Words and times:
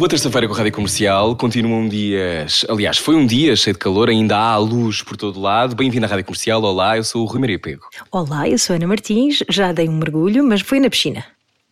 Boa 0.00 0.08
terça-feira 0.08 0.48
com 0.48 0.54
a 0.54 0.56
Rádio 0.56 0.72
Comercial. 0.72 1.36
Continua 1.36 1.76
um 1.76 1.86
dia. 1.86 2.46
Aliás, 2.70 2.96
foi 2.96 3.14
um 3.14 3.26
dia 3.26 3.54
cheio 3.54 3.74
de 3.74 3.78
calor, 3.78 4.08
ainda 4.08 4.34
há 4.34 4.56
luz 4.56 5.02
por 5.02 5.14
todo 5.14 5.38
lado. 5.38 5.76
Bem-vindo 5.76 6.06
à 6.06 6.08
Rádio 6.08 6.24
Comercial. 6.24 6.62
Olá, 6.62 6.96
eu 6.96 7.04
sou 7.04 7.22
o 7.22 7.26
Rui 7.26 7.38
Maria 7.38 7.58
Pego. 7.58 7.82
Olá, 8.10 8.48
eu 8.48 8.58
sou 8.58 8.72
a 8.72 8.76
Ana 8.78 8.86
Martins. 8.86 9.42
Já 9.50 9.72
dei 9.72 9.90
um 9.90 9.98
mergulho, 9.98 10.42
mas 10.42 10.62
foi 10.62 10.80
na 10.80 10.88
piscina. 10.88 11.22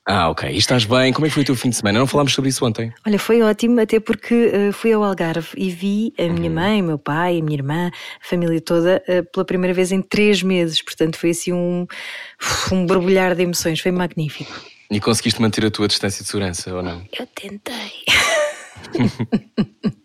Ah, 0.07 0.29
ok. 0.29 0.51
Estás 0.51 0.85
bem? 0.85 1.11
Como 1.11 1.25
é 1.25 1.31
que 1.31 1.35
foi 1.37 1.43
o 1.43 1.47
teu 1.47 1.57
fim 1.57 1.71
de 1.71 1.77
semana? 1.77 1.99
Não 1.99 2.07
falámos 2.07 2.35
sobre 2.35 2.51
isso 2.51 2.63
ontem. 2.67 2.93
Olha, 3.07 3.19
foi 3.19 3.41
ótimo, 3.41 3.81
até 3.81 3.99
porque 3.99 4.35
uh, 4.35 4.73
fui 4.75 4.93
ao 4.93 5.03
Algarve 5.03 5.49
e 5.57 5.71
vi 5.71 6.13
a 6.19 6.25
minha 6.25 6.51
mãe, 6.51 6.83
meu 6.83 6.99
pai, 6.99 7.39
a 7.39 7.43
minha 7.43 7.57
irmã, 7.57 7.91
a 8.23 8.29
família 8.29 8.61
toda, 8.61 9.03
uh, 9.09 9.25
pela 9.33 9.47
primeira 9.47 9.73
vez 9.73 9.91
em 9.91 10.03
três 10.03 10.43
meses. 10.43 10.83
Portanto, 10.83 11.17
foi 11.17 11.31
assim 11.31 11.55
um, 11.55 11.87
um 12.73 12.85
borbulhar 12.85 13.35
de 13.35 13.43
emoções. 13.43 13.81
Foi 13.81 13.91
magnífico. 13.91 14.53
E 14.91 15.01
conseguiste 15.01 15.41
manter 15.41 15.67
a 15.67 15.71
tua 15.71 15.87
distância 15.87 16.23
de 16.23 16.31
segurança 16.31 16.75
ou 16.75 16.83
não? 16.83 17.05
Eu 17.19 17.27
tentei. 17.27 17.93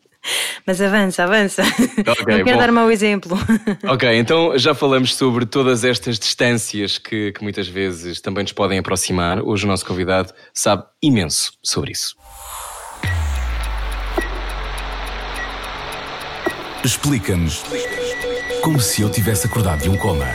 Mas 0.66 0.82
avança, 0.82 1.24
avança. 1.24 1.62
Okay, 1.62 2.38
não 2.38 2.44
quero 2.44 2.54
bom. 2.54 2.58
dar 2.58 2.72
mau 2.72 2.92
exemplo. 2.92 3.38
Ok, 3.86 4.10
então 4.18 4.58
já 4.58 4.74
falamos 4.74 5.16
sobre 5.16 5.46
todas 5.46 5.84
estas 5.84 6.18
distâncias 6.18 6.98
que, 6.98 7.32
que 7.34 7.44
muitas 7.44 7.68
vezes 7.68 8.22
também 8.22 8.44
nos 8.44 8.54
podem 8.54 8.80
aproximar. 8.80 9.40
Hoje 9.42 9.66
o 9.66 9.68
nosso 9.68 9.86
convidado 9.86 10.34
sabe 10.54 10.84
imenso 11.02 11.54
sobre 11.62 11.92
isso. 11.92 12.16
Explica-nos 16.84 17.64
como 18.62 18.80
se 18.80 19.02
eu 19.02 19.10
tivesse 19.10 19.48
acordado 19.48 19.82
de 19.82 19.90
um 19.90 19.98
coma 19.98 20.26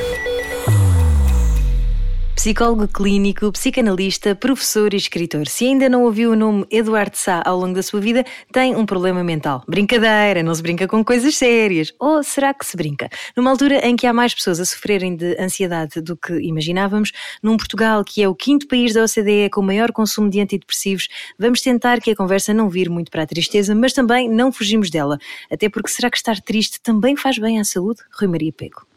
psicólogo 2.39 2.87
clínico, 2.87 3.51
psicanalista, 3.51 4.33
professor 4.33 4.95
e 4.95 4.97
escritor. 4.97 5.49
Se 5.49 5.67
ainda 5.67 5.89
não 5.89 6.05
ouviu 6.05 6.31
o 6.31 6.37
nome 6.37 6.65
Eduardo 6.71 7.17
Sá 7.17 7.43
ao 7.45 7.59
longo 7.59 7.75
da 7.75 7.83
sua 7.83 8.01
vida, 8.01 8.25
tem 8.53 8.77
um 8.77 8.87
problema 8.87 9.25
mental. 9.25 9.65
Brincadeira, 9.67 10.41
não 10.41 10.55
se 10.55 10.63
brinca 10.63 10.87
com 10.87 11.05
coisas 11.05 11.35
sérias. 11.35 11.93
Ou 11.99 12.23
será 12.23 12.55
que 12.55 12.65
se 12.65 12.77
brinca? 12.77 13.09
Numa 13.37 13.51
altura 13.51 13.85
em 13.85 13.97
que 13.97 14.07
há 14.07 14.13
mais 14.13 14.33
pessoas 14.33 14.61
a 14.61 14.65
sofrerem 14.65 15.17
de 15.17 15.37
ansiedade 15.37 16.01
do 16.01 16.17
que 16.17 16.33
imaginávamos, 16.35 17.11
num 17.43 17.57
Portugal 17.57 18.05
que 18.05 18.23
é 18.23 18.29
o 18.29 18.37
quinto 18.37 18.69
país 18.69 18.95
da 18.95 19.03
OCDE 19.03 19.51
com 19.51 19.61
maior 19.61 19.91
consumo 19.91 20.31
de 20.31 20.39
antidepressivos, 20.39 21.09
vamos 21.37 21.61
tentar 21.61 22.01
que 22.01 22.13
a 22.13 22.15
conversa 22.15 22.55
não 22.55 22.71
vire 22.71 22.89
muito 22.89 23.11
para 23.11 23.25
a 23.25 23.27
tristeza, 23.27 23.75
mas 23.75 23.93
também 23.93 24.31
não 24.31 24.53
fugimos 24.53 24.91
dela. 24.91 25.19
Até 25.51 25.69
porque 25.69 25.91
será 25.91 26.09
que 26.09 26.17
estar 26.17 26.41
triste 26.41 26.81
também 26.85 27.17
faz 27.17 27.37
bem 27.37 27.59
à 27.59 27.65
saúde? 27.65 27.99
Rui 28.13 28.29
Maria 28.29 28.53
Pego. 28.53 28.88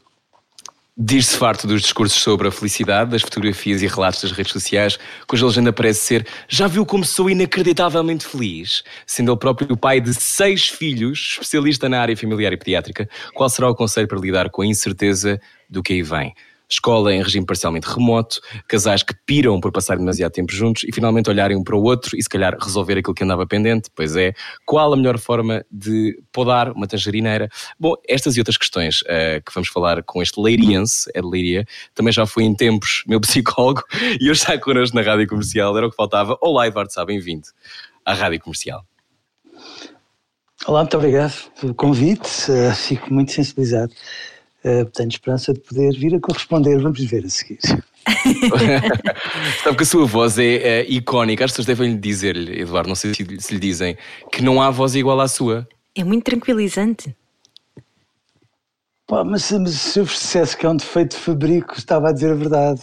Diz-se 1.03 1.35
farto 1.35 1.65
dos 1.65 1.81
discursos 1.81 2.21
sobre 2.21 2.47
a 2.47 2.51
felicidade, 2.51 3.09
das 3.09 3.23
fotografias 3.23 3.81
e 3.81 3.87
relatos 3.87 4.21
das 4.21 4.31
redes 4.31 4.53
sociais, 4.53 4.99
cuja 5.25 5.47
legenda 5.47 5.73
parece 5.73 6.01
ser 6.01 6.27
Já 6.47 6.67
viu 6.67 6.85
como 6.85 7.03
sou 7.03 7.27
inacreditavelmente 7.27 8.23
feliz? 8.23 8.83
Sendo 9.07 9.31
ele 9.31 9.39
próprio 9.39 9.67
o 9.71 9.75
pai 9.75 9.99
de 9.99 10.13
seis 10.13 10.67
filhos, 10.67 11.31
especialista 11.31 11.89
na 11.89 11.99
área 11.99 12.15
familiar 12.15 12.53
e 12.53 12.57
pediátrica, 12.57 13.09
qual 13.33 13.49
será 13.49 13.67
o 13.67 13.73
conselho 13.73 14.07
para 14.07 14.19
lidar 14.19 14.51
com 14.51 14.61
a 14.61 14.65
incerteza 14.67 15.41
do 15.67 15.81
que 15.81 15.93
aí 15.93 16.03
vem? 16.03 16.35
Escola 16.73 17.13
em 17.13 17.21
regime 17.21 17.45
parcialmente 17.45 17.87
remoto, 17.87 18.39
casais 18.67 19.03
que 19.03 19.13
piram 19.25 19.59
por 19.59 19.71
passar 19.71 19.97
demasiado 19.97 20.31
tempo 20.31 20.51
juntos 20.53 20.83
e 20.83 20.91
finalmente 20.93 21.29
olharem 21.29 21.57
um 21.57 21.63
para 21.63 21.75
o 21.75 21.83
outro 21.83 22.17
e 22.17 22.21
se 22.21 22.29
calhar 22.29 22.57
resolver 22.59 22.97
aquilo 22.97 23.13
que 23.13 23.23
andava 23.23 23.45
pendente. 23.45 23.89
Pois 23.95 24.15
é, 24.15 24.33
qual 24.65 24.93
a 24.93 24.95
melhor 24.95 25.17
forma 25.17 25.65
de 25.71 26.17
podar 26.31 26.71
uma 26.71 26.87
tangerineira? 26.87 27.49
Bom, 27.79 27.95
estas 28.07 28.35
e 28.35 28.39
outras 28.39 28.57
questões 28.57 29.01
uh, 29.01 29.43
que 29.45 29.53
vamos 29.53 29.69
falar 29.69 30.03
com 30.03 30.21
este 30.21 30.39
leiriense, 30.39 31.09
é 31.13 31.21
de 31.21 31.27
Leiria, 31.27 31.65
também 31.93 32.13
já 32.13 32.25
foi 32.25 32.43
em 32.43 32.55
tempos 32.55 33.03
meu 33.07 33.19
psicólogo 33.19 33.83
e 34.19 34.29
hoje 34.29 34.41
está 34.41 34.57
connosco 34.57 34.95
na 34.95 35.01
Rádio 35.01 35.27
Comercial, 35.27 35.77
era 35.77 35.87
o 35.87 35.89
que 35.89 35.95
faltava. 35.95 36.37
Olá, 36.41 36.67
Eduardo 36.67 36.91
Sá, 36.91 37.05
bem-vindo 37.05 37.47
à 38.05 38.13
Rádio 38.13 38.39
Comercial. 38.39 38.85
Olá, 40.65 40.81
muito 40.81 40.95
obrigado 40.95 41.33
pelo 41.59 41.73
convite, 41.73 42.51
uh, 42.51 42.73
fico 42.75 43.11
muito 43.13 43.31
sensibilizado 43.31 43.91
Uh, 44.63 44.85
tenho 44.91 45.09
esperança 45.09 45.53
de 45.53 45.59
poder 45.59 45.91
vir 45.97 46.15
a 46.15 46.19
corresponder. 46.19 46.79
Vamos 46.79 46.99
ver 46.99 47.25
a 47.25 47.29
seguir. 47.29 47.59
Sabe 49.63 49.77
que 49.77 49.83
a 49.83 49.85
sua 49.85 50.05
voz 50.05 50.37
é, 50.37 50.55
é 50.55 50.89
icónica. 50.89 51.45
As 51.45 51.51
pessoas 51.51 51.65
devem 51.65 51.93
lhe 51.93 51.97
dizer-lhe, 51.97 52.61
Eduardo, 52.61 52.89
não 52.89 52.95
sei 52.95 53.13
se, 53.13 53.25
se, 53.39 53.53
lhe 53.53 53.59
dizem, 53.59 53.97
que 54.31 54.43
não 54.43 54.61
há 54.61 54.69
voz 54.69 54.95
igual 54.95 55.19
à 55.19 55.27
sua. 55.27 55.67
É 55.95 56.03
muito 56.03 56.23
tranquilizante. 56.23 57.15
Pá, 59.07 59.23
mas, 59.23 59.51
mas, 59.51 59.73
se 59.73 59.99
eu 59.99 60.05
dissesse 60.05 60.55
que 60.55 60.65
é 60.65 60.69
um 60.69 60.75
defeito 60.75 61.17
de 61.17 61.23
fabrico, 61.23 61.77
estava 61.77 62.09
a 62.09 62.13
dizer 62.13 62.31
a 62.31 62.35
verdade. 62.35 62.81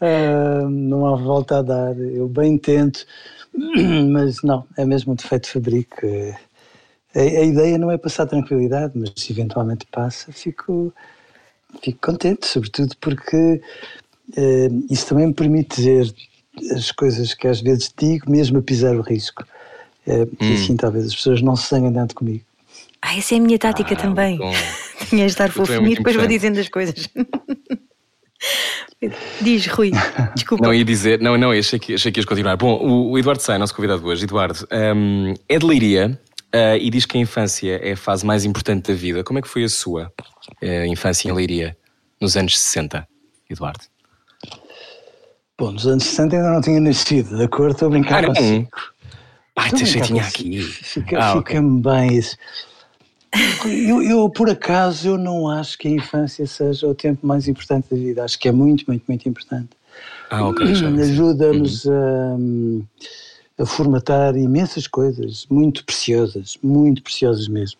uh, 0.00 0.68
não 0.70 1.06
há 1.06 1.16
volta 1.16 1.58
a 1.58 1.62
dar. 1.62 1.98
Eu 1.98 2.28
bem 2.28 2.56
tento, 2.56 3.04
mas 4.10 4.42
não, 4.42 4.66
é 4.78 4.84
mesmo 4.84 5.12
um 5.12 5.16
defeito 5.16 5.44
de 5.44 5.50
fabrico. 5.50 6.06
É 7.14 7.20
a, 7.20 7.40
a, 7.40 7.44
ideia 7.44 7.78
não 7.78 7.90
é 7.90 7.98
passar 7.98 8.26
tranquilidade, 8.26 8.92
mas 8.96 9.12
se 9.16 9.32
eventualmente 9.32 9.86
passa, 9.90 10.32
fico, 10.32 10.92
fico 11.82 11.98
contente, 12.00 12.46
sobretudo 12.46 12.96
porque 13.00 13.60
uh, 14.36 14.86
isso 14.90 15.06
também 15.06 15.26
me 15.26 15.34
permite 15.34 15.76
dizer 15.76 16.12
as 16.72 16.90
coisas 16.92 17.34
que 17.34 17.46
às 17.46 17.60
vezes 17.60 17.92
digo, 17.96 18.30
mesmo 18.30 18.58
a 18.58 18.62
pisar 18.62 18.96
o 18.96 19.00
risco. 19.00 19.44
Uh, 20.06 20.22
hum. 20.22 20.50
E 20.50 20.54
assim 20.54 20.76
talvez 20.76 21.06
as 21.06 21.14
pessoas 21.14 21.40
não 21.40 21.56
se 21.56 21.68
zanguem 21.68 21.92
tanto 21.92 22.14
comigo. 22.14 22.44
Ah, 23.00 23.16
essa 23.16 23.34
é 23.34 23.38
a 23.38 23.40
minha 23.40 23.58
tática 23.58 23.94
ah, 23.94 23.96
também. 23.96 24.38
Tinha 25.08 25.26
de 25.26 25.30
estar 25.30 25.46
é 25.46 25.52
fofinho 25.52 25.88
e 25.88 25.94
depois 25.96 26.16
vou 26.16 26.26
dizendo 26.26 26.58
as 26.58 26.68
coisas. 26.68 27.08
Diz, 29.40 29.66
Rui, 29.66 29.90
desculpa. 30.34 30.64
Não 30.64 30.72
ia 30.72 30.84
dizer, 30.84 31.20
não, 31.20 31.36
não, 31.36 31.50
achei 31.50 31.78
que, 31.78 31.94
achei 31.94 32.10
que 32.10 32.20
ias 32.20 32.24
continuar. 32.24 32.56
Bom, 32.56 32.74
o, 32.74 33.10
o 33.10 33.18
Eduardo 33.18 33.42
Sai, 33.42 33.58
nosso 33.58 33.74
convidado 33.74 34.04
hoje, 34.06 34.24
Eduardo, 34.24 34.66
um, 34.96 35.34
é 35.48 35.58
de 35.58 35.66
Leiria, 35.66 36.18
Uh, 36.54 36.78
e 36.80 36.88
diz 36.88 37.04
que 37.04 37.18
a 37.18 37.20
infância 37.20 37.80
é 37.82 37.92
a 37.92 37.96
fase 37.96 38.24
mais 38.24 38.44
importante 38.44 38.86
da 38.86 38.94
vida. 38.94 39.24
Como 39.24 39.40
é 39.40 39.42
que 39.42 39.48
foi 39.48 39.64
a 39.64 39.68
sua 39.68 40.12
uh, 40.62 40.84
infância 40.86 41.28
em 41.28 41.32
Leiria, 41.32 41.76
nos 42.20 42.36
anos 42.36 42.56
60, 42.56 43.08
Eduardo? 43.50 43.80
Bom, 45.58 45.72
nos 45.72 45.84
anos 45.84 46.04
60 46.04 46.36
ainda 46.36 46.50
não 46.52 46.60
tinha 46.60 46.78
nascido, 46.78 47.36
de 47.36 47.42
acordo? 47.42 47.72
Estou 47.72 47.88
a 47.88 47.90
brincar 47.90 48.24
ah, 48.24 48.28
consigo. 48.28 48.68
Ai, 49.56 49.70
deixa 49.72 50.00
tinha 50.00 50.22
aqui. 50.22 50.62
Fica-me 50.62 51.20
ah, 51.20 51.34
okay. 51.34 51.60
bem 51.60 52.18
isso. 52.18 52.36
Eu, 53.64 54.00
eu, 54.00 54.30
por 54.30 54.48
acaso, 54.48 55.08
eu 55.08 55.18
não 55.18 55.48
acho 55.48 55.76
que 55.76 55.88
a 55.88 55.90
infância 55.90 56.46
seja 56.46 56.86
o 56.86 56.94
tempo 56.94 57.26
mais 57.26 57.48
importante 57.48 57.88
da 57.90 57.96
vida. 57.96 58.22
Acho 58.22 58.38
que 58.38 58.46
é 58.46 58.52
muito, 58.52 58.84
muito, 58.86 59.02
muito 59.08 59.28
importante. 59.28 59.70
Ah, 60.30 60.46
ok. 60.46 60.66
Ajuda-nos 60.70 61.84
uhum. 61.84 62.84
a 62.84 63.04
a 63.58 63.64
formatar 63.64 64.36
imensas 64.36 64.86
coisas, 64.86 65.46
muito 65.48 65.84
preciosas, 65.84 66.58
muito 66.62 67.02
preciosas 67.02 67.48
mesmo. 67.48 67.78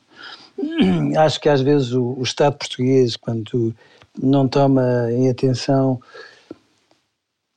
Acho 1.19 1.41
que 1.41 1.49
às 1.49 1.61
vezes 1.61 1.93
o, 1.93 2.15
o 2.17 2.23
Estado 2.23 2.57
português, 2.57 3.17
quando 3.17 3.75
não 4.21 4.47
toma 4.47 5.11
em 5.11 5.29
atenção 5.29 6.01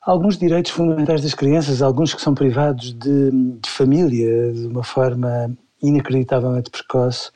alguns 0.02 0.38
direitos 0.38 0.72
fundamentais 0.72 1.22
das 1.22 1.34
crianças, 1.34 1.82
alguns 1.82 2.14
que 2.14 2.22
são 2.22 2.34
privados 2.34 2.94
de, 2.94 3.30
de 3.32 3.70
família 3.70 4.54
de 4.54 4.66
uma 4.68 4.84
forma 4.84 5.56
inacreditavelmente 5.84 6.72
precoce, 6.72 7.30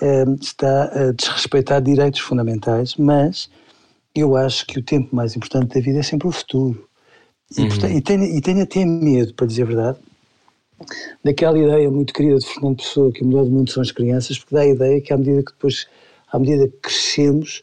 eh, 0.00 0.24
está 0.40 0.84
a 0.84 1.12
desrespeitar 1.12 1.82
direitos 1.82 2.20
fundamentais, 2.20 2.94
mas 2.96 3.50
eu 4.14 4.36
acho 4.36 4.66
que 4.66 4.78
o 4.78 4.82
tempo 4.82 5.14
mais 5.14 5.36
importante 5.36 5.74
da 5.74 5.80
vida 5.80 5.98
é 5.98 6.02
sempre 6.02 6.28
o 6.28 6.32
futuro. 6.32 6.88
E, 7.56 7.62
uhum. 7.62 7.68
portanto, 7.68 7.92
e, 7.92 8.00
tenho, 8.00 8.24
e 8.24 8.40
tenho 8.40 8.62
até 8.62 8.84
medo, 8.84 9.34
para 9.34 9.46
dizer 9.46 9.64
a 9.64 9.66
verdade, 9.66 9.98
daquela 11.24 11.58
ideia 11.58 11.90
muito 11.90 12.12
querida 12.12 12.38
de 12.38 12.46
Fernando 12.46 12.76
Pessoa 12.76 13.12
que 13.12 13.22
o 13.22 13.26
melhor 13.26 13.44
do 13.44 13.50
mundo 13.50 13.70
são 13.70 13.82
as 13.82 13.90
crianças, 13.90 14.38
porque 14.38 14.54
dá 14.54 14.62
a 14.62 14.66
ideia 14.66 15.00
que 15.00 15.12
à 15.12 15.16
medida 15.16 15.42
que 15.42 15.52
depois, 15.52 15.86
à 16.30 16.38
medida 16.38 16.68
que 16.68 16.76
crescemos, 16.82 17.62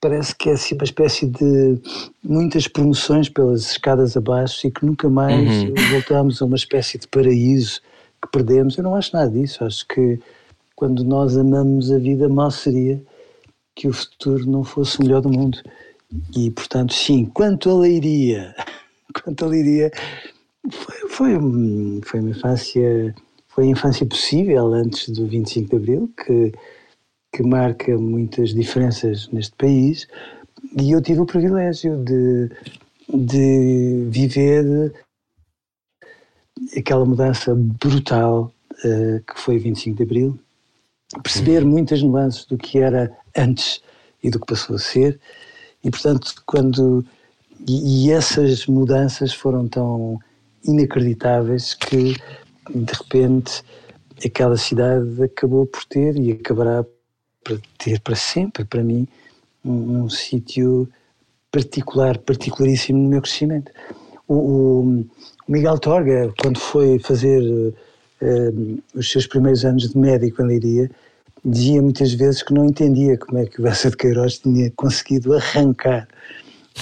parece 0.00 0.34
que 0.34 0.48
é 0.48 0.52
assim 0.52 0.74
uma 0.74 0.84
espécie 0.84 1.26
de 1.26 1.78
muitas 2.22 2.68
promoções 2.68 3.28
pelas 3.28 3.70
escadas 3.72 4.16
abaixo 4.16 4.66
e 4.66 4.70
que 4.70 4.84
nunca 4.84 5.08
mais 5.08 5.64
uhum. 5.64 5.74
voltamos 5.90 6.40
a 6.40 6.44
uma 6.44 6.56
espécie 6.56 6.98
de 6.98 7.08
paraíso 7.08 7.80
que 8.22 8.30
perdemos. 8.30 8.76
Eu 8.76 8.84
não 8.84 8.94
acho 8.94 9.14
nada 9.14 9.30
disso. 9.30 9.64
Acho 9.64 9.86
que 9.86 10.20
quando 10.76 11.04
nós 11.04 11.36
amamos 11.36 11.90
a 11.90 11.98
vida, 11.98 12.28
mal 12.28 12.50
seria 12.50 13.02
que 13.74 13.88
o 13.88 13.92
futuro 13.92 14.48
não 14.48 14.64
fosse 14.64 15.00
o 15.00 15.02
melhor 15.02 15.20
do 15.20 15.30
mundo. 15.30 15.58
E, 16.36 16.50
portanto, 16.50 16.94
sim, 16.94 17.26
quanto 17.26 17.70
a 17.70 17.74
leiria, 17.74 18.54
quanto 19.22 19.44
a 19.44 19.48
leiria, 19.48 19.90
foi, 20.70 21.08
foi, 21.08 22.00
foi 22.04 22.20
uma 22.20 22.30
infância, 22.30 23.14
foi 23.48 23.64
a 23.64 23.70
infância 23.70 24.06
possível 24.06 24.72
antes 24.72 25.08
do 25.10 25.26
25 25.26 25.70
de 25.70 25.76
Abril, 25.76 26.10
que, 26.16 26.52
que 27.32 27.42
marca 27.42 27.96
muitas 27.96 28.54
diferenças 28.54 29.28
neste 29.28 29.54
país, 29.56 30.06
e 30.76 30.92
eu 30.92 31.00
tive 31.00 31.20
o 31.20 31.26
privilégio 31.26 31.96
de, 32.04 32.50
de 33.08 34.06
viver 34.10 34.92
aquela 36.76 37.04
mudança 37.04 37.54
brutal 37.54 38.52
uh, 38.84 39.20
que 39.20 39.40
foi 39.40 39.58
25 39.58 39.96
de 39.96 40.02
Abril, 40.02 40.38
perceber 41.22 41.62
uhum. 41.62 41.70
muitas 41.70 42.02
nuances 42.02 42.44
do 42.44 42.58
que 42.58 42.78
era 42.78 43.16
antes 43.36 43.80
e 44.22 44.30
do 44.30 44.40
que 44.40 44.46
passou 44.46 44.76
a 44.76 44.78
ser, 44.78 45.18
e 45.82 45.90
portanto, 45.90 46.42
quando. 46.44 47.04
E, 47.66 48.06
e 48.06 48.12
essas 48.12 48.66
mudanças 48.66 49.32
foram 49.32 49.66
tão 49.66 50.20
inacreditáveis 50.68 51.74
que, 51.74 52.14
de 52.70 52.92
repente, 52.92 53.62
aquela 54.24 54.56
cidade 54.56 55.22
acabou 55.22 55.66
por 55.66 55.84
ter 55.84 56.16
e 56.18 56.32
acabará 56.32 56.84
por 57.44 57.60
ter 57.78 58.00
para 58.00 58.16
sempre, 58.16 58.64
para 58.64 58.82
mim, 58.82 59.08
um, 59.64 60.02
um 60.02 60.10
sítio 60.10 60.88
particular, 61.50 62.18
particularíssimo 62.18 62.98
no 62.98 63.08
meu 63.08 63.22
crescimento. 63.22 63.72
O, 64.26 64.34
o, 64.34 65.06
Miguel 65.48 65.78
Torga, 65.78 66.32
quando 66.40 66.58
foi 66.58 66.98
fazer 66.98 67.40
uh, 67.42 68.82
os 68.94 69.10
seus 69.10 69.26
primeiros 69.26 69.64
anos 69.64 69.88
de 69.88 69.96
médico 69.96 70.42
em 70.42 70.46
Leiria, 70.46 70.90
dizia 71.44 71.80
muitas 71.80 72.12
vezes 72.12 72.42
que 72.42 72.52
não 72.52 72.66
entendia 72.66 73.16
como 73.16 73.38
é 73.38 73.46
que 73.46 73.60
o 73.60 73.62
Bessa 73.62 73.90
de 73.90 73.96
Queiroz 73.96 74.38
tinha 74.38 74.70
conseguido 74.76 75.34
arrancar 75.34 76.06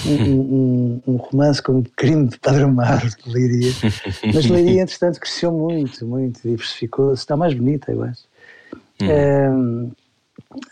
um, 0.05 0.39
um, 0.39 1.01
um 1.07 1.15
romance 1.15 1.61
como 1.61 1.83
Crime 1.95 2.27
de 2.27 2.37
Padre 2.39 2.63
Amaro 2.63 3.07
de 3.07 3.29
Leiria. 3.29 3.71
Mas 4.33 4.45
Leiria, 4.45 4.81
entretanto, 4.81 5.19
cresceu 5.19 5.51
muito, 5.51 6.05
muito, 6.05 6.41
diversificou-se, 6.41 7.21
está 7.21 7.35
mais 7.35 7.53
bonita, 7.53 7.91
eu 7.91 8.03
acho. 8.03 8.23
Hum. 9.01 9.91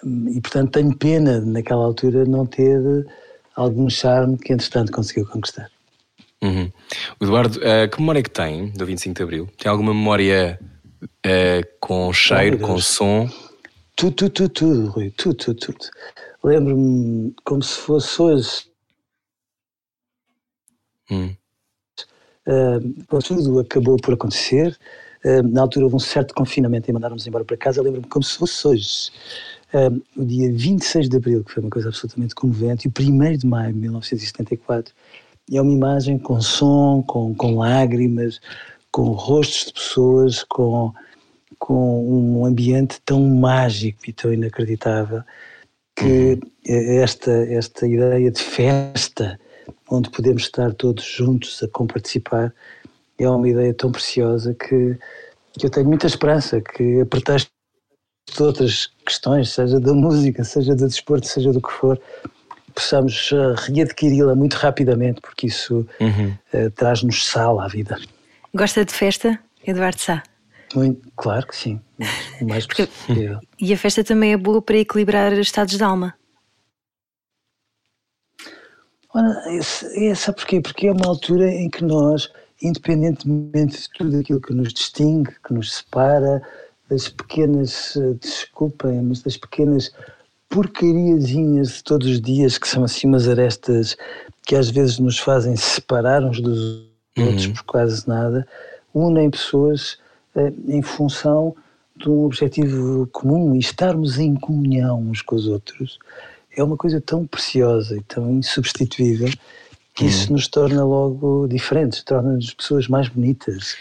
Um, 0.03 0.29
e, 0.29 0.41
portanto, 0.41 0.71
tenho 0.71 0.95
pena, 0.95 1.41
naquela 1.41 1.83
altura, 1.83 2.25
não 2.25 2.45
ter 2.45 3.05
algum 3.55 3.89
charme 3.89 4.37
que, 4.37 4.53
entretanto, 4.53 4.91
conseguiu 4.91 5.25
conquistar. 5.25 5.69
Uhum. 6.41 6.71
Eduardo, 7.21 7.59
uh, 7.59 7.89
que 7.89 7.99
memória 7.99 8.19
é 8.19 8.23
que 8.23 8.29
tem 8.29 8.69
do 8.69 8.85
25 8.85 9.15
de 9.15 9.23
Abril? 9.23 9.49
Tem 9.57 9.71
alguma 9.71 9.93
memória 9.93 10.59
uh, 11.03 11.67
com 11.79 12.11
cheiro, 12.13 12.59
com 12.59 12.77
som? 12.79 13.29
Tudo, 13.95 14.13
tudo, 14.13 14.29
tudo, 14.29 14.49
tudo, 14.49 14.87
Rui, 14.89 15.11
tudo, 15.11 15.35
tudo, 15.35 15.59
tudo. 15.59 15.89
Lembro-me 16.43 17.33
como 17.43 17.63
se 17.63 17.79
fosse 17.79 18.21
hoje. 18.21 18.74
Hum. 21.09 21.35
Uh, 22.47 23.21
tudo 23.21 23.59
acabou 23.59 23.97
por 23.97 24.13
acontecer. 24.13 24.77
Uh, 25.23 25.41
na 25.43 25.61
altura 25.61 25.85
houve 25.85 25.95
um 25.95 25.99
certo 25.99 26.33
confinamento 26.33 26.89
e 26.89 26.93
mandaram-nos 26.93 27.25
embora 27.25 27.43
para 27.43 27.57
casa. 27.57 27.81
Lembro-me 27.81 28.07
como 28.07 28.23
se 28.23 28.37
fosse 28.37 28.67
hoje. 28.67 29.09
Uh, 29.73 30.21
o 30.21 30.25
dia 30.25 30.51
26 30.51 31.09
de 31.09 31.17
abril, 31.17 31.43
que 31.43 31.51
foi 31.51 31.63
uma 31.63 31.69
coisa 31.69 31.89
absolutamente 31.89 32.35
comovente, 32.35 32.87
e 32.87 32.89
o 32.89 33.11
1 33.11 33.37
de 33.37 33.47
maio 33.47 33.73
de 33.73 33.79
1974 33.79 34.93
é 35.51 35.61
uma 35.61 35.73
imagem 35.73 36.17
com 36.17 36.39
som, 36.41 37.03
com, 37.03 37.33
com 37.35 37.57
lágrimas, 37.57 38.39
com 38.91 39.11
rostos 39.11 39.67
de 39.67 39.73
pessoas, 39.73 40.43
com, 40.43 40.93
com 41.59 42.37
um 42.39 42.45
ambiente 42.45 42.99
tão 43.05 43.21
mágico 43.21 43.99
e 44.07 44.13
tão 44.13 44.33
inacreditável 44.33 45.21
que 45.95 46.39
uhum. 46.67 47.01
esta, 47.01 47.31
esta 47.31 47.87
ideia 47.87 48.31
de 48.31 48.41
festa, 48.41 49.39
onde 49.89 50.09
podemos 50.09 50.43
estar 50.43 50.73
todos 50.73 51.03
juntos 51.03 51.61
a 51.63 51.67
comparticipar, 51.67 52.53
é 53.19 53.29
uma 53.29 53.47
ideia 53.47 53.73
tão 53.73 53.91
preciosa 53.91 54.53
que, 54.53 54.97
que 55.57 55.65
eu 55.65 55.69
tenho 55.69 55.87
muita 55.87 56.07
esperança 56.07 56.61
que 56.61 57.01
a 57.01 57.05
pretexto 57.05 57.49
de 58.33 58.43
outras 58.43 58.89
questões, 59.05 59.51
seja 59.51 59.79
da 59.79 59.93
música, 59.93 60.43
seja 60.43 60.75
do 60.75 60.87
desporto, 60.87 61.27
seja 61.27 61.53
do 61.53 61.61
que 61.61 61.71
for, 61.71 61.99
possamos 62.73 63.31
uh, 63.31 63.53
readquiri-la 63.71 64.35
muito 64.35 64.55
rapidamente, 64.55 65.21
porque 65.21 65.47
isso 65.47 65.87
uhum. 65.99 66.35
uh, 66.53 66.71
traz-nos 66.71 67.25
sal 67.25 67.59
à 67.59 67.67
vida. 67.67 67.97
Gosta 68.53 68.83
de 68.83 68.93
festa, 68.93 69.39
Eduardo 69.65 69.99
Sá? 69.99 70.23
Muito, 70.75 71.09
claro 71.15 71.47
que 71.47 71.55
sim, 71.55 71.79
o 72.41 72.45
mais 72.45 72.65
porque, 72.65 72.87
possível. 72.87 73.39
E 73.59 73.73
a 73.73 73.77
festa 73.77 74.03
também 74.03 74.33
é 74.33 74.37
boa 74.37 74.61
para 74.61 74.77
equilibrar 74.77 75.31
estados 75.33 75.77
de 75.77 75.83
alma? 75.83 76.13
É, 79.95 80.15
sabe 80.15 80.37
porquê? 80.37 80.61
Porque 80.61 80.87
é 80.87 80.91
uma 80.91 81.07
altura 81.07 81.49
em 81.49 81.69
que 81.69 81.83
nós, 81.83 82.29
independentemente 82.61 83.81
de 83.81 83.89
tudo 83.89 84.19
aquilo 84.19 84.41
que 84.41 84.53
nos 84.53 84.73
distingue, 84.73 85.31
que 85.45 85.53
nos 85.53 85.75
separa, 85.75 86.41
das 86.89 87.09
pequenas, 87.09 87.95
eh, 87.95 88.13
desculpem, 88.19 89.01
mas 89.01 89.21
das 89.21 89.37
pequenas 89.37 89.91
porcariazinhas 90.49 91.77
de 91.77 91.83
todos 91.83 92.07
os 92.07 92.21
dias, 92.21 92.57
que 92.57 92.67
são 92.67 92.83
assim 92.83 93.07
umas 93.07 93.27
arestas 93.27 93.97
que 94.45 94.55
às 94.55 94.69
vezes 94.69 94.99
nos 94.99 95.17
fazem 95.17 95.55
separar 95.55 96.23
uns 96.23 96.39
dos 96.39 96.85
outros 97.17 97.47
uhum. 97.47 97.53
por 97.53 97.63
quase 97.63 98.07
nada, 98.07 98.47
unem 98.93 99.31
pessoas 99.31 99.97
eh, 100.35 100.53
em 100.67 100.81
função 100.81 101.55
de 101.95 102.09
um 102.09 102.25
objetivo 102.25 103.07
comum 103.07 103.55
e 103.55 103.59
estarmos 103.59 104.19
em 104.19 104.35
comunhão 104.35 105.01
uns 105.01 105.21
com 105.21 105.35
os 105.35 105.47
outros 105.47 105.97
é 106.55 106.63
uma 106.63 106.77
coisa 106.77 107.01
tão 107.01 107.25
preciosa 107.25 107.97
e 107.97 108.01
tão 108.03 108.31
insubstituível 108.31 109.29
que 109.93 110.03
uhum. 110.03 110.09
isso 110.09 110.33
nos 110.33 110.47
torna 110.47 110.83
logo 110.83 111.47
diferentes, 111.47 112.03
torna-nos 112.03 112.53
pessoas 112.53 112.87
mais 112.87 113.07
bonitas, 113.07 113.75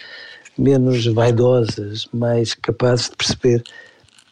menos 0.57 1.05
vaidosas, 1.07 2.07
mais 2.13 2.55
capazes 2.55 3.11
de 3.11 3.17
perceber 3.17 3.63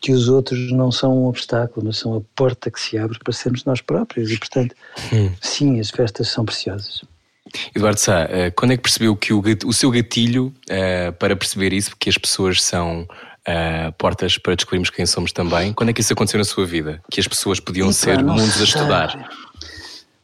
que 0.00 0.12
os 0.12 0.29
outros 0.29 0.73
não 0.73 0.91
são 0.91 1.23
um 1.23 1.27
obstáculo, 1.27 1.87
mas 1.87 1.99
são 1.99 2.17
a 2.17 2.21
porta 2.35 2.71
que 2.71 2.81
se 2.81 2.99
abre 2.99 3.19
para 3.19 3.33
sermos 3.33 3.65
nós 3.65 3.81
próprios. 3.81 4.31
E, 4.31 4.39
portanto, 4.39 4.75
hum. 5.12 5.31
sim, 5.41 5.79
as 5.79 5.91
festas 5.91 6.29
são 6.29 6.45
preciosas. 6.45 7.03
Eduardo 7.75 8.00
Sá, 8.00 8.27
eh, 8.31 8.50
quando 8.50 8.73
é 8.73 8.77
que 8.77 8.83
percebeu 8.83 9.15
que 9.15 9.33
o, 9.33 9.43
o 9.67 9.73
seu 9.73 9.91
gatilho 9.91 10.53
uh, 10.71 11.12
para 11.19 11.37
perceber 11.37 11.73
isso, 11.73 11.91
porque 11.91 12.09
as 12.09 12.17
pessoas 12.17 12.62
são 12.62 13.06
uh, 13.49 13.93
portas 13.93 14.39
para 14.39 14.55
descobrirmos 14.55 14.91
quem 14.91 15.06
somos 15.06 15.33
também, 15.33 15.73
quando 15.73 15.91
é 15.91 15.93
que 15.93 16.00
isso 16.00 16.12
aconteceu 16.12 16.39
na 16.39 16.44
sua 16.44 16.67
vida? 16.67 17.00
Que 17.11 17.21
as 17.21 17.29
pessoas 17.29 17.61
podiam 17.61 17.93
ser 17.93 18.23
mundos 18.23 18.61
a 18.61 18.65
estudar? 18.65 19.31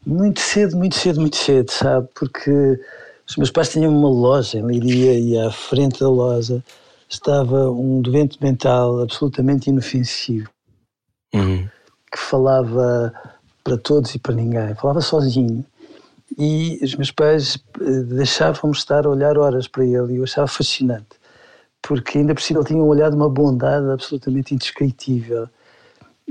Muito 0.06 0.40
cedo, 0.40 0.76
muito 0.76 0.96
cedo, 0.96 1.20
muito 1.20 1.36
cedo, 1.36 1.70
sabe? 1.70 2.08
Porque 2.14 2.80
os 3.28 3.36
meus 3.36 3.50
pais 3.50 3.68
tinham 3.68 3.94
uma 3.94 4.08
loja 4.08 4.58
em 4.58 4.66
Liria 4.66 5.18
e 5.18 5.38
à 5.38 5.50
frente 5.50 6.00
da 6.00 6.08
loja 6.08 6.64
estava 7.08 7.70
um 7.70 8.00
doente 8.00 8.42
mental 8.42 9.00
absolutamente 9.00 9.70
inofensivo, 9.70 10.48
uhum. 11.34 11.68
que 12.10 12.18
falava 12.18 13.12
para 13.64 13.76
todos 13.76 14.14
e 14.14 14.18
para 14.18 14.34
ninguém, 14.34 14.74
falava 14.74 15.00
sozinho. 15.00 15.64
E 16.38 16.78
os 16.82 16.94
meus 16.94 17.10
pais 17.10 17.58
eh, 17.80 18.02
deixavam-me 18.02 18.76
estar 18.76 19.06
a 19.06 19.10
olhar 19.10 19.36
horas 19.38 19.66
para 19.66 19.84
ele 19.84 20.14
e 20.14 20.16
eu 20.16 20.24
achava 20.24 20.46
fascinante, 20.46 21.17
porque 21.82 22.18
ainda 22.18 22.34
por 22.34 22.42
cima 22.42 22.60
ele 22.60 22.68
tinha 22.68 22.82
um 22.82 22.86
olhar 22.86 23.10
de 23.10 23.16
uma 23.16 23.28
bondade 23.28 23.90
absolutamente 23.90 24.54
indescritível. 24.54 25.48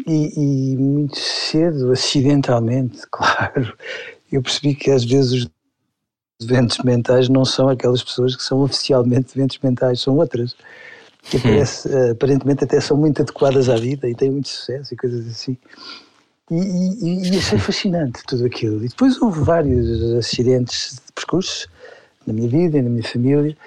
E, 0.06 0.74
e 0.74 0.78
muito 0.78 1.18
cedo, 1.18 1.92
acidentalmente, 1.92 3.02
claro, 3.10 3.76
eu 4.32 4.42
percebi 4.44 4.76
que 4.76 4.92
às 4.92 5.04
vezes 5.04 5.50
os 6.40 6.46
doentes 6.46 6.78
mentais 6.84 7.28
não 7.28 7.44
são 7.44 7.68
aquelas 7.68 8.04
pessoas 8.04 8.36
que 8.36 8.44
são 8.44 8.62
oficialmente 8.62 9.36
doentes 9.36 9.58
mentais, 9.60 10.02
são 10.02 10.16
outras, 10.18 10.56
que 11.24 11.38
aparece, 11.38 11.90
hum. 11.90 12.12
aparentemente 12.12 12.64
até 12.64 12.80
são 12.80 12.96
muito 12.96 13.22
adequadas 13.22 13.70
à 13.70 13.76
vida 13.76 14.08
e 14.08 14.16
têm 14.16 14.30
muito 14.30 14.50
sucesso 14.50 14.94
e 14.94 14.98
coisas 14.98 15.28
assim. 15.28 15.58
E, 16.50 16.56
e, 16.56 17.30
e 17.30 17.38
achei 17.38 17.58
fascinante 17.58 18.22
tudo 18.28 18.46
aquilo. 18.46 18.86
E 18.86 18.88
depois 18.88 19.20
houve 19.22 19.42
vários 19.42 20.16
acidentes 20.16 21.02
de 21.06 21.12
percurso 21.12 21.68
na 22.26 22.34
minha 22.34 22.48
vida 22.48 22.78
e 22.78 22.82
na 22.82 22.90
minha 22.90 23.04
família 23.04 23.58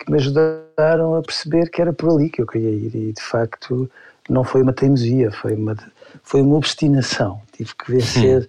que 0.00 0.10
me 0.10 0.16
ajudaram 0.18 1.14
a 1.14 1.22
perceber 1.22 1.70
que 1.70 1.80
era 1.80 1.92
por 1.92 2.10
ali 2.10 2.30
que 2.30 2.40
eu 2.40 2.46
queria 2.46 2.70
ir. 2.70 2.94
E 2.94 3.12
de 3.12 3.22
facto 3.22 3.90
não 4.28 4.42
foi 4.42 4.62
uma 4.62 4.72
teimosia, 4.72 5.30
foi 5.30 5.54
uma, 5.54 5.76
foi 6.22 6.40
uma 6.40 6.56
obstinação. 6.56 7.40
Tive 7.52 7.74
que 7.74 7.92
vencer. 7.92 8.48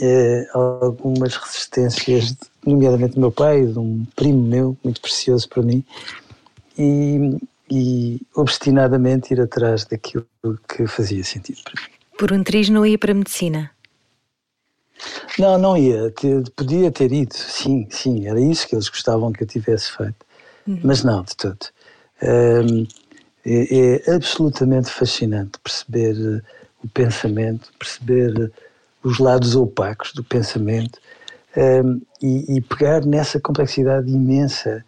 Eh, 0.00 0.46
algumas 0.52 1.34
resistências, 1.34 2.36
nomeadamente 2.64 3.14
do 3.14 3.20
meu 3.20 3.32
pai, 3.32 3.66
de 3.66 3.78
um 3.78 4.06
primo 4.14 4.40
meu, 4.40 4.76
muito 4.84 5.00
precioso 5.00 5.48
para 5.48 5.62
mim, 5.62 5.84
e, 6.78 7.38
e 7.68 8.20
obstinadamente 8.36 9.34
ir 9.34 9.40
atrás 9.40 9.84
daquilo 9.84 10.26
que 10.68 10.86
fazia 10.86 11.24
sentido 11.24 11.60
para 11.64 11.82
mim. 11.82 11.88
Por 12.16 12.32
um 12.32 12.44
triz 12.44 12.68
não 12.68 12.86
ia 12.86 12.96
para 12.96 13.10
a 13.10 13.14
medicina? 13.14 13.70
Não, 15.38 15.58
não 15.58 15.76
ia. 15.76 16.12
Podia 16.54 16.92
ter 16.92 17.10
ido, 17.10 17.34
sim, 17.34 17.88
sim. 17.90 18.28
Era 18.28 18.40
isso 18.40 18.68
que 18.68 18.76
eles 18.76 18.88
gostavam 18.88 19.32
que 19.32 19.42
eu 19.42 19.46
tivesse 19.46 19.90
feito. 19.96 20.29
Uhum. 20.66 20.80
Mas 20.84 21.02
não, 21.02 21.22
de 21.22 21.36
todo. 21.36 21.66
Um, 22.22 22.86
é, 23.44 24.04
é, 24.06 24.14
absolutamente 24.14 24.90
fascinante 24.90 25.58
perceber 25.64 26.14
eh, 26.14 26.42
o 26.84 26.88
pensamento, 26.88 27.72
perceber 27.78 28.52
os 29.02 29.18
lados 29.18 29.56
opacos 29.56 30.12
do 30.12 30.22
pensamento 30.22 30.98
um, 31.56 32.00
e, 32.22 32.56
e, 32.56 32.60
pegar 32.60 33.04
nessa 33.04 33.40
complexidade 33.40 34.10
imensa 34.10 34.84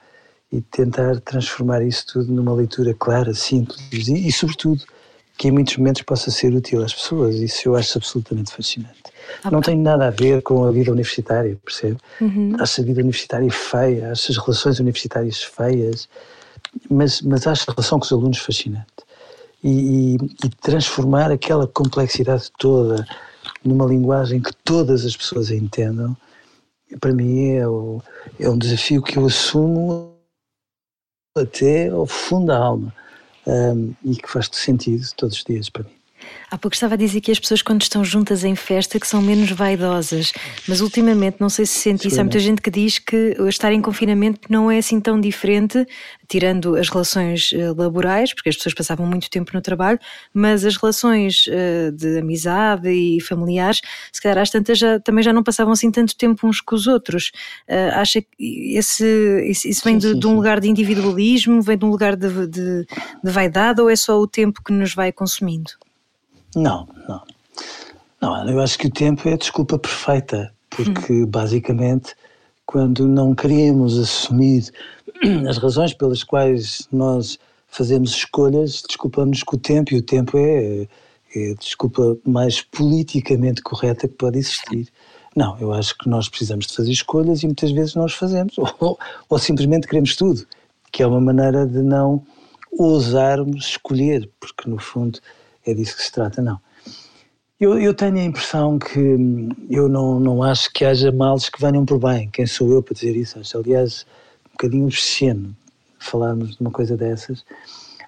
e 0.53 0.61
tentar 0.61 1.19
transformar 1.21 1.83
isso 1.83 2.07
tudo 2.13 2.31
numa 2.31 2.53
leitura 2.53 2.95
clara, 2.95 3.33
simples 3.33 4.07
e, 4.07 4.29
e 4.29 4.31
sobretudo, 4.31 4.85
que 5.43 5.49
em 5.49 5.51
muitos 5.51 5.77
momentos 5.77 6.03
possa 6.03 6.31
ser 6.31 6.55
útil 6.55 6.85
às 6.85 6.95
pessoas. 6.95 7.35
Isso 7.35 7.69
eu 7.69 7.75
acho 7.75 7.99
absolutamente 7.99 8.53
fascinante. 8.53 9.03
Não 9.51 9.61
tem 9.61 9.77
nada 9.77 10.07
a 10.07 10.11
ver 10.11 10.41
com 10.41 10.65
a 10.65 10.71
vida 10.71 10.93
universitária, 10.93 11.59
percebe? 11.65 11.97
Uhum. 12.21 12.55
Acho 12.61 12.81
a 12.81 12.85
vida 12.85 13.01
universitária 13.01 13.51
feia, 13.51 14.13
acho 14.13 14.31
as 14.31 14.39
relações 14.39 14.79
universitárias 14.79 15.43
feias, 15.43 16.09
mas, 16.89 17.21
mas 17.23 17.45
acho 17.49 17.69
a 17.69 17.75
relação 17.75 17.99
com 17.99 18.05
os 18.05 18.13
alunos 18.13 18.39
fascinante. 18.39 18.87
E, 19.65 20.15
e, 20.15 20.15
e 20.45 20.49
transformar 20.61 21.33
aquela 21.33 21.67
complexidade 21.67 22.49
toda 22.57 23.05
numa 23.65 23.87
linguagem 23.87 24.41
que 24.41 24.55
todas 24.63 25.05
as 25.05 25.17
pessoas 25.17 25.51
entendam, 25.51 26.17
para 27.01 27.13
mim 27.13 27.57
é, 27.57 27.67
o, 27.67 28.01
é 28.39 28.49
um 28.49 28.57
desafio 28.57 29.03
que 29.03 29.17
eu 29.17 29.27
assumo 29.27 30.15
até 31.37 31.89
ao 31.89 32.07
fundo 32.07 32.47
da 32.47 32.59
alma 32.59 32.95
um, 33.47 33.95
e 34.05 34.17
que 34.17 34.29
faz 34.29 34.49
sentido 34.53 35.07
todos 35.17 35.39
os 35.39 35.45
dias 35.45 35.69
para 35.69 35.85
mim. 35.85 36.02
Há 36.51 36.59
pouco 36.59 36.75
estava 36.75 36.95
a 36.95 36.97
dizer 36.97 37.21
que 37.21 37.33
as 37.33 37.39
pessoas 37.39 37.63
quando 37.63 37.81
estão 37.81 38.05
juntas 38.05 38.45
em 38.45 38.55
festa 38.55 39.01
que 39.01 39.07
são 39.07 39.23
menos 39.23 39.51
vaidosas, 39.51 40.33
mas 40.69 40.81
ultimamente, 40.81 41.37
não 41.41 41.49
sei 41.49 41.65
se 41.65 41.79
sente 41.79 42.09
isso, 42.09 42.21
há 42.21 42.25
muita 42.25 42.39
gente 42.39 42.61
que 42.61 42.71
diz 42.71 42.99
que 42.99 43.37
estar 43.49 43.73
em 43.73 43.81
confinamento 43.81 44.41
não 44.51 44.71
é 44.71 44.79
assim 44.79 45.01
tão 45.01 45.19
diferente, 45.21 45.87
tirando 46.29 46.77
as 46.77 46.89
relações 46.89 47.51
eh, 47.55 47.73
laborais, 47.77 48.35
porque 48.35 48.49
as 48.49 48.57
pessoas 48.57 48.75
passavam 48.75 49.07
muito 49.07 49.31
tempo 49.31 49.51
no 49.55 49.61
trabalho, 49.61 49.99
mas 50.33 50.65
as 50.65 50.77
relações 50.77 51.47
eh, 51.49 51.91
de 51.91 52.19
amizade 52.19 52.89
e 52.91 53.21
familiares, 53.21 53.81
se 54.13 54.21
calhar 54.21 54.39
às 54.39 54.51
tantas 54.51 54.79
já, 54.79 55.01
também 55.01 55.23
já 55.23 55.33
não 55.33 55.43
passavam 55.43 55.73
assim 55.73 55.91
tanto 55.91 56.17
tempo 56.17 56.47
uns 56.47 56.61
com 56.61 56.75
os 56.75 56.87
outros. 56.87 57.33
Eh, 57.69 57.91
acha 57.91 58.21
que 58.23 58.77
esse, 58.77 59.05
isso 59.47 59.83
vem 59.85 60.01
sim, 60.01 60.07
de, 60.07 60.13
sim, 60.15 60.19
de, 60.19 60.27
um 60.27 60.35
lugar 60.35 60.61
de 60.61 60.69
individualismo, 60.69 61.61
vem 61.63 61.77
de 61.77 61.85
um 61.85 61.91
lugar 61.91 62.17
de, 62.17 62.47
de, 62.47 62.87
de 63.23 63.31
vaidade 63.31 63.81
ou 63.81 63.91
é 63.91 63.97
só 63.97 64.19
o 64.19 64.27
tempo 64.27 64.63
que 64.65 64.73
nos 64.73 64.95
vai 64.95 65.13
consumindo? 65.13 65.71
Não, 66.55 66.89
não. 67.09 67.23
Não, 68.21 68.49
eu 68.49 68.61
acho 68.61 68.79
que 68.79 68.87
o 68.87 68.91
tempo 68.91 69.29
é 69.29 69.33
a 69.33 69.37
desculpa 69.37 69.79
perfeita, 69.79 70.53
porque 70.71 71.13
hum. 71.13 71.27
basicamente 71.27 72.15
quando 72.65 73.07
não 73.07 73.35
queremos 73.35 73.99
assumir 73.99 74.73
as 75.49 75.59
razões 75.59 75.93
pelas 75.93 76.25
quais 76.25 76.89
nós 76.91 77.39
fazemos 77.69 78.11
escolhas, 78.11 78.83
desculpamos 78.87 79.43
com 79.43 79.57
o 79.57 79.59
tempo, 79.59 79.93
e 79.93 79.99
o 79.99 80.03
tempo 80.03 80.39
é, 80.39 80.87
é 81.35 81.51
a 81.51 81.55
desculpa 81.55 82.17
mais 82.25 82.63
politicamente 82.63 83.63
correta 83.63 84.07
que 84.07 84.15
pode 84.15 84.39
existir. 84.39 84.89
Não, 85.35 85.59
eu 85.59 85.73
acho 85.73 85.97
que 85.97 86.09
nós 86.09 86.29
precisamos 86.29 86.67
de 86.67 86.75
fazer 86.75 86.93
escolhas 86.93 87.43
e 87.43 87.47
muitas 87.47 87.73
vezes 87.73 87.95
nós 87.95 88.13
fazemos, 88.13 88.55
ou, 88.79 88.99
ou 89.29 89.39
simplesmente 89.39 89.87
queremos 89.87 90.15
tudo, 90.17 90.47
que 90.91 91.03
é 91.03 91.07
uma 91.07 91.21
maneira 91.21 91.67
de 91.67 91.83
não 91.83 92.23
ousarmos 92.79 93.67
escolher, 93.67 94.31
porque 94.41 94.69
no 94.69 94.79
fundo 94.79 95.19
é 95.67 95.75
disso 95.75 95.97
que 95.97 96.03
se 96.03 96.13
trata, 96.13 96.43
não. 96.43 96.59
Eu, 97.61 97.79
eu 97.79 97.95
tenho 97.95 98.17
a 98.17 98.25
impressão 98.25 98.79
que 98.79 98.99
hum, 98.99 99.49
eu 99.71 99.89
não, 99.89 100.19
não 100.19 100.43
acho 100.43 100.73
que 100.73 100.85
haja 100.85 101.13
males 101.13 101.49
que 101.49 101.61
venham 101.61 101.85
por 101.85 101.99
bem. 101.99 102.29
Quem 102.31 102.47
sou 102.47 102.73
eu 102.73 102.83
para 102.83 102.95
dizer 102.95 103.15
isso? 103.15 103.39
Acho, 103.39 103.59
aliás, 103.59 104.05
um 104.49 104.53
bocadinho 104.53 104.85
obsceno 104.87 105.57
falarmos 105.99 106.57
de 106.57 106.61
uma 106.61 106.71
coisa 106.71 106.97
dessas. 106.97 107.45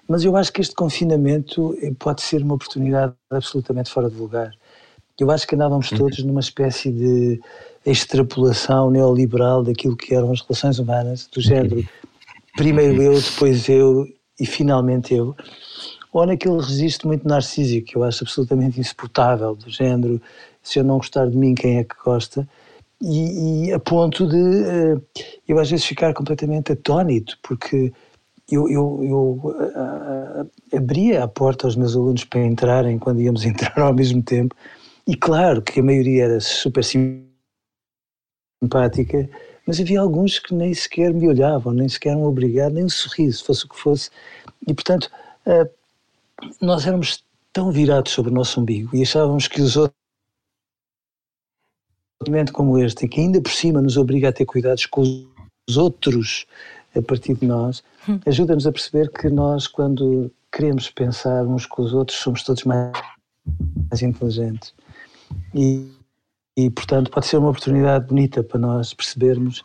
Mas 0.07 0.23
eu 0.23 0.35
acho 0.35 0.51
que 0.51 0.59
este 0.59 0.75
confinamento 0.75 1.77
eh, 1.81 1.91
pode 1.97 2.21
ser 2.21 2.43
uma 2.43 2.55
oportunidade 2.55 3.13
absolutamente 3.31 3.89
fora 3.89 4.09
de 4.09 4.17
lugar. 4.17 4.51
Eu 5.17 5.31
acho 5.31 5.47
que 5.47 5.55
andávamos 5.55 5.89
uhum. 5.91 5.97
todos 5.99 6.21
numa 6.23 6.41
espécie 6.41 6.91
de 6.91 7.39
extrapolação 7.85 8.91
neoliberal 8.91 9.63
daquilo 9.63 9.95
que 9.95 10.13
eram 10.13 10.31
as 10.31 10.41
relações 10.41 10.79
humanas, 10.79 11.29
do 11.33 11.39
género 11.41 11.87
primeiro 12.55 13.01
eu, 13.01 13.19
depois 13.19 13.67
eu 13.69 14.07
e 14.39 14.45
finalmente 14.45 15.13
eu 15.13 15.35
ou 16.15 16.25
naquele 16.25 16.55
registro 16.55 17.09
muito 17.09 17.27
narcísico, 17.27 17.87
que 17.87 17.97
eu 17.97 18.03
acho 18.03 18.23
absolutamente 18.23 18.79
insuportável, 18.79 19.53
do 19.53 19.69
género, 19.69 20.21
se 20.63 20.79
eu 20.79 20.83
não 20.85 20.95
gostar 20.95 21.27
de 21.27 21.35
mim, 21.35 21.53
quem 21.53 21.77
é 21.77 21.83
que 21.83 21.95
gosta? 22.05 22.47
E, 23.01 23.65
e 23.67 23.73
a 23.73 23.79
ponto 23.79 24.25
de 24.25 24.37
uh, 24.37 25.01
eu 25.45 25.59
às 25.59 25.69
vezes 25.69 25.85
ficar 25.85 26.13
completamente 26.13 26.71
atónito, 26.71 27.37
porque 27.43 27.91
eu, 28.49 28.69
eu, 28.69 29.01
eu 29.03 29.41
uh, 29.43 30.49
abria 30.73 31.21
a 31.21 31.27
porta 31.27 31.67
aos 31.67 31.75
meus 31.75 31.97
alunos 31.97 32.23
para 32.23 32.45
entrarem 32.45 32.97
quando 32.97 33.19
íamos 33.19 33.43
entrar 33.45 33.77
ao 33.77 33.93
mesmo 33.93 34.23
tempo, 34.23 34.55
e 35.05 35.17
claro 35.17 35.61
que 35.61 35.81
a 35.81 35.83
maioria 35.83 36.23
era 36.23 36.39
super 36.39 36.81
simpática, 38.63 39.29
mas 39.67 39.81
havia 39.81 39.99
alguns 39.99 40.39
que 40.39 40.55
nem 40.55 40.73
sequer 40.73 41.13
me 41.13 41.27
olhavam, 41.27 41.73
nem 41.73 41.89
sequer 41.89 42.15
me 42.15 42.23
obrigavam, 42.23 42.75
nem 42.75 42.85
um 42.85 42.89
sorriso, 42.89 43.43
fosse 43.43 43.65
o 43.65 43.67
que 43.69 43.77
fosse. 43.77 44.09
E 44.65 44.73
portanto, 44.73 45.11
nós 46.61 46.85
éramos 46.85 47.23
tão 47.51 47.71
virados 47.71 48.11
sobre 48.11 48.31
o 48.31 48.35
nosso 48.35 48.59
umbigo 48.59 48.95
e 48.95 49.01
achávamos 49.01 49.47
que 49.47 49.61
os 49.61 49.75
outros 49.77 49.95
momento 52.27 52.53
como 52.53 52.77
este, 52.77 53.07
que 53.07 53.21
ainda 53.21 53.41
por 53.41 53.51
cima 53.51 53.81
nos 53.81 53.97
obriga 53.97 54.29
a 54.29 54.33
ter 54.33 54.45
cuidados 54.45 54.85
com 54.85 55.01
os 55.67 55.77
outros 55.77 56.45
a 56.95 57.01
partir 57.01 57.35
de 57.35 57.45
nós, 57.45 57.83
hum. 58.07 58.19
ajuda-nos 58.25 58.65
a 58.65 58.71
perceber 58.71 59.11
que 59.11 59.29
nós, 59.29 59.67
quando 59.67 60.31
queremos 60.51 60.89
pensar 60.89 61.45
uns 61.45 61.65
com 61.65 61.81
os 61.83 61.93
outros, 61.93 62.17
somos 62.17 62.43
todos 62.43 62.63
mais, 62.63 62.93
mais 63.89 64.01
inteligentes. 64.01 64.73
E, 65.53 65.91
e, 66.57 66.69
portanto, 66.69 67.11
pode 67.11 67.25
ser 67.25 67.37
uma 67.37 67.49
oportunidade 67.49 68.07
bonita 68.07 68.43
para 68.43 68.59
nós 68.59 68.93
percebermos 68.93 69.61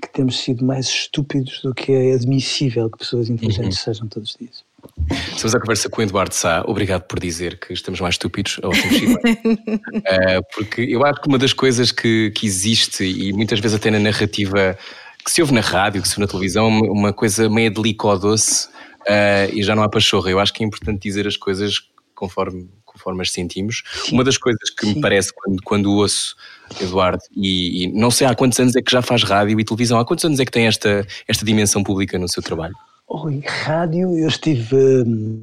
que 0.00 0.08
temos 0.12 0.38
sido 0.38 0.64
mais 0.64 0.86
estúpidos 0.86 1.60
do 1.62 1.74
que 1.74 1.92
é 1.92 2.14
admissível 2.14 2.88
que 2.88 2.98
pessoas 2.98 3.28
inteligentes 3.28 3.78
uhum. 3.78 3.84
sejam 3.84 4.06
todos 4.06 4.30
os 4.30 4.36
dias. 4.36 4.67
Estamos 5.10 5.54
à 5.54 5.60
conversa 5.60 5.88
com 5.88 6.00
o 6.00 6.04
Eduardo 6.04 6.34
Sá. 6.34 6.64
Obrigado 6.66 7.02
por 7.02 7.20
dizer 7.20 7.58
que 7.58 7.72
estamos 7.72 8.00
mais 8.00 8.14
estúpidos 8.14 8.58
ou 8.62 8.70
uh, 8.74 8.74
Porque 10.54 10.82
eu 10.82 11.04
acho 11.04 11.20
que 11.20 11.28
uma 11.28 11.38
das 11.38 11.52
coisas 11.52 11.92
que, 11.92 12.30
que 12.32 12.46
existe, 12.46 13.04
e 13.04 13.32
muitas 13.32 13.60
vezes 13.60 13.76
até 13.76 13.90
na 13.90 13.98
narrativa 13.98 14.76
que 15.24 15.30
se 15.30 15.40
ouve 15.40 15.54
na 15.54 15.60
rádio, 15.60 16.02
que 16.02 16.08
se 16.08 16.14
ouve 16.14 16.22
na 16.22 16.26
televisão, 16.26 16.68
uma 16.68 17.12
coisa 17.12 17.48
meio 17.48 17.70
de 17.70 17.94
doce 18.20 18.66
uh, 18.66 19.52
e 19.52 19.62
já 19.62 19.74
não 19.74 19.82
há 19.82 19.88
pachorra. 19.88 20.30
Eu 20.30 20.40
acho 20.40 20.52
que 20.52 20.62
é 20.62 20.66
importante 20.66 21.02
dizer 21.02 21.26
as 21.26 21.36
coisas 21.36 21.82
conforme, 22.14 22.68
conforme 22.84 23.22
as 23.22 23.30
sentimos. 23.30 23.84
Sim. 24.04 24.14
Uma 24.14 24.24
das 24.24 24.36
coisas 24.36 24.70
que 24.70 24.86
Sim. 24.86 24.94
me 24.94 25.00
parece 25.00 25.32
quando, 25.32 25.62
quando 25.62 25.92
ouço 25.92 26.34
Eduardo, 26.80 27.22
e, 27.34 27.84
e, 27.84 27.92
não 27.92 28.10
sei 28.10 28.26
há 28.26 28.34
quantos 28.34 28.58
anos 28.58 28.74
é 28.74 28.82
que 28.82 28.90
já 28.90 29.00
faz 29.00 29.22
rádio 29.22 29.58
e 29.58 29.64
televisão, 29.64 29.98
há 29.98 30.04
quantos 30.04 30.24
anos 30.24 30.40
é 30.40 30.44
que 30.44 30.50
tem 30.50 30.66
esta, 30.66 31.06
esta 31.26 31.44
dimensão 31.44 31.82
pública 31.82 32.18
no 32.18 32.28
seu 32.28 32.42
trabalho? 32.42 32.74
Oi, 33.10 33.42
rádio, 33.46 34.18
eu 34.18 34.28
estive, 34.28 34.76
hum, 34.76 35.42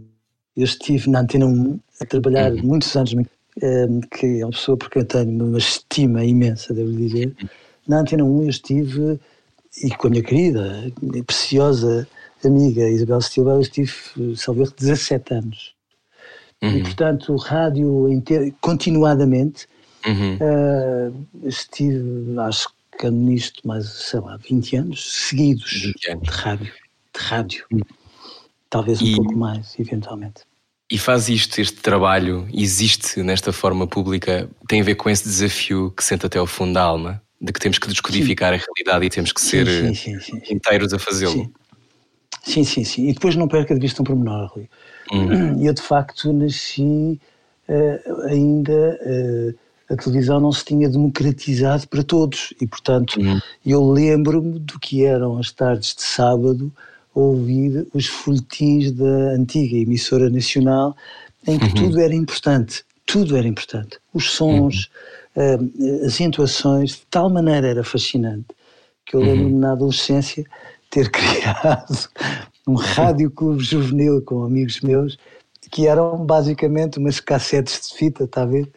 eu 0.55 0.65
estive 0.65 1.09
na 1.09 1.21
Antena 1.21 1.47
1 1.47 1.79
a 1.99 2.05
trabalhar 2.05 2.51
uhum. 2.51 2.61
muitos 2.61 2.95
anos, 2.95 3.15
hum, 3.15 4.01
que 4.01 4.39
é 4.39 4.45
uma 4.45 4.51
pessoa 4.51 4.77
porque 4.77 4.99
eu 4.99 5.05
tenho 5.05 5.43
uma 5.43 5.57
estima 5.57 6.23
imensa, 6.23 6.75
devo 6.75 6.91
dizer. 6.91 7.35
Na 7.87 8.01
Antena 8.01 8.23
1 8.23 8.43
eu 8.43 8.49
estive, 8.49 9.19
e 9.81 9.89
com 9.89 10.05
a 10.05 10.09
minha 10.11 10.21
querida, 10.21 10.91
preciosa 11.25 12.07
amiga 12.43 12.87
Isabel 12.87 13.19
Silva, 13.19 13.53
eu 13.53 13.61
estive, 13.61 13.91
salvo 14.35 14.71
17 14.71 15.33
anos. 15.33 15.73
Uhum. 16.61 16.69
E, 16.69 16.83
portanto, 16.83 17.35
rádio 17.35 18.07
inteiro, 18.09 18.53
continuadamente, 18.61 19.67
uhum. 20.05 20.35
uh, 20.35 21.47
estive, 21.47 22.39
acho 22.41 22.69
que 22.99 23.09
nisto 23.09 23.67
mais, 23.67 23.87
sei 23.87 24.19
lá, 24.19 24.37
20 24.37 24.75
anos 24.75 25.27
seguidos 25.27 25.81
20 25.81 26.11
anos. 26.11 26.23
de 26.23 26.29
rádio 26.29 26.84
de 27.17 27.23
rádio. 27.23 27.65
Talvez 28.69 29.01
um 29.01 29.05
e, 29.05 29.15
pouco 29.15 29.37
mais, 29.37 29.77
eventualmente. 29.79 30.41
E 30.91 30.97
faz 30.97 31.29
isto, 31.29 31.59
este 31.59 31.81
trabalho, 31.81 32.47
existe 32.53 33.23
nesta 33.23 33.51
forma 33.51 33.87
pública, 33.87 34.49
tem 34.67 34.81
a 34.81 34.83
ver 34.83 34.95
com 34.95 35.09
esse 35.09 35.23
desafio 35.23 35.91
que 35.91 36.03
sente 36.03 36.25
até 36.25 36.37
ao 36.37 36.45
fundo 36.45 36.73
da 36.73 36.83
alma, 36.83 37.21
de 37.41 37.51
que 37.51 37.59
temos 37.59 37.79
que 37.79 37.87
descodificar 37.87 38.53
sim. 38.53 38.59
a 38.59 38.65
realidade 38.65 39.05
e 39.05 39.09
temos 39.09 39.31
que 39.31 39.41
ser 39.41 39.95
sim, 39.95 40.19
sim, 40.19 40.41
inteiros 40.49 40.93
a 40.93 40.99
fazê-lo. 40.99 41.51
Sim, 42.43 42.63
sim, 42.63 42.83
sim. 42.83 43.07
E 43.09 43.13
depois 43.13 43.35
não 43.35 43.47
perca 43.47 43.73
de 43.73 43.81
vista 43.81 44.01
um 44.01 44.05
pormenor, 44.05 44.51
Rui. 44.53 44.69
Hum. 45.11 45.63
Eu, 45.63 45.73
de 45.73 45.81
facto, 45.81 46.31
nasci 46.31 47.19
uh, 47.67 48.21
ainda. 48.27 48.99
Uh, 49.03 49.65
a 49.89 49.95
televisão 49.95 50.39
não 50.39 50.51
se 50.51 50.65
tinha 50.65 50.89
democratizado 50.89 51.87
para 51.87 52.03
todos 52.03 52.53
e, 52.59 52.65
portanto, 52.65 53.19
hum. 53.19 53.39
eu 53.63 53.87
lembro-me 53.87 54.57
do 54.59 54.79
que 54.79 55.05
eram 55.05 55.37
as 55.37 55.51
tardes 55.51 55.93
de 55.93 56.01
sábado 56.01 56.73
ouvir 57.15 57.87
os 57.93 58.07
folhetins 58.07 58.91
da 58.91 59.31
antiga 59.31 59.77
emissora 59.77 60.29
nacional, 60.29 60.95
em 61.47 61.57
que 61.57 61.65
uhum. 61.65 61.73
tudo 61.73 62.01
era 62.01 62.13
importante, 62.13 62.83
tudo 63.05 63.37
era 63.37 63.47
importante. 63.47 63.97
Os 64.13 64.31
sons, 64.31 64.89
uhum. 65.35 65.71
uh, 65.71 66.05
as 66.05 66.19
intuações, 66.19 66.91
de 66.91 67.05
tal 67.09 67.29
maneira 67.29 67.67
era 67.69 67.83
fascinante, 67.83 68.47
que 69.05 69.15
eu 69.15 69.21
lembro-me 69.21 69.53
uhum. 69.53 69.59
na 69.59 69.71
adolescência 69.71 70.45
ter 70.89 71.09
criado 71.11 72.09
um 72.67 72.75
rádio 72.75 73.31
clube 73.31 73.63
juvenil 73.63 74.21
com 74.21 74.43
amigos 74.43 74.81
meus, 74.81 75.17
que 75.71 75.87
eram 75.87 76.17
basicamente 76.25 76.99
umas 76.99 77.19
cassetes 77.19 77.89
de 77.89 77.97
fita, 77.97 78.25
está 78.25 78.41
a 78.43 78.45
ver? 78.45 78.69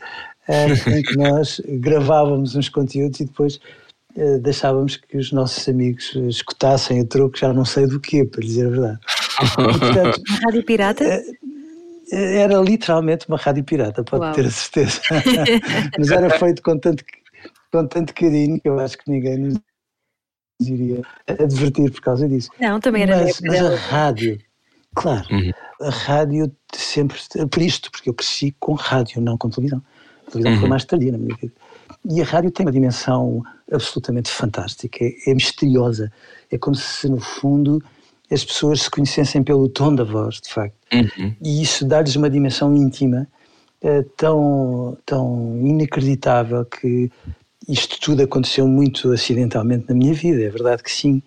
Uh, 0.48 0.90
em 0.90 1.02
que 1.02 1.16
nós 1.16 1.60
gravávamos 1.80 2.54
uns 2.54 2.68
conteúdos 2.68 3.20
e 3.20 3.24
depois 3.24 3.58
eh, 3.58 3.87
deixávamos 4.40 4.96
que 4.96 5.16
os 5.16 5.32
nossos 5.32 5.68
amigos 5.68 6.14
escutassem 6.28 7.00
a 7.00 7.04
troco, 7.04 7.38
já 7.38 7.52
não 7.52 7.64
sei 7.64 7.86
do 7.86 8.00
quê, 8.00 8.24
para 8.24 8.40
dizer 8.40 8.66
a 8.66 8.70
verdade. 8.70 8.98
E, 9.42 9.78
portanto, 9.78 10.22
Rádio 10.44 10.64
Pirata? 10.64 11.04
Eh, 11.04 12.40
Era 12.40 12.58
literalmente 12.60 13.28
uma 13.28 13.36
rádio 13.36 13.64
pirata, 13.64 14.02
pode 14.02 14.24
Uau. 14.24 14.34
ter 14.34 14.46
a 14.46 14.50
certeza. 14.50 15.00
Mas 15.98 16.10
era 16.10 16.30
feito 16.38 16.62
com 16.62 16.78
tanto, 16.78 17.04
com 17.70 17.86
tanto 17.86 18.14
carinho 18.14 18.60
que 18.60 18.68
eu 18.68 18.78
acho 18.80 18.96
que 18.98 19.10
ninguém 19.10 19.38
nos 19.38 19.58
iria 20.60 21.02
advertir 21.26 21.90
por 21.92 22.00
causa 22.00 22.28
disso. 22.28 22.50
Não, 22.60 22.80
também 22.80 23.02
era 23.02 23.22
Mas, 23.22 23.40
mas 23.40 23.62
a 23.62 23.76
rádio, 23.76 24.38
claro, 24.94 25.26
uhum. 25.30 25.50
a 25.82 25.90
rádio 25.90 26.50
sempre, 26.74 27.18
por 27.50 27.62
isto, 27.62 27.90
porque 27.92 28.10
eu 28.10 28.14
cresci 28.14 28.54
com 28.58 28.72
rádio, 28.72 29.20
não 29.20 29.36
com 29.38 29.50
televisão. 29.50 29.82
A 30.26 30.30
televisão 30.30 30.54
uhum. 30.54 30.60
foi 30.60 30.68
mais 30.68 30.84
tardia 30.84 31.12
na 31.12 31.18
minha 31.18 31.36
vida. 31.36 31.52
E 32.04 32.20
a 32.20 32.24
rádio 32.24 32.50
tem 32.50 32.64
uma 32.66 32.72
dimensão 32.72 33.42
absolutamente 33.70 34.30
fantástica, 34.30 35.04
é, 35.04 35.12
é 35.26 35.34
misteriosa. 35.34 36.12
É 36.50 36.58
como 36.58 36.76
se, 36.76 37.08
no 37.08 37.20
fundo, 37.20 37.82
as 38.30 38.44
pessoas 38.44 38.82
se 38.82 38.90
conhecessem 38.90 39.42
pelo 39.42 39.68
tom 39.68 39.94
da 39.94 40.04
voz, 40.04 40.40
de 40.40 40.52
facto. 40.52 40.76
Uhum. 40.92 41.34
E 41.42 41.62
isso 41.62 41.84
dá-lhes 41.84 42.16
uma 42.16 42.30
dimensão 42.30 42.74
íntima 42.74 43.26
é, 43.82 44.02
tão, 44.16 44.96
tão 45.04 45.60
inacreditável 45.64 46.64
que 46.64 47.10
isto 47.68 48.00
tudo 48.00 48.22
aconteceu 48.22 48.66
muito 48.66 49.12
acidentalmente 49.12 49.86
na 49.88 49.94
minha 49.94 50.14
vida, 50.14 50.42
é 50.42 50.48
verdade 50.48 50.82
que 50.82 50.90
sim, 50.90 51.22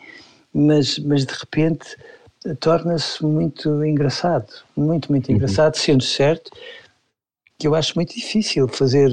mas, 0.54 0.98
mas 0.98 1.26
de 1.26 1.34
repente 1.34 1.96
torna-se 2.60 3.24
muito 3.24 3.84
engraçado, 3.86 4.52
muito, 4.76 5.12
muito 5.12 5.30
uhum. 5.30 5.36
engraçado, 5.36 5.76
sendo 5.78 6.04
certo 6.04 6.52
que 7.60 7.68
eu 7.68 7.76
acho 7.76 7.94
muito 7.96 8.16
difícil 8.16 8.68
fazer 8.68 9.12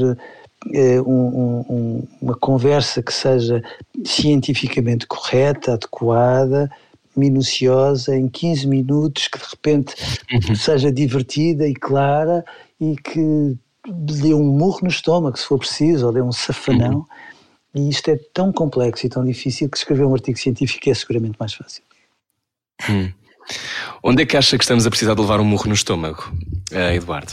um, 1.01 1.65
um, 1.69 2.09
uma 2.21 2.35
conversa 2.35 3.03
que 3.03 3.13
seja 3.13 3.63
cientificamente 4.05 5.07
correta, 5.07 5.75
adequada, 5.75 6.71
minuciosa, 7.17 8.17
em 8.17 8.29
15 8.29 8.67
minutos, 8.67 9.29
que 9.29 9.39
de 9.39 9.45
repente 9.45 9.95
uhum. 10.33 10.55
seja 10.55 10.93
divertida 10.93 11.67
e 11.67 11.75
clara 11.75 12.45
e 12.81 12.97
que 12.97 13.57
dê 13.87 14.35
um 14.35 14.45
murro 14.45 14.81
no 14.83 14.89
estômago, 14.89 15.39
se 15.39 15.47
for 15.47 15.59
preciso, 15.59 16.07
ou 16.07 16.13
dê 16.13 16.23
um 16.23 16.33
safanão. 16.33 16.99
Uhum. 16.99 17.07
E 17.75 17.89
isto 17.89 18.09
é 18.11 18.17
tão 18.33 18.53
complexo 18.53 19.07
e 19.07 19.09
tão 19.09 19.25
difícil 19.25 19.69
que 19.69 19.77
escrever 19.77 20.05
um 20.05 20.15
artigo 20.15 20.39
científico 20.39 20.89
é 20.89 20.95
seguramente 20.95 21.37
mais 21.39 21.55
fácil. 21.55 21.83
Hum. 22.89 23.13
Onde 24.03 24.23
é 24.23 24.27
que 24.27 24.37
acha 24.37 24.57
que 24.57 24.65
estamos 24.65 24.87
a 24.87 24.91
precisar 24.91 25.15
de 25.15 25.21
levar 25.21 25.41
um 25.41 25.45
murro 25.45 25.67
no 25.67 25.75
estômago, 25.75 26.33
uh, 26.73 26.93
Eduardo? 26.95 27.33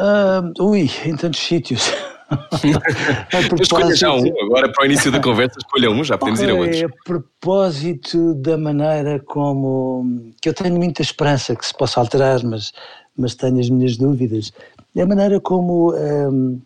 Uh, 0.00 0.64
ui, 0.64 0.90
em 1.04 1.14
tantos 1.14 1.40
sítios. 1.40 1.92
escolha 3.60 3.94
já 3.94 4.14
um, 4.14 4.22
agora 4.42 4.72
para 4.72 4.84
o 4.84 4.86
início 4.86 5.10
da 5.10 5.20
conversa, 5.20 5.58
escolha 5.58 5.90
um, 5.90 6.02
já 6.02 6.16
podemos 6.16 6.40
ir 6.40 6.48
a 6.48 6.54
outros. 6.54 6.82
É 6.82 6.84
a 6.86 6.90
propósito 7.04 8.34
da 8.34 8.56
maneira 8.56 9.20
como. 9.20 10.32
que 10.40 10.48
eu 10.48 10.54
tenho 10.54 10.76
muita 10.76 11.02
esperança 11.02 11.54
que 11.54 11.66
se 11.66 11.76
possa 11.76 12.00
alterar, 12.00 12.42
mas, 12.44 12.72
mas 13.16 13.34
tenho 13.34 13.58
as 13.60 13.68
minhas 13.68 13.96
dúvidas. 13.96 14.52
É 14.96 15.02
a 15.02 15.06
maneira 15.06 15.38
como 15.40 15.94
um, 15.94 16.60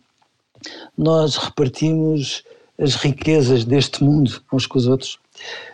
nós 0.97 1.35
repartimos 1.35 2.43
as 2.79 2.95
riquezas 2.95 3.65
deste 3.65 4.03
mundo 4.03 4.41
uns 4.53 4.67
com 4.67 4.77
os 4.77 4.87
outros, 4.87 5.19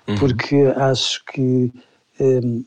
uhum. 0.08 0.18
porque 0.18 0.56
acho 0.75 1.24
que 1.25 1.72
um, 2.20 2.63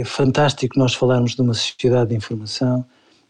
é 0.00 0.04
fantástico 0.04 0.78
nós 0.78 0.94
falarmos 0.94 1.34
de 1.34 1.42
uma 1.42 1.54
sociedade 1.54 2.10
de 2.10 2.16
informação, 2.16 2.84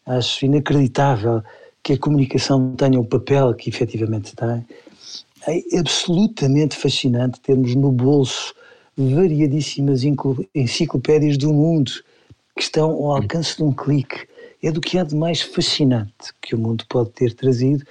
acho 0.07 0.45
inacreditável 0.45 1.43
que 1.83 1.95
a 1.95 1.99
comunicação 1.99 2.75
tenha 2.77 3.01
o 3.01 3.05
papel 3.05 3.55
que 3.55 3.69
efetivamente 3.69 4.35
tem. 4.37 4.65
É 5.47 5.79
absolutamente 5.79 6.77
fascinante 6.77 7.41
termos 7.41 7.75
no 7.75 7.91
bolso 7.91 8.55
variadíssimas 8.97 10.03
enciclopédias 10.55 11.37
do 11.37 11.53
mundo 11.53 11.91
que 12.57 12.63
estão 12.63 12.91
ao 12.91 13.17
alcance 13.17 13.57
de 13.57 13.63
um 13.65 13.73
clique. 13.73 14.29
É 14.63 14.71
do 14.71 14.81
que 14.81 14.97
há 14.97 15.03
de 15.03 15.17
mais 15.17 15.41
fascinante 15.41 16.33
que 16.41 16.55
o 16.55 16.59
mundo 16.59 16.85
pode 16.89 17.11
ter 17.11 17.35
trazido 17.35 17.85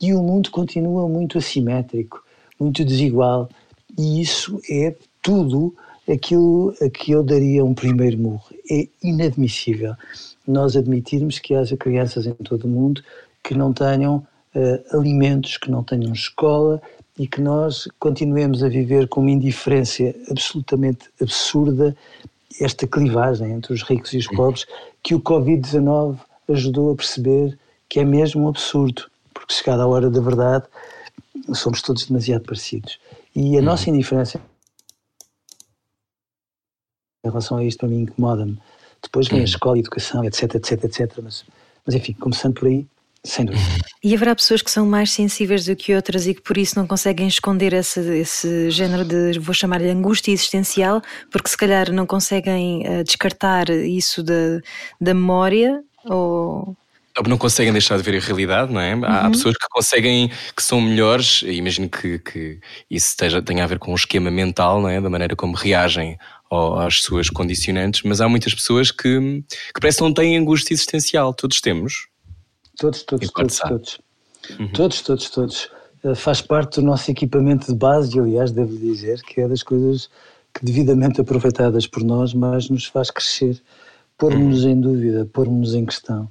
e 0.00 0.12
o 0.12 0.20
mundo 0.20 0.50
continua 0.50 1.08
muito 1.08 1.38
assimétrico, 1.38 2.24
muito 2.58 2.84
desigual 2.84 3.48
e 3.96 4.20
isso 4.20 4.60
é 4.68 4.96
tudo 5.22 5.72
aquilo 6.10 6.74
a 6.82 6.90
que 6.90 7.12
eu 7.12 7.22
daria 7.22 7.64
um 7.64 7.74
primeiro 7.74 8.18
murro. 8.18 8.44
É 8.68 8.88
inadmissível 9.02 9.94
nós 10.50 10.76
admitirmos 10.76 11.38
que 11.38 11.54
haja 11.54 11.76
crianças 11.76 12.26
em 12.26 12.32
todo 12.34 12.64
o 12.64 12.68
mundo 12.68 13.02
que 13.42 13.54
não 13.54 13.72
tenham 13.72 14.26
uh, 14.54 14.98
alimentos, 14.98 15.56
que 15.56 15.70
não 15.70 15.82
tenham 15.82 16.12
escola 16.12 16.80
e 17.18 17.26
que 17.26 17.40
nós 17.40 17.88
continuemos 17.98 18.62
a 18.62 18.68
viver 18.68 19.08
com 19.08 19.20
uma 19.20 19.30
indiferença 19.30 20.14
absolutamente 20.30 21.10
absurda 21.20 21.96
esta 22.60 22.86
clivagem 22.86 23.52
entre 23.52 23.72
os 23.72 23.82
ricos 23.82 24.12
e 24.12 24.18
os 24.18 24.26
pobres 24.28 24.66
que 25.02 25.14
o 25.14 25.20
Covid-19 25.20 26.18
ajudou 26.48 26.92
a 26.92 26.96
perceber 26.96 27.58
que 27.88 28.00
é 28.00 28.04
mesmo 28.04 28.44
um 28.44 28.48
absurdo, 28.48 29.04
porque 29.32 29.54
chegada 29.54 29.82
a 29.82 29.86
hora 29.86 30.10
da 30.10 30.20
verdade 30.20 30.66
somos 31.54 31.82
todos 31.82 32.06
demasiado 32.06 32.44
parecidos. 32.44 32.98
E 33.34 33.56
a 33.58 33.62
nossa 33.62 33.88
indiferença 33.90 34.40
em 37.24 37.28
relação 37.28 37.58
a 37.58 37.64
isto 37.64 37.80
para 37.80 37.88
mim 37.88 38.02
incomoda-me. 38.02 38.58
Depois 39.02 39.28
vem 39.28 39.40
a 39.40 39.44
escola, 39.44 39.76
a 39.76 39.78
educação, 39.78 40.24
etc, 40.24 40.54
etc, 40.56 40.84
etc. 40.84 41.12
Mas, 41.22 41.44
mas 41.86 41.94
enfim, 41.94 42.12
começando 42.14 42.54
por 42.54 42.68
aí, 42.68 42.86
sem 43.24 43.44
dúvida. 43.44 43.64
E 44.02 44.14
haverá 44.14 44.34
pessoas 44.34 44.62
que 44.62 44.70
são 44.70 44.86
mais 44.86 45.10
sensíveis 45.10 45.64
do 45.64 45.74
que 45.74 45.94
outras 45.94 46.26
e 46.26 46.34
que 46.34 46.40
por 46.40 46.56
isso 46.56 46.78
não 46.78 46.86
conseguem 46.86 47.26
esconder 47.26 47.72
esse, 47.72 48.00
esse 48.00 48.70
género 48.70 49.04
de, 49.04 49.38
vou 49.38 49.54
chamar-lhe 49.54 49.90
angústia 49.90 50.32
existencial, 50.32 51.02
porque 51.30 51.48
se 51.48 51.56
calhar 51.56 51.92
não 51.92 52.06
conseguem 52.06 52.82
uh, 52.86 53.04
descartar 53.04 53.68
isso 53.70 54.22
da, 54.22 54.60
da 55.00 55.14
memória 55.14 55.82
ou 56.04 56.76
não 57.26 57.38
conseguem 57.38 57.72
deixar 57.72 57.96
de 57.96 58.02
ver 58.04 58.16
a 58.16 58.24
realidade, 58.24 58.72
não 58.72 58.80
é? 58.80 58.94
Uhum. 58.94 59.04
Há 59.04 59.28
pessoas 59.30 59.56
que 59.56 59.66
conseguem, 59.70 60.30
que 60.54 60.62
são 60.62 60.80
melhores, 60.80 61.42
imagino 61.42 61.88
que, 61.88 62.18
que 62.20 62.60
isso 62.88 63.08
esteja, 63.08 63.42
tenha 63.42 63.64
a 63.64 63.66
ver 63.66 63.80
com 63.80 63.90
o 63.90 63.94
um 63.94 63.96
esquema 63.96 64.30
mental, 64.30 64.80
não 64.80 64.88
é? 64.88 65.00
Da 65.00 65.10
maneira 65.10 65.34
como 65.34 65.56
reagem 65.56 66.16
ao, 66.50 66.78
às 66.78 67.00
suas 67.00 67.28
condicionantes, 67.30 68.02
mas 68.04 68.20
há 68.20 68.28
muitas 68.28 68.54
pessoas 68.54 68.90
que, 68.90 69.42
que 69.74 69.80
parece 69.80 69.98
que 69.98 70.04
não 70.04 70.12
têm 70.12 70.36
angústia 70.36 70.74
existencial. 70.74 71.32
Todos 71.34 71.60
temos. 71.60 72.08
Todos, 72.78 73.02
todos, 73.02 73.30
todos, 73.30 73.58
todos. 73.58 74.00
Uhum. 74.58 74.72
Todos, 74.72 75.02
todos, 75.02 75.30
todos. 75.30 75.70
Eh, 76.04 76.14
faz 76.14 76.40
parte 76.40 76.80
do 76.80 76.86
nosso 76.86 77.10
equipamento 77.10 77.66
de 77.66 77.78
base 77.78 78.16
e, 78.16 78.20
aliás, 78.20 78.52
devo 78.52 78.76
dizer 78.76 79.20
que 79.22 79.40
é 79.40 79.48
das 79.48 79.62
coisas 79.62 80.08
que, 80.54 80.64
devidamente 80.64 81.20
aproveitadas 81.20 81.86
por 81.86 82.02
nós, 82.04 82.32
mais 82.32 82.70
nos 82.70 82.86
faz 82.86 83.10
crescer, 83.10 83.60
pôr-nos 84.16 84.64
uhum. 84.64 84.70
em 84.70 84.80
dúvida, 84.80 85.28
pôr-nos 85.32 85.74
em 85.74 85.84
questão 85.84 86.28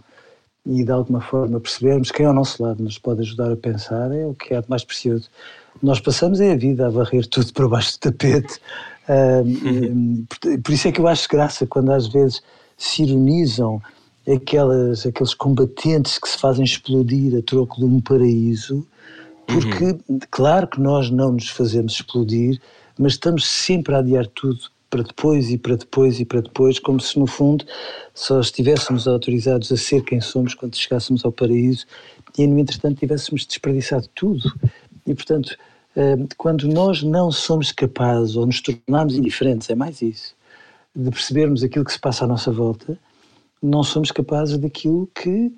e, 0.67 0.83
de 0.83 0.91
alguma 0.91 1.21
forma, 1.21 1.59
percebermos 1.59 2.11
quem 2.11 2.25
ao 2.25 2.33
nosso 2.33 2.61
lado 2.61 2.83
nos 2.83 2.99
pode 2.99 3.21
ajudar 3.21 3.51
a 3.51 3.55
pensar 3.55 4.11
é 4.11 4.25
o 4.25 4.33
que 4.33 4.53
é 4.53 4.61
mais 4.67 4.83
precioso. 4.83 5.29
Nós 5.81 5.99
passamos 5.99 6.41
é 6.41 6.51
a 6.51 6.57
vida 6.57 6.87
a 6.87 6.89
varrer 6.89 7.25
tudo 7.27 7.53
para 7.53 7.67
baixo 7.69 7.93
do 7.93 7.99
tapete. 7.99 8.59
Por 10.63 10.73
isso 10.73 10.87
é 10.87 10.91
que 10.91 10.99
eu 10.99 11.07
acho 11.07 11.27
graça 11.29 11.65
quando 11.65 11.91
às 11.91 12.07
vezes 12.07 12.41
se 12.77 13.03
ironizam 13.03 13.81
aquelas, 14.31 15.05
aqueles 15.05 15.33
combatentes 15.33 16.19
que 16.19 16.27
se 16.27 16.37
fazem 16.37 16.65
explodir 16.65 17.37
a 17.37 17.41
troco 17.41 17.77
de 17.77 17.85
um 17.85 18.01
paraíso, 18.01 18.85
porque, 19.45 19.97
uhum. 20.09 20.19
claro 20.29 20.67
que 20.67 20.81
nós 20.81 21.09
não 21.09 21.31
nos 21.31 21.49
fazemos 21.49 21.93
explodir, 21.93 22.59
mas 22.99 23.13
estamos 23.13 23.47
sempre 23.47 23.95
a 23.95 23.99
adiar 23.99 24.27
tudo 24.27 24.59
para 24.89 25.03
depois 25.03 25.49
e 25.49 25.57
para 25.57 25.75
depois 25.75 26.19
e 26.19 26.25
para 26.25 26.41
depois, 26.41 26.79
como 26.79 26.99
se 26.99 27.17
no 27.19 27.27
fundo 27.27 27.65
só 28.13 28.39
estivéssemos 28.39 29.07
autorizados 29.07 29.71
a 29.71 29.77
ser 29.77 30.03
quem 30.03 30.19
somos 30.19 30.53
quando 30.53 30.75
chegássemos 30.75 31.23
ao 31.23 31.31
paraíso 31.31 31.85
e 32.37 32.45
no 32.47 32.59
entretanto 32.59 32.99
tivéssemos 32.99 33.45
desperdiçado 33.45 34.07
tudo. 34.15 34.51
E 35.05 35.13
portanto, 35.13 35.57
quando 36.37 36.67
nós 36.67 37.01
não 37.01 37.31
somos 37.31 37.71
capazes 37.71 38.35
ou 38.35 38.45
nos 38.45 38.61
tornamos 38.61 39.15
indiferentes, 39.15 39.69
é 39.69 39.75
mais 39.75 40.01
isso, 40.01 40.35
de 40.95 41.09
percebermos 41.09 41.63
aquilo 41.63 41.85
que 41.85 41.93
se 41.93 41.99
passa 41.99 42.25
à 42.25 42.27
nossa 42.27 42.51
volta, 42.51 42.97
não 43.61 43.83
somos 43.83 44.11
capazes 44.11 44.57
daquilo 44.57 45.09
que 45.15 45.51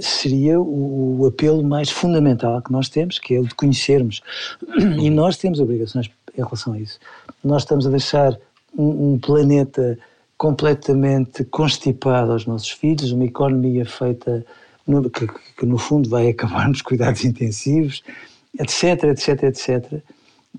seria 0.00 0.60
o, 0.60 1.26
apelo 1.26 1.62
mais 1.62 1.90
fundamental 1.90 2.62
que 2.62 2.72
nós 2.72 2.88
temos, 2.88 3.18
que 3.18 3.34
é 3.34 3.40
o 3.40 3.46
de 3.46 3.54
conhecermos. 3.54 4.22
E 4.98 5.10
nós 5.10 5.36
temos 5.36 5.60
obrigações 5.60 6.10
em 6.36 6.42
relação 6.42 6.72
a 6.72 6.78
isso. 6.78 6.98
Nós 7.44 7.62
estamos 7.62 7.86
a 7.86 7.90
deixar 7.90 8.38
um, 8.76 9.18
planeta 9.18 9.98
completamente 10.38 11.44
constipado 11.44 12.32
aos 12.32 12.46
nossos 12.46 12.70
filhos, 12.70 13.12
uma 13.12 13.24
economia 13.24 13.84
feita 13.84 14.44
no, 14.86 15.08
que, 15.10 15.26
que, 15.58 15.66
no 15.66 15.78
fundo 15.78 16.08
vai 16.08 16.28
acabar 16.28 16.66
nos 16.68 16.82
cuidados 16.82 17.24
intensivos, 17.24 18.02
etc, 18.58 19.04
etc, 19.04 19.42
etc. 19.44 20.02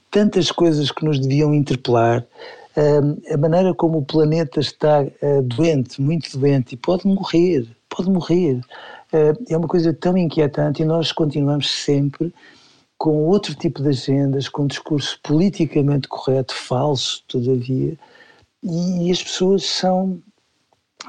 Tantas 0.09 0.51
coisas 0.51 0.91
que 0.91 1.05
nos 1.05 1.19
deviam 1.19 1.53
interpelar 1.53 2.25
a 3.31 3.37
maneira 3.37 3.73
como 3.73 3.99
o 3.99 4.05
planeta 4.05 4.59
está 4.59 5.01
ah, 5.01 5.41
doente, 5.43 6.01
muito 6.01 6.37
doente, 6.37 6.73
e 6.73 6.77
pode 6.77 7.05
morrer, 7.05 7.67
pode 7.87 8.09
morrer. 8.09 8.61
Ah, 9.11 9.33
é 9.47 9.55
uma 9.55 9.67
coisa 9.67 9.93
tão 9.93 10.17
inquietante 10.17 10.81
e 10.81 10.85
nós 10.85 11.11
continuamos 11.11 11.69
sempre 11.69 12.33
com 12.97 13.25
outro 13.25 13.53
tipo 13.53 13.81
de 13.81 13.89
agendas, 13.89 14.47
com 14.47 14.63
um 14.63 14.67
discurso 14.67 15.19
politicamente 15.21 16.07
correto, 16.07 16.55
falso, 16.55 17.23
todavia, 17.27 17.97
e 18.63 19.11
as 19.11 19.21
pessoas 19.21 19.65
são 19.65 20.21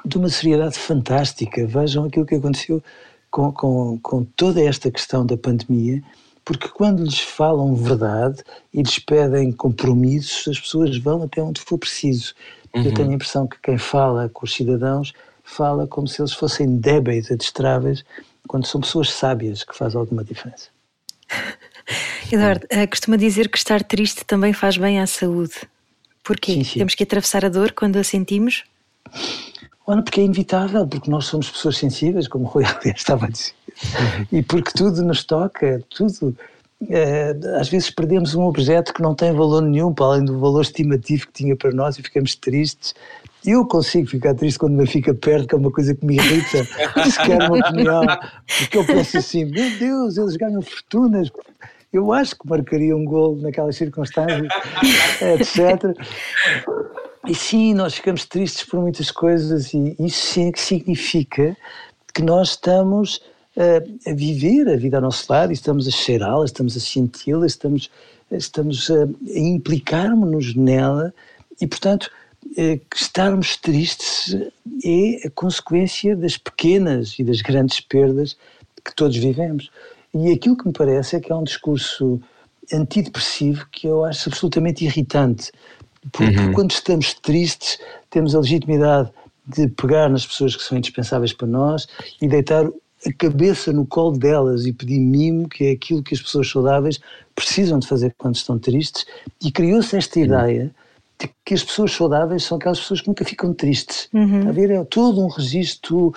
de 0.04 0.18
uma 0.18 0.28
seriedade 0.28 0.76
fantástica. 0.76 1.66
Vejam 1.66 2.04
aquilo 2.04 2.26
que 2.26 2.34
aconteceu 2.34 2.82
com, 3.30 3.52
com, 3.52 3.98
com 4.02 4.24
toda 4.24 4.60
esta 4.60 4.90
questão 4.90 5.24
da 5.24 5.36
pandemia, 5.36 6.02
porque 6.44 6.68
quando 6.68 7.02
lhes 7.02 7.20
falam 7.20 7.74
verdade 7.74 8.42
e 8.72 8.82
lhes 8.82 8.98
pedem 8.98 9.50
compromissos, 9.50 10.46
as 10.48 10.60
pessoas 10.60 10.96
vão 10.98 11.22
até 11.22 11.42
onde 11.42 11.60
for 11.60 11.78
preciso. 11.78 12.34
Uhum. 12.74 12.82
Eu 12.82 12.94
tenho 12.94 13.10
a 13.10 13.14
impressão 13.14 13.46
que 13.46 13.58
quem 13.62 13.78
fala 13.78 14.28
com 14.28 14.44
os 14.44 14.52
cidadãos 14.52 15.12
fala 15.42 15.86
como 15.86 16.08
se 16.08 16.20
eles 16.20 16.32
fossem 16.32 16.76
débeis, 16.76 17.30
adestráveis, 17.30 18.04
quando 18.46 18.66
são 18.66 18.80
pessoas 18.80 19.10
sábias, 19.10 19.64
que 19.64 19.76
faz 19.76 19.94
alguma 19.94 20.24
diferença. 20.24 20.68
Eduardo, 22.32 22.66
eh, 22.70 22.86
costuma 22.86 23.16
dizer 23.16 23.48
que 23.48 23.58
estar 23.58 23.82
triste 23.82 24.24
também 24.24 24.52
faz 24.52 24.76
bem 24.76 25.00
à 25.00 25.06
saúde. 25.06 25.54
Porquê? 26.22 26.54
Sim, 26.54 26.64
sim. 26.64 26.78
Temos 26.78 26.94
que 26.94 27.02
atravessar 27.02 27.44
a 27.44 27.48
dor 27.48 27.72
quando 27.72 27.96
a 27.96 28.04
sentimos? 28.04 28.64
Olha, 29.86 30.02
porque 30.02 30.20
é 30.20 30.24
inevitável, 30.24 30.86
porque 30.86 31.10
nós 31.10 31.26
somos 31.26 31.50
pessoas 31.50 31.76
sensíveis, 31.76 32.26
como 32.26 32.44
o 32.44 32.48
Rui 32.48 32.64
aliás 32.80 32.98
estava 32.98 33.26
a 33.26 33.28
dizer, 33.28 33.52
e 34.32 34.42
porque 34.42 34.70
tudo 34.74 35.02
nos 35.02 35.24
toca, 35.24 35.82
tudo. 35.94 36.36
É, 36.90 37.34
às 37.58 37.68
vezes 37.68 37.88
perdemos 37.88 38.34
um 38.34 38.42
objeto 38.42 38.92
que 38.92 39.00
não 39.00 39.14
tem 39.14 39.32
valor 39.32 39.62
nenhum, 39.62 39.92
para 39.94 40.06
além 40.06 40.24
do 40.24 40.38
valor 40.38 40.60
estimativo 40.60 41.26
que 41.28 41.32
tinha 41.32 41.56
para 41.56 41.70
nós, 41.70 41.98
e 41.98 42.02
ficamos 42.02 42.34
tristes. 42.34 42.94
Eu 43.44 43.66
consigo 43.66 44.08
ficar 44.08 44.34
triste 44.34 44.58
quando 44.58 44.74
me 44.74 44.86
fica 44.86 45.14
perto, 45.14 45.48
que 45.48 45.54
é 45.54 45.58
uma 45.58 45.70
coisa 45.70 45.94
que 45.94 46.04
me 46.04 46.16
irrita, 46.16 46.64
sequer 47.10 47.42
uma 47.42 47.58
opinião, 47.58 48.02
porque 48.58 48.78
eu 48.78 48.84
penso 48.84 49.18
assim: 49.18 49.44
meu 49.44 49.78
Deus, 49.78 50.16
eles 50.16 50.36
ganham 50.36 50.60
fortunas, 50.62 51.30
eu 51.92 52.12
acho 52.12 52.36
que 52.36 52.48
marcaria 52.48 52.96
um 52.96 53.04
gol 53.04 53.36
naquelas 53.36 53.76
circunstâncias, 53.76 54.48
etc. 55.20 55.96
E 57.26 57.34
sim, 57.34 57.72
nós 57.72 57.94
ficamos 57.94 58.26
tristes 58.26 58.64
por 58.64 58.80
muitas 58.80 59.10
coisas 59.10 59.72
e 59.72 59.96
isso 59.98 60.40
significa 60.56 61.56
que 62.12 62.22
nós 62.22 62.50
estamos 62.50 63.22
a, 63.56 64.10
a 64.10 64.14
viver 64.14 64.68
a 64.68 64.76
vida 64.76 64.98
ao 64.98 65.02
nosso 65.02 65.32
lado 65.32 65.50
estamos 65.50 65.88
a 65.88 65.90
cheirá-la, 65.90 66.44
estamos 66.44 66.76
a 66.76 66.80
senti-la, 66.80 67.46
estamos, 67.46 67.90
estamos 68.30 68.90
a, 68.90 69.04
a 69.04 69.38
implicar-nos 69.38 70.54
nela 70.54 71.14
e, 71.58 71.66
portanto, 71.66 72.10
eh, 72.58 72.78
estarmos 72.94 73.56
tristes 73.56 74.36
é 74.84 75.26
a 75.26 75.30
consequência 75.30 76.14
das 76.14 76.36
pequenas 76.36 77.18
e 77.18 77.24
das 77.24 77.40
grandes 77.40 77.80
perdas 77.80 78.36
que 78.84 78.94
todos 78.94 79.16
vivemos. 79.16 79.70
E 80.12 80.30
aquilo 80.30 80.56
que 80.56 80.66
me 80.66 80.72
parece 80.72 81.16
é 81.16 81.20
que 81.20 81.32
é 81.32 81.34
um 81.34 81.44
discurso 81.44 82.20
antidepressivo 82.72 83.66
que 83.70 83.86
eu 83.86 84.04
acho 84.04 84.28
absolutamente 84.28 84.84
irritante, 84.84 85.50
porque 86.12 86.38
uhum. 86.38 86.52
quando 86.52 86.70
estamos 86.70 87.14
tristes 87.14 87.78
temos 88.10 88.34
a 88.34 88.40
legitimidade 88.40 89.10
de 89.46 89.68
pegar 89.68 90.08
nas 90.08 90.26
pessoas 90.26 90.56
que 90.56 90.62
são 90.62 90.78
indispensáveis 90.78 91.32
para 91.32 91.46
nós 91.46 91.86
e 92.20 92.28
deitar 92.28 92.66
a 92.66 93.12
cabeça 93.12 93.72
no 93.72 93.86
colo 93.86 94.16
delas 94.16 94.64
e 94.64 94.72
pedir 94.72 94.98
mimo, 94.98 95.48
que 95.48 95.64
é 95.64 95.70
aquilo 95.72 96.02
que 96.02 96.14
as 96.14 96.22
pessoas 96.22 96.48
saudáveis 96.48 96.98
precisam 97.34 97.78
de 97.78 97.86
fazer 97.86 98.14
quando 98.16 98.36
estão 98.36 98.58
tristes, 98.58 99.04
e 99.42 99.50
criou-se 99.50 99.96
esta 99.96 100.18
uhum. 100.18 100.24
ideia 100.24 100.74
de 101.18 101.30
que 101.44 101.54
as 101.54 101.62
pessoas 101.62 101.92
saudáveis 101.92 102.44
são 102.44 102.56
aquelas 102.56 102.80
pessoas 102.80 103.00
que 103.02 103.08
nunca 103.08 103.24
ficam 103.24 103.52
tristes. 103.52 104.08
Uhum. 104.12 104.48
A 104.48 104.52
ver, 104.52 104.70
é 104.70 104.84
todo 104.84 105.20
um 105.20 105.28
registro 105.28 106.12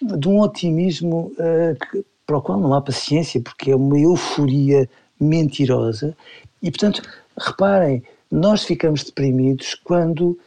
de 0.00 0.28
um 0.28 0.40
otimismo 0.40 1.32
uh, 1.38 1.76
que, 1.90 2.04
para 2.26 2.38
o 2.38 2.42
qual 2.42 2.58
não 2.58 2.74
há 2.74 2.80
paciência, 2.80 3.40
porque 3.40 3.70
é 3.70 3.76
uma 3.76 3.98
euforia 3.98 4.88
mentirosa. 5.20 6.16
E, 6.62 6.70
portanto, 6.70 7.02
reparem, 7.38 8.02
nós 8.32 8.64
ficamos 8.64 9.04
deprimidos 9.04 9.74
quando 9.74 10.38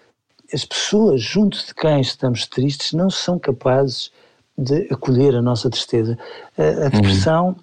as 0.52 0.66
pessoas 0.66 1.22
junto 1.22 1.64
de 1.64 1.74
quem 1.76 2.02
estamos 2.02 2.48
tristes 2.48 2.94
não 2.94 3.12
são 3.12 3.38
capazes 3.38 4.12
de 4.58 4.88
acolher 4.92 5.36
a 5.36 5.42
nossa 5.42 5.70
tristeza. 5.70 6.18
A, 6.58 6.64
a 6.64 6.66
uhum. 6.66 6.90
depressão 6.90 7.48
uhum. 7.48 7.56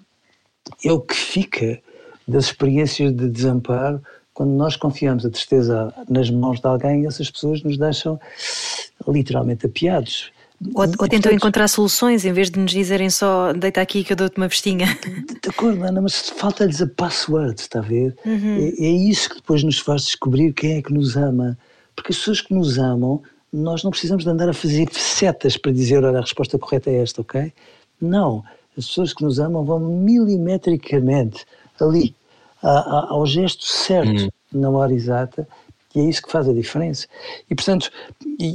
é 0.85 0.93
o 0.93 1.01
que 1.01 1.15
fica 1.15 1.81
das 2.25 2.45
experiências 2.45 3.13
de 3.13 3.29
desamparo 3.29 4.01
quando 4.33 4.51
nós 4.51 4.77
confiamos 4.77 5.25
a 5.25 5.29
tristeza 5.29 5.93
nas 6.09 6.29
mãos 6.29 6.59
de 6.59 6.65
alguém, 6.65 7.05
essas 7.05 7.29
pessoas 7.29 7.61
nos 7.61 7.77
deixam 7.77 8.19
literalmente 9.07 9.65
apiados. 9.65 10.31
Ou, 10.73 10.85
ou 10.99 11.07
tentam 11.07 11.31
encontrar 11.31 11.67
soluções 11.67 12.25
em 12.25 12.31
vez 12.31 12.49
de 12.49 12.59
nos 12.59 12.71
dizerem 12.71 13.09
só 13.09 13.53
deita 13.53 13.81
aqui 13.81 14.03
que 14.03 14.13
eu 14.13 14.17
dou-te 14.17 14.37
uma 14.37 14.47
vestinha. 14.47 14.87
De 15.41 15.49
acordo, 15.49 15.83
Ana, 15.83 16.01
mas 16.01 16.29
falta-lhes 16.29 16.81
a 16.81 16.87
password, 16.87 17.59
está 17.59 17.79
a 17.79 17.81
ver? 17.81 18.15
Uhum. 18.25 18.73
É, 18.79 18.85
é, 18.85 18.89
isso 18.89 19.29
que 19.29 19.35
depois 19.35 19.63
nos 19.63 19.79
faz 19.79 20.03
descobrir 20.03 20.53
quem 20.53 20.77
é 20.77 20.81
que 20.81 20.93
nos 20.93 21.17
ama. 21.17 21.57
Porque 21.95 22.11
as 22.11 22.17
pessoas 22.17 22.41
que 22.41 22.53
nos 22.53 22.77
amam, 22.77 23.21
nós 23.51 23.83
não 23.83 23.91
precisamos 23.91 24.23
de 24.23 24.29
andar 24.29 24.49
a 24.49 24.53
fazer 24.53 24.87
setas 24.93 25.57
para 25.57 25.71
dizer, 25.71 26.03
olha, 26.03 26.17
a 26.17 26.21
resposta 26.21 26.57
correta 26.57 26.89
é 26.89 27.01
esta, 27.01 27.21
ok? 27.21 27.51
Não. 28.01 28.43
As 28.77 28.87
pessoas 28.87 29.13
que 29.13 29.23
nos 29.23 29.39
amam 29.39 29.63
vão 29.63 29.79
milimetricamente 29.79 31.45
ali, 31.79 32.15
a, 32.61 32.69
a, 32.69 33.07
ao 33.11 33.25
gesto 33.25 33.65
certo, 33.65 34.23
uhum. 34.23 34.61
na 34.61 34.69
hora 34.69 34.93
exata, 34.93 35.47
e 35.95 35.99
é 35.99 36.03
isso 36.03 36.21
que 36.21 36.31
faz 36.31 36.47
a 36.49 36.53
diferença. 36.53 37.07
E, 37.49 37.55
portanto, 37.55 37.91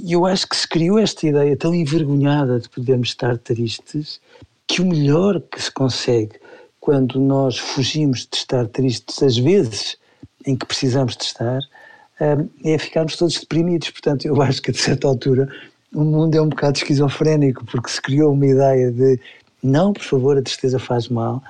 eu 0.09 0.27
acho 0.27 0.49
que 0.49 0.57
se 0.57 0.67
criou 0.67 0.99
esta 0.99 1.27
ideia 1.27 1.57
tão 1.57 1.75
envergonhada 1.75 2.59
de 2.59 2.69
podermos 2.69 3.09
estar 3.09 3.39
tristes, 3.39 4.21
que 4.67 4.83
o 4.83 4.87
melhor 4.87 5.41
que 5.41 5.63
se 5.63 5.71
consegue 5.71 6.39
quando 6.81 7.21
nós 7.21 7.59
fugimos 7.59 8.27
de 8.31 8.37
estar 8.37 8.67
tristes, 8.67 9.23
às 9.23 9.37
vezes 9.37 9.97
em 10.47 10.57
que 10.57 10.67
precisamos 10.67 11.17
de 11.17 11.25
estar, 11.25 11.61
hum, 12.21 12.49
é 12.65 12.79
ficarmos 12.79 13.17
todos 13.17 13.39
deprimidos. 13.39 13.91
Portanto, 13.91 14.27
eu 14.27 14.41
acho 14.43 14.61
que, 14.63 14.73
de 14.73 14.79
certa 14.79 15.07
altura, 15.07 15.49
o 15.95 16.03
mundo 16.03 16.35
é 16.35 16.41
um 16.41 16.49
bocado 16.49 16.79
esquizofrénico, 16.79 17.65
porque 17.67 17.91
se 17.91 18.01
criou 18.01 18.33
uma 18.33 18.47
ideia 18.47 18.91
de 18.91 19.21
não, 19.63 19.93
por 19.93 20.03
favor, 20.03 20.39
a 20.39 20.43
tristeza 20.43 20.79
faz 20.79 21.09
mal, 21.09 21.43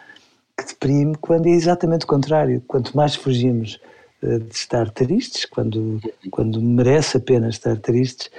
que 0.57 0.67
deprime, 0.67 1.15
quando 1.17 1.47
é 1.47 1.51
exatamente 1.51 2.05
o 2.05 2.09
contrário. 2.09 2.63
Quanto 2.67 2.97
mais 2.97 3.15
fugimos 3.15 3.79
de 4.23 4.55
estar 4.55 4.91
tristes, 4.91 5.45
quando, 5.45 6.01
quando 6.31 6.61
merece 6.61 7.17
a 7.17 7.21
pena 7.21 7.49
estar 7.49 7.77
tristes, 7.77 8.31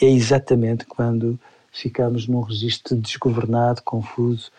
é 0.00 0.06
exatamente 0.06 0.84
quando 0.84 1.38
ficamos 1.72 2.26
num 2.26 2.40
registro 2.40 2.96
desgovernado, 2.96 3.82
confuso 3.82 4.50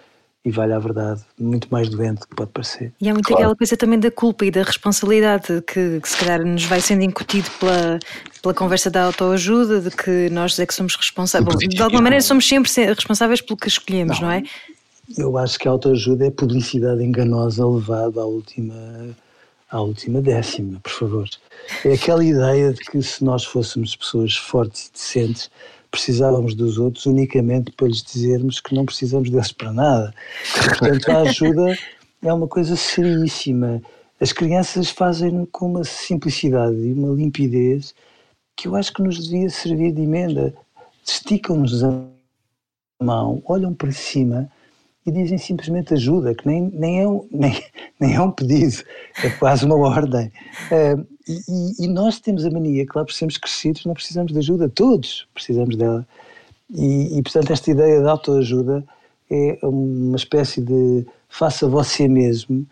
e, 0.44 0.52
vale 0.52 0.72
a 0.74 0.80
verdade, 0.80 1.22
muito 1.38 1.68
mais 1.70 1.90
doente 1.90 2.22
do 2.22 2.28
que 2.28 2.36
pode 2.36 2.52
parecer. 2.52 2.94
E 3.00 3.10
há 3.10 3.14
muito 3.14 3.28
claro. 3.28 3.42
aquela 3.42 3.56
coisa 3.56 3.76
também 3.76 4.00
da 4.00 4.10
culpa 4.10 4.46
e 4.46 4.52
da 4.52 4.64
responsabilidade 4.64 5.62
que, 5.68 6.00
que 6.00 6.10
se 6.10 6.18
calhar 6.18 6.46
nos 6.46 6.64
vai 6.64 6.80
sendo 6.80 7.04
incutido 7.04 7.50
pela, 7.60 8.00
pela 8.42 8.54
conversa 8.54 8.90
da 8.90 9.04
autoajuda, 9.04 9.82
de 9.82 9.92
que 9.92 10.30
nós 10.30 10.58
é 10.58 10.66
que 10.66 10.74
somos 10.74 10.96
responsáveis. 10.96 11.58
De 11.58 11.82
alguma 11.82 12.02
maneira 12.02 12.24
somos 12.24 12.48
sempre 12.48 12.72
responsáveis 12.86 13.42
pelo 13.42 13.58
que 13.58 13.68
escolhemos, 13.68 14.20
não, 14.22 14.28
não 14.28 14.34
é? 14.34 14.44
Eu 15.18 15.38
acho 15.38 15.60
que 15.60 15.68
a 15.68 15.72
autoajuda 15.72 16.28
é 16.28 16.32
publicidade 16.32 17.04
enganosa 17.04 17.68
levada 17.68 18.22
à 18.22 18.26
última 18.26 18.76
à 19.70 19.82
última 19.82 20.22
décima, 20.22 20.80
por 20.80 20.92
favor. 20.92 21.30
É 21.86 21.94
aquela 21.94 22.24
ideia 22.24 22.74
de 22.74 22.80
que 22.80 23.02
se 23.02 23.24
nós 23.24 23.46
fôssemos 23.46 23.96
pessoas 23.96 24.36
fortes 24.36 24.88
e 24.88 24.92
decentes, 24.94 25.52
precisávamos 25.92 26.56
dos 26.56 26.78
outros 26.78 27.06
unicamente 27.06 27.72
para 27.72 27.88
lhes 27.88 28.04
dizermos 28.04 28.60
que 28.60 28.74
não 28.76 28.86
precisamos 28.86 29.30
deles 29.30 29.52
para 29.52 29.72
nada. 29.72 30.14
Portanto, 30.54 31.10
a 31.10 31.22
ajuda 31.22 31.78
é 32.22 32.34
uma 32.34 32.48
coisa 32.48 32.76
seríssima. 32.76 33.82
As 34.20 34.34
crianças 34.34 34.90
fazem 34.90 35.46
com 35.46 35.68
uma 35.68 35.84
simplicidade 35.84 36.76
e 36.76 36.94
uma 36.94 37.16
limpidez 37.16 37.94
que 38.56 38.68
eu 38.68 38.76
acho 38.76 38.94
que 38.94 39.02
nos 39.02 39.28
devia 39.28 39.50
servir 39.50 39.94
de 39.94 40.02
emenda. 40.02 40.54
Esticam-nos 41.06 41.84
a 41.84 42.04
mão, 43.02 43.42
olham 43.46 43.74
para 43.74 43.92
cima 43.92 44.52
e 45.06 45.12
dizem 45.12 45.38
simplesmente 45.38 45.94
ajuda, 45.94 46.36
que 46.36 46.46
nem, 46.46 46.70
nem, 46.74 47.02
é, 47.02 47.08
um, 47.08 47.28
nem, 47.32 47.64
nem 48.00 48.16
é 48.16 48.22
um 48.22 48.32
pedido, 48.32 48.84
é 49.24 49.30
quase 49.30 49.66
uma 49.66 49.76
ordem. 49.76 50.32
Uh, 50.72 51.06
e, 51.28 51.86
e, 51.86 51.88
nós 51.88 52.20
temos 52.20 52.46
a 52.46 52.50
mania 52.50 52.86
lá 52.96 53.06
por 53.06 53.14
sermos 53.14 53.38
crescidos 53.38 53.86
não 53.86 53.94
precisamos 53.94 54.32
de 54.32 54.40
ajuda, 54.40 54.68
todos 54.70 55.28
precisamos 55.34 55.76
dela. 55.76 56.08
E, 56.72 57.18
e 57.18 57.22
portanto 57.22 57.52
esta 57.52 57.72
ideia 57.72 58.02
de 58.02 58.08
autoajuda 58.08 58.84
é 59.32 59.60
uma 59.64 60.16
espécie 60.16 60.62
de 60.62 61.06
faça 61.30 61.68
você 61.68 62.08
mesmo, 62.08 62.68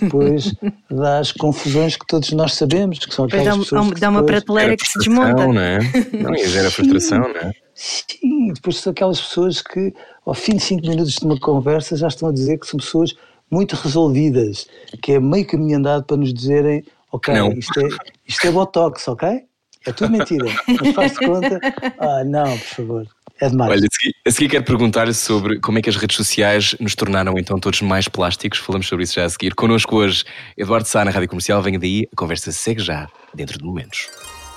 depois 0.00 0.52
dá 0.90 1.20
as 1.20 1.30
confusões 1.30 1.96
que 1.96 2.04
todos 2.06 2.32
nós 2.32 2.54
sabemos, 2.54 2.98
que 2.98 3.14
são 3.14 3.24
aquelas 3.26 3.46
dá, 3.46 3.56
pessoas 3.56 3.90
dá, 3.90 4.00
dá 4.00 4.10
uma 4.10 4.24
prateleira 4.24 4.76
que 4.76 4.86
se 4.86 4.98
desmonta. 4.98 5.46
Não 5.46 5.60
é? 5.60 5.78
Não, 6.20 6.34
e 6.34 6.46
gera 6.48 6.70
frustração, 6.70 7.20
não 7.20 7.40
é? 7.40 7.52
Sim, 7.74 8.52
depois 8.52 8.78
são 8.78 8.90
aquelas 8.90 9.20
pessoas 9.20 9.62
que 9.62 9.94
ao 10.26 10.34
fim 10.34 10.56
de 10.56 10.62
cinco 10.62 10.86
minutos 10.86 11.14
de 11.14 11.24
uma 11.24 11.38
conversa 11.38 11.96
já 11.96 12.08
estão 12.08 12.28
a 12.28 12.32
dizer 12.32 12.58
que 12.58 12.66
são 12.66 12.78
pessoas 12.78 13.14
muito 13.50 13.76
resolvidas, 13.76 14.66
que 15.00 15.12
é 15.12 15.20
meio 15.20 15.46
caminho 15.46 15.78
andado 15.78 16.04
para 16.04 16.16
nos 16.16 16.34
dizerem 16.34 16.84
ok, 17.12 17.34
isto 17.56 17.80
é, 17.80 17.88
isto 18.26 18.46
é 18.46 18.50
botox, 18.50 19.06
ok? 19.08 19.42
É 19.86 19.92
tudo 19.92 20.10
mentira, 20.12 20.46
mas 20.68 20.94
faz-te 20.94 21.26
conta, 21.26 21.60
ah 21.98 22.24
não, 22.24 22.58
por 22.58 22.66
favor. 22.66 23.06
É 23.42 23.48
demais. 23.48 23.72
Olha, 23.72 23.80
a 23.80 23.88
seguir, 23.92 24.14
a 24.24 24.30
seguir 24.30 24.48
quero 24.50 24.62
perguntar 24.64 25.12
sobre 25.12 25.58
como 25.58 25.76
é 25.76 25.82
que 25.82 25.90
as 25.90 25.96
redes 25.96 26.16
sociais 26.16 26.76
nos 26.78 26.94
tornaram 26.94 27.36
então 27.36 27.58
todos 27.58 27.82
mais 27.82 28.06
plásticos. 28.06 28.60
Falamos 28.60 28.86
sobre 28.86 29.02
isso 29.02 29.14
já 29.14 29.24
a 29.24 29.28
seguir. 29.28 29.52
Connosco 29.56 29.96
hoje, 29.96 30.22
Eduardo 30.56 30.86
Sá, 30.86 31.04
na 31.04 31.10
Rádio 31.10 31.28
Comercial. 31.28 31.60
Venha 31.60 31.76
daí, 31.76 32.06
a 32.12 32.16
conversa 32.16 32.52
segue 32.52 32.80
já, 32.80 33.08
dentro 33.34 33.58
de 33.58 33.64
momentos. 33.64 34.06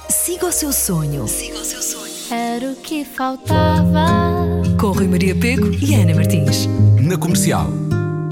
Siga 0.07 0.45
o 0.45 0.51
seu 0.51 0.71
sonho. 0.71 1.27
Siga 1.27 1.57
o 1.57 1.65
seu 1.65 1.81
sonho. 1.81 2.13
era 2.29 2.73
o 2.73 2.75
que 2.75 3.03
faltava. 3.03 4.05
Com 4.79 4.91
Rui 4.91 5.07
Maria 5.07 5.33
Peco 5.33 5.71
e 5.81 5.95
Ana 5.95 6.13
Martins. 6.13 6.67
Na 7.01 7.17
comercial. 7.17 7.84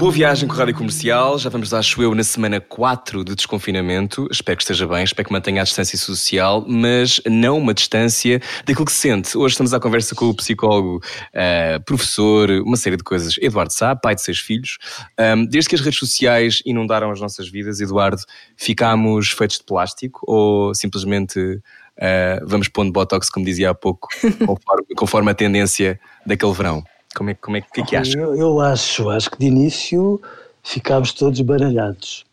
Boa 0.04 0.12
viagem 0.12 0.46
com 0.46 0.54
a 0.54 0.58
Rádio 0.58 0.74
Comercial. 0.74 1.38
Já 1.38 1.48
vamos, 1.48 1.72
acho 1.72 2.02
eu, 2.02 2.14
na 2.14 2.22
semana 2.22 2.60
4 2.60 3.24
de 3.24 3.34
desconfinamento. 3.34 4.28
Espero 4.30 4.58
que 4.58 4.62
esteja 4.62 4.86
bem, 4.86 5.02
espero 5.02 5.26
que 5.26 5.32
mantenha 5.32 5.62
a 5.62 5.64
distância 5.64 5.96
social, 5.96 6.62
mas 6.68 7.22
não 7.24 7.56
uma 7.56 7.72
distância 7.72 8.38
daquilo 8.66 8.84
que 8.84 8.92
se 8.92 8.98
sente. 8.98 9.38
Hoje 9.38 9.54
estamos 9.54 9.72
à 9.72 9.80
conversa 9.80 10.14
com 10.14 10.26
o 10.26 10.36
psicólogo, 10.36 10.96
uh, 10.98 11.82
professor, 11.86 12.50
uma 12.50 12.76
série 12.76 12.98
de 12.98 13.02
coisas. 13.02 13.36
Eduardo 13.40 13.72
Sá, 13.72 13.96
pai 13.96 14.14
de 14.14 14.20
seis 14.20 14.38
filhos. 14.40 14.76
Um, 15.18 15.46
desde 15.46 15.70
que 15.70 15.74
as 15.74 15.80
redes 15.80 15.98
sociais 15.98 16.60
inundaram 16.66 17.10
as 17.10 17.18
nossas 17.18 17.48
vidas, 17.48 17.80
Eduardo, 17.80 18.20
ficámos 18.58 19.30
feitos 19.30 19.56
de 19.56 19.64
plástico 19.64 20.20
ou 20.26 20.74
simplesmente 20.74 21.40
uh, 21.40 22.46
vamos 22.46 22.68
pondo 22.68 22.92
botox, 22.92 23.30
como 23.30 23.46
dizia 23.46 23.70
há 23.70 23.74
pouco, 23.74 24.08
conforme, 24.44 24.86
conforme 24.94 25.30
a 25.30 25.34
tendência 25.34 25.98
daquele 26.26 26.52
verão? 26.52 26.84
Como 27.14 27.30
é, 27.30 27.34
como 27.34 27.56
é 27.56 27.60
que, 27.60 27.80
é 27.80 27.84
que 27.84 27.96
acha? 27.96 28.18
Eu, 28.18 28.34
eu, 28.34 28.60
acho, 28.60 29.08
acho 29.08 29.30
que 29.30 29.38
de 29.38 29.46
início 29.46 30.20
ficámos 30.62 31.12
todos 31.12 31.40
baralhados. 31.40 32.24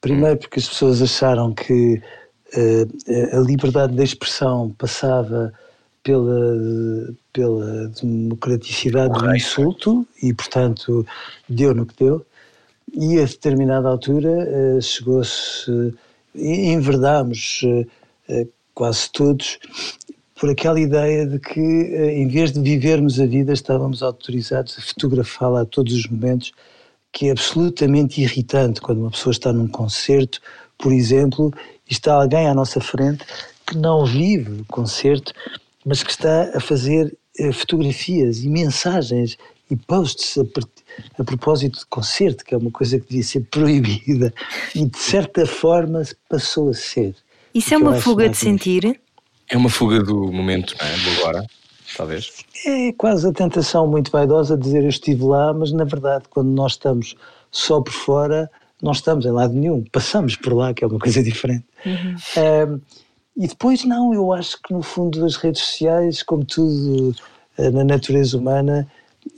Primeiro 0.00 0.36
hum. 0.36 0.38
porque 0.38 0.58
as 0.58 0.68
pessoas 0.68 1.02
acharam 1.02 1.52
que 1.52 2.00
uh, 2.54 3.36
a 3.36 3.40
liberdade 3.40 3.94
de 3.94 4.02
expressão 4.02 4.74
passava 4.78 5.52
pela, 6.02 7.14
pela 7.32 7.88
democraticidade 7.88 9.12
do 9.12 9.36
insulto 9.36 10.06
e, 10.22 10.32
portanto, 10.32 11.06
deu 11.48 11.74
no 11.74 11.84
que 11.84 12.02
deu. 12.02 12.24
E 12.94 13.20
a 13.20 13.24
determinada 13.24 13.88
altura 13.88 14.30
uh, 14.30 14.80
chegou-se, 14.80 15.70
uh, 15.70 15.94
enverdámos 16.34 17.60
uh, 17.64 18.48
quase 18.74 19.10
todos 19.12 19.58
por 20.38 20.48
aquela 20.48 20.80
ideia 20.80 21.26
de 21.26 21.38
que, 21.38 21.60
eh, 21.60 22.12
em 22.12 22.28
vez 22.28 22.52
de 22.52 22.60
vivermos 22.60 23.20
a 23.20 23.26
vida, 23.26 23.52
estávamos 23.52 24.02
autorizados 24.02 24.78
a 24.78 24.82
fotografá-la 24.82 25.62
a 25.62 25.66
todos 25.66 25.92
os 25.92 26.06
momentos, 26.06 26.52
que 27.12 27.26
é 27.26 27.32
absolutamente 27.32 28.20
irritante 28.20 28.80
quando 28.80 29.00
uma 29.00 29.10
pessoa 29.10 29.32
está 29.32 29.52
num 29.52 29.66
concerto, 29.66 30.40
por 30.78 30.92
exemplo, 30.92 31.52
e 31.88 31.92
está 31.92 32.14
alguém 32.14 32.46
à 32.46 32.54
nossa 32.54 32.80
frente 32.80 33.24
que 33.66 33.76
não 33.76 34.06
vive 34.06 34.60
o 34.60 34.64
concerto, 34.66 35.32
mas 35.84 36.02
que 36.04 36.10
está 36.10 36.50
a 36.54 36.60
fazer 36.60 37.16
eh, 37.36 37.50
fotografias 37.50 38.44
e 38.44 38.48
mensagens 38.48 39.36
e 39.68 39.76
posts 39.76 40.38
a, 40.38 40.42
a, 41.20 41.24
propósito 41.24 41.80
de 41.80 41.86
concerto, 41.86 42.44
que 42.44 42.54
é 42.54 42.58
uma 42.58 42.70
coisa 42.70 42.98
que 43.00 43.08
devia 43.08 43.24
ser 43.24 43.40
proibida 43.50 44.32
e 44.74 44.86
de 44.86 44.98
certa 44.98 45.44
forma 45.44 46.02
passou 46.28 46.70
a 46.70 46.74
ser. 46.74 47.16
Isso 47.52 47.74
é 47.74 47.76
uma 47.76 48.00
fuga 48.00 48.28
de 48.28 48.36
sentir? 48.36 49.00
É 49.50 49.56
uma 49.56 49.68
fuga 49.68 50.02
do 50.02 50.32
momento, 50.32 50.74
não 50.78 50.86
é? 50.86 50.92
Do 50.92 51.20
agora, 51.20 51.46
talvez. 51.96 52.32
É 52.66 52.92
quase 52.92 53.28
a 53.28 53.32
tentação 53.32 53.86
muito 53.86 54.10
vaidosa 54.10 54.56
de 54.56 54.62
dizer 54.62 54.82
eu 54.82 54.88
estive 54.88 55.24
lá, 55.24 55.52
mas 55.54 55.72
na 55.72 55.84
verdade, 55.84 56.24
quando 56.28 56.48
nós 56.48 56.72
estamos 56.72 57.16
só 57.50 57.80
por 57.80 57.92
fora, 57.92 58.50
não 58.82 58.92
estamos 58.92 59.24
em 59.26 59.30
lado 59.30 59.54
nenhum, 59.54 59.84
passamos 59.90 60.36
por 60.36 60.52
lá, 60.52 60.72
que 60.74 60.84
é 60.84 60.86
uma 60.86 60.98
coisa 60.98 61.22
diferente. 61.22 61.64
Uhum. 61.84 62.80
e 63.36 63.46
depois, 63.46 63.84
não, 63.84 64.12
eu 64.12 64.32
acho 64.32 64.60
que 64.62 64.72
no 64.72 64.82
fundo 64.82 65.24
as 65.24 65.36
redes 65.36 65.62
sociais, 65.62 66.22
como 66.22 66.44
tudo 66.44 67.14
eh, 67.56 67.70
na 67.70 67.84
natureza 67.84 68.36
humana, 68.36 68.86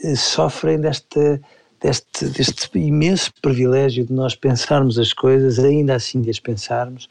eh, 0.02 0.16
sofrem 0.16 0.80
desta 0.80 1.40
deste, 1.80 2.26
deste 2.26 2.78
imenso 2.78 3.32
privilégio 3.40 4.04
de 4.04 4.12
nós 4.12 4.34
pensarmos 4.34 4.98
as 4.98 5.12
coisas, 5.12 5.58
ainda 5.58 5.94
assim 5.94 6.20
de 6.20 6.30
as 6.30 6.38
pensarmos 6.38 7.08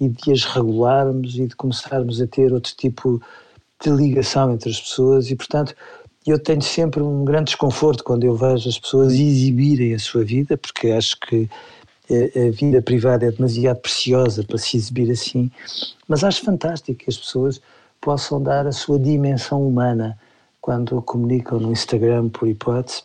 e 0.00 0.08
de 0.08 0.32
as 0.32 0.44
regularmos 0.44 1.34
e 1.36 1.46
de 1.46 1.56
começarmos 1.56 2.20
a 2.20 2.26
ter 2.26 2.52
outro 2.52 2.72
tipo 2.76 3.20
de 3.82 3.90
ligação 3.90 4.52
entre 4.52 4.70
as 4.70 4.80
pessoas. 4.80 5.30
E, 5.30 5.36
portanto, 5.36 5.74
eu 6.26 6.38
tenho 6.38 6.62
sempre 6.62 7.02
um 7.02 7.24
grande 7.24 7.46
desconforto 7.46 8.02
quando 8.02 8.24
eu 8.24 8.34
vejo 8.34 8.68
as 8.68 8.78
pessoas 8.78 9.12
exibirem 9.12 9.94
a 9.94 9.98
sua 9.98 10.24
vida, 10.24 10.56
porque 10.56 10.90
acho 10.90 11.18
que 11.20 11.48
a 12.10 12.50
vida 12.50 12.82
privada 12.82 13.26
é 13.26 13.30
demasiado 13.30 13.78
preciosa 13.78 14.44
para 14.44 14.58
se 14.58 14.76
exibir 14.76 15.10
assim, 15.10 15.50
mas 16.06 16.22
acho 16.22 16.44
fantástico 16.44 16.98
que 16.98 17.10
as 17.10 17.16
pessoas 17.16 17.60
possam 17.98 18.42
dar 18.42 18.66
a 18.66 18.72
sua 18.72 18.98
dimensão 18.98 19.66
humana 19.66 20.18
quando 20.60 21.00
comunicam 21.02 21.58
no 21.58 21.72
Instagram, 21.72 22.28
por 22.28 22.46
hipótese, 22.46 23.02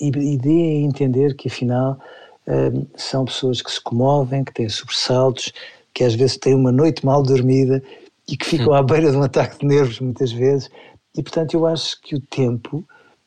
e, 0.00 0.08
e 0.08 0.36
dê 0.36 0.50
a 0.50 0.86
entender 0.86 1.34
que 1.34 1.48
afinal 1.48 1.98
um, 2.46 2.86
são 2.96 3.24
pessoas 3.24 3.62
que 3.62 3.70
se 3.70 3.80
comovem, 3.80 4.44
que 4.44 4.52
têm 4.52 4.68
sobressaltos, 4.68 5.52
que 5.94 6.04
às 6.04 6.14
vezes 6.14 6.36
têm 6.36 6.54
uma 6.54 6.72
noite 6.72 7.04
mal 7.04 7.22
dormida 7.22 7.82
e 8.28 8.36
que 8.36 8.46
ficam 8.46 8.72
à 8.72 8.82
beira 8.82 9.10
de 9.10 9.16
um 9.16 9.22
ataque 9.22 9.58
de 9.58 9.66
nervos 9.66 10.00
muitas 10.00 10.32
vezes. 10.32 10.70
E 11.16 11.22
portanto 11.22 11.54
eu 11.54 11.66
acho 11.66 12.00
que 12.00 12.14
o 12.14 12.20
tempo 12.20 12.84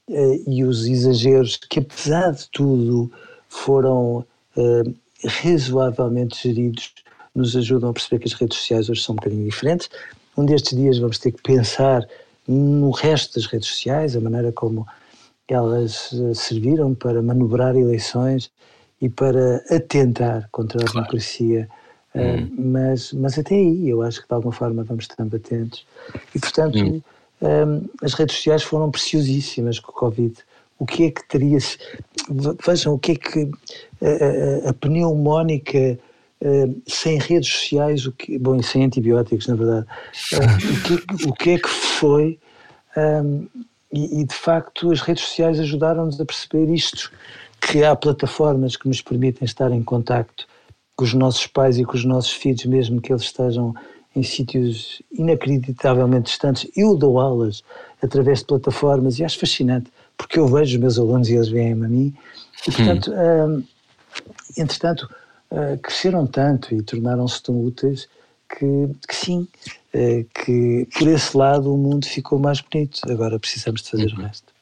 uh, 0.09 0.49
e 0.49 0.63
os 0.63 0.85
exageros, 0.85 1.57
que 1.57 1.79
apesar 1.79 2.31
de 2.31 2.49
tudo 2.49 3.11
foram 3.49 4.25
uh, 4.55 4.95
razoavelmente 5.43 6.41
geridos, 6.41 6.93
nos 7.35 7.55
ajudam 7.55 7.89
a 7.89 7.93
perceber 7.93 8.19
que 8.19 8.27
as 8.27 8.33
redes 8.33 8.57
sociais 8.57 8.89
hoje 8.89 9.01
são 9.01 9.13
um 9.13 9.15
bocadinho 9.15 9.49
diferentes. 9.49 9.89
Um 10.37 10.45
destes 10.45 10.77
dias 10.77 10.97
vamos 10.97 11.17
ter 11.17 11.31
que 11.31 11.41
pensar 11.41 12.07
no 12.47 12.91
resto 12.91 13.35
das 13.35 13.45
redes 13.45 13.69
sociais, 13.69 14.15
a 14.15 14.19
maneira 14.19 14.51
como 14.51 14.85
elas 15.47 16.11
eh, 16.13 16.33
serviram 16.33 16.93
para 16.93 17.21
manobrar 17.21 17.75
eleições 17.75 18.51
e 19.01 19.09
para 19.09 19.57
atentar 19.69 20.47
contra 20.51 20.81
a 20.81 20.85
claro. 20.85 20.93
democracia. 20.93 21.67
Eh, 22.15 22.35
hum. 22.37 22.43
Uh, 22.43 22.61
mas, 22.61 23.11
mas 23.13 23.37
até 23.37 23.55
aí 23.55 23.89
eu 23.89 24.01
acho 24.01 24.21
que 24.21 24.27
de 24.27 24.33
alguma 24.33 24.53
forma 24.53 24.83
vamos 24.83 25.05
estando 25.05 25.35
atentos. 25.35 25.85
E 26.33 26.39
portanto 26.39 26.77
hum. 26.77 27.01
um, 27.41 27.77
eh, 27.81 27.81
as 28.03 28.13
redes 28.13 28.35
sociais 28.35 28.63
foram 28.63 28.89
preciosíssimas 28.89 29.79
com 29.79 29.91
o 29.91 29.95
Covid. 29.95 30.35
O 30.79 30.85
que 30.85 31.03
é 31.05 31.11
que 31.11 31.27
teria. 31.27 31.59
Vejam, 32.65 32.93
o 32.93 32.99
que 32.99 33.13
é 33.13 33.15
que 33.15 33.51
a, 34.01 34.67
a, 34.67 34.69
a 34.69 34.73
pneumónica 34.73 35.99
uh, 36.41 36.81
sem 36.87 37.17
redes 37.19 37.49
sociais, 37.49 38.05
o 38.05 38.11
que, 38.11 38.37
bom, 38.37 38.55
e 38.55 38.63
sem 38.63 38.83
antibióticos, 38.83 39.47
na 39.47 39.55
verdade, 39.55 39.85
uh, 40.33 40.37
o, 40.73 40.97
que, 41.07 41.27
o 41.29 41.33
que 41.33 41.49
é 41.51 41.57
que 41.57 41.69
foi. 41.69 42.39
Um, 42.97 43.47
e, 43.93 44.21
e, 44.21 44.25
de 44.25 44.33
facto 44.33 44.91
as 44.91 45.01
redes 45.01 45.23
sociais 45.23 45.59
ajudaram-nos 45.59 46.19
a 46.19 46.25
perceber 46.25 46.73
isto, 46.73 47.11
que 47.61 47.83
há 47.83 47.95
plataformas 47.95 48.75
que 48.75 48.87
nos 48.87 49.01
permitem 49.01 49.45
estar 49.45 49.71
em 49.71 49.83
contacto 49.83 50.47
com 50.95 51.05
os 51.05 51.13
nossos 51.13 51.45
pais 51.47 51.77
e 51.77 51.85
com 51.85 51.95
os 51.95 52.03
nossos 52.03 52.33
filhos, 52.33 52.65
mesmo 52.65 52.99
que 52.99 53.13
eles 53.13 53.21
estejam 53.21 53.73
em 54.15 54.23
sítios 54.23 55.01
inacreditavelmente 55.11 56.25
distantes. 56.25 56.69
Eu 56.75 56.95
dou 56.95 57.19
aulas 57.19 57.63
através 58.01 58.39
de 58.39 58.45
plataformas 58.45 59.19
e 59.19 59.23
acho 59.23 59.39
fascinante, 59.39 59.91
porque 60.17 60.39
eu 60.39 60.47
vejo 60.47 60.75
os 60.75 60.81
meus 60.81 60.99
alunos 60.99 61.29
e 61.29 61.35
eles 61.35 61.49
veem-me 61.49 61.85
a 61.85 61.89
mim. 61.89 62.13
E, 62.67 62.71
portanto, 62.71 63.11
hum. 63.11 63.63
entretanto, 64.57 65.09
uh, 65.51 65.77
cresceram 65.81 66.27
tanto 66.27 66.73
e 66.73 66.81
tornaram-se 66.81 67.41
tão 67.41 67.59
úteis 67.63 68.07
que, 68.57 68.89
que 69.07 69.15
sim, 69.15 69.47
eh, 69.93 70.25
que 70.33 70.87
por 70.97 71.07
esse 71.07 71.35
lado 71.35 71.73
o 71.73 71.77
mundo 71.77 72.05
ficou 72.05 72.39
mais 72.39 72.61
bonito. 72.61 72.99
Agora 73.09 73.39
precisamos 73.39 73.81
de 73.81 73.89
fazer 73.89 74.13
uhum. 74.13 74.19
o 74.19 74.21
resto. 74.23 74.53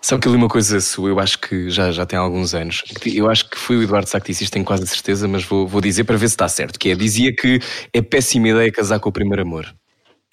Sabe 0.00 0.20
que 0.20 0.28
eu 0.28 0.32
li 0.32 0.38
uma 0.38 0.48
coisa 0.48 0.80
sua, 0.80 1.08
eu 1.08 1.20
acho 1.20 1.38
que 1.38 1.70
já, 1.70 1.92
já 1.92 2.04
tem 2.04 2.18
alguns 2.18 2.54
anos. 2.54 2.82
Eu 3.06 3.30
acho 3.30 3.48
que 3.48 3.56
foi 3.56 3.76
o 3.76 3.82
Eduardo 3.82 4.08
Sá 4.08 4.20
que 4.20 4.26
disse 4.26 4.44
isto, 4.44 4.52
tenho 4.52 4.64
quase 4.64 4.86
certeza, 4.86 5.28
mas 5.28 5.44
vou, 5.44 5.66
vou 5.66 5.80
dizer 5.80 6.04
para 6.04 6.16
ver 6.16 6.28
se 6.28 6.34
está 6.34 6.48
certo. 6.48 6.78
Que 6.78 6.90
é, 6.90 6.94
dizia 6.94 7.34
que 7.34 7.60
é 7.92 8.02
péssima 8.02 8.48
ideia 8.48 8.70
casar 8.72 8.98
com 8.98 9.08
o 9.08 9.12
primeiro 9.12 9.42
amor, 9.42 9.72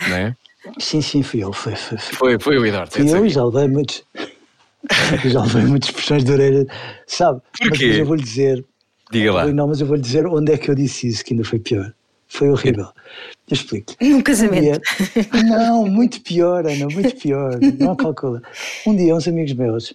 não 0.07 0.15
é? 0.15 0.35
Sim, 0.77 1.01
sim, 1.01 1.23
fui 1.23 1.43
eu. 1.43 1.51
Foi, 1.51 1.75
foi, 1.75 1.97
foi. 1.97 2.15
foi, 2.15 2.39
foi 2.39 2.57
o 2.59 2.65
Eduardo. 2.65 2.93
Fui 2.93 3.09
eu 3.09 3.25
e 3.25 3.29
já 3.29 3.43
levei 3.43 3.67
muitos. 3.67 4.03
já 5.25 5.41
levei 5.41 5.63
muitas 5.63 5.89
puxões 5.89 6.23
de 6.23 6.31
orelha, 6.31 6.67
sabe? 7.07 7.41
Porquê? 7.57 7.87
Mas 7.87 7.97
eu 7.97 8.05
vou 8.05 8.15
lhe 8.15 8.21
dizer. 8.21 8.63
Diga 9.11 9.33
lá. 9.33 9.47
Não, 9.47 9.67
mas 9.67 9.81
eu 9.81 9.87
vou 9.87 9.95
lhe 9.95 10.03
dizer 10.03 10.27
onde 10.27 10.53
é 10.53 10.57
que 10.59 10.69
eu 10.69 10.75
disse 10.75 11.07
isso, 11.07 11.25
que 11.25 11.33
ainda 11.33 11.43
foi 11.43 11.57
pior. 11.57 11.91
Foi 12.31 12.49
horrível. 12.49 12.87
Eu 13.49 13.53
explico. 13.53 13.93
Num 13.99 14.21
casamento. 14.21 14.57
Um 14.57 14.61
dia, 14.61 15.43
não, 15.43 15.85
muito 15.85 16.21
pior, 16.21 16.65
Ana, 16.65 16.87
muito 16.87 17.13
pior. 17.17 17.59
Não 17.77 17.93
calcula. 17.93 18.41
Um 18.87 18.95
dia, 18.95 19.13
uns 19.13 19.27
amigos 19.27 19.51
meus 19.53 19.93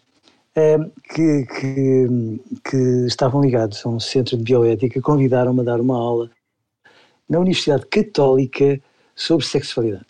é, 0.54 0.76
que, 1.14 1.46
que, 1.46 2.40
que, 2.62 2.76
estavam 3.06 3.40
ligados 3.40 3.84
a 3.86 3.88
um 3.88 3.98
centro 3.98 4.36
de 4.36 4.42
bioética 4.42 5.00
convidaram-me 5.00 5.60
a 5.62 5.64
dar 5.64 5.80
uma 5.80 5.96
aula 5.96 6.30
na 7.26 7.38
Universidade 7.38 7.86
Católica 7.86 8.78
sobre 9.14 9.46
sexualidade. 9.46 10.06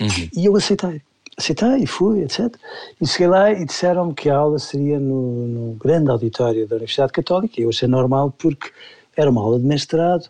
Uhum. 0.00 0.28
E 0.36 0.46
eu 0.46 0.54
aceitei. 0.54 1.02
Aceitei 1.36 1.78
e 1.82 1.86
fui, 1.88 2.22
etc. 2.22 2.54
E 3.00 3.06
cheguei 3.06 3.26
lá 3.26 3.50
e 3.50 3.64
disseram-me 3.64 4.14
que 4.14 4.30
a 4.30 4.36
aula 4.36 4.60
seria 4.60 5.00
no, 5.00 5.48
no 5.48 5.72
grande 5.74 6.08
auditório 6.08 6.68
da 6.68 6.76
Universidade 6.76 7.12
Católica. 7.12 7.60
E 7.60 7.64
eu 7.64 7.70
achei 7.70 7.88
normal 7.88 8.30
porque 8.30 8.70
era 9.16 9.30
uma 9.30 9.40
aula 9.40 9.58
de 9.58 9.66
mestrado, 9.66 10.28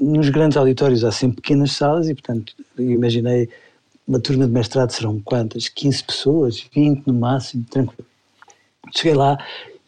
nos 0.00 0.28
grandes 0.28 0.56
auditórios 0.56 1.04
há 1.04 1.12
sempre 1.12 1.36
pequenas 1.36 1.72
salas 1.72 2.08
e, 2.08 2.14
portanto, 2.14 2.54
imaginei 2.78 3.48
uma 4.06 4.20
turma 4.20 4.46
de 4.46 4.52
mestrado 4.52 4.90
serão 4.90 5.20
quantas? 5.20 5.68
15 5.68 6.04
pessoas, 6.04 6.66
20 6.72 7.06
no 7.06 7.14
máximo, 7.14 7.64
tranquilo. 7.68 8.06
Cheguei 8.94 9.14
lá 9.14 9.36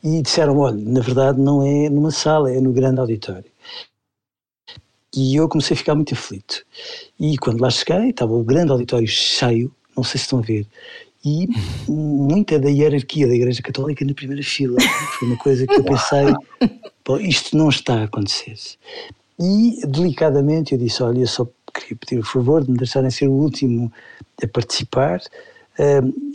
e 0.03 0.23
disseram: 0.23 0.59
olha, 0.59 0.77
na 0.77 1.01
verdade 1.01 1.41
não 1.41 1.63
é 1.63 1.89
numa 1.89 2.11
sala, 2.11 2.53
é 2.53 2.61
no 2.61 2.73
grande 2.73 3.01
auditório. 3.01 3.51
E 5.15 5.37
eu 5.37 5.49
comecei 5.49 5.75
a 5.75 5.79
ficar 5.79 5.95
muito 5.95 6.15
aflito. 6.15 6.65
E 7.19 7.37
quando 7.39 7.61
lá 7.61 7.71
cheguei, 7.71 8.11
estava 8.11 8.33
o 8.33 8.45
grande 8.45 8.73
auditório 8.73 9.07
cheio, 9.07 9.73
não 9.97 10.05
sei 10.05 10.19
se 10.19 10.25
estão 10.25 10.41
a 10.41 10.43
ver, 10.43 10.67
e 11.25 11.49
muita 11.89 12.59
da 12.59 12.69
hierarquia 12.69 13.27
da 13.27 13.35
Igreja 13.35 13.63
Católica 13.63 14.05
na 14.05 14.15
primeira 14.15 14.43
fila. 14.43 14.77
Foi 15.19 15.29
uma 15.29 15.37
coisa 15.37 15.67
que 15.67 15.75
eu 15.75 15.85
pensei, 15.85 16.27
isto 17.21 17.57
não 17.57 17.69
está 17.69 18.01
a 18.01 18.05
acontecer. 18.05 18.57
E, 19.41 19.81
delicadamente, 19.87 20.73
eu 20.73 20.79
disse, 20.79 21.03
olha, 21.03 21.21
eu 21.21 21.27
só 21.27 21.47
queria 21.73 21.97
pedir 21.97 22.19
o 22.19 22.25
favor 22.25 22.65
de 22.65 22.71
me 22.71 22.77
deixarem 22.77 23.11
ser 23.11 23.29
o 23.29 23.33
último 23.33 23.93
a 24.43 24.49
participar, 24.49 25.21
uh, 25.79 26.31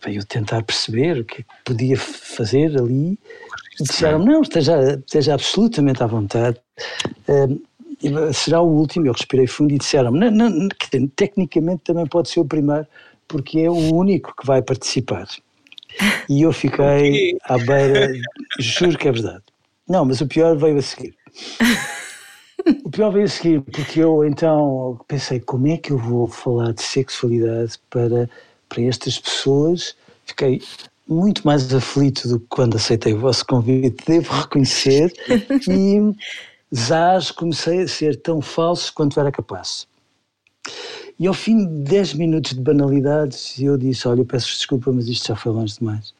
para 0.00 0.12
eu 0.12 0.24
tentar 0.24 0.62
perceber 0.62 1.20
o 1.20 1.24
que, 1.24 1.40
é 1.40 1.44
que 1.44 1.50
podia 1.64 1.96
fazer 1.96 2.76
ali. 2.78 3.18
E 3.80 3.84
disseram 3.84 4.18
não, 4.18 4.42
esteja, 4.42 5.00
esteja 5.06 5.34
absolutamente 5.34 6.02
à 6.02 6.06
vontade. 6.06 6.58
Uh, 7.28 8.32
será 8.34 8.60
o 8.60 8.68
último, 8.68 9.06
eu 9.06 9.12
respirei 9.12 9.46
fundo 9.46 9.72
e 9.72 9.78
disseram-me, 9.78 10.28
tecnicamente 11.16 11.82
também 11.84 12.06
pode 12.06 12.28
ser 12.28 12.40
o 12.40 12.44
primeiro, 12.44 12.86
porque 13.26 13.60
é 13.60 13.70
o 13.70 13.94
único 13.94 14.34
que 14.36 14.46
vai 14.46 14.60
participar. 14.60 15.26
E 16.28 16.42
eu 16.42 16.52
fiquei 16.52 17.36
à 17.44 17.56
beira, 17.56 18.12
juro 18.58 18.98
que 18.98 19.08
é 19.08 19.12
verdade. 19.12 19.42
Não, 19.88 20.04
mas 20.04 20.20
o 20.20 20.26
pior 20.26 20.56
veio 20.56 20.78
a 20.78 20.82
seguir. 20.82 21.14
O 22.82 22.90
pior 22.90 23.10
veio 23.10 23.26
a 23.26 23.28
seguir, 23.28 23.60
porque 23.60 24.00
eu 24.00 24.24
então 24.24 24.98
pensei, 25.06 25.38
como 25.38 25.66
é 25.66 25.76
que 25.76 25.90
eu 25.90 25.98
vou 25.98 26.26
falar 26.26 26.72
de 26.72 26.82
sexualidade 26.82 27.78
para, 27.90 28.30
para 28.70 28.82
estas 28.82 29.18
pessoas? 29.18 29.94
Fiquei 30.24 30.62
muito 31.06 31.46
mais 31.46 31.74
aflito 31.74 32.26
do 32.26 32.40
que 32.40 32.46
quando 32.48 32.76
aceitei 32.76 33.12
o 33.12 33.20
vosso 33.20 33.44
convite, 33.44 34.02
devo 34.06 34.32
reconhecer, 34.32 35.12
e 35.68 36.14
já 36.72 37.18
comecei 37.36 37.82
a 37.82 37.88
ser 37.88 38.20
tão 38.22 38.40
falso 38.40 38.94
quanto 38.94 39.20
era 39.20 39.30
capaz. 39.30 39.86
E 41.18 41.26
ao 41.26 41.34
fim 41.34 41.58
de 41.58 41.90
10 41.90 42.14
minutos 42.14 42.54
de 42.54 42.60
banalidades, 42.60 43.60
eu 43.60 43.76
disse: 43.76 44.08
Olha, 44.08 44.20
eu 44.20 44.24
peço 44.24 44.48
desculpa, 44.48 44.90
mas 44.90 45.06
isto 45.06 45.28
já 45.28 45.36
foi 45.36 45.52
longe 45.52 45.78
demais. 45.78 46.14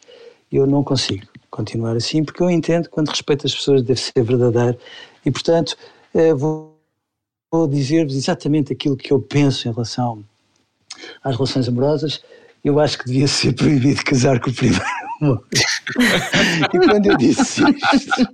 Eu 0.53 0.66
não 0.66 0.85
consigo 0.85 1.27
continuar 1.55 1.97
assim, 1.97 2.25
porque 2.25 2.43
eu 2.43 2.51
entendo 2.51 2.85
que 2.85 2.90
quando 2.90 3.09
respeito 3.09 3.47
as 3.47 3.55
pessoas 3.55 3.83
deve 3.83 4.01
ser 4.01 4.23
verdadeiro 4.25 4.77
e, 5.25 5.31
portanto, 5.31 5.77
eh, 6.12 6.35
vou, 6.35 6.77
vou 7.51 7.69
dizer-vos 7.69 8.17
exatamente 8.17 8.73
aquilo 8.73 8.97
que 8.97 9.12
eu 9.12 9.21
penso 9.21 9.69
em 9.69 9.73
relação 9.73 10.25
às 11.23 11.37
relações 11.37 11.69
amorosas. 11.69 12.23
Eu 12.64 12.81
acho 12.81 12.99
que 12.99 13.07
devia 13.07 13.29
ser 13.29 13.55
proibido 13.55 14.03
casar 14.05 14.40
com 14.40 14.51
o 14.51 14.55
primeiro 14.55 14.85
amor. 15.23 15.47
e 16.75 16.79
quando 16.79 17.07
eu 17.07 17.17
disse 17.17 17.62
isto, 17.95 18.29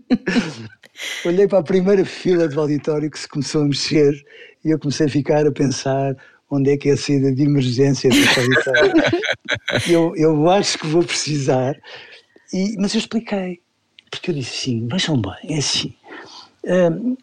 olhei 1.27 1.47
para 1.47 1.59
a 1.59 1.63
primeira 1.63 2.05
fila 2.05 2.49
do 2.49 2.59
auditório 2.59 3.11
que 3.11 3.19
se 3.19 3.29
começou 3.29 3.63
a 3.63 3.65
mexer 3.67 4.15
e 4.65 4.71
eu 4.71 4.79
comecei 4.79 5.07
a 5.07 5.11
ficar 5.11 5.47
a 5.47 5.53
pensar 5.53 6.17
onde 6.51 6.71
é 6.71 6.77
que 6.77 6.89
é 6.89 6.93
a 6.93 6.97
saída 6.97 7.33
de 7.33 7.43
emergência 7.43 8.11
deste 8.11 8.41
auditório. 8.41 8.93
eu, 9.89 10.17
eu 10.17 10.51
acho 10.51 10.79
que 10.79 10.87
vou 10.87 11.05
precisar. 11.05 11.77
E, 12.53 12.77
mas 12.79 12.95
eu 12.95 12.99
expliquei, 12.99 13.61
porque 14.11 14.31
eu 14.31 14.35
disse 14.35 14.57
sim, 14.57 14.89
vejam 14.89 15.21
bem, 15.21 15.57
é 15.57 15.59
assim. 15.59 15.95
Hum, 16.65 17.17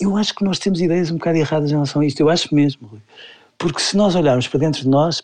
eu 0.00 0.16
acho 0.16 0.34
que 0.34 0.44
nós 0.44 0.58
temos 0.58 0.80
ideias 0.80 1.10
um 1.10 1.16
bocado 1.16 1.38
erradas 1.38 1.70
em 1.70 1.74
relação 1.74 2.02
a 2.02 2.06
isto, 2.06 2.20
eu 2.20 2.28
acho 2.28 2.54
mesmo, 2.54 2.86
Rui. 2.86 3.00
Porque 3.58 3.80
se 3.80 3.94
nós 3.94 4.14
olharmos 4.14 4.48
para 4.48 4.60
dentro 4.60 4.80
de 4.82 4.88
nós, 4.88 5.22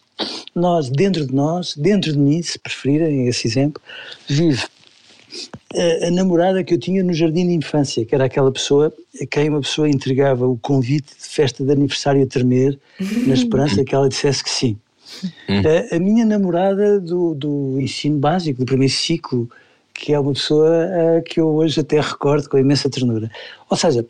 nós, 0.55 0.91
dentro 0.91 1.27
de 1.27 1.35
nós, 1.35 1.75
dentro 1.75 2.13
de 2.13 2.19
mim, 2.19 2.43
se 2.43 2.59
preferirem 2.59 3.27
esse 3.29 3.47
exemplo, 3.47 3.81
vive 4.29 4.63
a, 5.75 6.07
a, 6.07 6.11
namorada 6.11 6.63
que 6.63 6.75
eu 6.75 6.79
tinha 6.79 7.03
no 7.03 7.15
jardim 7.15 7.49
de 7.49 7.55
infância, 7.55 8.05
que 8.05 8.15
era 8.15 8.27
aquela 8.27 8.53
pessoa 8.53 8.93
a 9.21 9.27
quem 9.27 9.49
uma 9.49 9.63
pessoa 9.63 9.89
entregava 9.89 10.47
o 10.47 10.59
convite 10.59 11.15
de 11.19 11.29
festa 11.29 11.65
de 11.65 11.73
aniversário 11.73 12.23
a 12.23 12.27
tremer, 12.27 12.79
na 13.27 13.33
esperança 13.33 13.83
que 13.83 13.95
ela 13.95 14.09
dissesse 14.09 14.45
que 14.45 14.51
sim. 14.51 14.77
A, 15.49 15.97
a, 15.97 15.99
minha 15.99 16.25
namorada 16.25 17.01
do, 17.01 17.35
do 17.35 17.81
ensino 17.81 18.19
básico, 18.19 18.61
do 18.61 18.67
primeiro 18.67 18.93
ciclo, 18.93 19.49
que 19.93 20.13
é 20.13 20.21
uma 20.21 20.33
pessoa 20.33 21.23
que 21.27 21.41
eu 21.41 21.49
hoje 21.49 21.81
até 21.81 22.01
recordo 22.01 22.49
com 22.49 22.59
imensa 22.59 22.91
ternura. 22.91 23.31
Ou 23.71 23.77
seja, 23.77 24.07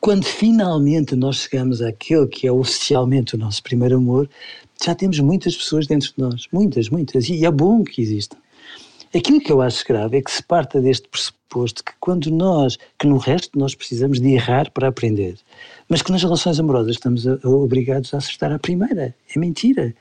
quando 0.00 0.24
finalmente 0.24 1.16
nós 1.16 1.36
chegamos 1.36 1.82
àquele 1.82 2.26
que 2.26 2.46
é 2.46 2.52
oficialmente 2.52 3.34
o 3.34 3.38
nosso 3.38 3.62
primeiro 3.62 3.96
amor, 3.96 4.28
já 4.84 4.94
temos 4.94 5.18
muitas 5.20 5.56
pessoas 5.56 5.86
dentro 5.86 6.08
de 6.08 6.14
nós. 6.18 6.46
Muitas, 6.52 6.88
muitas. 6.88 7.28
E 7.28 7.44
é 7.44 7.50
bom 7.50 7.82
que 7.84 8.00
existam. 8.00 8.36
Aquilo 9.14 9.40
que 9.40 9.50
eu 9.50 9.60
acho 9.60 9.84
grave 9.86 10.18
é 10.18 10.22
que 10.22 10.30
se 10.30 10.42
parta 10.42 10.80
deste 10.80 11.08
pressuposto 11.08 11.84
que 11.84 11.92
quando 11.98 12.30
nós, 12.30 12.78
que 12.98 13.06
no 13.06 13.18
resto 13.18 13.58
nós 13.58 13.74
precisamos 13.74 14.20
de 14.20 14.28
errar 14.28 14.70
para 14.70 14.88
aprender, 14.88 15.36
mas 15.88 16.00
que 16.00 16.12
nas 16.12 16.22
relações 16.22 16.60
amorosas 16.60 16.92
estamos 16.92 17.26
a, 17.26 17.38
a, 17.42 17.48
obrigados 17.48 18.14
a 18.14 18.18
acertar 18.18 18.52
à 18.52 18.58
primeira. 18.58 19.14
É 19.34 19.38
mentira. 19.38 19.94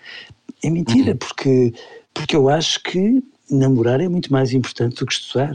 É 0.63 0.69
mentira, 0.69 1.12
uhum. 1.12 1.17
porque, 1.17 1.74
porque 2.13 2.36
eu 2.36 2.50
acho 2.50 2.84
que 2.84 3.24
namorar 3.50 4.00
é 4.00 4.08
muito 4.08 4.32
mais 4.32 4.54
importante 4.54 4.98
do 4.98 5.06
que 5.06 5.13
estudar. 5.13 5.54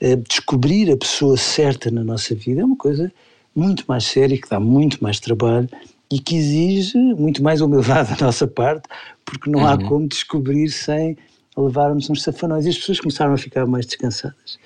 Uh, 0.00 0.16
descobrir 0.28 0.90
a 0.90 0.96
pessoa 0.96 1.36
certa 1.36 1.90
na 1.90 2.02
nossa 2.02 2.34
vida 2.34 2.62
é 2.62 2.64
uma 2.64 2.76
coisa 2.76 3.12
muito 3.54 3.84
mais 3.86 4.04
séria, 4.04 4.40
que 4.40 4.48
dá 4.48 4.58
muito 4.58 5.02
mais 5.02 5.20
trabalho 5.20 5.68
e 6.10 6.18
que 6.18 6.36
exige 6.36 6.96
muito 7.14 7.42
mais 7.42 7.60
humildade 7.60 8.14
da 8.18 8.26
nossa 8.26 8.46
parte, 8.46 8.88
porque 9.24 9.50
não 9.50 9.60
uhum. 9.60 9.66
há 9.66 9.78
como 9.78 10.08
descobrir 10.08 10.68
sem 10.70 11.16
levarmos 11.60 12.08
uns 12.10 12.22
safanões. 12.22 12.66
E 12.66 12.70
as 12.70 12.78
pessoas 12.78 13.00
começaram 13.00 13.32
a 13.32 13.38
ficar 13.38 13.66
mais 13.66 13.86
descansadas. 13.86 14.58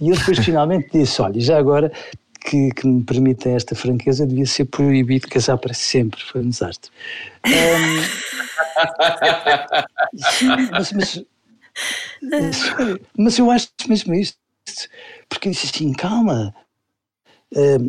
E 0.00 0.10
eu 0.10 0.16
depois 0.16 0.38
finalmente 0.38 0.90
disse: 0.92 1.20
olha, 1.22 1.40
já 1.40 1.58
agora 1.58 1.92
que, 2.40 2.70
que, 2.70 2.86
me 2.86 3.02
permitem 3.02 3.54
esta 3.54 3.74
franqueza, 3.74 4.26
devia 4.26 4.46
ser 4.46 4.66
proibido 4.66 5.28
casar 5.28 5.58
para 5.58 5.74
sempre. 5.74 6.22
Foi 6.22 6.40
um 6.42 6.48
desastre. 6.48 6.90
Um, 7.46 8.02
sim, 10.14 10.46
mas, 10.70 10.92
mas, 10.92 11.24
mas, 13.16 13.38
eu 13.38 13.50
acho 13.50 13.68
mesmo 13.88 14.14
isto, 14.14 14.38
porque 15.28 15.48
eu 15.48 15.52
disse 15.52 15.66
assim: 15.66 15.92
calma. 15.92 16.54
Um, 17.54 17.88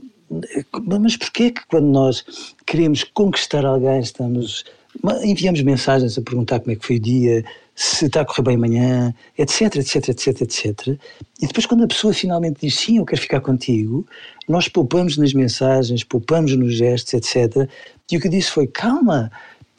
mas 1.00 1.16
porquê 1.16 1.52
que 1.52 1.66
quando 1.68 1.88
nós 1.88 2.26
queremos 2.66 3.04
conquistar 3.04 3.66
alguém, 3.66 4.00
estamos 4.00 4.66
enviamos 5.24 5.62
mensagens 5.62 6.18
a 6.18 6.22
perguntar 6.22 6.60
como 6.60 6.72
é 6.72 6.76
que 6.76 6.86
foi 6.86 6.98
o 6.98 7.00
dia, 7.00 7.46
se 7.76 8.08
está 8.08 8.22
a 8.22 8.26
correr 8.26 8.42
bem 8.42 8.56
amanhã, 8.56 9.14
etc, 9.38 9.76
etc, 9.76 10.10
etc, 10.10 10.42
etc. 10.42 10.88
E 11.42 11.46
depois 11.48 11.66
quando 11.66 11.84
a 11.84 11.88
pessoa 11.88 12.14
finalmente 12.14 12.62
diz 12.62 12.76
sim, 12.76 12.98
eu 12.98 13.06
quero 13.06 13.22
ficar 13.22 13.40
contigo, 13.40 14.06
nós 14.48 14.68
poupamos 14.68 15.18
nas 15.18 15.34
mensagens, 15.34 16.04
poupamos 16.04 16.56
nos 16.56 16.76
gestos, 16.76 17.14
etc. 17.14 17.70
E 18.12 18.18
o 18.18 18.20
que 18.20 18.28
eu 18.28 18.32
disse 18.32 18.52
foi, 18.52 18.66
calma, 18.66 19.32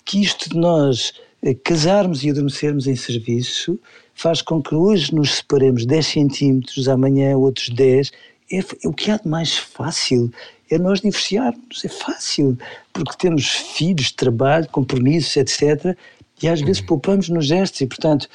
que 0.05 0.23
isto 0.23 0.51
de 0.51 0.57
nós 0.57 1.13
eh, 1.43 1.55
casarmos 1.55 2.23
e 2.23 2.31
adormecermos 2.31 2.87
em 2.87 2.95
serviço 2.97 3.79
faz 4.15 4.43
com 4.43 4.63
que 4.63 4.75
hoje 4.75 5.15
nos 5.15 5.37
separemos 5.37 5.85
10 5.85 6.07
centímetros, 6.07 6.89
amanhã 6.89 7.37
outros 7.37 7.69
10. 7.69 8.11
É, 8.51 8.61
o 8.87 8.93
que 8.93 9.11
há 9.11 9.17
de 9.17 9.29
mais 9.29 9.59
fácil 9.59 10.33
é 10.71 10.79
nós 10.79 11.01
divorciarmos, 11.01 11.85
é 11.85 11.89
fácil, 11.89 12.59
porque 12.93 13.17
temos 13.19 13.49
filhos, 13.49 14.13
trabalho, 14.13 14.69
compromissos, 14.69 15.37
etc 15.37 15.97
e 16.43 16.49
às 16.49 16.61
vezes 16.61 16.81
uhum. 16.81 16.87
poupamos 16.87 17.29
nos 17.29 17.47
gestos 17.47 17.81
e, 17.81 17.87
portanto, 17.87 18.29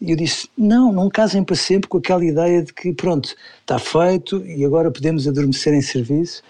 eu 0.00 0.16
disse, 0.16 0.48
não, 0.56 0.92
não 0.92 1.10
casem 1.10 1.44
para 1.44 1.56
sempre 1.56 1.88
com 1.88 1.98
aquela 1.98 2.24
ideia 2.24 2.62
de 2.62 2.72
que, 2.72 2.92
pronto, 2.92 3.34
está 3.60 3.78
feito 3.78 4.44
e 4.46 4.64
agora 4.64 4.90
podemos 4.90 5.28
adormecer 5.28 5.74
em 5.74 5.82
serviço. 5.82 6.42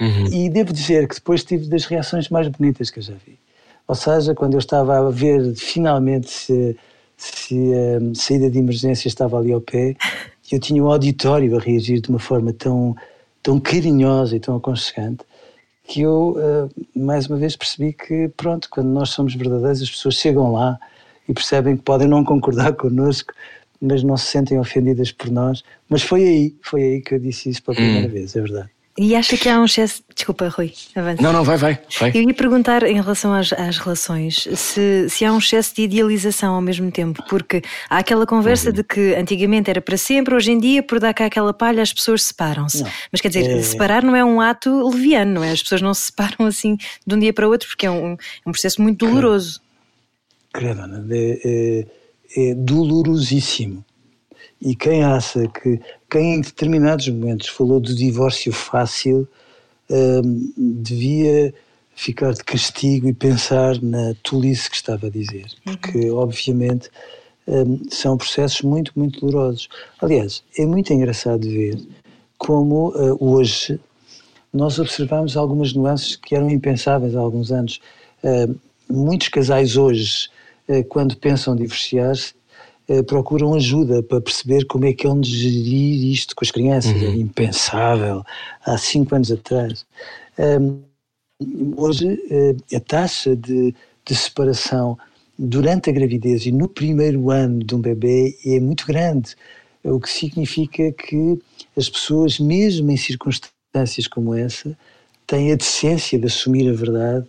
Uhum. 0.00 0.26
E 0.26 0.50
devo 0.50 0.72
dizer 0.72 1.06
que 1.08 1.14
depois 1.14 1.44
tive 1.44 1.66
das 1.68 1.84
reações 1.84 2.28
mais 2.28 2.48
bonitas 2.48 2.90
que 2.90 2.98
eu 2.98 3.02
já 3.02 3.14
vi. 3.14 3.38
Ou 3.86 3.94
seja, 3.94 4.34
quando 4.34 4.54
eu 4.54 4.58
estava 4.58 4.98
a 4.98 5.10
ver 5.10 5.54
finalmente 5.54 6.30
se, 6.30 6.76
se 7.16 7.54
a 7.54 8.02
hum, 8.02 8.14
saída 8.14 8.50
de 8.50 8.58
emergência 8.58 9.08
estava 9.08 9.38
ali 9.38 9.52
ao 9.52 9.60
pé, 9.60 9.96
eu 10.50 10.58
tinha 10.58 10.82
um 10.82 10.90
auditório 10.90 11.56
a 11.56 11.60
reagir 11.60 12.00
de 12.00 12.10
uma 12.10 12.18
forma 12.18 12.52
tão, 12.52 12.96
tão 13.42 13.58
carinhosa 13.60 14.36
e 14.36 14.40
tão 14.40 14.56
aconchegante 14.56 15.24
que 15.88 16.02
eu, 16.02 16.36
uh, 16.36 16.88
mais 16.94 17.26
uma 17.26 17.38
vez, 17.38 17.56
percebi 17.56 17.94
que, 17.94 18.28
pronto, 18.36 18.68
quando 18.70 18.88
nós 18.88 19.08
somos 19.08 19.34
verdadeiros, 19.34 19.80
as 19.80 19.90
pessoas 19.90 20.16
chegam 20.16 20.52
lá 20.52 20.78
e 21.26 21.32
percebem 21.32 21.76
que 21.76 21.82
podem 21.82 22.06
não 22.06 22.22
concordar 22.22 22.74
connosco, 22.76 23.32
mas 23.80 24.02
não 24.02 24.16
se 24.16 24.26
sentem 24.26 24.58
ofendidas 24.58 25.10
por 25.10 25.30
nós. 25.30 25.64
Mas 25.88 26.02
foi 26.02 26.24
aí, 26.24 26.56
foi 26.62 26.82
aí 26.82 27.00
que 27.00 27.14
eu 27.14 27.18
disse 27.18 27.48
isso 27.48 27.62
pela 27.62 27.76
primeira 27.76 28.06
hum. 28.06 28.10
vez, 28.10 28.36
é 28.36 28.40
verdade. 28.40 28.70
E 28.98 29.14
acha 29.14 29.36
que 29.36 29.48
há 29.48 29.60
um 29.60 29.64
excesso. 29.64 30.02
Desculpa, 30.12 30.48
Rui, 30.48 30.72
avança. 30.96 31.22
Não, 31.22 31.32
não, 31.32 31.44
vai, 31.44 31.56
vai. 31.56 31.78
vai. 32.00 32.10
Eu 32.12 32.22
ia 32.22 32.34
perguntar 32.34 32.82
em 32.82 33.00
relação 33.00 33.32
às, 33.32 33.52
às 33.52 33.78
relações 33.78 34.48
se, 34.56 35.08
se 35.08 35.24
há 35.24 35.32
um 35.32 35.38
excesso 35.38 35.72
de 35.76 35.82
idealização 35.82 36.56
ao 36.56 36.60
mesmo 36.60 36.90
tempo, 36.90 37.22
porque 37.28 37.62
há 37.88 37.98
aquela 37.98 38.26
conversa 38.26 38.70
uhum. 38.70 38.74
de 38.74 38.82
que 38.82 39.14
antigamente 39.14 39.70
era 39.70 39.80
para 39.80 39.96
sempre, 39.96 40.34
hoje 40.34 40.50
em 40.50 40.58
dia, 40.58 40.82
por 40.82 40.98
dar 40.98 41.14
cá 41.14 41.26
aquela 41.26 41.54
palha, 41.54 41.80
as 41.80 41.92
pessoas 41.92 42.24
separam-se. 42.24 42.82
Mas 43.12 43.20
quer 43.20 43.28
dizer, 43.28 43.48
é... 43.48 43.62
separar 43.62 44.02
não 44.02 44.16
é 44.16 44.24
um 44.24 44.40
ato 44.40 44.88
leviano, 44.88 45.34
não 45.34 45.44
é? 45.44 45.52
As 45.52 45.62
pessoas 45.62 45.80
não 45.80 45.94
se 45.94 46.06
separam 46.06 46.46
assim 46.46 46.76
de 47.06 47.14
um 47.14 47.18
dia 47.20 47.32
para 47.32 47.46
o 47.46 47.50
outro, 47.52 47.68
porque 47.68 47.86
é 47.86 47.90
um, 47.90 48.14
é 48.14 48.48
um 48.48 48.50
processo 48.50 48.82
muito 48.82 49.06
doloroso. 49.06 49.60
Credo, 50.52 50.82
é, 51.12 51.40
é, 51.44 51.86
é 52.36 52.54
dolorosíssimo. 52.54 53.84
E 54.60 54.74
quem 54.74 55.04
acha 55.04 55.46
que, 55.48 55.80
quem 56.10 56.34
em 56.34 56.40
determinados 56.40 57.08
momentos 57.08 57.48
falou 57.48 57.78
do 57.78 57.94
divórcio 57.94 58.52
fácil, 58.52 59.28
hum, 59.90 60.52
devia 60.56 61.54
ficar 61.94 62.32
de 62.32 62.44
castigo 62.44 63.08
e 63.08 63.12
pensar 63.12 63.80
na 63.82 64.14
tolice 64.22 64.70
que 64.70 64.76
estava 64.76 65.08
a 65.08 65.10
dizer, 65.10 65.46
porque 65.64 66.10
obviamente 66.10 66.90
hum, 67.46 67.82
são 67.90 68.16
processos 68.16 68.62
muito, 68.62 68.92
muito 68.96 69.20
dolorosos. 69.20 69.68
Aliás, 70.00 70.42
é 70.56 70.64
muito 70.64 70.92
engraçado 70.92 71.42
ver 71.48 71.78
como 72.36 72.90
uh, 72.90 73.16
hoje 73.20 73.80
nós 74.52 74.78
observamos 74.78 75.36
algumas 75.36 75.72
nuances 75.72 76.16
que 76.16 76.34
eram 76.34 76.48
impensáveis 76.48 77.14
há 77.14 77.20
alguns 77.20 77.50
anos. 77.52 77.80
Uh, 78.22 78.58
muitos 78.88 79.28
casais 79.28 79.76
hoje, 79.76 80.28
uh, 80.68 80.84
quando 80.84 81.16
pensam 81.16 81.56
divorciar-se, 81.56 82.32
procuram 83.06 83.54
ajuda 83.54 84.02
para 84.02 84.20
perceber 84.20 84.64
como 84.64 84.86
é 84.86 84.92
que 84.92 85.06
é 85.06 85.10
onde 85.10 85.30
gerir 85.30 86.12
isto 86.12 86.34
com 86.34 86.44
as 86.44 86.50
crianças. 86.50 86.92
Uhum. 86.92 87.08
Era 87.08 87.16
impensável 87.16 88.24
há 88.64 88.78
cinco 88.78 89.14
anos 89.14 89.30
atrás. 89.30 89.84
Um, 90.38 90.80
hoje, 91.76 92.18
a 92.74 92.80
taxa 92.80 93.36
de, 93.36 93.74
de 94.04 94.14
separação 94.14 94.96
durante 95.38 95.88
a 95.88 95.92
gravidez 95.92 96.46
e 96.46 96.52
no 96.52 96.68
primeiro 96.68 97.30
ano 97.30 97.62
de 97.62 97.74
um 97.74 97.80
bebê 97.80 98.36
é 98.44 98.58
muito 98.58 98.86
grande, 98.86 99.36
o 99.84 100.00
que 100.00 100.10
significa 100.10 100.90
que 100.92 101.38
as 101.76 101.88
pessoas, 101.88 102.40
mesmo 102.40 102.90
em 102.90 102.96
circunstâncias 102.96 104.08
como 104.10 104.34
essa, 104.34 104.76
têm 105.26 105.52
a 105.52 105.56
decência 105.56 106.18
de 106.18 106.26
assumir 106.26 106.68
a 106.68 106.72
verdade 106.72 107.26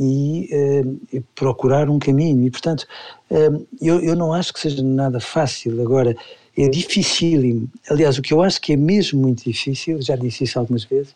e 0.00 0.48
uh, 0.52 1.24
procurar 1.34 1.88
um 1.88 1.98
caminho. 1.98 2.44
E, 2.46 2.50
portanto, 2.50 2.86
eu, 3.80 4.00
eu 4.00 4.16
não 4.16 4.32
acho 4.32 4.52
que 4.52 4.60
seja 4.60 4.82
nada 4.82 5.20
fácil. 5.20 5.80
Agora, 5.80 6.16
é 6.56 6.68
dificílimo. 6.68 7.68
Aliás, 7.90 8.18
o 8.18 8.22
que 8.22 8.32
eu 8.32 8.42
acho 8.42 8.60
que 8.60 8.72
é 8.72 8.76
mesmo 8.76 9.20
muito 9.20 9.44
difícil, 9.44 10.00
já 10.00 10.16
disse 10.16 10.44
isso 10.44 10.58
algumas 10.58 10.84
vezes, 10.84 11.14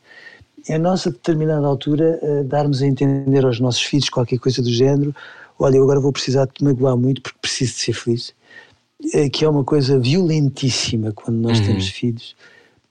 é 0.69 0.77
nós, 0.77 1.07
a 1.07 1.11
determinada 1.11 1.67
altura, 1.67 2.19
uh, 2.23 2.45
darmos 2.45 2.83
a 2.83 2.87
entender 2.87 3.45
aos 3.45 3.61
nossos 3.61 3.83
filhos 3.83 4.11
qualquer 4.11 4.39
coisa 4.39 4.61
do 4.61 4.71
género: 4.71 5.15
olha, 5.59 5.77
eu 5.77 5.83
agora 5.85 6.01
vou 6.01 6.13
precisar 6.13 6.45
de 6.47 6.53
te 6.53 6.65
magoar 6.65 6.97
muito 6.97 7.23
porque 7.23 7.39
preciso 7.41 7.75
de 7.75 7.79
ser 7.79 7.93
feliz. 7.93 8.35
Que 9.33 9.47
é 9.47 9.49
uma 9.49 9.65
coisa 9.65 9.99
violentíssima 9.99 11.11
quando 11.13 11.39
nós 11.39 11.59
uhum. 11.61 11.67
temos 11.69 11.89
filhos 11.89 12.37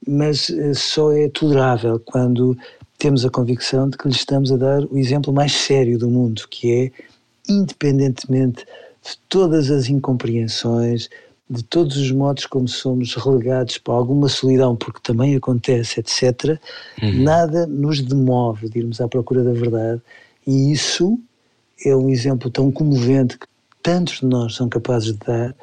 mas 0.07 0.49
eh, 0.49 0.73
só 0.73 1.11
é 1.11 1.29
tolerável 1.29 1.99
quando 1.99 2.57
temos 2.97 3.25
a 3.25 3.29
convicção 3.29 3.89
de 3.89 3.97
que 3.97 4.07
lhe 4.07 4.13
estamos 4.13 4.51
a 4.51 4.57
dar 4.57 4.83
o 4.85 4.97
exemplo 4.97 5.33
mais 5.33 5.53
sério 5.53 5.97
do 5.97 6.09
mundo, 6.09 6.45
que 6.49 6.71
é, 6.71 6.91
independentemente 7.47 8.65
de 9.09 9.17
todas 9.27 9.71
as 9.71 9.89
incompreensões, 9.89 11.09
de 11.49 11.63
todos 11.63 11.97
os 11.97 12.11
modos 12.11 12.45
como 12.45 12.67
somos 12.67 13.15
relegados 13.15 13.79
para 13.79 13.95
alguma 13.95 14.29
solidão, 14.29 14.75
porque 14.75 14.99
também 15.01 15.35
acontece, 15.35 15.99
etc., 15.99 16.59
uhum. 17.01 17.23
nada 17.23 17.65
nos 17.65 18.01
demove 18.01 18.69
de 18.69 18.79
irmos 18.79 19.01
à 19.01 19.07
procura 19.07 19.43
da 19.43 19.53
verdade, 19.53 19.99
e 20.45 20.71
isso 20.71 21.19
é 21.83 21.95
um 21.95 22.09
exemplo 22.09 22.51
tão 22.51 22.71
comovente 22.71 23.37
que 23.37 23.47
tantos 23.81 24.19
de 24.19 24.25
nós 24.25 24.55
são 24.55 24.69
capazes 24.69 25.13
de 25.13 25.19
dar, 25.25 25.55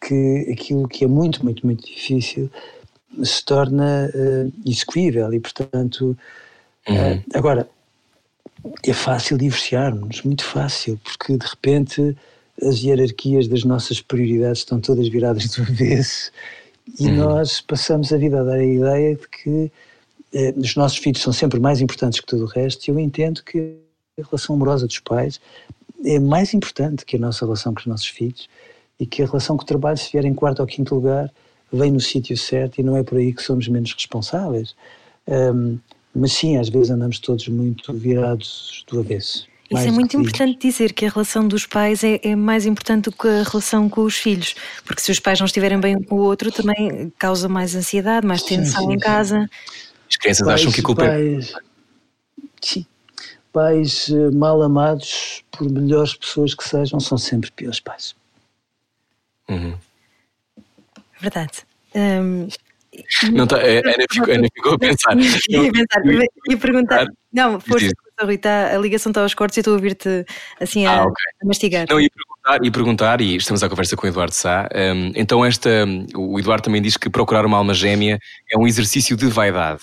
que 0.00 0.48
aquilo 0.50 0.88
que 0.88 1.04
é 1.04 1.08
muito, 1.08 1.44
muito, 1.44 1.66
muito 1.66 1.84
difícil 1.86 2.50
se 3.22 3.44
torna 3.44 4.08
uh, 4.14 4.52
execuível 4.64 5.32
e, 5.34 5.40
portanto, 5.40 6.16
uhum. 6.88 7.16
uh, 7.16 7.22
agora, 7.34 7.68
é 8.86 8.92
fácil 8.92 9.36
divorciar-nos, 9.36 10.22
muito 10.22 10.44
fácil, 10.44 10.98
porque 11.02 11.36
de 11.36 11.46
repente 11.46 12.16
as 12.62 12.82
hierarquias 12.82 13.48
das 13.48 13.64
nossas 13.64 14.00
prioridades 14.00 14.60
estão 14.60 14.80
todas 14.80 15.08
viradas 15.08 15.48
do 15.48 15.62
avesso 15.62 16.30
e 16.98 17.06
uhum. 17.06 17.16
nós 17.16 17.60
passamos 17.60 18.12
a 18.12 18.16
vida 18.16 18.40
a 18.40 18.44
dar 18.44 18.58
a 18.58 18.64
ideia 18.64 19.14
de 19.14 19.28
que 19.28 19.70
eh, 20.32 20.54
os 20.56 20.74
nossos 20.74 20.98
filhos 20.98 21.22
são 21.22 21.32
sempre 21.32 21.60
mais 21.60 21.80
importantes 21.80 22.20
que 22.20 22.26
tudo 22.26 22.44
o 22.44 22.46
resto 22.46 22.86
e 22.86 22.90
eu 22.90 22.98
entendo 22.98 23.42
que 23.42 23.76
a 24.18 24.22
relação 24.22 24.56
amorosa 24.56 24.86
dos 24.86 24.98
pais 24.98 25.40
é 26.04 26.18
mais 26.18 26.54
importante 26.54 27.04
que 27.04 27.16
a 27.16 27.18
nossa 27.18 27.44
relação 27.44 27.74
com 27.74 27.80
os 27.80 27.86
nossos 27.86 28.06
filhos 28.06 28.48
e 28.98 29.06
que 29.06 29.22
a 29.22 29.26
relação 29.26 29.56
com 29.56 29.62
o 29.62 29.66
trabalho, 29.66 29.96
se 29.96 30.10
vier 30.10 30.24
em 30.24 30.34
quarto 30.34 30.60
ou 30.60 30.66
quinto 30.66 30.94
lugar, 30.94 31.32
vem 31.72 31.90
no 31.92 32.00
sítio 32.00 32.36
certo 32.36 32.80
e 32.80 32.82
não 32.82 32.96
é 32.96 33.02
por 33.02 33.18
aí 33.18 33.32
que 33.32 33.42
somos 33.42 33.68
menos 33.68 33.92
responsáveis. 33.92 34.74
Um, 35.26 35.78
mas 36.14 36.32
sim, 36.32 36.56
às 36.56 36.68
vezes 36.68 36.90
andamos 36.90 37.18
todos 37.18 37.46
muito 37.48 37.92
virados 37.92 38.84
do 38.88 39.00
avesso. 39.00 39.46
Isso 39.70 39.86
é 39.86 39.90
muito 39.90 40.16
importante 40.16 40.58
dizer 40.58 40.94
que 40.94 41.04
a 41.04 41.10
relação 41.10 41.46
dos 41.46 41.66
pais 41.66 42.02
é, 42.02 42.18
é, 42.22 42.34
mais 42.34 42.64
importante 42.64 43.04
do 43.04 43.12
que 43.12 43.28
a 43.28 43.42
relação 43.42 43.88
com 43.88 44.02
os 44.02 44.16
filhos, 44.16 44.54
porque 44.84 45.02
se 45.02 45.10
os 45.12 45.20
pais 45.20 45.38
não 45.38 45.46
estiverem 45.46 45.78
bem 45.78 45.96
um 45.96 46.02
com 46.02 46.14
o 46.14 46.20
outro, 46.20 46.50
também 46.50 47.12
causa 47.18 47.48
mais 47.48 47.74
ansiedade, 47.74 48.26
mais 48.26 48.42
tensão 48.42 48.82
sim, 48.82 48.88
sim, 48.88 48.94
em 48.94 48.98
casa. 48.98 49.50
As 50.08 50.16
crianças 50.16 50.46
pais, 50.46 50.60
acham 50.60 50.72
que 50.72 50.80
a 50.80 50.82
culpa 50.82 51.04
é 51.04 51.08
pais, 51.08 51.52
é. 51.52 51.56
Sim. 52.62 52.86
Pais 53.52 54.08
eh, 54.10 54.30
mal 54.30 54.62
amados, 54.62 55.44
por 55.50 55.70
melhores 55.70 56.14
pessoas 56.14 56.54
que 56.54 56.66
sejam, 56.66 56.98
são 56.98 57.18
sempre 57.18 57.50
piores 57.50 57.80
pais. 57.80 58.14
Uhum. 59.50 59.74
Verdade. 61.20 61.66
Um, 61.94 62.48
não 63.32 63.46
tá, 63.46 63.56
a 63.56 63.60
Ana 63.84 64.06
ficou, 64.10 64.34
Ana 64.34 64.48
ficou 64.54 64.72
a 64.72 64.78
pensar. 64.78 65.16
Ia, 65.18 65.72
pensar, 65.72 66.02
ia 66.48 66.58
perguntar. 66.58 67.06
Não, 67.32 67.60
força, 67.60 67.92
Rui, 68.24 68.38
tá, 68.38 68.74
a 68.74 68.78
ligação 68.78 69.10
está 69.10 69.22
aos 69.22 69.34
cortes 69.34 69.56
e 69.56 69.60
estou 69.60 69.72
a 69.72 69.76
ouvir-te 69.76 70.24
assim 70.60 70.86
a, 70.86 70.92
ah, 70.92 71.02
okay. 71.02 71.24
a, 71.42 71.46
mastigar. 71.46 71.86
Não, 71.88 72.00
ia 72.00 72.10
perguntar, 72.10 72.64
ia 72.64 72.72
perguntar, 72.72 73.20
e 73.20 73.36
estamos 73.36 73.62
à 73.62 73.68
conversa 73.68 73.96
com 73.96 74.06
o 74.06 74.08
Eduardo 74.08 74.34
Sá. 74.34 74.68
Um, 74.74 75.12
então, 75.14 75.44
esta, 75.44 75.70
o 76.16 76.38
Eduardo 76.38 76.64
também 76.64 76.82
diz 76.82 76.96
que 76.96 77.08
procurar 77.08 77.46
uma 77.46 77.56
alma 77.56 77.74
gêmea 77.74 78.18
é 78.52 78.58
um 78.58 78.66
exercício 78.66 79.16
de 79.16 79.26
vaidade. 79.26 79.82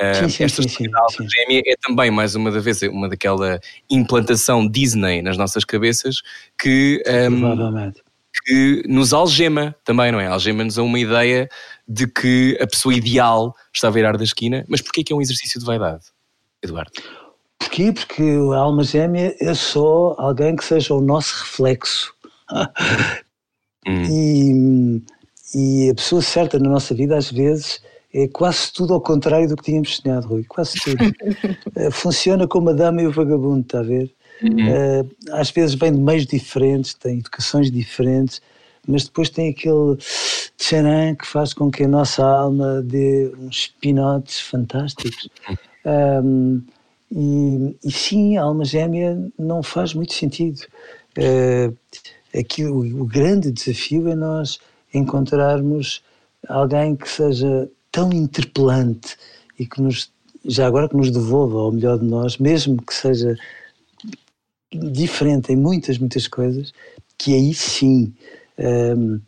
Uh, 0.00 0.14
sim, 0.14 0.28
sim, 0.28 0.44
esta 0.44 0.62
sim, 0.62 0.86
alma 0.94 1.28
gêmea 1.28 1.62
é 1.66 1.74
também, 1.82 2.10
mais 2.10 2.34
uma 2.34 2.50
vez, 2.50 2.82
uma 2.82 3.08
daquela 3.08 3.60
implantação 3.90 4.66
Disney 4.66 5.22
nas 5.22 5.36
nossas 5.36 5.64
cabeças 5.64 6.16
que. 6.58 7.02
Um, 7.06 7.40
Provavelmente 7.40 8.02
que 8.44 8.82
nos 8.88 9.12
algema 9.12 9.74
também, 9.84 10.10
não 10.10 10.20
é? 10.20 10.26
Algema-nos 10.26 10.78
a 10.78 10.82
uma 10.82 10.98
ideia 10.98 11.48
de 11.86 12.06
que 12.06 12.58
a 12.60 12.66
pessoa 12.66 12.94
ideal 12.94 13.54
está 13.72 13.88
a 13.88 13.90
virar 13.90 14.16
da 14.16 14.24
esquina. 14.24 14.64
Mas 14.68 14.80
porquê 14.80 15.04
que 15.04 15.12
é 15.12 15.16
um 15.16 15.20
exercício 15.20 15.60
de 15.60 15.66
vaidade, 15.66 16.06
Eduardo? 16.62 16.92
Porquê? 17.62 17.92
Porque 17.92 18.22
a 18.54 18.58
alma 18.58 18.82
gêmea 18.82 19.36
é 19.40 19.54
só 19.54 20.14
alguém 20.18 20.56
que 20.56 20.64
seja 20.64 20.94
o 20.94 21.00
nosso 21.00 21.44
reflexo. 21.44 22.12
hum. 23.86 25.02
e, 25.54 25.86
e 25.86 25.90
a 25.90 25.94
pessoa 25.94 26.20
certa 26.20 26.58
na 26.58 26.68
nossa 26.68 26.94
vida, 26.94 27.16
às 27.16 27.30
vezes, 27.30 27.80
é 28.12 28.28
quase 28.28 28.72
tudo 28.72 28.94
ao 28.94 29.00
contrário 29.00 29.48
do 29.48 29.56
que 29.56 29.64
tínhamos 29.64 29.96
sonhado, 29.96 30.26
Rui. 30.26 30.44
Quase 30.44 30.74
tudo. 30.80 30.98
Eh, 31.74 31.90
funciona 31.90 32.46
como 32.46 32.68
a 32.68 32.72
dama 32.74 33.00
e 33.00 33.06
o 33.06 33.10
vagabundo, 33.10 33.62
está 33.62 33.80
a 33.80 33.82
ver? 33.82 34.12
Uhum. 34.42 35.00
Uh, 35.00 35.10
às 35.32 35.50
vezes 35.50 35.74
vem 35.74 35.92
de 35.92 35.98
meios 35.98 36.26
diferentes, 36.26 36.92
tem 36.92 37.18
educações 37.18 37.70
diferentes, 37.70 38.42
mas 38.86 39.04
depois 39.04 39.30
tem 39.30 39.48
aquele 39.48 39.96
tcharam 40.58 41.14
que 41.14 41.26
faz 41.26 41.54
com 41.54 41.70
que 41.70 41.84
a 41.84 41.88
nossa 41.88 42.22
alma 42.24 42.82
dê 42.82 43.32
uns 43.38 43.68
pinotes 43.80 44.40
fantásticos. 44.40 45.28
Um, 45.84 46.62
e, 47.14 47.76
e, 47.84 47.92
sim, 47.92 48.38
a 48.38 48.42
alma 48.42 48.64
gêmea 48.64 49.18
não 49.38 49.62
faz 49.62 49.92
muito 49.92 50.14
sentido. 50.14 50.60
Uh, 51.18 51.76
aqui, 52.38 52.64
o, 52.64 53.02
o 53.02 53.04
grande 53.04 53.52
desafio 53.52 54.08
é 54.08 54.14
nós 54.14 54.58
encontrarmos 54.94 56.02
alguém 56.48 56.96
que 56.96 57.08
seja 57.08 57.70
tão 57.90 58.10
interpelante 58.12 59.16
e 59.58 59.66
que 59.66 59.82
nos, 59.82 60.10
já 60.44 60.66
agora 60.66 60.88
que 60.88 60.96
nos 60.96 61.10
devolva 61.10 61.58
ao 61.58 61.72
melhor 61.72 61.98
de 61.98 62.06
nós, 62.06 62.38
mesmo 62.38 62.80
que 62.82 62.94
seja 62.94 63.36
diferente 64.72 65.52
em 65.52 65.56
muitas, 65.56 65.98
muitas 65.98 66.26
coisas, 66.26 66.72
que 67.18 67.34
aí 67.34 67.52
sim 67.52 68.14
um, 68.58 69.20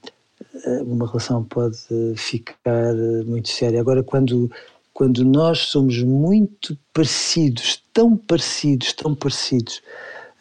uma 0.86 1.06
relação 1.06 1.44
pode 1.44 1.78
ficar 2.16 2.94
muito 3.26 3.50
séria. 3.50 3.80
Agora, 3.80 4.02
quando, 4.02 4.50
quando 4.94 5.24
nós 5.24 5.58
somos 5.58 6.00
muito 6.02 6.78
parecidos, 6.92 7.82
tão 7.92 8.16
parecidos, 8.16 8.92
tão 8.92 9.12
parecidos 9.12 9.82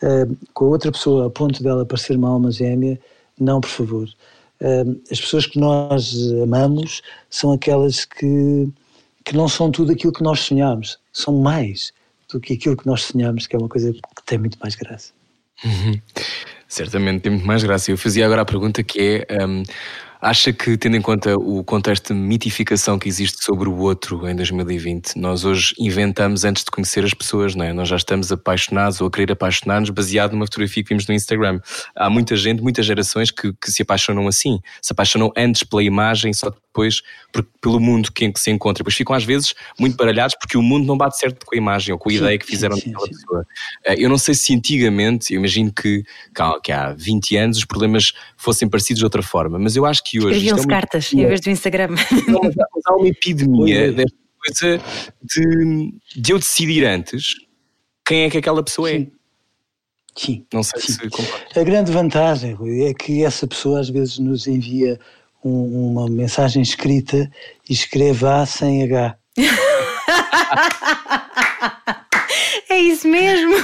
um, 0.02 0.36
com 0.54 0.66
a 0.66 0.68
outra 0.70 0.92
pessoa 0.92 1.26
a 1.26 1.30
ponto 1.30 1.62
dela 1.64 1.86
parecer 1.86 2.16
uma 2.16 2.30
alma 2.30 2.52
gêmea, 2.52 3.00
não, 3.40 3.60
por 3.60 3.70
favor. 3.70 4.10
Um, 4.62 5.02
as 5.12 5.20
pessoas 5.20 5.48
que 5.48 5.60
nós 5.60 6.16
amamos 6.44 7.02
são 7.30 7.52
aquelas 7.52 8.06
que, 8.06 8.70
que 9.26 9.36
não 9.36 9.50
são 9.50 9.72
tudo 9.72 9.92
aquilo 9.92 10.14
que 10.14 10.24
nós 10.24 10.42
sonhamos, 10.42 11.00
são 11.12 11.36
mais 11.40 11.92
do 12.32 12.40
que 12.40 12.54
aquilo 12.54 12.78
que 12.78 12.86
nós 12.86 13.04
sonhamos, 13.04 13.48
que 13.48 13.56
é 13.56 13.60
uma 13.60 13.68
coisa 13.70 13.92
que 13.92 14.24
tem 14.26 14.38
muito 14.38 14.58
mais 14.60 14.76
graça. 14.76 15.12
Uhum. 15.66 16.00
Certamente 16.68 17.22
tem 17.22 17.32
muito 17.32 17.46
mais 17.46 17.64
graça. 17.64 17.92
Eu 17.92 17.98
fazia 17.98 18.26
agora 18.26 18.42
a 18.42 18.46
pergunta 18.46 18.84
que 18.84 19.26
é. 19.30 19.46
Um, 19.46 19.64
Acha 20.24 20.54
que, 20.54 20.78
tendo 20.78 20.96
em 20.96 21.02
conta 21.02 21.36
o 21.36 21.66
contexto 21.66 22.14
de 22.14 22.18
mitificação 22.18 22.98
que 22.98 23.10
existe 23.10 23.44
sobre 23.44 23.68
o 23.68 23.78
outro 23.80 24.26
em 24.26 24.34
2020, 24.34 25.18
nós 25.18 25.44
hoje 25.44 25.76
inventamos 25.78 26.46
antes 26.46 26.64
de 26.64 26.72
conhecer 26.72 27.04
as 27.04 27.14
pessoas, 27.14 27.56
não 27.56 27.66
é? 27.66 27.74
Nós 27.74 27.90
já 27.90 27.98
estamos 27.98 28.32
apaixonados 28.32 29.02
ou 29.02 29.08
a 29.10 29.12
querer 29.12 29.34
apaixonar-nos 29.34 29.90
baseado 29.90 30.32
numa 30.32 30.46
fotografia 30.46 30.82
que 30.82 30.88
vimos 30.88 31.06
no 31.06 31.14
Instagram. 31.14 31.60
Há 31.94 32.10
muita 32.10 32.38
gente, 32.38 32.64
muitas 32.64 32.86
gerações 32.86 33.32
que, 33.32 33.52
que 33.52 33.70
se 33.70 33.82
apaixonam 33.82 34.26
assim. 34.26 34.62
Se 34.82 34.94
apaixonam 34.94 35.30
antes 35.36 35.64
pela 35.64 35.84
imagem, 35.84 36.32
só 36.32 36.50
depois 36.50 37.02
por, 37.34 37.46
pelo 37.62 37.82
mundo 37.82 38.10
que, 38.10 38.32
que 38.32 38.40
se 38.40 38.50
encontra. 38.50 38.78
Depois 38.82 38.96
ficam 38.96 39.14
às 39.14 39.26
vezes 39.26 39.54
muito 39.78 39.98
baralhados 39.98 40.38
porque 40.40 40.58
o 40.58 40.62
mundo 40.62 40.88
não 40.88 40.98
bate 40.98 41.18
certo 41.18 41.46
com 41.46 41.54
a 41.54 41.58
imagem 41.58 41.92
ou 41.92 42.00
com 42.00 42.08
a 42.08 42.14
sim, 42.14 42.20
ideia 42.20 42.38
que 42.38 42.46
fizeram 42.46 42.78
sim, 42.78 42.94
daquela 42.94 43.08
sim, 43.08 43.14
pessoa. 43.14 43.46
Eh, 43.84 43.96
eu 43.98 44.08
não 44.08 44.18
sei 44.18 44.36
se 44.36 44.56
antigamente, 44.56 45.34
eu 45.34 45.40
imagino 45.40 45.70
que, 45.70 46.06
que 46.64 46.72
há 46.72 46.94
20 46.94 47.38
anos 47.38 47.58
os 47.58 47.66
problemas 47.66 48.14
fossem 48.38 48.70
parecidos 48.70 49.00
de 49.00 49.06
outra 49.06 49.22
forma, 49.22 49.60
mas 49.60 49.76
eu 49.76 49.86
acho 49.86 50.02
que 50.04 50.18
hoje. 50.18 50.38
Escreviam-se 50.38 50.68
cartas 50.68 51.14
em 51.14 51.28
vez 51.28 51.42
do 51.42 51.50
Instagram. 51.50 51.90
Não, 52.28 52.40
mas 52.42 52.56
há 52.88 52.96
uma 52.96 53.08
epidemia 53.08 53.92
desta 53.92 54.18
coisa 54.40 54.82
de, 55.22 55.94
de 56.16 56.32
eu 56.32 56.40
decidir 56.40 56.86
antes 56.86 57.36
quem 58.06 58.24
é 58.24 58.30
que 58.30 58.38
aquela 58.38 58.64
pessoa 58.64 58.92
é. 58.92 59.08
Sim. 60.16 60.46
Não 60.54 60.64
sei 60.64 60.82
sim. 60.82 60.94
se 60.94 61.10
concorda. 61.10 61.60
A 61.60 61.64
grande 61.64 61.92
vantagem, 61.92 62.54
Rui, 62.54 62.84
é 62.84 62.94
que 62.94 63.24
essa 63.24 63.48
pessoa 63.48 63.80
às 63.80 63.90
vezes 63.90 64.20
nos 64.20 64.46
envia 64.48 65.00
um, 65.44 65.92
uma 65.92 66.08
mensagem 66.08 66.62
escrita 66.62 67.30
e 67.70 67.74
escreve 67.74 68.26
A 68.26 68.46
sem 68.46 68.84
H. 68.84 69.18
é 72.70 72.78
isso 72.78 73.08
mesmo. 73.08 73.56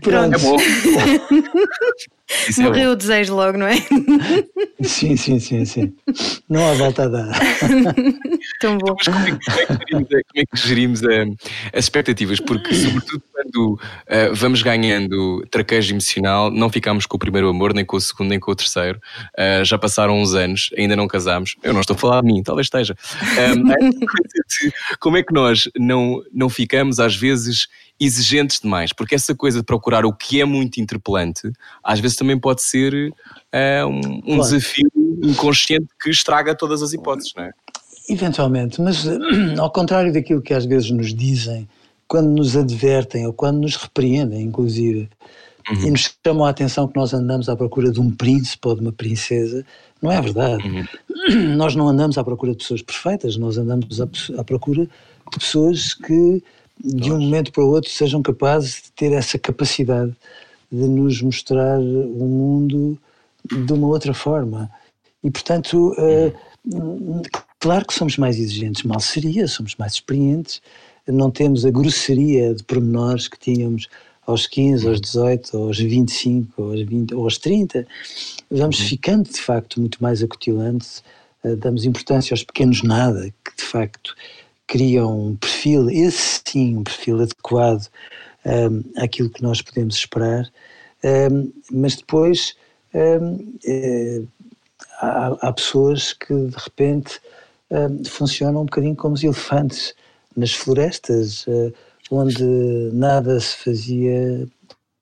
Pronto. 0.00 0.34
É 0.34 0.38
bom. 0.38 0.56
Isso 2.48 2.62
Morreu 2.62 2.90
é 2.90 2.92
o 2.92 2.96
desejo 2.96 3.34
logo, 3.34 3.58
não 3.58 3.66
é? 3.66 3.74
Sim, 4.82 5.14
sim, 5.14 5.38
sim, 5.38 5.64
sim. 5.66 5.92
Não 6.48 6.66
há 6.66 6.72
volta 6.72 7.04
a 7.04 7.08
dar. 7.08 7.28
Tão 8.60 8.78
bom. 8.78 8.94
Mas 8.96 9.08
como 9.08 9.26
é 9.26 9.36
que, 9.36 9.44
como 9.44 9.60
é 9.60 9.76
que 9.76 9.86
gerimos, 9.86 10.08
é 10.34 10.44
que 10.46 10.56
gerimos 10.56 11.02
as 11.74 11.84
expectativas? 11.84 12.40
Porque, 12.40 12.74
sobretudo, 12.74 13.22
quando 13.30 13.74
uh, 13.74 14.34
vamos 14.34 14.62
ganhando 14.62 15.44
traquejo 15.50 15.92
emocional, 15.92 16.50
não 16.50 16.70
ficamos 16.70 17.04
com 17.04 17.16
o 17.16 17.18
primeiro 17.18 17.48
amor, 17.48 17.74
nem 17.74 17.84
com 17.84 17.96
o 17.96 18.00
segundo, 18.00 18.30
nem 18.30 18.40
com 18.40 18.50
o 18.50 18.56
terceiro. 18.56 18.98
Uh, 19.38 19.64
já 19.64 19.76
passaram 19.76 20.18
uns 20.18 20.32
anos, 20.32 20.70
ainda 20.78 20.96
não 20.96 21.06
casámos. 21.06 21.56
Eu 21.62 21.74
não 21.74 21.80
estou 21.80 21.94
a 21.94 21.98
falar 21.98 22.22
de 22.22 22.28
mim, 22.28 22.42
talvez 22.42 22.66
esteja. 22.66 22.96
Um, 23.20 24.70
como 24.98 25.16
é 25.18 25.22
que 25.22 25.32
nós 25.32 25.68
não, 25.76 26.22
não 26.32 26.48
ficamos, 26.48 26.98
às 26.98 27.14
vezes, 27.14 27.68
exigentes 27.98 28.60
demais? 28.60 28.92
Porque 28.92 29.14
essa 29.14 29.34
coisa 29.34 29.58
de 29.58 29.64
procurar 29.64 30.06
o 30.06 30.12
que 30.12 30.40
é 30.40 30.44
muito 30.44 30.80
interpelante, 30.80 31.52
às 31.84 32.00
vezes 32.00 32.16
também 32.20 32.38
pode 32.38 32.62
ser 32.62 32.92
uh, 32.94 33.86
um, 33.86 33.98
um 33.98 34.20
claro. 34.20 34.42
desafio 34.42 34.90
inconsciente 35.22 35.86
que 36.00 36.10
estraga 36.10 36.54
todas 36.54 36.82
as 36.82 36.92
hipóteses, 36.92 37.32
não 37.34 37.44
é? 37.44 37.52
Eventualmente, 38.08 38.80
mas 38.80 39.06
ao 39.58 39.70
contrário 39.70 40.12
daquilo 40.12 40.42
que 40.42 40.52
às 40.52 40.66
vezes 40.66 40.90
nos 40.90 41.14
dizem, 41.14 41.66
quando 42.06 42.28
nos 42.28 42.56
advertem 42.56 43.26
ou 43.26 43.32
quando 43.32 43.60
nos 43.60 43.76
repreendem, 43.76 44.42
inclusive, 44.42 45.08
uhum. 45.70 45.86
e 45.86 45.90
nos 45.90 46.14
chamam 46.26 46.44
a 46.44 46.50
atenção 46.50 46.86
que 46.86 46.96
nós 46.96 47.14
andamos 47.14 47.48
à 47.48 47.56
procura 47.56 47.90
de 47.90 48.00
um 48.00 48.10
príncipe 48.10 48.68
ou 48.68 48.74
de 48.74 48.82
uma 48.82 48.92
princesa, 48.92 49.64
não 50.02 50.12
é 50.12 50.20
verdade. 50.20 50.68
Uhum. 50.68 51.54
Nós 51.56 51.76
não 51.76 51.88
andamos 51.88 52.18
à 52.18 52.24
procura 52.24 52.52
de 52.52 52.58
pessoas 52.58 52.82
perfeitas, 52.82 53.36
nós 53.36 53.58
andamos 53.58 54.00
à, 54.00 54.08
à 54.38 54.42
procura 54.42 54.84
de 54.84 55.38
pessoas 55.38 55.94
que, 55.94 56.42
de 56.82 57.12
um 57.12 57.20
momento 57.20 57.52
para 57.52 57.62
o 57.62 57.68
outro, 57.68 57.90
sejam 57.90 58.22
capazes 58.22 58.82
de 58.84 58.92
ter 58.92 59.12
essa 59.12 59.38
capacidade 59.38 60.16
de 60.70 60.86
nos 60.86 61.20
mostrar 61.22 61.78
o 61.78 62.24
mundo 62.24 62.98
de 63.44 63.72
uma 63.72 63.88
outra 63.88 64.14
forma. 64.14 64.70
E, 65.22 65.30
portanto, 65.30 65.92
uh, 65.92 67.22
claro 67.58 67.86
que 67.86 67.94
somos 67.94 68.16
mais 68.16 68.38
exigentes, 68.38 68.84
mal 68.84 69.00
seria, 69.00 69.46
somos 69.48 69.74
mais 69.76 69.94
experientes, 69.94 70.62
não 71.06 71.30
temos 71.30 71.64
a 71.64 71.70
grosseria 71.70 72.54
de 72.54 72.62
pormenores 72.62 73.26
que 73.28 73.38
tínhamos 73.38 73.88
aos 74.26 74.46
15, 74.46 74.86
aos 74.86 75.00
18, 75.00 75.56
aos 75.56 75.78
25, 75.78 76.62
aos 76.62 76.82
20, 76.82 77.14
ou 77.14 77.24
aos 77.24 77.38
30. 77.38 77.86
Vamos 78.50 78.78
uhum. 78.80 78.86
ficando, 78.86 79.28
de 79.28 79.40
facto, 79.40 79.80
muito 79.80 80.02
mais 80.02 80.22
acutilantes, 80.22 81.02
uh, 81.44 81.56
damos 81.56 81.84
importância 81.84 82.32
aos 82.32 82.44
pequenos 82.44 82.82
nada, 82.82 83.32
que 83.44 83.56
de 83.56 83.64
facto 83.64 84.14
criam 84.66 85.30
um 85.30 85.36
perfil, 85.36 85.90
esse 85.90 86.40
sim, 86.46 86.76
um 86.76 86.84
perfil 86.84 87.20
adequado 87.20 87.88
um, 88.44 88.82
àquilo 88.96 89.30
que 89.30 89.42
nós 89.42 89.62
podemos 89.62 89.96
esperar, 89.96 90.50
um, 91.32 91.52
mas 91.70 91.96
depois 91.96 92.54
um, 92.94 93.58
é, 93.66 94.22
há, 95.00 95.36
há, 95.40 95.52
pessoas 95.52 96.12
que 96.12 96.34
de 96.34 96.56
repente 96.56 97.20
funcionam 98.08 98.62
um 98.62 98.64
bocadinho 98.64 98.96
como 98.96 99.14
os 99.14 99.22
elefantes 99.22 99.94
nas 100.36 100.52
florestas, 100.52 101.46
uh, 101.46 101.72
onde 102.10 102.44
nada 102.92 103.38
se 103.38 103.56
fazia 103.56 104.48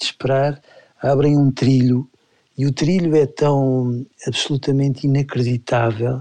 esperar, 0.01 0.61
abrem 1.01 1.37
um 1.37 1.51
trilho 1.51 2.09
e 2.57 2.67
o 2.67 2.73
trilho 2.73 3.17
é 3.17 3.25
tão 3.25 4.05
absolutamente 4.27 5.07
inacreditável 5.07 6.21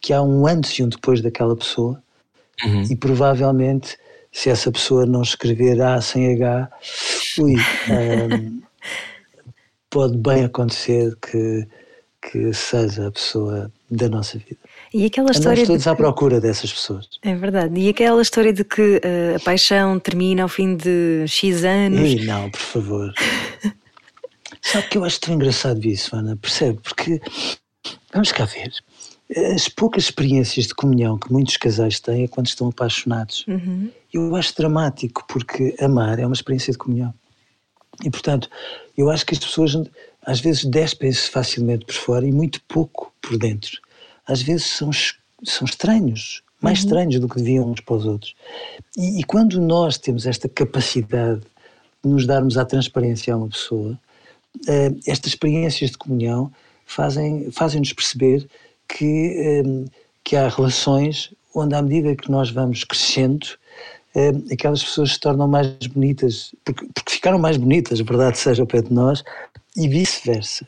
que 0.00 0.12
há 0.12 0.22
um 0.22 0.46
antes 0.46 0.78
e 0.78 0.82
um 0.82 0.88
depois 0.88 1.20
daquela 1.20 1.56
pessoa. 1.56 2.02
Uhum. 2.64 2.82
e 2.82 2.94
provavelmente 2.94 3.96
se 4.32 4.48
essa 4.48 4.72
pessoa 4.72 5.04
não 5.04 5.22
escrever 5.22 5.80
A 5.82 6.00
sem 6.00 6.32
H, 6.34 6.70
ui, 7.38 7.54
um, 7.54 8.62
pode 9.90 10.16
bem 10.16 10.44
acontecer 10.44 11.14
que, 11.20 11.68
que 12.22 12.52
seja 12.54 13.08
a 13.08 13.12
pessoa 13.12 13.70
da 13.90 14.08
nossa 14.08 14.38
vida. 14.38 14.56
E 14.94 15.04
aquela 15.04 15.30
história 15.30 15.66
todos 15.66 15.82
de 15.82 15.88
à 15.88 15.94
procura 15.94 16.40
dessas 16.40 16.72
pessoas. 16.72 17.08
É 17.22 17.34
verdade. 17.34 17.78
E 17.78 17.90
aquela 17.90 18.20
história 18.22 18.52
de 18.52 18.64
que 18.64 18.96
uh, 18.96 19.36
a 19.36 19.40
paixão 19.40 19.98
termina 19.98 20.42
ao 20.42 20.48
fim 20.48 20.76
de 20.76 21.24
X 21.26 21.62
anos. 21.64 22.00
Ei, 22.00 22.24
não, 22.24 22.50
por 22.50 22.60
favor. 22.60 23.12
Sabe 24.62 24.88
que 24.88 24.98
eu 24.98 25.04
acho 25.04 25.20
tão 25.20 25.34
engraçado 25.34 25.84
isso, 25.84 26.14
Ana, 26.14 26.36
percebe? 26.36 26.78
Porque, 26.82 27.20
vamos 28.12 28.30
cá 28.32 28.44
ver, 28.44 28.72
as 29.54 29.68
poucas 29.68 30.04
experiências 30.04 30.66
de 30.66 30.74
comunhão 30.74 31.18
que 31.18 31.32
muitos 31.32 31.56
casais 31.56 31.98
têm 31.98 32.24
é 32.24 32.28
quando 32.28 32.46
estão 32.46 32.68
apaixonados. 32.68 33.44
Uhum. 33.48 33.90
Eu 34.12 34.36
acho 34.36 34.54
dramático, 34.56 35.24
porque 35.26 35.74
amar 35.80 36.18
é 36.18 36.26
uma 36.26 36.34
experiência 36.34 36.72
de 36.72 36.78
comunhão. 36.78 37.14
E, 38.04 38.10
portanto, 38.10 38.48
eu 38.96 39.10
acho 39.10 39.24
que 39.24 39.34
as 39.34 39.38
pessoas 39.38 39.74
às 40.24 40.40
vezes 40.40 40.64
despem-se 40.64 41.30
facilmente 41.30 41.84
por 41.84 41.94
fora 41.94 42.26
e 42.26 42.32
muito 42.32 42.60
pouco 42.62 43.12
por 43.20 43.36
dentro. 43.38 43.80
Às 44.26 44.42
vezes 44.42 44.66
são, 44.66 44.90
são 45.42 45.64
estranhos, 45.64 46.42
mais 46.60 46.78
uhum. 46.78 46.84
estranhos 46.84 47.20
do 47.20 47.28
que 47.28 47.36
deviam 47.36 47.70
uns 47.70 47.80
para 47.80 47.96
os 47.96 48.06
outros. 48.06 48.34
E, 48.96 49.20
e, 49.20 49.24
quando 49.24 49.60
nós 49.60 49.98
temos 49.98 50.26
esta 50.26 50.48
capacidade 50.48 51.40
de 52.02 52.10
nos 52.10 52.26
darmos 52.26 52.56
à 52.56 52.64
transparência 52.64 53.34
a 53.34 53.36
uma 53.36 53.48
pessoa, 53.48 53.98
uh, 54.68 55.00
estas 55.06 55.32
experiências 55.32 55.90
de 55.90 55.98
comunhão 55.98 56.52
fazem-nos 56.84 57.54
fazem 57.54 57.82
perceber 57.82 58.46
que, 58.88 59.62
um, 59.64 59.86
que 60.22 60.36
há 60.36 60.48
relações 60.48 61.32
onde, 61.54 61.74
à 61.74 61.82
medida 61.82 62.14
que 62.14 62.30
nós 62.30 62.50
vamos 62.50 62.84
crescendo, 62.84 63.46
aquelas 64.50 64.82
pessoas 64.82 65.12
se 65.12 65.20
tornam 65.20 65.48
mais 65.48 65.74
bonitas, 65.86 66.54
porque, 66.64 66.86
porque 66.94 67.12
ficaram 67.12 67.38
mais 67.38 67.56
bonitas, 67.56 68.00
a 68.00 68.04
verdade 68.04 68.38
seja 68.38 68.62
ao 68.62 68.66
pé 68.66 68.82
de 68.82 68.92
nós, 68.92 69.22
e 69.76 69.88
vice-versa. 69.88 70.66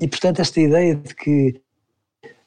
E, 0.00 0.08
portanto, 0.08 0.40
esta 0.40 0.60
ideia 0.60 0.94
de 0.94 1.14
que 1.14 1.60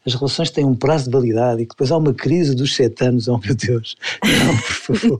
as 0.05 0.15
relações 0.15 0.49
têm 0.49 0.65
um 0.65 0.75
prazo 0.75 1.05
de 1.05 1.11
validade 1.11 1.61
e 1.61 1.65
que 1.65 1.73
depois 1.73 1.91
há 1.91 1.97
uma 1.97 2.13
crise 2.13 2.55
dos 2.55 2.75
sete 2.75 3.05
anos, 3.05 3.27
oh 3.27 3.37
meu 3.37 3.53
Deus, 3.53 3.95
não, 4.23 4.57
por 4.57 4.73
favor. 4.73 5.19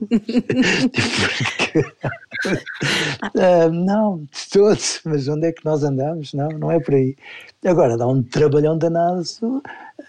Uh, 3.36 3.70
não, 3.72 4.18
de 4.18 4.50
todos, 4.50 5.00
mas 5.04 5.28
onde 5.28 5.46
é 5.46 5.52
que 5.52 5.64
nós 5.64 5.84
andamos? 5.84 6.34
Não, 6.34 6.48
não 6.48 6.72
é 6.72 6.80
por 6.80 6.94
aí. 6.94 7.14
Agora, 7.64 7.96
dá 7.96 8.08
um 8.08 8.24
trabalhão 8.24 8.76
danado, 8.76 9.22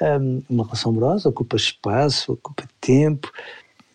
um, 0.02 0.42
uma 0.50 0.64
relação 0.64 0.92
amorosa 0.92 1.30
ocupa 1.30 1.56
espaço, 1.56 2.34
ocupa 2.34 2.64
tempo 2.82 3.32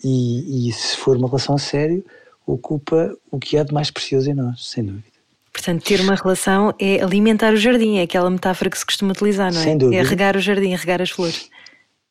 e, 0.03 0.69
e 0.69 0.73
se 0.73 0.97
for 0.97 1.17
uma 1.17 1.29
relação 1.29 1.55
a 1.55 1.59
sério, 1.59 2.05
ocupa 2.47 3.15
o 3.31 3.39
que 3.39 3.57
há 3.57 3.63
de 3.63 3.73
mais 3.73 3.91
precioso 3.91 4.31
em 4.31 4.35
nós, 4.35 4.67
sem 4.67 4.85
dúvida. 4.85 5.19
Portanto, 5.53 5.83
ter 5.83 6.01
uma 6.01 6.15
relação 6.15 6.73
é 6.79 7.03
alimentar 7.03 7.53
o 7.53 7.57
jardim, 7.57 7.99
é 7.99 8.03
aquela 8.03 8.31
metáfora 8.31 8.71
que 8.71 8.79
se 8.79 8.87
costuma 8.87 9.13
utilizar, 9.13 9.53
não 9.53 9.61
é? 9.61 9.65
Sem 9.65 9.77
dúvida. 9.79 10.01
É 10.01 10.05
regar 10.05 10.37
o 10.37 10.41
jardim, 10.41 10.73
é 10.73 10.77
regar 10.77 11.03
as 11.03 11.11
flores. 11.11 11.51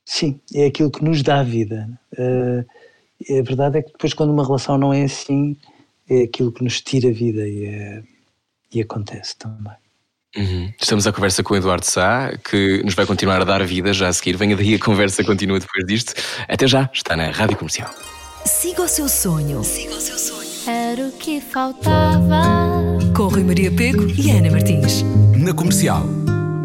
Sim, 0.05 0.39
é 0.53 0.65
aquilo 0.65 0.91
que 0.91 1.03
nos 1.03 1.23
dá 1.23 1.39
a 1.39 1.43
vida. 1.43 1.89
Uh, 2.13 2.65
a 3.39 3.41
verdade 3.43 3.79
é 3.79 3.81
que 3.81 3.91
depois, 3.91 4.13
quando 4.13 4.31
uma 4.31 4.45
relação 4.45 4.77
não 4.77 4.93
é 4.93 5.03
assim, 5.03 5.55
é 6.09 6.23
aquilo 6.23 6.51
que 6.51 6.63
nos 6.63 6.81
tira 6.81 7.09
a 7.09 7.11
vida 7.11 7.47
e, 7.47 7.65
é, 7.65 8.03
e 8.73 8.81
acontece 8.81 9.35
também. 9.37 9.75
Uhum. 10.37 10.71
Estamos 10.79 11.07
à 11.07 11.11
conversa 11.11 11.41
com 11.41 11.53
o 11.55 11.57
Eduardo 11.57 11.85
Sá, 11.85 12.31
que 12.49 12.81
nos 12.83 12.93
vai 12.93 13.05
continuar 13.05 13.41
a 13.41 13.43
dar 13.43 13.65
vida 13.65 13.91
já 13.91 14.07
a 14.07 14.13
seguir. 14.13 14.37
Venha 14.37 14.55
daí 14.55 14.75
a 14.75 14.79
conversa 14.79 15.23
continua 15.23 15.59
depois 15.59 15.85
disto. 15.85 16.13
Até 16.47 16.67
já, 16.67 16.89
está 16.93 17.15
na 17.15 17.31
Rádio 17.31 17.57
Comercial. 17.57 17.89
Siga 18.45 18.83
o 18.83 18.87
seu 18.87 19.09
sonho. 19.09 19.63
Siga 19.63 19.95
o 19.95 19.99
seu 19.99 20.17
sonho. 20.17 20.47
era 20.67 21.07
o 21.07 21.11
que 21.13 21.41
faltava. 21.41 22.43
Com 23.15 23.27
Rui 23.27 23.43
Maria 23.43 23.71
Pego 23.71 24.07
e 24.07 24.31
Ana 24.31 24.51
Martins. 24.51 25.03
Na 25.35 25.53
comercial. 25.53 26.05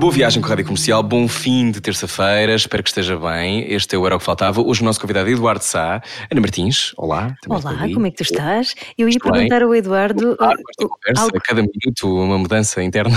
Boa 0.03 0.13
viagem 0.13 0.43
com 0.43 0.49
a 0.49 0.51
Rádio 0.51 0.65
Comercial, 0.65 1.01
bom 1.01 1.29
fim 1.29 1.71
de 1.71 1.81
terça-feira, 1.81 2.57
espero 2.57 2.83
que 2.83 2.89
esteja 2.89 3.17
bem. 3.17 3.73
Este 3.73 3.95
é 3.95 3.99
o 4.01 4.05
Era 4.05 4.17
o 4.17 4.19
que 4.19 4.25
Faltava. 4.25 4.61
Hoje 4.61 4.83
o 4.83 4.85
nosso 4.85 5.01
convidado 5.01 5.29
é 5.29 5.33
Eduardo 5.33 5.63
Sá. 5.63 6.03
Ana 6.29 6.41
Martins, 6.41 6.93
olá. 6.97 7.37
Olá, 7.49 7.89
como 7.95 8.09
é 8.09 8.11
que 8.11 8.17
tu 8.17 8.25
estás? 8.25 8.75
Eu 8.99 9.09
ia 9.09 9.15
Estou 9.17 9.31
perguntar 9.31 9.61
bem. 9.61 9.69
ao 9.69 9.75
Eduardo. 9.77 10.37
Claro, 10.37 10.59
uh, 10.59 10.89
conversa, 10.89 11.23
algo... 11.23 11.37
a 11.37 11.41
cada 11.41 11.63
minuto 11.63 12.21
uma 12.21 12.37
mudança 12.37 12.83
interna. 12.83 13.17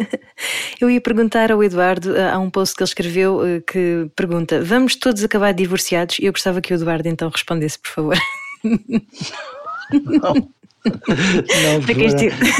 Eu 0.80 0.88
ia 0.88 0.98
perguntar 0.98 1.52
ao 1.52 1.62
Eduardo, 1.62 2.12
uh, 2.12 2.32
há 2.32 2.38
um 2.38 2.48
post 2.48 2.74
que 2.74 2.82
ele 2.82 2.88
escreveu 2.88 3.40
uh, 3.42 3.60
que 3.70 4.10
pergunta: 4.16 4.62
Vamos 4.62 4.96
todos 4.96 5.22
acabar 5.22 5.52
divorciados? 5.52 6.18
E 6.20 6.24
eu 6.24 6.32
gostava 6.32 6.62
que 6.62 6.72
o 6.72 6.76
Eduardo 6.76 7.06
então 7.06 7.28
respondesse, 7.28 7.78
por 7.80 7.90
favor. 7.90 8.18
Não. 8.64 10.32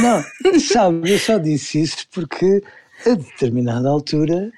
Não, 0.01 0.25
não, 0.45 0.61
sabe, 0.61 1.13
eu 1.13 1.19
só 1.19 1.39
disse 1.39 1.81
isso 1.81 2.05
porque 2.13 2.63
a 3.07 3.15
determinada 3.15 3.89
altura 3.89 4.51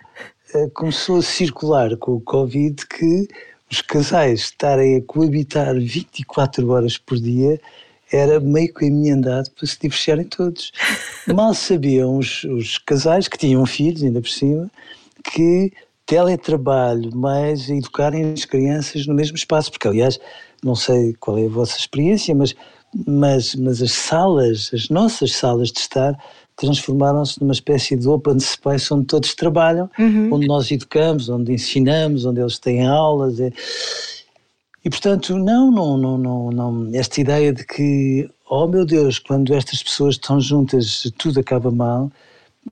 eh, 0.55 0.69
começou 0.75 1.19
a 1.19 1.23
circular 1.23 1.97
com 1.97 2.13
o 2.13 2.21
Covid 2.21 2.87
que 2.87 3.29
os 3.71 3.81
casais 3.83 4.41
estarem 4.41 4.97
a 4.97 5.03
coabitar 5.03 5.75
24 5.75 6.69
horas 6.71 6.99
por 6.99 7.19
dia 7.19 7.61
era 8.13 8.41
meio 8.41 8.73
que 8.75 8.87
emendado 8.87 9.51
para 9.53 9.67
se 9.67 9.79
divorciarem 9.81 10.25
todos. 10.25 10.73
Mal 11.33 11.55
sabiam 11.55 12.19
os, 12.19 12.43
os 12.45 12.79
casais 12.79 13.29
que 13.29 13.39
tinham 13.39 13.65
filhos, 13.65 14.03
ainda 14.03 14.21
por 14.21 14.31
cima, 14.31 14.69
que 15.33 15.73
teletrabalho 16.05 17.15
mais 17.15 17.71
educarem 17.71 18.33
as 18.33 18.45
crianças 18.45 19.07
no 19.07 19.15
mesmo 19.15 19.37
espaço, 19.37 19.71
porque 19.71 19.87
aliás, 19.87 20.19
não 20.63 20.75
sei 20.75 21.15
qual 21.21 21.39
é 21.39 21.47
a 21.47 21.49
vossa 21.49 21.79
experiência, 21.79 22.35
mas, 22.35 22.55
mas, 23.07 23.55
mas 23.55 23.81
as 23.81 23.93
salas, 23.93 24.71
as 24.75 24.89
nossas 24.89 25.33
salas 25.33 25.71
de 25.71 25.79
estar, 25.79 26.19
transformaram-se 26.61 27.41
numa 27.41 27.53
espécie 27.53 27.97
de 27.97 28.07
open 28.07 28.39
space 28.39 28.93
onde 28.93 29.07
todos 29.07 29.35
trabalham, 29.35 29.91
uhum. 29.99 30.35
onde 30.35 30.47
nós 30.47 30.71
educamos, 30.71 31.29
onde 31.31 31.53
ensinamos, 31.53 32.27
onde 32.27 32.41
eles 32.41 32.59
têm 32.59 32.87
aulas. 32.87 33.41
É... 33.41 33.51
E 34.85 34.91
portanto, 34.91 35.37
não, 35.39 35.71
não, 35.71 35.97
não, 35.97 36.19
não, 36.19 36.51
não, 36.51 36.91
esta 36.95 37.21
ideia 37.21 37.53
de 37.53 37.65
que, 37.65 38.29
oh 38.49 38.67
meu 38.67 38.85
Deus, 38.85 39.19
quando 39.19 39.55
estas 39.55 39.83
pessoas 39.83 40.17
estão 40.17 40.39
juntas 40.39 41.11
tudo 41.17 41.41
acaba 41.41 41.71
mal, 41.71 42.13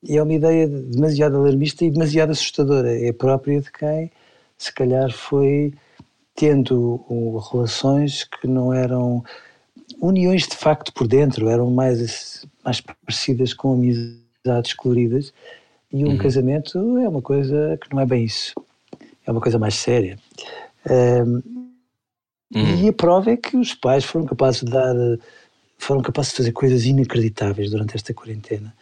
é 0.07 0.23
uma 0.23 0.35
ideia 0.35 0.69
demasiado 0.69 1.37
alarmista 1.37 1.85
e 1.85 1.91
demasiado 1.91 2.31
assustadora. 2.31 2.95
É 2.95 3.11
própria 3.13 3.61
de 3.61 3.73
quem, 3.73 4.11
se 4.59 4.73
calhar, 4.73 5.11
foi 5.11 5.73
tendo 6.37 7.01
relações 7.51 8.25
que 8.25 8.47
não 8.47 8.73
eram 8.73 9.25
uniões 10.01 10.47
de 10.47 10.57
facto 10.57 10.93
por 10.93 11.07
dentro, 11.07 11.49
eram 11.49 11.71
mais, 11.71 12.47
mais 12.65 12.81
parecidas 12.81 13.53
com 13.53 13.75
amizades 13.75 14.73
coloridas, 14.75 15.33
e 15.93 16.05
um 16.05 16.11
uhum. 16.11 16.19
casamento 16.19 16.99
é 16.99 17.09
uma 17.09 17.23
coisa 17.23 17.79
que 17.81 17.93
não 17.93 18.01
é 18.01 18.07
bem 18.07 18.25
isso, 18.25 18.55
é 19.27 19.31
uma 19.31 19.41
coisa 19.41 19.59
mais 19.59 19.75
séria. 19.75 20.19
Um, 20.89 21.43
uhum. 22.55 22.85
E 22.85 22.89
a 22.89 22.93
prova 22.93 23.31
é 23.31 23.37
que 23.37 23.57
os 23.57 23.75
pais 23.75 24.05
foram 24.05 24.27
capazes 24.27 24.63
de 24.63 24.71
dar, 24.71 24.95
foram 25.79 26.03
capazes 26.03 26.33
de 26.33 26.37
fazer 26.39 26.53
coisas 26.53 26.85
inacreditáveis 26.85 27.71
durante 27.71 27.97
esta 27.97 28.13
quarentena. 28.13 28.75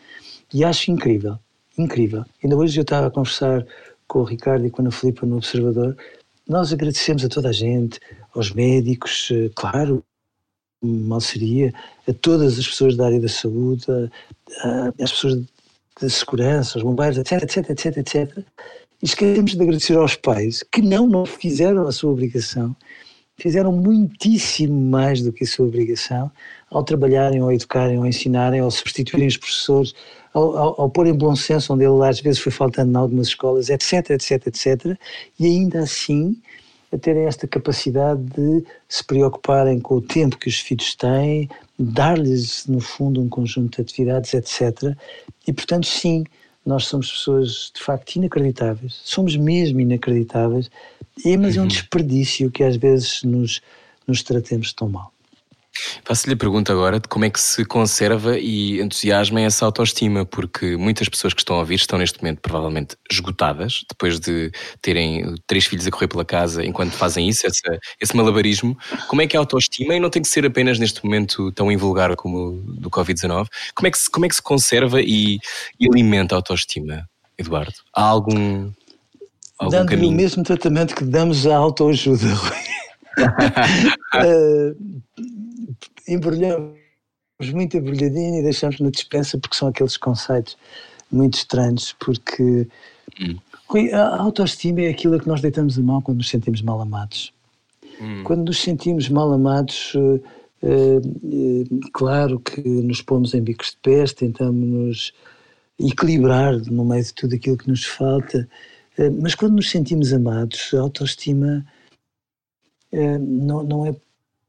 E 0.52 0.64
acho 0.64 0.90
incrível, 0.90 1.38
incrível. 1.78 2.24
Ainda 2.42 2.56
hoje 2.56 2.78
eu 2.78 2.82
estava 2.82 3.06
a 3.06 3.10
conversar 3.10 3.64
com 4.06 4.20
o 4.20 4.24
Ricardo 4.24 4.66
e 4.66 4.70
com 4.70 4.82
a 4.82 4.84
Ana 4.84 4.90
Filipa 4.90 5.26
no 5.26 5.36
Observador. 5.36 5.96
Nós 6.48 6.72
agradecemos 6.72 7.24
a 7.24 7.28
toda 7.28 7.48
a 7.48 7.52
gente, 7.52 7.98
aos 8.34 8.52
médicos, 8.52 9.28
eh, 9.32 9.50
claro, 9.54 10.04
mal 10.86 11.20
seria 11.20 11.72
a 12.08 12.12
todas 12.12 12.58
as 12.58 12.66
pessoas 12.66 12.96
da 12.96 13.06
área 13.06 13.20
da 13.20 13.28
saúde, 13.28 13.84
às 15.00 15.12
pessoas 15.12 15.42
da 16.00 16.08
segurança, 16.08 16.78
aos 16.78 16.82
bombeiros, 16.82 17.18
etc, 17.18 17.42
etc, 17.42 17.70
etc, 17.70 17.96
etc. 17.96 18.38
E 19.02 19.06
esquecemos 19.06 19.54
de 19.54 19.62
agradecer 19.62 19.96
aos 19.96 20.14
pais 20.14 20.62
que 20.70 20.82
não, 20.82 21.06
não 21.06 21.26
fizeram 21.26 21.86
a 21.86 21.92
sua 21.92 22.10
obrigação, 22.10 22.74
fizeram 23.36 23.72
muitíssimo 23.72 24.78
mais 24.90 25.22
do 25.22 25.32
que 25.32 25.44
a 25.44 25.46
sua 25.46 25.66
obrigação 25.66 26.30
ao 26.70 26.82
trabalharem, 26.82 27.40
ao 27.40 27.52
educarem, 27.52 27.96
ao 27.98 28.06
ensinarem, 28.06 28.60
ao 28.60 28.70
substituírem 28.70 29.28
os 29.28 29.36
professores, 29.36 29.94
ao, 30.32 30.56
ao, 30.56 30.80
ao 30.82 30.90
pôr 30.90 31.06
em 31.06 31.14
bom 31.14 31.34
senso 31.36 31.72
onde 31.72 31.84
ele 31.84 32.06
às 32.06 32.20
vezes 32.20 32.40
foi 32.40 32.52
faltando 32.52 32.92
em 32.92 32.96
algumas 32.96 33.28
escolas, 33.28 33.70
etc, 33.70 34.10
etc, 34.10 34.46
etc. 34.46 34.98
E 35.38 35.46
ainda 35.46 35.80
assim 35.80 36.36
a 36.92 36.98
terem 36.98 37.26
esta 37.26 37.46
capacidade 37.46 38.22
de 38.22 38.64
se 38.88 39.04
preocuparem 39.04 39.80
com 39.80 39.96
o 39.96 40.00
tempo 40.00 40.38
que 40.38 40.48
os 40.48 40.58
filhos 40.58 40.94
têm, 40.94 41.48
dar-lhes, 41.78 42.66
no 42.66 42.80
fundo, 42.80 43.20
um 43.20 43.28
conjunto 43.28 43.76
de 43.76 43.82
atividades, 43.82 44.32
etc. 44.34 44.96
E, 45.46 45.52
portanto, 45.52 45.86
sim, 45.86 46.24
nós 46.64 46.86
somos 46.86 47.10
pessoas 47.10 47.70
de 47.74 47.82
facto 47.82 48.16
inacreditáveis, 48.16 49.00
somos 49.04 49.36
mesmo 49.36 49.80
inacreditáveis, 49.80 50.70
mas 51.38 51.56
é 51.56 51.60
um 51.60 51.62
uhum. 51.62 51.68
desperdício 51.68 52.50
que 52.50 52.64
às 52.64 52.76
vezes 52.76 53.22
nos, 53.22 53.60
nos 54.06 54.22
tratemos 54.22 54.72
tão 54.72 54.88
mal. 54.88 55.12
Faço-lhe 56.04 56.34
a 56.34 56.36
pergunta 56.36 56.72
agora 56.72 57.00
de 57.00 57.08
como 57.08 57.24
é 57.24 57.30
que 57.30 57.40
se 57.40 57.64
conserva 57.64 58.38
e 58.38 58.80
entusiasma 58.80 59.40
essa 59.40 59.64
autoestima, 59.64 60.24
porque 60.24 60.76
muitas 60.76 61.08
pessoas 61.08 61.34
que 61.34 61.40
estão 61.40 61.56
a 61.56 61.60
ouvir 61.60 61.74
estão 61.74 61.98
neste 61.98 62.22
momento 62.22 62.40
provavelmente 62.40 62.96
esgotadas, 63.10 63.84
depois 63.88 64.20
de 64.20 64.50
terem 64.80 65.34
três 65.46 65.66
filhos 65.66 65.86
a 65.86 65.90
correr 65.90 66.08
pela 66.08 66.24
casa 66.24 66.64
enquanto 66.64 66.92
fazem 66.92 67.28
isso, 67.28 67.46
esse, 67.46 67.62
esse 68.00 68.16
malabarismo. 68.16 68.76
Como 69.08 69.22
é 69.22 69.26
que 69.26 69.36
é 69.36 69.38
a 69.38 69.40
autoestima, 69.40 69.94
e 69.94 70.00
não 70.00 70.10
tem 70.10 70.22
que 70.22 70.28
ser 70.28 70.46
apenas 70.46 70.78
neste 70.78 71.04
momento 71.04 71.52
tão 71.52 71.70
invulgar 71.70 72.14
como 72.16 72.48
o 72.48 72.62
do 72.80 72.90
Covid-19, 72.90 73.46
como, 73.74 73.88
é 73.88 73.90
que 73.90 73.98
se, 73.98 74.10
como 74.10 74.26
é 74.26 74.28
que 74.28 74.34
se 74.36 74.42
conserva 74.42 75.00
e, 75.00 75.38
e 75.78 75.88
alimenta 75.88 76.34
a 76.34 76.38
autoestima, 76.38 77.08
Eduardo? 77.38 77.74
Há 77.94 78.02
algum, 78.02 78.70
algum 79.58 79.70
Dando 79.70 79.88
caminho? 79.90 80.10
o 80.10 80.12
mesmo 80.12 80.42
tratamento 80.42 80.94
que 80.94 81.04
damos 81.04 81.46
à 81.46 81.56
autoajuda, 81.56 82.26
uh, 84.14 84.76
embrulhamos 86.08 86.76
muito 87.52 87.76
embrulhadinho 87.76 88.40
e 88.40 88.42
deixamos 88.42 88.80
na 88.80 88.90
dispensa 88.90 89.38
porque 89.38 89.56
são 89.56 89.68
aqueles 89.68 89.96
conceitos 89.96 90.56
muito 91.10 91.34
estranhos, 91.34 91.94
porque 91.98 92.68
hum. 93.20 93.36
a 93.92 94.22
autoestima 94.22 94.82
é 94.82 94.88
aquilo 94.88 95.16
a 95.16 95.20
que 95.20 95.28
nós 95.28 95.40
deitamos 95.40 95.78
a 95.78 95.82
mão 95.82 96.00
quando 96.00 96.18
nos 96.18 96.28
sentimos 96.28 96.62
mal 96.62 96.80
amados. 96.80 97.32
Hum. 98.00 98.22
Quando 98.24 98.46
nos 98.46 98.60
sentimos 98.60 99.08
mal 99.08 99.32
amados, 99.32 99.94
uh, 99.94 100.20
uh, 100.62 101.90
claro 101.92 102.40
que 102.40 102.60
nos 102.60 103.00
pomos 103.02 103.34
em 103.34 103.42
bicos 103.42 103.70
de 103.70 103.78
pés, 103.82 104.12
tentamos 104.12 104.68
nos 104.68 105.12
equilibrar 105.78 106.56
no 106.70 106.84
meio 106.84 107.04
de 107.04 107.14
tudo 107.14 107.34
aquilo 107.34 107.56
que 107.56 107.68
nos 107.68 107.84
falta, 107.84 108.48
uh, 108.98 109.22
mas 109.22 109.34
quando 109.34 109.56
nos 109.56 109.70
sentimos 109.70 110.12
amados, 110.12 110.72
a 110.74 110.80
autoestima 110.80 111.64
não, 113.20 113.62
não 113.62 113.86
é 113.86 113.94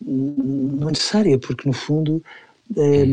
não 0.06 0.88
é 0.88 0.92
necessária, 0.92 1.38
porque 1.40 1.68
no 1.68 1.74
fundo 1.74 2.22
é, 2.76 3.06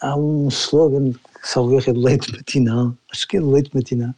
há 0.00 0.16
um 0.16 0.48
slogan 0.48 1.12
que 1.12 1.48
salvo 1.48 1.74
erro 1.74 1.90
é 1.90 1.92
do 1.92 2.00
leite 2.00 2.32
matinal, 2.32 2.94
acho 3.12 3.28
que 3.28 3.36
é 3.36 3.40
do 3.40 3.50
leite 3.50 3.70
matinal, 3.74 4.14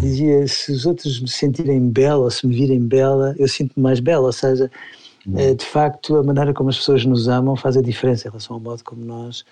dizia 0.00 0.46
se 0.46 0.72
os 0.72 0.86
outros 0.86 1.20
me 1.20 1.28
sentirem 1.28 1.88
bela 1.88 2.24
ou 2.24 2.30
se 2.30 2.46
me 2.46 2.54
virem 2.54 2.80
bela, 2.80 3.34
eu 3.38 3.48
sinto-me 3.48 3.82
mais 3.82 4.00
bela, 4.00 4.26
ou 4.26 4.32
seja, 4.32 4.70
é, 5.36 5.54
de 5.54 5.64
facto 5.64 6.16
a 6.16 6.22
maneira 6.22 6.54
como 6.54 6.70
as 6.70 6.78
pessoas 6.78 7.04
nos 7.04 7.28
amam 7.28 7.54
faz 7.54 7.76
a 7.76 7.82
diferença 7.82 8.26
em 8.26 8.30
relação 8.30 8.54
ao 8.54 8.60
modo 8.60 8.82
como 8.82 9.04
nós 9.04 9.44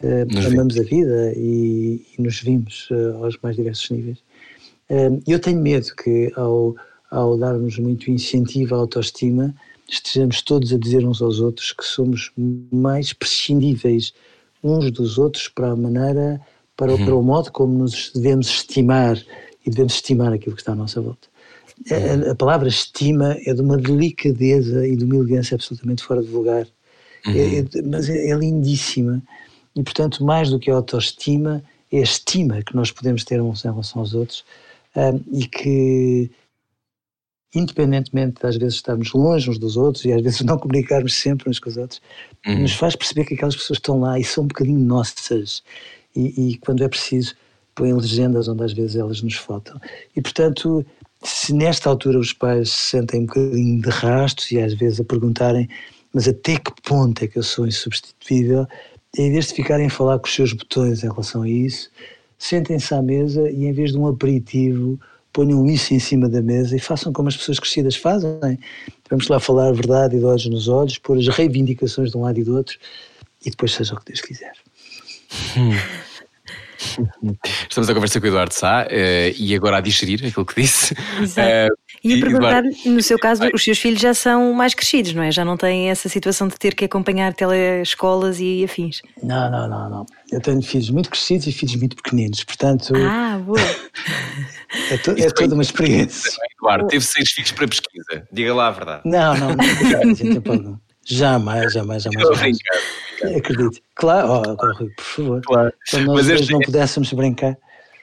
é, 0.00 0.22
amamos 0.22 0.74
vimos. 0.74 0.78
a 0.78 0.82
vida 0.82 1.32
e, 1.36 2.06
e 2.16 2.22
nos 2.22 2.40
vimos 2.40 2.88
aos 3.20 3.36
mais 3.42 3.56
diversos 3.56 3.90
níveis. 3.90 4.18
eu 5.26 5.38
tenho 5.40 5.60
medo 5.60 5.94
que 5.96 6.32
ao, 6.36 6.76
ao 7.10 7.36
darmos 7.36 7.78
muito 7.78 8.10
incentivo 8.10 8.74
à 8.74 8.78
autoestima, 8.78 9.54
estejamos 9.88 10.42
todos 10.42 10.72
a 10.72 10.78
dizer 10.78 11.06
uns 11.06 11.22
aos 11.22 11.40
outros 11.40 11.72
que 11.72 11.84
somos 11.84 12.32
mais 12.72 13.12
prescindíveis 13.12 14.12
uns 14.62 14.90
dos 14.90 15.18
outros 15.18 15.48
para 15.48 15.70
a 15.70 15.76
maneira, 15.76 16.40
para, 16.76 16.92
uhum. 16.92 17.04
para 17.04 17.14
o 17.14 17.22
modo 17.22 17.52
como 17.52 17.78
nos 17.78 18.10
devemos 18.12 18.48
estimar 18.48 19.16
e 19.64 19.70
devemos 19.70 19.94
estimar 19.94 20.32
aquilo 20.32 20.54
que 20.54 20.62
está 20.62 20.72
à 20.72 20.76
nossa 20.76 21.00
volta. 21.00 21.28
A, 21.90 22.30
a, 22.30 22.34
palavra 22.34 22.68
estima 22.68 23.36
é 23.44 23.52
de 23.52 23.60
uma 23.60 23.76
delicadeza 23.76 24.86
e 24.86 24.96
de 24.96 25.04
uma 25.04 25.16
elegância 25.16 25.54
absolutamente 25.54 26.02
fora 26.02 26.22
de 26.22 26.28
lugar, 26.28 26.66
uhum. 27.26 27.32
é, 27.32 27.58
é, 27.58 27.82
mas 27.82 28.08
é, 28.08 28.30
é, 28.30 28.34
lindíssima. 28.34 29.22
E, 29.74 29.82
portanto, 29.82 30.24
mais 30.24 30.50
do 30.50 30.58
que 30.58 30.70
a 30.70 30.74
autoestima, 30.74 31.62
é 31.92 31.98
a 31.98 32.02
estima 32.02 32.62
que 32.62 32.74
nós 32.74 32.90
podemos 32.90 33.24
ter 33.24 33.40
uns 33.40 33.64
em 33.64 33.70
relação 33.70 34.00
aos 34.00 34.14
outros 34.14 34.44
um, 34.96 35.38
e 35.38 35.46
que 35.46 36.30
independentemente 37.54 38.40
de 38.40 38.46
às 38.46 38.56
vezes 38.56 38.74
estarmos 38.74 39.12
longe 39.12 39.48
uns 39.50 39.58
dos 39.58 39.76
outros 39.76 40.04
e 40.04 40.12
às 40.12 40.22
vezes 40.22 40.40
não 40.44 40.58
comunicarmos 40.58 41.14
sempre 41.14 41.48
uns 41.48 41.58
com 41.58 41.68
os 41.68 41.76
outros, 41.76 42.00
uhum. 42.46 42.60
nos 42.60 42.72
faz 42.72 42.96
perceber 42.96 43.24
que 43.24 43.34
aquelas 43.34 43.56
pessoas 43.56 43.78
estão 43.78 44.00
lá 44.00 44.18
e 44.18 44.24
são 44.24 44.44
um 44.44 44.48
bocadinho 44.48 44.80
nossas. 44.80 45.62
E, 46.14 46.52
e, 46.52 46.58
quando 46.58 46.82
é 46.82 46.88
preciso, 46.88 47.34
põem 47.74 47.92
legendas 47.92 48.48
onde 48.48 48.64
às 48.64 48.72
vezes 48.72 48.96
elas 48.96 49.20
nos 49.20 49.34
faltam. 49.34 49.78
E 50.14 50.22
portanto, 50.22 50.84
se 51.22 51.52
nesta 51.52 51.90
altura 51.90 52.18
os 52.18 52.32
pais 52.32 52.70
se 52.70 52.90
sentem 52.90 53.20
um 53.20 53.26
bocadinho 53.26 53.82
de 53.82 53.90
rastos 53.90 54.50
e 54.50 54.58
às 54.58 54.72
vezes 54.72 55.00
a 55.00 55.04
perguntarem 55.04 55.68
mas 56.16 56.26
até 56.26 56.58
que 56.58 56.72
ponto 56.82 57.22
é 57.22 57.28
que 57.28 57.38
eu 57.38 57.42
sou 57.42 57.66
insubstituível? 57.66 58.66
Em 59.18 59.30
vez 59.30 59.48
de 59.48 59.54
ficarem 59.54 59.84
a 59.84 59.90
falar 59.90 60.18
com 60.18 60.26
os 60.26 60.34
seus 60.34 60.54
botões 60.54 61.04
em 61.04 61.08
relação 61.08 61.42
a 61.42 61.48
isso, 61.48 61.90
sentem-se 62.38 62.94
à 62.94 63.02
mesa 63.02 63.50
e 63.50 63.66
em 63.66 63.72
vez 63.74 63.92
de 63.92 63.98
um 63.98 64.06
aperitivo, 64.06 64.98
ponham 65.36 65.66
isso 65.66 65.92
em 65.92 65.98
cima 65.98 66.30
da 66.30 66.40
mesa 66.40 66.74
e 66.74 66.80
façam 66.80 67.12
como 67.12 67.28
as 67.28 67.36
pessoas 67.36 67.60
crescidas 67.60 67.94
fazem. 67.94 68.30
Vamos 69.10 69.28
lá 69.28 69.38
falar 69.38 69.68
a 69.68 69.72
verdade 69.72 70.16
e 70.16 70.18
de 70.18 70.24
olhos 70.24 70.46
nos 70.46 70.66
olhos, 70.66 70.96
pôr 70.96 71.18
as 71.18 71.28
reivindicações 71.28 72.10
de 72.10 72.16
um 72.16 72.22
lado 72.22 72.40
e 72.40 72.44
do 72.44 72.56
outro 72.56 72.78
e 73.44 73.50
depois 73.50 73.74
seja 73.74 73.92
o 73.92 73.98
que 73.98 74.06
Deus 74.06 74.22
quiser. 74.22 74.54
Hum. 75.54 75.72
Estamos 77.68 77.88
a 77.88 77.94
conversar 77.94 78.20
com 78.20 78.26
o 78.26 78.28
Eduardo 78.28 78.54
Sá 78.54 78.86
uh, 78.86 79.34
e 79.38 79.54
agora 79.54 79.78
a 79.78 79.80
digerir 79.80 80.24
aquilo 80.24 80.44
que 80.44 80.60
disse. 80.60 80.94
Exato. 81.20 81.72
Uh, 81.72 81.76
e 82.04 82.14
a 82.14 82.20
perguntar, 82.20 82.62
no 82.84 83.02
seu 83.02 83.18
caso, 83.18 83.42
os 83.52 83.62
seus 83.62 83.78
filhos 83.78 84.00
já 84.00 84.14
são 84.14 84.52
mais 84.52 84.74
crescidos, 84.74 85.12
não 85.14 85.22
é? 85.22 85.30
Já 85.30 85.44
não 85.44 85.56
têm 85.56 85.90
essa 85.90 86.08
situação 86.08 86.48
de 86.48 86.56
ter 86.56 86.74
que 86.74 86.84
acompanhar 86.84 87.34
telescolas 87.34 88.38
e 88.40 88.64
afins. 88.64 89.00
Não, 89.22 89.50
não, 89.50 89.68
não, 89.68 89.90
não. 89.90 90.06
Eu 90.30 90.40
tenho 90.40 90.62
filhos 90.62 90.90
muito 90.90 91.10
crescidos 91.10 91.46
e 91.46 91.52
filhos 91.52 91.76
muito 91.76 91.96
pequeninos, 91.96 92.44
portanto. 92.44 92.92
Ah, 92.96 93.38
boa! 93.44 93.58
é, 94.90 94.96
to, 94.98 95.14
é 95.16 95.30
toda 95.30 95.54
uma 95.54 95.62
experiência. 95.62 96.30
Eduardo, 96.58 96.86
teve 96.88 97.04
seis 97.04 97.30
filhos 97.30 97.52
para 97.52 97.68
pesquisa. 97.68 98.28
Diga 98.32 98.54
lá 98.54 98.68
a 98.68 98.70
verdade. 98.70 99.02
Não, 99.04 99.36
não, 99.36 99.48
não. 99.48 100.62
não 100.62 100.85
jamais, 101.06 101.72
jamais, 101.72 102.02
jamais. 102.02 102.36
jamais. 102.36 102.58
Acredito. 103.36 103.80
Claro, 103.94 104.42
oh, 104.42 104.56
por 104.56 105.04
favor. 105.04 105.42
Claro. 105.42 105.72
Quando 105.90 106.06
nós 106.06 106.26
Mas 106.28 106.48
não 106.48 106.60
pudéssemos 106.60 107.12
brincar. 107.12 107.56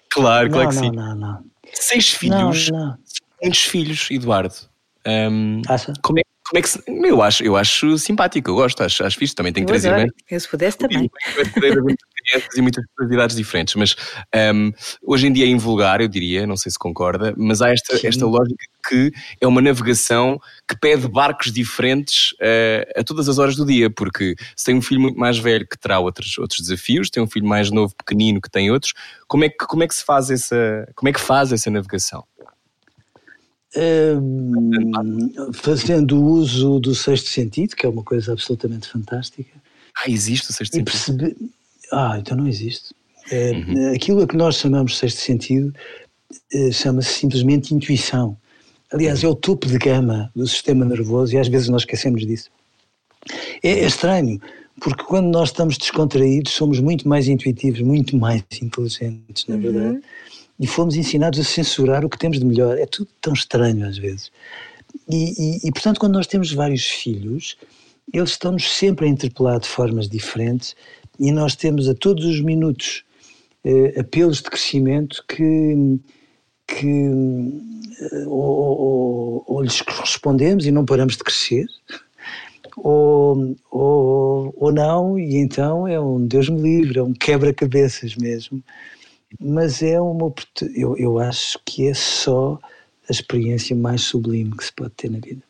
Claro, 0.10 0.50
claro 0.50 0.70
que 0.70 0.76
não, 0.76 0.84
sim. 0.84 0.92
Não, 0.92 1.10
não, 1.10 1.16
não. 1.16 1.46
Seis 1.74 2.10
filhos. 2.10 2.70
Não, 2.70 2.80
não. 2.80 2.98
Muitos 3.42 3.64
filhos, 3.64 4.08
Eduardo. 4.10 4.56
Um, 5.06 5.62
Acha? 5.68 5.94
Como 6.02 6.20
é, 6.20 6.23
como 6.46 6.60
é 6.60 6.62
que 6.62 6.70
se, 6.70 6.84
eu 6.88 7.22
acho, 7.22 7.44
eu 7.44 7.56
acho 7.56 7.98
simpático, 7.98 8.50
eu 8.50 8.56
gosto, 8.56 8.82
acho, 8.84 9.04
acho 9.04 9.18
fixe, 9.18 9.34
também 9.34 9.54
tenho 9.54 9.66
três 9.66 9.86
irmãs. 9.86 10.12
Eu 10.30 10.40
se 10.40 10.48
pudesse 10.48 10.78
também. 10.78 11.10
e 12.56 12.62
muitas 12.62 12.84
atividades 13.00 13.36
diferentes, 13.36 13.76
mas 13.76 13.96
um, 14.54 14.72
hoje 15.02 15.28
em 15.28 15.34
dia 15.34 15.46
é 15.46 15.50
invulgar, 15.50 16.02
eu 16.02 16.08
diria, 16.08 16.46
não 16.46 16.58
sei 16.58 16.72
se 16.72 16.78
concorda, 16.80 17.34
mas 17.38 17.62
há 17.62 17.70
esta, 17.70 17.96
esta 18.06 18.26
lógica 18.26 18.56
que 18.88 19.12
é 19.40 19.48
uma 19.48 19.62
navegação 19.62 20.40
que 20.68 20.78
pede 20.78 21.08
barcos 21.08 21.52
diferentes 21.52 22.34
uh, 22.34 23.00
a 23.00 23.04
todas 23.04 23.30
as 23.30 23.38
horas 23.38 23.56
do 23.56 23.66
dia, 23.66 23.90
porque 23.90 24.36
se 24.56 24.66
tem 24.66 24.76
um 24.76 24.82
filho 24.82 25.00
muito 25.00 25.18
mais 25.18 25.38
velho 25.38 25.66
que 25.68 25.78
terá 25.78 26.00
outros, 26.00 26.38
outros 26.38 26.60
desafios, 26.60 27.10
tem 27.10 27.24
um 27.24 27.28
filho 27.28 27.48
mais 27.48 27.72
novo, 27.72 27.94
pequenino, 27.96 28.42
que 28.42 28.50
tem 28.50 28.70
outros, 28.72 28.94
como 29.28 29.46
é 29.46 29.50
que, 29.50 29.66
como 29.66 29.84
é 29.84 29.88
que 29.88 29.96
se 29.96 30.04
faz 30.04 30.30
essa, 30.30 30.88
como 30.96 31.10
é 31.10 31.14
que 31.14 31.22
faz 31.22 31.52
essa 31.52 31.72
navegação? 31.72 32.26
Fazendo 35.54 36.22
uso 36.22 36.80
do 36.80 36.94
sexto 36.94 37.30
sentido, 37.30 37.76
que 37.76 37.86
é 37.86 37.90
uma 37.90 38.04
coisa 38.04 38.34
absolutamente 38.34 38.88
fantástica. 38.88 39.52
Ah, 39.98 40.10
existe 40.10 40.50
o 40.50 40.54
sexto 40.54 40.74
sentido? 40.74 40.92
Perceber... 40.92 41.36
Ah, 41.92 42.18
então 42.20 42.38
não 42.38 42.48
existe. 42.48 42.94
É, 43.32 43.52
uhum. 43.52 43.94
Aquilo 43.96 44.22
a 44.22 44.28
que 44.28 44.36
nós 44.36 44.56
chamamos 44.56 44.94
de 44.94 44.98
sexto 45.00 45.22
sentido 45.22 45.74
é, 46.52 46.72
chama-se 46.72 47.14
simplesmente 47.14 47.74
intuição. 47.74 48.38
Aliás, 48.92 49.24
uhum. 49.24 49.30
é 49.30 49.32
o 49.32 49.36
topo 49.36 49.68
de 49.68 49.78
gama 49.78 50.32
do 50.36 50.48
sistema 50.48 50.86
nervoso 50.86 51.34
e 51.34 51.38
às 51.38 51.48
vezes 51.48 51.70
nós 51.70 51.82
esquecemos 51.82 52.26
disso. 52.26 52.50
É, 53.64 53.70
é 53.70 53.86
estranho, 53.86 54.40
porque 54.82 55.04
quando 55.04 55.28
nós 55.28 55.50
estamos 55.50 55.78
descontraídos 55.78 56.52
somos 56.52 56.80
muito 56.80 57.08
mais 57.08 57.28
intuitivos, 57.28 57.82
muito 57.82 58.18
mais 58.18 58.44
inteligentes, 58.62 59.48
na 59.48 59.58
verdade. 59.58 59.96
Uhum 59.96 60.02
e 60.64 60.66
fomos 60.66 60.96
ensinados 60.96 61.42
a 61.42 61.44
censurar 61.44 62.06
o 62.06 62.10
que 62.10 62.18
temos 62.18 62.40
de 62.40 62.46
melhor. 62.46 62.78
É 62.78 62.86
tudo 62.86 63.10
tão 63.20 63.34
estranho 63.34 63.86
às 63.86 63.98
vezes. 63.98 64.32
E, 65.10 65.34
e, 65.38 65.68
e 65.68 65.72
portanto, 65.74 66.00
quando 66.00 66.14
nós 66.14 66.26
temos 66.26 66.54
vários 66.54 66.86
filhos, 66.86 67.58
eles 68.14 68.30
estão-nos 68.30 68.72
sempre 68.72 69.06
a 69.06 69.10
interpelar 69.10 69.60
de 69.60 69.68
formas 69.68 70.08
diferentes 70.08 70.74
e 71.20 71.34
nós 71.34 71.54
temos 71.58 71.90
a 71.90 71.94
todos 71.94 72.24
os 72.24 72.40
minutos 72.40 73.04
eh, 73.66 74.00
apelos 74.00 74.38
de 74.38 74.44
crescimento 74.44 75.22
que, 75.28 76.00
que 76.66 77.10
eh, 78.00 78.26
ou, 78.26 78.80
ou, 78.80 79.44
ou, 79.46 79.62
lhes 79.62 79.82
respondemos 79.82 80.66
e 80.66 80.72
não 80.72 80.86
paramos 80.86 81.18
de 81.18 81.26
crescer, 81.26 81.66
ou, 82.78 83.54
ou, 83.70 84.54
ou 84.56 84.72
não, 84.72 85.20
e 85.20 85.36
então 85.36 85.86
é 85.86 86.00
um 86.00 86.26
Deus 86.26 86.48
me 86.48 86.62
livre, 86.62 87.00
é 87.00 87.04
um 87.04 87.14
quebra-cabeças 87.14 88.16
mesmo 88.16 88.64
mas 89.40 89.82
é 89.82 90.00
uma 90.00 90.34
eu, 90.76 90.98
eu 90.98 91.20
acho 91.20 91.60
que 91.66 91.88
é 91.88 91.94
só 91.94 92.60
a 93.10 93.12
experiência 93.12 93.76
mais 93.76 94.02
sublime 94.02 94.56
que 94.56 94.64
se 94.64 94.74
pode 94.74 94.92
ter 94.92 95.10
na 95.10 95.20
vida. 95.20 95.42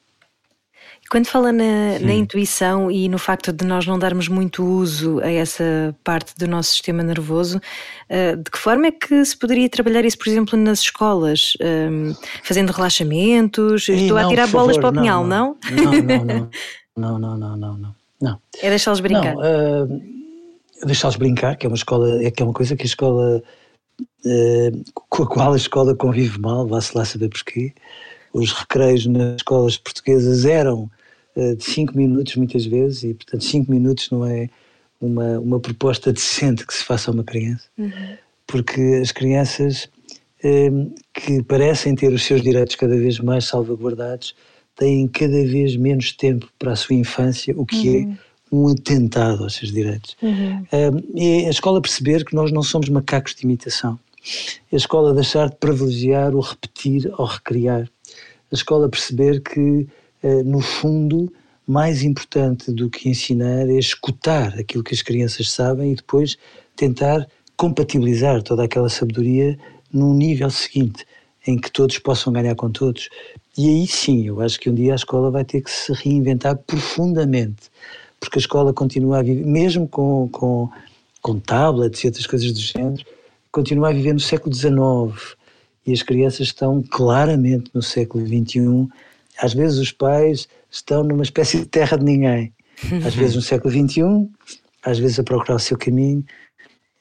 Quando 1.09 1.27
fala 1.27 1.51
na, 1.51 1.99
na, 2.01 2.13
intuição 2.13 2.89
e 2.89 3.07
no 3.07 3.19
facto 3.19 3.53
de 3.53 3.63
nós 3.65 3.85
não 3.85 3.99
darmos 3.99 4.27
muito 4.27 4.65
uso 4.65 5.19
a 5.19 5.29
essa 5.29 5.95
parte 6.03 6.35
do 6.35 6.47
nosso 6.47 6.71
sistema 6.71 7.03
nervoso, 7.03 7.57
uh, 7.57 8.37
de 8.37 8.49
que 8.49 8.57
forma 8.57 8.87
é 8.87 8.91
que 8.91 9.23
se 9.23 9.37
poderia 9.37 9.69
trabalhar 9.69 10.03
isso, 10.05 10.17
por 10.17 10.27
exemplo, 10.27 10.57
nas 10.57 10.79
escolas? 10.79 11.53
Um, 11.61 12.15
fazendo 12.41 12.71
relaxamentos? 12.71 13.87
E 13.89 13.93
Estou 13.93 14.17
não, 14.17 14.25
a 14.25 14.29
tirar 14.29 14.47
bolas 14.47 14.75
favor, 14.75 14.91
para 14.91 14.99
o 14.99 15.03
pinhal, 15.03 15.23
não? 15.23 15.55
Não, 15.71 15.91
não, 16.01 16.25
não. 16.25 16.49
Não, 16.95 17.19
não, 17.19 17.37
não, 17.37 17.57
não, 17.57 17.77
não. 17.77 17.95
não. 18.19 18.39
É 18.61 18.69
deixá-los 18.69 18.99
brincar. 18.99 19.35
Não, 19.35 19.83
uh, 19.83 20.01
deixá-los 20.85 21.15
brincar, 21.15 21.57
que 21.57 21.67
é 21.67 21.69
uma 21.69 21.77
escola, 21.77 22.23
é 22.23 22.31
que 22.31 22.41
é 22.41 22.45
uma 22.45 22.53
coisa 22.53 22.75
que 22.75 22.83
a 22.83 22.85
escola 22.85 23.37
eh, 23.37 23.62
com 24.93 25.23
a 25.23 25.27
qual 25.27 25.53
a 25.53 25.57
escola 25.57 25.95
convive 25.95 26.39
mal, 26.39 26.67
vá-se 26.67 26.95
lá 26.97 27.05
saber 27.05 27.29
porquê. 27.29 27.73
Os 28.33 28.51
recreios 28.51 29.05
nas 29.05 29.35
escolas 29.35 29.77
portuguesas 29.77 30.45
eram 30.45 30.89
uh, 31.35 31.55
de 31.55 31.63
5 31.63 31.95
minutos 31.95 32.35
muitas 32.35 32.65
vezes 32.65 33.03
e, 33.03 33.13
portanto, 33.13 33.43
5 33.43 33.69
minutos 33.69 34.09
não 34.09 34.25
é 34.25 34.49
uma, 34.99 35.39
uma 35.39 35.59
proposta 35.59 36.11
decente 36.11 36.65
que 36.65 36.73
se 36.73 36.83
faça 36.83 37.11
a 37.11 37.13
uma 37.13 37.23
criança. 37.23 37.65
Uhum. 37.77 38.17
Porque 38.47 38.99
as 39.01 39.11
crianças 39.11 39.89
uh, 40.43 40.93
que 41.13 41.43
parecem 41.43 41.93
ter 41.95 42.11
os 42.11 42.23
seus 42.23 42.41
direitos 42.41 42.75
cada 42.75 42.95
vez 42.95 43.19
mais 43.19 43.45
salvaguardados 43.45 44.35
têm 44.75 45.07
cada 45.07 45.45
vez 45.45 45.75
menos 45.75 46.11
tempo 46.13 46.49
para 46.57 46.71
a 46.71 46.75
sua 46.75 46.95
infância, 46.95 47.53
o 47.55 47.65
que 47.65 47.87
é 47.87 47.99
uhum. 47.99 48.13
é 48.13 48.32
um 48.53 48.67
atentado 48.67 49.43
aos 49.43 49.55
seus 49.55 49.71
direitos. 49.71 50.15
Uhum. 50.21 50.63
e 51.15 51.45
a 51.47 51.49
escola 51.49 51.81
perceber 51.81 52.23
que 52.23 52.35
nós 52.35 52.51
não 52.51 52.61
somos 52.61 52.87
macacos 52.87 53.33
de 53.33 53.43
imitação. 53.43 53.99
A 54.71 54.75
escola 54.75 55.13
deixar 55.13 55.49
de 55.49 55.55
privilegiar 55.55 56.35
o 56.35 56.39
repetir 56.39 57.11
ou 57.17 57.25
recriar. 57.25 57.89
A 58.51 58.55
escola 58.55 58.87
perceber 58.87 59.41
que, 59.41 59.87
eh, 60.21 60.43
no 60.43 60.61
fundo, 60.61 61.33
mais 61.67 62.03
importante 62.03 62.71
do 62.71 62.89
que 62.89 63.09
ensinar 63.09 63.67
é 63.67 63.77
escutar 63.77 64.57
aquilo 64.59 64.83
que 64.83 64.93
as 64.93 65.01
crianças 65.01 65.49
sabem 65.49 65.91
e 65.91 65.95
depois 65.95 66.37
tentar 66.75 67.27
compatibilizar 67.57 68.43
toda 68.43 68.63
aquela 68.63 68.89
sabedoria 68.89 69.57
num 69.91 70.13
nível 70.13 70.49
seguinte, 70.51 71.05
em 71.47 71.57
que 71.57 71.71
todos 71.71 71.97
possam 71.97 72.31
ganhar 72.31 72.55
com 72.55 72.69
todos. 72.69 73.09
E 73.57 73.67
aí 73.67 73.87
sim, 73.87 74.27
eu 74.27 74.41
acho 74.41 74.59
que 74.59 74.69
um 74.69 74.75
dia 74.75 74.93
a 74.93 74.95
escola 74.95 75.31
vai 75.31 75.43
ter 75.43 75.61
que 75.61 75.71
se 75.71 75.91
reinventar 75.93 76.55
profundamente 76.57 77.69
porque 78.23 78.39
a 78.39 78.41
escola 78.41 78.73
continua 78.73 79.19
a 79.19 79.21
viver, 79.21 79.45
mesmo 79.45 79.87
com, 79.87 80.29
com, 80.29 80.69
com 81.21 81.39
tablets 81.39 82.03
e 82.03 82.07
outras 82.07 82.25
coisas 82.25 82.51
do 82.51 82.59
género, 82.59 83.03
continua 83.51 83.89
a 83.89 83.93
viver 83.93 84.13
no 84.13 84.19
século 84.19 84.55
XIX 84.55 85.35
e 85.85 85.91
as 85.91 86.01
crianças 86.01 86.47
estão 86.47 86.81
claramente 86.81 87.69
no 87.73 87.81
século 87.81 88.25
XXI. 88.25 88.87
Às 89.37 89.53
vezes 89.53 89.77
os 89.77 89.91
pais 89.91 90.47
estão 90.71 91.03
numa 91.03 91.23
espécie 91.23 91.59
de 91.59 91.65
terra 91.65 91.97
de 91.97 92.05
ninguém. 92.05 92.53
Às 93.05 93.13
vezes 93.13 93.35
no 93.35 93.41
século 93.41 93.71
XXI, 93.71 94.29
às 94.83 94.97
vezes 94.99 95.19
a 95.19 95.23
procurar 95.23 95.55
o 95.55 95.59
seu 95.59 95.77
caminho. 95.77 96.23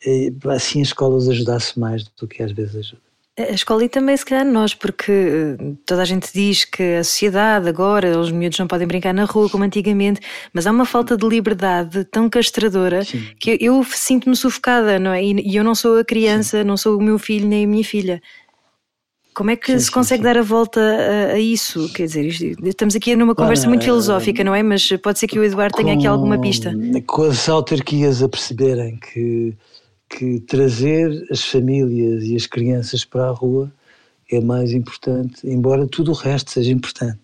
E, 0.04 0.32
assim 0.48 0.80
a 0.80 0.82
escola 0.82 1.14
os 1.14 1.28
ajudasse 1.28 1.78
mais 1.78 2.04
do 2.04 2.26
que 2.26 2.42
às 2.42 2.50
vezes 2.50 2.74
ajuda. 2.76 3.11
A 3.38 3.52
escola 3.52 3.82
e 3.82 3.88
também, 3.88 4.14
se 4.14 4.26
calhar, 4.26 4.44
nós, 4.44 4.74
porque 4.74 5.10
eh, 5.10 5.74
toda 5.86 6.02
a 6.02 6.04
gente 6.04 6.30
diz 6.34 6.66
que 6.66 6.96
a 6.96 7.04
sociedade 7.04 7.66
agora, 7.66 8.18
os 8.18 8.30
miúdos 8.30 8.58
não 8.58 8.66
podem 8.66 8.86
brincar 8.86 9.14
na 9.14 9.24
rua 9.24 9.48
como 9.48 9.64
antigamente, 9.64 10.20
mas 10.52 10.66
há 10.66 10.70
uma 10.70 10.84
falta 10.84 11.16
de 11.16 11.26
liberdade 11.26 12.04
tão 12.04 12.28
castradora 12.28 13.02
Sim. 13.02 13.24
que 13.40 13.56
eu 13.58 13.82
sinto-me 13.84 14.36
sufocada, 14.36 14.98
não 14.98 15.12
é? 15.12 15.24
E 15.24 15.56
eu 15.56 15.64
não 15.64 15.74
sou 15.74 15.98
a 15.98 16.04
criança, 16.04 16.58
Sim. 16.58 16.64
não 16.64 16.76
sou 16.76 16.98
o 16.98 17.02
meu 17.02 17.18
filho 17.18 17.48
nem 17.48 17.64
a 17.64 17.66
minha 17.66 17.84
filha. 17.84 18.20
Como 19.34 19.50
é 19.50 19.56
que 19.56 19.72
sim, 19.72 19.78
se 19.78 19.90
consegue 19.90 20.22
sim, 20.22 20.28
sim. 20.28 20.34
dar 20.34 20.38
a 20.38 20.42
volta 20.42 20.78
a, 20.78 21.32
a, 21.32 21.38
isso? 21.38 21.90
Quer 21.94 22.04
dizer, 22.04 22.26
estamos 22.64 22.94
aqui 22.94 23.16
numa 23.16 23.34
conversa 23.34 23.66
muito 23.66 23.82
filosófica, 23.82 24.44
não 24.44 24.54
é? 24.54 24.62
Mas 24.62 24.86
pode 25.02 25.18
ser 25.18 25.26
que 25.26 25.38
o 25.38 25.42
Eduardo 25.42 25.74
tenha 25.74 25.94
aqui 25.94 26.06
alguma 26.06 26.38
pista. 26.38 26.70
Com 27.06 27.22
as 27.22 27.48
autarquias 27.48 28.22
a 28.22 28.28
perceberem 28.28 28.98
que 28.98 29.56
que 30.16 30.40
trazer 30.40 31.26
as 31.30 31.42
famílias 31.42 32.24
e 32.24 32.36
as 32.36 32.46
crianças 32.46 33.04
para 33.04 33.28
a 33.28 33.30
rua 33.30 33.72
é 34.30 34.40
mais 34.40 34.72
importante, 34.72 35.46
embora 35.46 35.86
tudo 35.86 36.10
o 36.10 36.14
resto 36.14 36.50
seja 36.50 36.70
importante. 36.70 37.20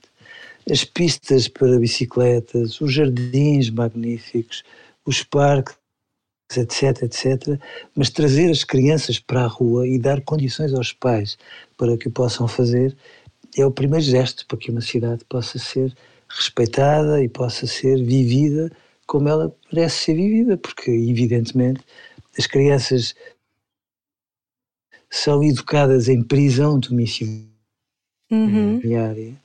As 0.70 0.84
pistas 0.84 1.48
para 1.48 1.78
bicicletas, 1.78 2.80
os 2.80 2.92
jardins 2.92 3.70
magníficos, 3.70 4.62
os 5.04 5.22
parques, 5.22 5.76
etc, 6.56 7.02
etc, 7.02 7.60
mas 7.94 8.10
trazer 8.10 8.50
as 8.50 8.64
crianças 8.64 9.18
para 9.18 9.44
a 9.44 9.46
rua 9.46 9.86
e 9.86 9.98
dar 9.98 10.22
condições 10.22 10.72
aos 10.72 10.92
pais 10.92 11.36
para 11.76 11.96
que 11.96 12.08
o 12.08 12.10
possam 12.10 12.48
fazer 12.48 12.96
é 13.56 13.64
o 13.66 13.70
primeiro 13.70 14.04
gesto 14.04 14.46
para 14.46 14.58
que 14.58 14.70
uma 14.70 14.80
cidade 14.80 15.24
possa 15.26 15.58
ser 15.58 15.94
respeitada 16.28 17.22
e 17.22 17.28
possa 17.28 17.66
ser 17.66 18.02
vivida 18.02 18.70
como 19.06 19.26
ela 19.26 19.54
merece 19.72 20.04
ser 20.04 20.14
vivida, 20.14 20.58
porque 20.58 20.90
evidentemente 20.90 21.80
as 22.38 22.46
crianças 22.46 23.14
são 25.10 25.42
educadas 25.42 26.08
em 26.08 26.22
prisão 26.22 26.78
domiciliária, 26.78 27.48
uhum. 28.30 29.36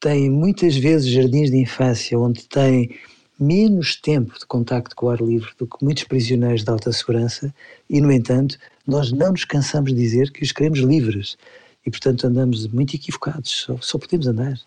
têm 0.00 0.30
muitas 0.30 0.76
vezes 0.76 1.08
jardins 1.08 1.50
de 1.50 1.58
infância 1.58 2.18
onde 2.18 2.44
têm 2.48 2.98
menos 3.38 3.96
tempo 3.96 4.38
de 4.38 4.46
contacto 4.46 4.94
com 4.94 5.06
o 5.06 5.10
ar 5.10 5.20
livre 5.20 5.50
do 5.58 5.66
que 5.66 5.84
muitos 5.84 6.04
prisioneiros 6.04 6.64
de 6.64 6.70
alta 6.70 6.92
segurança 6.92 7.54
e, 7.88 8.00
no 8.00 8.10
entanto, 8.10 8.58
nós 8.86 9.12
não 9.12 9.32
nos 9.32 9.44
cansamos 9.44 9.92
de 9.92 10.00
dizer 10.00 10.30
que 10.30 10.42
os 10.42 10.52
queremos 10.52 10.80
livres 10.80 11.36
e, 11.84 11.90
portanto, 11.90 12.26
andamos 12.26 12.66
muito 12.68 12.94
equivocados, 12.94 13.50
só, 13.50 13.76
só 13.80 13.98
podemos 13.98 14.26
andar, 14.26 14.58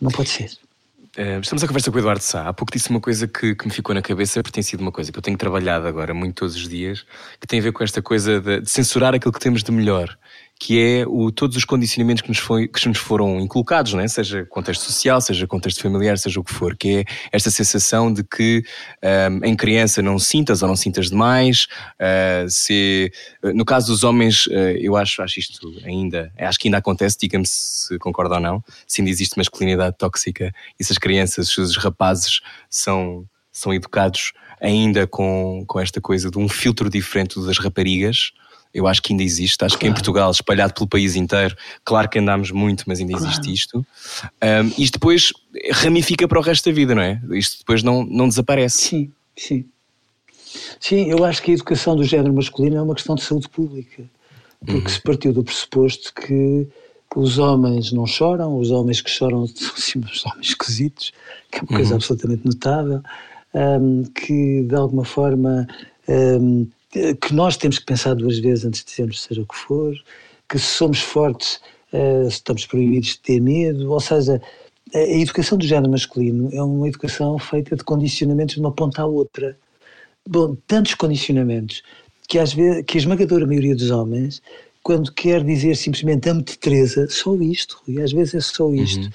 não 0.00 0.10
pode 0.10 0.28
ser. 0.28 0.50
Uh, 1.16 1.40
estamos 1.40 1.64
a 1.64 1.66
conversa 1.66 1.90
com 1.90 1.96
o 1.96 2.00
Eduardo 2.00 2.22
Sá. 2.22 2.46
Há 2.46 2.52
pouco 2.52 2.70
disse 2.70 2.90
uma 2.90 3.00
coisa 3.00 3.26
que, 3.26 3.54
que, 3.54 3.64
me 3.64 3.72
ficou 3.72 3.94
na 3.94 4.02
cabeça, 4.02 4.42
porque 4.42 4.52
tem 4.52 4.62
sido 4.62 4.82
uma 4.82 4.92
coisa 4.92 5.10
que 5.10 5.16
eu 5.16 5.22
tenho 5.22 5.38
trabalhado 5.38 5.88
agora 5.88 6.12
muito 6.12 6.34
todos 6.34 6.54
os 6.54 6.68
dias, 6.68 7.06
que 7.40 7.46
tem 7.46 7.58
a 7.58 7.62
ver 7.62 7.72
com 7.72 7.82
esta 7.82 8.02
coisa 8.02 8.38
de, 8.38 8.60
de 8.60 8.70
censurar 8.70 9.14
aquilo 9.14 9.32
que 9.32 9.40
temos 9.40 9.62
de 9.62 9.72
melhor 9.72 10.14
que 10.58 10.80
é 10.80 11.06
o, 11.06 11.30
todos 11.30 11.56
os 11.56 11.64
condicionamentos 11.64 12.22
que 12.22 12.28
nos, 12.28 12.38
foi, 12.38 12.66
que 12.66 12.88
nos 12.88 12.98
foram 12.98 13.38
inculcados, 13.40 13.92
né? 13.92 14.08
seja 14.08 14.44
contexto 14.46 14.82
social, 14.82 15.20
seja 15.20 15.46
contexto 15.46 15.82
familiar, 15.82 16.16
seja 16.16 16.40
o 16.40 16.44
que 16.44 16.52
for, 16.52 16.74
que 16.74 16.98
é 16.98 17.04
esta 17.30 17.50
sensação 17.50 18.12
de 18.12 18.24
que 18.24 18.64
um, 19.30 19.44
em 19.44 19.54
criança 19.54 20.00
não 20.00 20.18
sintas 20.18 20.62
ou 20.62 20.68
não 20.68 20.76
sintas 20.76 21.10
demais, 21.10 21.66
uh, 22.00 22.48
se, 22.48 23.12
no 23.42 23.64
caso 23.64 23.88
dos 23.88 24.02
homens, 24.02 24.46
uh, 24.46 24.76
eu 24.80 24.96
acho, 24.96 25.22
acho 25.22 25.38
isto 25.38 25.74
ainda, 25.84 26.32
acho 26.38 26.58
que 26.58 26.68
ainda 26.68 26.78
acontece, 26.78 27.18
diga-me 27.20 27.46
se 27.46 27.98
concorda 27.98 28.36
ou 28.36 28.40
não, 28.40 28.64
se 28.86 29.02
ainda 29.02 29.10
existe 29.10 29.36
masculinidade 29.36 29.96
tóxica 29.98 30.52
e 30.80 30.84
se 30.84 30.90
as 30.90 30.98
crianças, 30.98 31.48
se 31.48 31.60
os 31.60 31.76
rapazes 31.76 32.40
são, 32.70 33.26
são 33.52 33.74
educados 33.74 34.32
ainda 34.58 35.06
com, 35.06 35.64
com 35.66 35.78
esta 35.78 36.00
coisa 36.00 36.30
de 36.30 36.38
um 36.38 36.48
filtro 36.48 36.88
diferente 36.88 37.38
das 37.44 37.58
raparigas, 37.58 38.32
eu 38.76 38.86
acho 38.86 39.02
que 39.02 39.12
ainda 39.12 39.22
existe. 39.22 39.64
Acho 39.64 39.74
claro. 39.74 39.80
que 39.80 39.86
em 39.86 39.92
Portugal, 39.92 40.30
espalhado 40.30 40.74
pelo 40.74 40.86
país 40.86 41.16
inteiro, 41.16 41.56
claro 41.82 42.08
que 42.08 42.18
andámos 42.18 42.50
muito, 42.50 42.84
mas 42.86 43.00
ainda 43.00 43.14
claro. 43.14 43.26
existe 43.26 43.52
isto. 43.52 43.78
Um, 43.78 44.66
isto 44.82 44.94
depois 44.94 45.32
ramifica 45.72 46.28
para 46.28 46.38
o 46.38 46.42
resto 46.42 46.68
da 46.68 46.74
vida, 46.74 46.94
não 46.94 47.02
é? 47.02 47.20
Isto 47.32 47.58
depois 47.58 47.82
não, 47.82 48.04
não 48.04 48.28
desaparece. 48.28 48.76
Sim, 48.76 49.12
sim. 49.34 49.64
Sim, 50.78 51.10
eu 51.10 51.24
acho 51.24 51.42
que 51.42 51.50
a 51.52 51.54
educação 51.54 51.96
do 51.96 52.04
género 52.04 52.34
masculino 52.34 52.76
é 52.76 52.82
uma 52.82 52.94
questão 52.94 53.14
de 53.14 53.22
saúde 53.22 53.48
pública. 53.48 54.04
Porque 54.60 54.80
uhum. 54.80 54.88
se 54.88 55.02
partiu 55.02 55.32
do 55.32 55.42
pressuposto 55.42 56.12
que 56.14 56.68
os 57.14 57.38
homens 57.38 57.92
não 57.92 58.06
choram, 58.06 58.58
os 58.58 58.70
homens 58.70 59.00
que 59.00 59.10
choram 59.10 59.46
são 59.56 60.02
os 60.02 60.26
homens 60.26 60.48
esquisitos, 60.48 61.12
que 61.50 61.58
é 61.58 61.62
uma 61.62 61.76
coisa 61.76 61.90
uhum. 61.90 61.96
absolutamente 61.96 62.44
notável, 62.44 63.02
um, 63.54 64.04
que 64.04 64.62
de 64.62 64.74
alguma 64.74 65.04
forma 65.04 65.66
um, 66.08 66.66
que 67.20 67.34
nós 67.34 67.56
temos 67.56 67.78
que 67.78 67.86
pensar 67.86 68.14
duas 68.14 68.38
vezes 68.38 68.64
antes 68.64 68.80
de 68.80 68.86
dizermos 68.86 69.22
ser 69.22 69.38
o 69.38 69.46
que 69.46 69.56
for, 69.56 69.94
que 70.48 70.58
se 70.58 70.66
somos 70.66 71.00
fortes 71.00 71.60
uh, 71.92 72.28
estamos 72.28 72.66
proibidos 72.66 73.10
de 73.10 73.18
ter 73.20 73.40
medo, 73.40 73.92
ou 73.92 74.00
seja, 74.00 74.40
a 74.94 74.98
educação 74.98 75.58
do 75.58 75.66
género 75.66 75.90
masculino 75.90 76.48
é 76.52 76.62
uma 76.62 76.88
educação 76.88 77.38
feita 77.38 77.76
de 77.76 77.84
condicionamentos 77.84 78.54
de 78.54 78.60
uma 78.60 78.72
ponta 78.72 79.02
à 79.02 79.06
outra. 79.06 79.58
Bom, 80.28 80.56
tantos 80.66 80.94
condicionamentos 80.94 81.82
que 82.28 82.38
às 82.38 82.52
vezes, 82.52 82.84
que 82.86 82.96
a 82.96 83.00
esmagadora 83.00 83.46
maioria 83.46 83.74
dos 83.74 83.90
homens, 83.90 84.40
quando 84.82 85.12
quer 85.12 85.42
dizer 85.44 85.76
simplesmente 85.76 86.28
amo-te 86.28 86.58
Teresa, 86.58 87.08
só 87.08 87.34
isto, 87.36 87.80
e 87.88 88.00
às 88.00 88.12
vezes 88.12 88.34
é 88.34 88.40
só 88.40 88.72
isto. 88.72 89.06
Uhum 89.06 89.10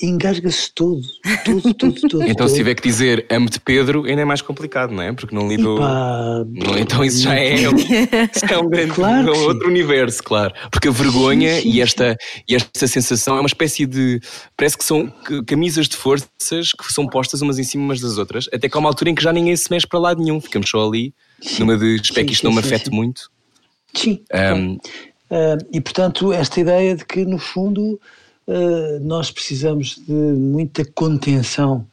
engasga-se 0.00 0.72
todo, 0.74 1.02
tudo, 1.44 1.74
tudo, 1.74 2.08
tudo. 2.08 2.22
então, 2.24 2.48
se 2.48 2.54
tiver 2.54 2.74
que 2.74 2.82
dizer 2.82 3.26
amo-te 3.30 3.60
Pedro, 3.60 4.04
ainda 4.04 4.22
é 4.22 4.24
mais 4.24 4.40
complicado, 4.40 4.92
não 4.92 5.02
é? 5.02 5.12
Porque 5.12 5.34
não 5.34 5.48
lido. 5.48 5.78
Não, 5.78 6.78
então, 6.78 7.04
isso 7.04 7.22
já 7.22 7.34
é, 7.34 7.56
isso 8.34 8.46
é 8.48 8.58
um 8.58 8.68
grande 8.68 8.92
claro 8.92 9.34
um 9.34 9.44
outro 9.44 9.68
universo, 9.68 10.22
claro. 10.22 10.54
Porque 10.70 10.88
a 10.88 10.90
vergonha 10.90 11.56
sim, 11.56 11.62
sim, 11.62 11.70
e, 11.70 11.80
esta, 11.82 12.16
e 12.48 12.54
esta 12.54 12.86
sensação 12.86 13.36
é 13.36 13.40
uma 13.40 13.46
espécie 13.46 13.84
de. 13.84 14.20
Parece 14.56 14.78
que 14.78 14.84
são 14.84 15.12
camisas 15.46 15.88
de 15.88 15.96
forças 15.96 16.72
que 16.72 16.92
são 16.92 17.06
postas 17.06 17.42
umas 17.42 17.58
em 17.58 17.64
cima 17.64 17.84
umas 17.84 18.00
das 18.00 18.16
outras, 18.16 18.48
até 18.52 18.68
que 18.68 18.76
há 18.76 18.80
uma 18.80 18.88
altura 18.88 19.10
em 19.10 19.14
que 19.14 19.22
já 19.22 19.32
ninguém 19.32 19.56
se 19.56 19.70
mexe 19.70 19.86
para 19.86 19.98
lado 19.98 20.22
nenhum. 20.22 20.40
Ficamos 20.40 20.70
só 20.70 20.86
ali, 20.86 21.14
numa 21.58 21.76
de 21.76 21.96
espero 21.96 22.26
que 22.26 22.32
isto 22.32 22.44
não 22.44 22.52
me 22.52 22.60
afete 22.60 22.90
muito. 22.90 23.30
Sim. 23.94 24.22
Um, 24.32 24.74
uh, 24.74 25.58
e 25.70 25.80
portanto, 25.80 26.32
esta 26.32 26.60
ideia 26.60 26.96
de 26.96 27.04
que, 27.04 27.26
no 27.26 27.38
fundo 27.38 28.00
nós 29.00 29.30
precisamos 29.30 29.96
de 29.96 30.12
muita 30.12 30.84
contenção, 30.84 31.86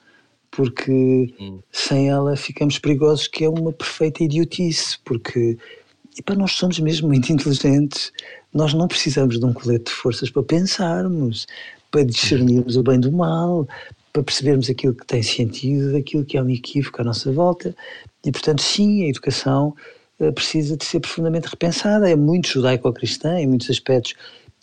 porque 0.51 1.33
hum. 1.39 1.59
sem 1.71 2.09
ela 2.09 2.35
ficamos 2.35 2.79
perigosos, 2.79 3.27
que 3.27 3.45
é 3.45 3.49
uma 3.49 3.71
perfeita 3.71 4.23
idiotice, 4.23 4.97
porque 5.05 5.57
para 6.25 6.35
nós 6.35 6.53
somos 6.53 6.79
mesmo 6.79 7.07
muito 7.07 7.31
inteligentes, 7.33 8.11
nós 8.53 8.73
não 8.73 8.87
precisamos 8.87 9.39
de 9.39 9.45
um 9.45 9.53
colete 9.53 9.85
de 9.85 9.91
forças 9.91 10.29
para 10.29 10.43
pensarmos, 10.43 11.47
para 11.91 12.03
discernirmos 12.03 12.75
o 12.77 12.83
bem 12.83 12.99
do 12.99 13.11
mal, 13.11 13.67
para 14.11 14.23
percebermos 14.23 14.69
aquilo 14.69 14.95
que 14.95 15.05
tem 15.05 15.21
sentido, 15.21 15.95
aquilo 15.95 16.25
que 16.25 16.37
é 16.37 16.41
um 16.41 16.49
equívoco 16.49 17.01
à 17.01 17.05
nossa 17.05 17.31
volta, 17.31 17.75
e 18.25 18.31
portanto 18.31 18.61
sim, 18.61 19.03
a 19.03 19.07
educação 19.07 19.75
eh, 20.19 20.31
precisa 20.31 20.75
de 20.75 20.83
ser 20.83 20.99
profundamente 20.99 21.47
repensada, 21.47 22.09
é 22.09 22.15
muito 22.15 22.49
judaico-cristã 22.49 23.39
em 23.39 23.47
muitos 23.47 23.69
aspectos, 23.69 24.15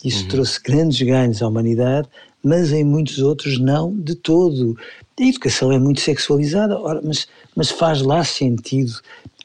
isso 0.03 0.23
uhum. 0.23 0.27
trouxe 0.27 0.61
grandes 0.61 1.01
ganhos 1.01 1.41
à 1.41 1.47
humanidade, 1.47 2.07
mas 2.43 2.71
em 2.71 2.83
muitos 2.83 3.19
outros 3.19 3.59
não 3.59 3.95
de 3.95 4.15
todo. 4.15 4.77
A 5.19 5.23
educação 5.23 5.71
é 5.71 5.79
muito 5.79 6.01
sexualizada, 6.01 6.79
ora, 6.79 7.01
mas, 7.03 7.27
mas 7.55 7.71
faz 7.71 8.01
lá 8.01 8.23
sentido 8.23 8.93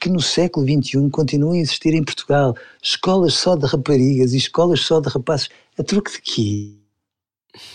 que 0.01 0.09
no 0.09 0.21
século 0.21 0.67
XXI 0.67 1.09
continuem 1.11 1.61
a 1.61 1.63
existir 1.63 1.95
em 1.95 2.03
Portugal 2.03 2.57
escolas 2.83 3.35
só 3.35 3.57
de 3.57 3.67
raparigas 3.67 4.35
e 4.35 4.37
escolas 4.37 4.81
só 4.81 5.01
de 5.01 5.09
rapazes. 5.09 5.49
A 5.79 5.83
troco 5.83 6.11
de 6.11 6.21
quê? 6.21 6.73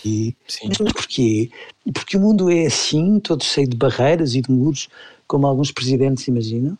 E, 0.04 0.36
mas, 0.44 0.78
mas 0.78 0.92
porquê? 0.92 1.50
Porque 1.92 2.16
o 2.16 2.20
mundo 2.20 2.50
é 2.50 2.66
assim, 2.66 3.20
todo 3.20 3.44
cheio 3.44 3.68
de 3.68 3.76
barreiras 3.76 4.34
e 4.34 4.42
de 4.42 4.50
muros, 4.50 4.88
como 5.26 5.46
alguns 5.46 5.72
presidentes 5.72 6.28
imaginam. 6.28 6.76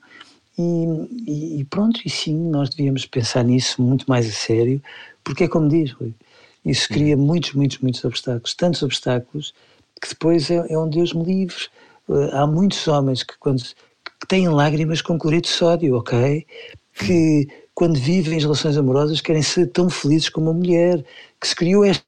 E, 0.58 1.60
e, 1.60 1.64
pronto, 1.64 2.00
e 2.04 2.10
sim, 2.10 2.34
nós 2.34 2.68
devíamos 2.70 3.06
pensar 3.06 3.44
nisso 3.44 3.80
muito 3.80 4.04
mais 4.08 4.28
a 4.28 4.32
sério, 4.32 4.82
porque 5.28 5.44
é 5.44 5.48
como 5.48 5.68
diz, 5.68 5.92
Rui, 5.92 6.14
isso 6.64 6.88
cria 6.88 7.14
muitos, 7.14 7.52
muitos, 7.52 7.78
muitos 7.80 8.02
obstáculos, 8.02 8.54
tantos 8.54 8.82
obstáculos 8.82 9.52
que 10.00 10.08
depois 10.08 10.50
é, 10.50 10.64
é 10.70 10.78
um 10.78 10.88
Deus 10.88 11.12
me 11.12 11.22
livre. 11.22 11.66
Uh, 12.08 12.34
há 12.34 12.46
muitos 12.46 12.88
homens 12.88 13.22
que 13.22 13.36
quando 13.38 13.62
que 13.62 14.26
têm 14.26 14.48
lágrimas 14.48 15.02
com 15.02 15.18
cloreto 15.18 15.46
de 15.46 15.54
sódio, 15.54 15.96
ok? 15.96 16.46
Que 16.94 17.46
quando 17.74 17.98
vivem 18.00 18.38
as 18.38 18.42
relações 18.42 18.78
amorosas 18.78 19.20
querem 19.20 19.42
ser 19.42 19.66
tão 19.66 19.90
felizes 19.90 20.30
como 20.30 20.48
a 20.48 20.54
mulher, 20.54 21.04
que 21.38 21.46
se 21.46 21.54
criou 21.54 21.84
estes 21.84 22.06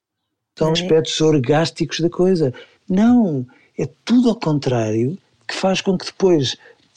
são 0.59 0.73
aspectos 0.73 1.21
orgásticos 1.21 2.01
da 2.01 2.09
coisa. 2.09 2.55
Não, 2.89 3.47
é 3.79 3.87
tudo 4.03 4.31
ao 4.31 4.37
contrário, 4.37 5.19
que 5.47 5.55
faz 5.55 5.83
com 5.83 5.99
que 5.99 6.07
depois, 6.07 6.57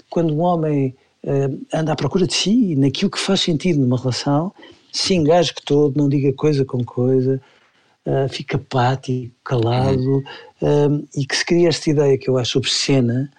quando 0.10 0.34
um 0.34 0.40
homem 0.40 0.96
uh, 1.26 1.66
anda 1.74 1.92
à 1.92 1.96
procura 1.98 2.26
de 2.26 2.34
si, 2.34 2.78
naquilo 2.78 3.12
que 3.12 3.20
faz 3.20 3.42
sentido 3.42 3.82
numa 3.82 3.98
relação, 3.98 4.54
se 4.94 5.16
engasgue 5.16 5.62
todo, 5.66 5.98
não 5.98 6.08
diga 6.08 6.32
coisa 6.34 6.64
com 6.64 6.84
coisa, 6.86 7.42
uh, 8.06 8.30
fica 8.30 8.58
apático, 8.58 9.34
calado, 9.44 10.20
uh, 10.20 11.08
e 11.16 11.26
que 11.26 11.36
se 11.36 11.44
cria 11.44 11.68
esta 11.68 11.90
ideia 11.90 12.18
que 12.18 12.30
eu 12.30 12.38
acho 12.38 12.60
obscena, 12.60 13.30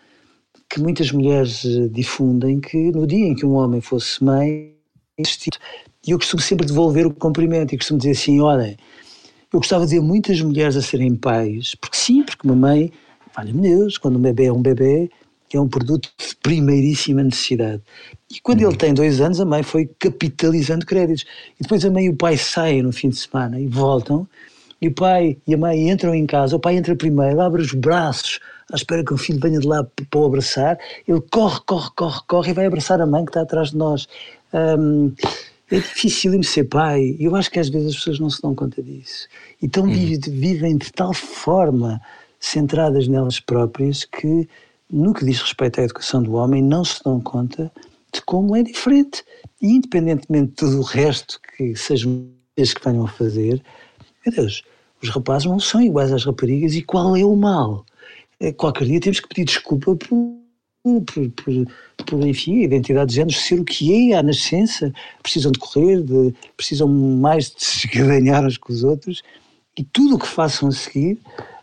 que 0.68 0.80
muitas 0.80 1.12
mulheres 1.12 1.64
eh, 1.64 1.88
difundem, 1.88 2.58
que 2.58 2.90
no 2.90 3.06
dia 3.06 3.26
em 3.26 3.34
que 3.34 3.46
um 3.46 3.52
homem 3.52 3.80
fosse 3.80 4.24
mãe, 4.24 4.74
e 5.16 6.10
eu 6.10 6.18
costumo 6.18 6.42
sempre 6.42 6.66
devolver 6.66 7.06
o 7.06 7.14
cumprimento 7.14 7.72
e 7.72 7.78
costumo 7.78 7.98
dizer 7.98 8.12
assim, 8.12 8.40
olhem, 8.40 8.76
eu 9.52 9.60
gostava 9.60 9.86
de 9.86 9.94
ver 9.94 10.00
muitas 10.00 10.40
mulheres 10.40 10.74
a 10.74 10.82
serem 10.82 11.14
pais, 11.14 11.76
porque 11.76 11.96
sim, 11.96 12.24
porque 12.24 12.44
uma 12.44 12.56
mãe, 12.56 12.90
valha-me 13.36 13.60
Deus, 13.60 13.98
quando 13.98 14.16
um 14.16 14.20
bebê 14.20 14.46
é 14.46 14.52
um 14.52 14.60
bebê, 14.60 15.08
é 15.56 15.60
um 15.60 15.68
produto 15.68 16.10
de 16.18 16.36
primeiríssima 16.36 17.22
necessidade. 17.22 17.82
E 18.30 18.40
quando 18.40 18.62
uhum. 18.62 18.68
ele 18.68 18.76
tem 18.76 18.94
dois 18.94 19.20
anos, 19.20 19.40
a 19.40 19.44
mãe 19.44 19.62
foi 19.62 19.88
capitalizando 19.98 20.84
créditos. 20.84 21.24
E 21.58 21.62
depois 21.62 21.84
a 21.84 21.90
mãe 21.90 22.06
e 22.06 22.10
o 22.10 22.16
pai 22.16 22.36
saem 22.36 22.82
no 22.82 22.92
fim 22.92 23.08
de 23.08 23.16
semana 23.16 23.60
e 23.60 23.66
voltam, 23.66 24.26
e 24.80 24.88
o 24.88 24.92
pai 24.92 25.38
e 25.46 25.54
a 25.54 25.56
mãe 25.56 25.88
entram 25.88 26.14
em 26.14 26.26
casa, 26.26 26.56
o 26.56 26.60
pai 26.60 26.76
entra 26.76 26.94
primeiro, 26.94 27.40
abre 27.40 27.62
os 27.62 27.72
braços 27.72 28.40
à 28.72 28.76
espera 28.76 29.04
que 29.04 29.12
o 29.12 29.16
filho 29.16 29.38
venha 29.40 29.58
de 29.58 29.66
lá 29.66 29.84
para 30.10 30.18
o 30.18 30.26
abraçar, 30.26 30.78
ele 31.06 31.20
corre, 31.30 31.60
corre, 31.66 31.90
corre, 31.94 32.20
corre 32.26 32.50
e 32.50 32.54
vai 32.54 32.66
abraçar 32.66 33.00
a 33.00 33.06
mãe 33.06 33.24
que 33.24 33.30
está 33.30 33.42
atrás 33.42 33.70
de 33.70 33.76
nós. 33.76 34.08
Um, 34.52 35.12
é 35.70 35.76
difícil 35.76 36.42
ser 36.42 36.64
pai, 36.64 37.16
e 37.18 37.24
eu 37.24 37.34
acho 37.34 37.50
que 37.50 37.58
às 37.58 37.68
vezes 37.68 37.88
as 37.88 37.96
pessoas 37.96 38.20
não 38.20 38.30
se 38.30 38.40
dão 38.42 38.54
conta 38.54 38.82
disso. 38.82 39.26
Então 39.62 39.84
uhum. 39.84 40.18
vivem 40.28 40.76
de 40.76 40.92
tal 40.92 41.12
forma 41.12 42.00
centradas 42.38 43.08
nelas 43.08 43.40
próprias 43.40 44.04
que 44.04 44.48
no 44.90 45.12
que 45.12 45.24
diz 45.24 45.40
respeito 45.40 45.80
à 45.80 45.84
educação 45.84 46.22
do 46.22 46.34
homem, 46.34 46.62
não 46.62 46.84
se 46.84 47.02
dão 47.02 47.20
conta 47.20 47.72
de 48.12 48.22
como 48.22 48.54
é 48.56 48.62
diferente. 48.62 49.24
E 49.60 49.68
independentemente 49.68 50.50
de 50.50 50.54
tudo 50.54 50.80
o 50.80 50.82
resto 50.82 51.40
que 51.56 51.74
sejam 51.74 52.28
eles 52.56 52.72
que 52.74 52.84
venham 52.84 53.04
a 53.04 53.08
fazer, 53.08 53.62
meu 54.24 54.34
Deus, 54.34 54.62
os 55.02 55.08
rapazes 55.08 55.46
não 55.46 55.58
são 55.58 55.80
iguais 55.80 56.12
às 56.12 56.24
raparigas 56.24 56.74
e 56.74 56.82
qual 56.82 57.16
é 57.16 57.24
o 57.24 57.34
mal? 57.34 57.84
eh, 58.40 58.52
qualquer 58.52 58.86
dia 58.86 59.00
temos 59.00 59.20
que 59.20 59.28
pedir 59.28 59.44
desculpa 59.44 59.96
por, 59.96 60.18
por, 60.82 61.30
por, 61.30 62.04
por 62.06 62.26
enfim, 62.26 62.60
a 62.60 62.64
identidade 62.64 63.10
de 63.10 63.16
género 63.16 63.36
ser 63.36 63.60
o 63.60 63.64
que 63.64 64.10
é 64.10 64.16
à 64.16 64.22
nascença. 64.22 64.92
Precisam 65.22 65.52
de 65.52 65.58
correr, 65.58 66.02
de, 66.02 66.34
precisam 66.56 66.88
mais 66.88 67.50
de 67.50 67.64
se 67.64 67.88
ganhar 67.88 68.44
uns 68.44 68.58
com 68.58 68.72
os 68.72 68.84
outros 68.84 69.22
e 69.76 69.84
tudo 69.84 70.16
o 70.16 70.18
que 70.18 70.26
façam 70.26 70.68
a 70.68 70.72
seguir 70.72 71.18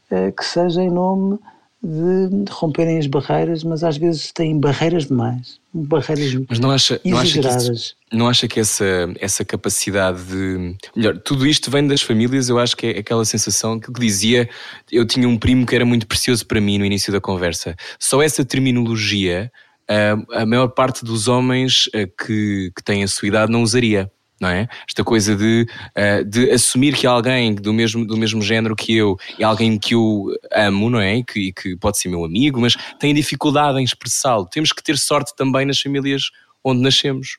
eh, 0.10 0.32
que 0.32 0.46
seja 0.46 0.82
em 0.82 0.90
nome 0.90 1.40
de, 1.84 2.52
romperem 2.52 3.00
as 3.00 3.08
barreiras, 3.08 3.64
mas 3.64 3.84
às 3.84 3.98
vezes 3.98 4.32
têm 4.32 4.60
barreiras 4.60 5.08
demais, 5.08 5.60
barreiras 5.74 6.46
mas 6.48 6.60
não 6.60 6.70
acha, 6.70 7.02
não 7.04 7.18
acha 7.18 7.42
que, 7.42 7.48
isso, 7.48 7.96
não 8.12 8.28
acha 8.28 8.48
que 8.48 8.60
essa, 8.60 8.86
essa 9.20 9.44
capacidade 9.44 10.24
de. 10.24 10.76
Melhor, 10.96 11.18
tudo 11.18 11.48
isto 11.48 11.72
vem 11.72 11.88
das 11.88 12.02
famílias, 12.02 12.50
eu 12.50 12.60
acho 12.60 12.78
que 12.78 12.88
é 12.88 13.00
aquela 13.00 13.26
sensação 13.26 13.80
que 13.80 13.92
dizia. 13.92 14.48
Eu 14.92 15.06
tinha 15.06 15.28
um 15.28 15.38
primo 15.38 15.66
que 15.66 15.76
era 15.76 15.86
muito 15.86 16.06
precioso 16.06 16.46
para 16.46 16.62
mim 16.62 16.78
no 16.78 16.86
início 16.86 17.12
da 17.12 17.20
conversa. 17.20 17.76
Só 18.00 18.22
essa 18.22 18.46
terminologia, 18.46 19.52
a, 19.88 20.42
a 20.42 20.46
maior 20.46 20.68
parte 20.68 21.04
dos 21.04 21.28
homens 21.28 21.90
eh, 21.94 22.06
que, 22.06 22.72
que 22.76 22.84
têm 22.84 23.04
a 23.04 23.08
sua 23.08 23.28
idade 23.28 23.52
não 23.52 23.64
usaria 23.64 24.12
não 24.42 24.50
é? 24.50 24.68
Esta 24.88 25.04
coisa 25.04 25.36
de, 25.36 25.68
uh, 25.96 26.26
de 26.26 26.50
assumir 26.50 26.96
que 26.98 27.06
alguém 27.06 27.54
do 27.54 27.72
mesmo, 27.72 28.06
do 28.06 28.18
mesmo 28.18 28.42
género 28.42 28.76
que 28.76 28.98
eu 28.98 29.16
é 29.38 29.44
alguém 29.44 29.78
que 29.78 29.94
eu 29.94 30.36
amo, 30.52 30.90
não 30.90 31.00
é? 31.00 31.18
E 31.18 31.24
que, 31.24 31.54
que 31.54 31.78
pode 31.78 32.00
ser 32.00 32.10
meu 32.10 32.26
amigo, 32.26 32.60
mas 32.60 32.76
tem 33.00 33.14
dificuldade 33.14 33.80
em 33.80 33.84
expressá-lo. 33.84 34.48
Temos 34.48 34.74
que 34.74 34.82
ter 34.82 34.98
sorte 34.98 35.36
também 35.36 35.66
nas 35.66 35.80
famílias 35.80 36.32
onde 36.64 36.82
nascemos. 36.82 37.38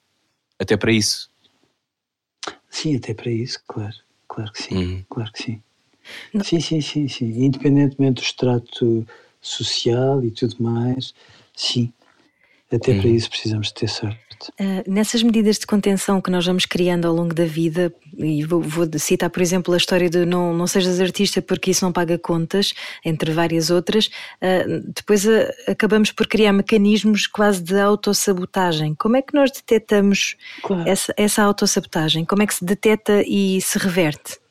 Até 0.58 0.76
para 0.76 0.92
isso. 0.92 1.28
Sim, 2.70 2.96
até 2.96 3.12
para 3.12 3.30
isso, 3.30 3.58
claro. 3.66 3.94
Claro 4.28 4.52
que 4.52 4.62
sim. 4.62 4.74
Uhum. 4.76 5.04
Claro 5.10 5.32
que 5.32 5.42
sim. 5.42 5.62
Não. 6.32 6.44
Sim, 6.44 6.60
sim, 6.60 6.80
sim, 6.80 7.08
sim. 7.08 7.44
Independentemente 7.44 8.22
do 8.22 8.24
extrato 8.24 9.06
social 9.40 10.24
e 10.24 10.30
tudo 10.30 10.56
mais, 10.60 11.12
sim. 11.54 11.92
Até 12.72 12.92
uhum. 12.92 13.00
para 13.00 13.10
isso 13.10 13.28
precisamos 13.28 13.70
ter 13.70 13.88
sorte. 13.88 14.18
Uh, 14.60 14.82
nessas 14.90 15.22
medidas 15.22 15.58
de 15.58 15.66
contenção 15.66 16.20
que 16.20 16.30
nós 16.30 16.44
vamos 16.44 16.66
criando 16.66 17.06
ao 17.06 17.14
longo 17.14 17.32
da 17.32 17.44
vida, 17.44 17.94
e 18.16 18.42
vou, 18.44 18.60
vou, 18.60 18.88
citar, 18.98 19.30
por 19.30 19.40
exemplo, 19.40 19.72
a 19.72 19.76
história 19.76 20.10
de 20.10 20.24
não, 20.24 20.52
não 20.52 20.66
sejas 20.66 21.00
artista 21.00 21.40
porque 21.40 21.70
isso 21.70 21.84
não 21.84 21.92
paga 21.92 22.18
contas, 22.18 22.74
entre 23.04 23.30
várias 23.30 23.70
outras, 23.70 24.06
uh, 24.06 24.92
depois 24.94 25.24
uh, 25.26 25.30
acabamos 25.68 26.10
por 26.10 26.26
criar 26.26 26.52
mecanismos 26.52 27.26
quase 27.26 27.62
de 27.62 27.78
autossabotagem. 27.78 28.94
Como 28.94 29.16
é 29.16 29.22
que 29.22 29.34
nós 29.34 29.50
detectamos 29.52 30.36
claro. 30.62 30.88
essa, 30.88 31.14
essa 31.16 31.42
autossabotagem? 31.42 32.24
Como 32.24 32.42
é 32.42 32.46
que 32.46 32.54
se 32.54 32.64
detecta 32.64 33.22
e 33.26 33.60
se 33.60 33.78
reverte? 33.78 34.42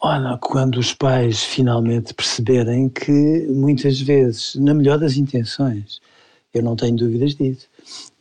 Olha, 0.00 0.38
quando 0.40 0.76
os 0.76 0.94
pais 0.94 1.42
finalmente 1.42 2.14
perceberem 2.14 2.88
que 2.88 3.46
muitas 3.48 4.00
vezes, 4.00 4.54
na 4.54 4.72
melhor 4.72 4.96
das 4.98 5.16
intenções, 5.16 6.00
eu 6.54 6.62
não 6.62 6.76
tenho 6.76 6.96
dúvidas 6.96 7.34
disso, 7.34 7.68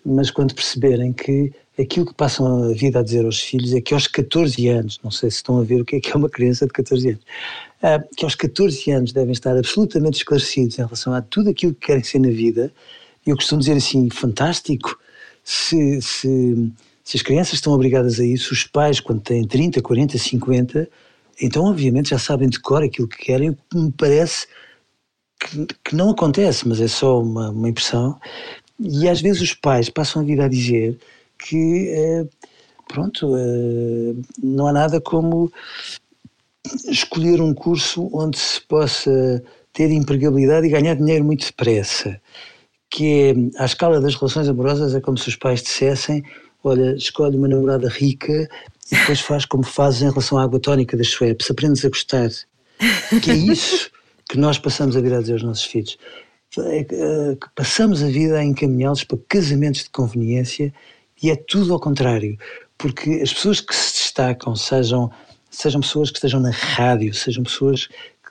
mas 0.06 0.30
quando 0.32 0.54
perceberem 0.54 1.14
que 1.14 1.52
aquilo 1.80 2.06
que 2.06 2.14
passam 2.14 2.64
a 2.64 2.74
vida 2.74 3.00
a 3.00 3.04
dizer 3.04 3.26
aos 3.26 3.40
filhos 3.40 3.74
é 3.74 3.82
que 3.82 3.94
aos 3.94 4.08
14 4.08 4.68
anos, 4.68 5.00
não 5.04 5.12
sei 5.12 5.30
se 5.30 5.38
estão 5.38 5.60
a 5.60 5.64
ver 5.64 5.82
o 5.82 5.86
que 5.86 5.98
é 5.98 6.00
que 6.00 6.12
é 6.12 6.16
uma 6.16 6.30
criança 6.30 6.66
de 6.66 6.74
14 6.74 7.10
anos, 7.10 7.22
ah, 7.82 8.04
que 8.16 8.26
aos 8.26 8.36
14 8.36 8.92
anos 8.92 9.12
devem 9.14 9.32
estar 9.32 9.56
absolutamente 9.56 10.18
esclarecidos 10.18 10.78
em 10.80 10.82
relação 10.82 11.14
a 11.14 11.22
tudo 11.22 11.50
aquilo 11.50 11.74
que 11.74 11.88
querem 11.88 12.04
ser 12.04 12.20
na 12.20 12.30
vida. 12.30 12.72
Eu 13.26 13.36
costumo 13.36 13.60
dizer 13.60 13.78
assim, 13.78 14.10
fantástico, 14.10 14.98
se, 15.44 16.02
se, 16.02 16.72
se 17.04 17.18
as 17.18 17.22
crianças 17.22 17.54
estão 17.56 17.74
obrigadas 17.74 18.20
a 18.20 18.26
isso, 18.26 18.54
os 18.54 18.64
pais, 18.64 19.00
quando 19.00 19.22
têm 19.22 19.46
30, 19.46 19.82
40, 19.82 20.18
50, 20.18 20.90
então 21.42 21.66
obviamente 21.66 22.10
já 22.10 22.20
sabem 22.20 22.50
de 22.50 22.60
cor 22.60 22.84
aquilo 22.84 23.08
que 23.08 23.18
querem, 23.18 23.52
o 23.52 23.54
que 23.56 23.78
me 23.78 23.92
parece 23.92 24.48
que, 25.40 25.68
que, 25.84 25.96
não 25.96 26.10
acontece, 26.10 26.68
mas 26.68 26.80
é 26.82 26.88
só 26.88 27.22
uma, 27.22 27.50
uma 27.50 27.70
impressão, 27.70 28.20
e 28.80 29.08
às 29.08 29.22
vezes 29.22 29.42
os 29.42 29.54
pais 29.54 29.90
passam 29.90 30.22
a 30.22 30.26
vida 30.26 30.46
a 30.46 30.48
dizer 30.48 30.98
que, 31.38 31.90
eh, 31.90 32.26
pronto, 32.88 33.36
eh, 33.36 34.16
não 34.42 34.68
há 34.68 34.74
nada 34.74 35.02
como 35.02 35.52
escolher 36.90 37.42
um 37.42 37.54
curso 37.54 38.10
onde 38.14 38.38
se 38.38 38.62
possa 38.62 39.44
ter 39.74 39.92
empregabilidade 39.92 40.68
e 40.68 40.72
ganhar 40.72 40.96
dinheiro 40.96 41.24
muito 41.24 41.46
depressa. 41.46 42.20
Que 42.90 43.34
é, 43.58 43.62
à 43.62 43.66
escala 43.66 44.00
das 44.00 44.16
relações 44.16 44.48
amorosas, 44.48 44.96
é 44.96 45.02
como 45.02 45.18
se 45.18 45.30
os 45.30 45.36
pais 45.36 45.62
dissessem: 45.62 46.24
olha, 46.64 46.96
escolhe 46.96 47.38
uma 47.38 47.48
namorada 47.48 47.90
rica 47.90 48.50
e 48.92 48.96
depois 48.96 49.20
faz 49.20 49.46
como 49.46 49.64
fazes 49.64 50.02
em 50.02 50.10
relação 50.10 50.38
à 50.38 50.44
água 50.44 50.60
tónica 50.60 50.96
das 50.96 51.08
Schweppes, 51.08 51.52
aprendes 51.52 51.84
a 51.84 51.90
gostar. 51.90 52.30
Que 53.22 53.32
é 53.32 53.36
isso 53.36 53.90
que 54.30 54.38
nós 54.38 54.58
passamos 54.58 54.96
a 54.96 55.02
vir 55.02 55.14
a 55.14 55.22
dizer 55.22 55.34
aos 55.34 55.44
nossos 55.44 55.66
filhos. 55.66 55.98
É 56.58 56.80
eh, 56.80 56.86
que 57.40 57.50
passamos 57.56 58.02
a 58.02 58.08
vida 58.08 58.38
a 58.38 58.44
encaminhá-los 58.44 59.04
para 59.04 59.18
casamentos 59.28 59.84
de 59.84 59.90
conveniência 59.90 60.74
e 61.22 61.30
é 61.30 61.36
tudo 61.36 61.74
ao 61.74 61.80
contrário, 61.80 62.38
porque 62.78 63.22
as 63.22 63.34
pessoas 63.34 63.60
que 63.60 63.76
se 63.76 63.94
destacam, 63.94 64.56
sejam, 64.56 65.12
sejam 65.50 65.82
pessoas 65.82 66.10
que 66.10 66.18
estejam 66.18 66.40
na 66.40 66.52
rádio, 66.52 67.14
sejam 67.14 67.44
pessoas 67.44 67.90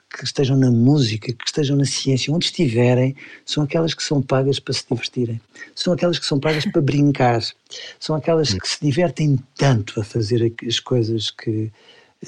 que 0.09 0.23
estejam 0.23 0.57
na 0.57 0.71
música, 0.71 1.31
que 1.33 1.45
estejam 1.45 1.75
na 1.75 1.85
ciência, 1.85 2.33
onde 2.33 2.45
estiverem, 2.45 3.15
são 3.45 3.63
aquelas 3.63 3.93
que 3.93 4.01
são 4.01 4.21
pagas 4.21 4.59
para 4.59 4.73
se 4.73 4.85
divertirem, 4.89 5.39
são 5.75 5.93
aquelas 5.93 6.17
que 6.17 6.25
são 6.25 6.39
pagas 6.39 6.65
para 6.65 6.81
brincar, 6.81 7.41
são 7.99 8.15
aquelas 8.15 8.53
que 8.53 8.67
se 8.67 8.79
divertem 8.81 9.37
tanto 9.55 9.99
a 9.99 10.03
fazer 10.03 10.53
as 10.65 10.79
coisas 10.79 11.29
que, 11.29 11.71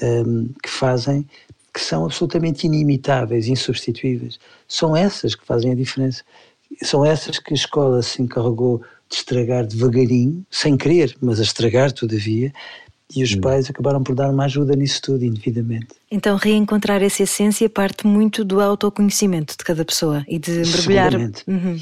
um, 0.02 0.06
ehm, 0.06 0.46
que 0.62 0.68
fazem 0.68 1.26
que 1.72 1.80
são 1.80 2.04
absolutamente 2.04 2.66
inimitáveis, 2.66 3.46
insubstituíveis. 3.46 4.38
São 4.66 4.96
essas 4.96 5.34
que 5.34 5.46
fazem 5.46 5.72
a 5.72 5.74
diferença. 5.74 6.22
São 6.82 7.04
essas 7.04 7.38
que 7.38 7.52
a 7.52 7.56
escola 7.56 8.02
se 8.02 8.22
encarregou 8.22 8.82
de 9.08 9.16
estragar 9.16 9.66
devagarinho, 9.66 10.44
sem 10.50 10.76
querer, 10.76 11.16
mas 11.20 11.40
a 11.40 11.42
estragar 11.42 11.92
todavia, 11.92 12.52
e 13.14 13.24
os 13.24 13.34
hum. 13.34 13.40
pais 13.40 13.68
acabaram 13.68 14.02
por 14.02 14.14
dar 14.14 14.30
uma 14.30 14.44
ajuda 14.44 14.76
nisso 14.76 15.02
tudo, 15.02 15.24
indevidamente. 15.24 15.88
Então, 16.10 16.36
reencontrar 16.36 17.02
essa 17.02 17.24
essência 17.24 17.68
parte 17.68 18.06
muito 18.06 18.44
do 18.44 18.60
autoconhecimento 18.60 19.56
de 19.58 19.64
cada 19.64 19.84
pessoa 19.84 20.24
e 20.28 20.38
de 20.38 20.52
mergulhar. 20.52 21.10
Seguramente. 21.10 21.44
Uhum. 21.48 21.76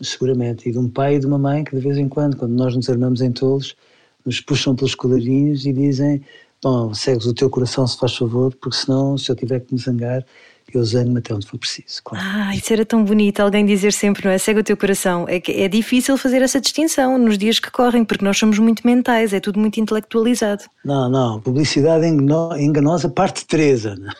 Seguramente. 0.00 0.68
E 0.68 0.72
de 0.72 0.78
um 0.78 0.88
pai 0.88 1.16
e 1.16 1.18
de 1.20 1.26
uma 1.26 1.38
mãe 1.38 1.62
que, 1.62 1.74
de 1.74 1.80
vez 1.80 1.96
em 1.96 2.08
quando, 2.08 2.36
quando 2.36 2.52
nós 2.52 2.74
nos 2.74 2.90
armamos 2.90 3.20
em 3.20 3.30
tolos, 3.30 3.76
nos 4.24 4.40
puxam 4.40 4.74
pelos 4.74 4.94
colarinhos 4.96 5.64
e 5.64 5.72
dizem: 5.72 6.20
Bom, 6.66 6.92
segues 6.92 7.26
o 7.26 7.32
teu 7.32 7.48
coração 7.48 7.86
se 7.86 7.96
faz 7.96 8.16
favor, 8.16 8.52
porque 8.56 8.76
senão, 8.76 9.16
se 9.16 9.30
eu 9.30 9.36
tiver 9.36 9.60
que 9.60 9.72
me 9.72 9.78
zangar, 9.78 10.26
eu 10.74 10.84
zango-me 10.84 11.20
até 11.20 11.32
onde 11.32 11.46
for 11.46 11.58
preciso. 11.58 12.02
Claro. 12.02 12.24
Ah, 12.26 12.56
isso 12.56 12.72
era 12.72 12.84
tão 12.84 13.04
bonito, 13.04 13.38
alguém 13.38 13.64
dizer 13.64 13.92
sempre, 13.92 14.24
não 14.24 14.32
é? 14.32 14.38
Segue 14.38 14.58
o 14.58 14.64
teu 14.64 14.76
coração. 14.76 15.26
É, 15.28 15.38
que 15.38 15.52
é 15.52 15.68
difícil 15.68 16.18
fazer 16.18 16.42
essa 16.42 16.60
distinção 16.60 17.18
nos 17.18 17.38
dias 17.38 17.60
que 17.60 17.70
correm, 17.70 18.04
porque 18.04 18.24
nós 18.24 18.36
somos 18.36 18.58
muito 18.58 18.84
mentais, 18.84 19.32
é 19.32 19.38
tudo 19.38 19.60
muito 19.60 19.78
intelectualizado. 19.78 20.64
Não, 20.84 21.08
não, 21.08 21.40
publicidade 21.40 22.04
enganosa, 22.04 23.08
parte 23.08 23.46
3, 23.46 23.86
Ana. 23.86 24.12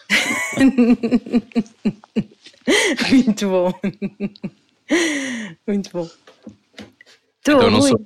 muito 3.10 3.48
bom. 3.48 3.72
Muito 5.66 5.90
bom. 5.92 6.08
Então, 7.40 7.68
não 7.68 7.82
sou, 7.82 8.00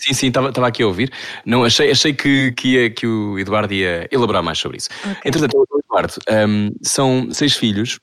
Sim, 0.00 0.14
sim, 0.14 0.28
estava 0.28 0.66
aqui 0.66 0.82
a 0.82 0.86
ouvir. 0.86 1.12
Não, 1.44 1.62
achei, 1.62 1.90
achei 1.90 2.14
que, 2.14 2.52
que, 2.52 2.68
ia, 2.68 2.90
que 2.90 3.06
o 3.06 3.38
Eduardo 3.38 3.74
ia 3.74 4.08
elaborar 4.10 4.42
mais 4.42 4.58
sobre 4.58 4.78
isso. 4.78 4.88
Okay. 4.98 5.14
Entretanto, 5.26 5.68
Eduardo, 5.84 6.14
um, 6.48 6.70
são 6.82 7.28
seis 7.30 7.54
filhos, 7.54 8.00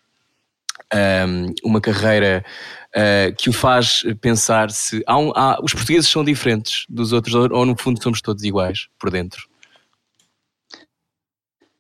um, 0.93 1.54
uma 1.64 1.82
carreira 1.82 2.45
uh, 2.89 3.36
que 3.36 3.50
o 3.50 3.54
faz 3.54 4.04
pensar 4.22 4.70
se 4.70 5.04
há 5.08 5.18
um, 5.18 5.32
há, 5.36 5.60
os 5.64 5.74
portugueses 5.74 6.08
são 6.08 6.24
diferentes 6.24 6.86
dos 6.88 7.14
outros 7.14 7.34
ou, 7.34 7.52
ou 7.52 7.66
no 7.66 7.76
fundo 7.76 8.02
somos 8.02 8.22
todos 8.22 8.43
iguais 8.43 8.88
por 9.00 9.10
dentro. 9.10 9.48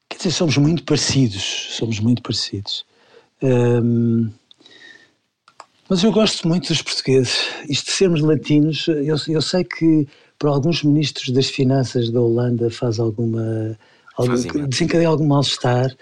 Quer 0.09 0.17
dizer, 0.17 0.31
somos 0.31 0.57
muito 0.57 0.83
parecidos, 0.83 1.43
somos 1.77 1.99
muito 1.99 2.23
parecidos. 2.23 2.87
Um, 3.39 4.31
mas 5.89 6.03
eu 6.03 6.11
gosto 6.11 6.47
muito 6.47 6.67
dos 6.67 6.81
portugueses. 6.81 7.49
Isto 7.69 7.85
de 7.85 7.91
sermos 7.91 8.21
latinos, 8.21 8.87
eu, 8.87 9.15
eu 9.27 9.41
sei 9.41 9.63
que 9.63 10.07
para 10.37 10.49
alguns 10.49 10.83
ministros 10.83 11.29
das 11.29 11.47
finanças 11.49 12.09
da 12.09 12.21
Holanda 12.21 12.69
faz 12.69 12.99
alguma. 12.99 13.77
Algum, 14.15 14.67
desencadeia 14.67 15.07
algum 15.07 15.27
mal-estar 15.27 15.95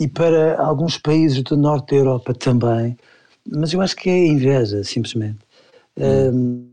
e 0.00 0.08
para 0.08 0.60
alguns 0.60 0.98
países 0.98 1.42
do 1.44 1.56
norte 1.56 1.90
da 1.90 1.96
Europa 1.96 2.34
também. 2.34 2.96
Mas 3.48 3.72
eu 3.72 3.80
acho 3.80 3.94
que 3.94 4.10
é 4.10 4.26
inveja, 4.26 4.82
simplesmente. 4.82 5.38
Hum. 5.96 6.68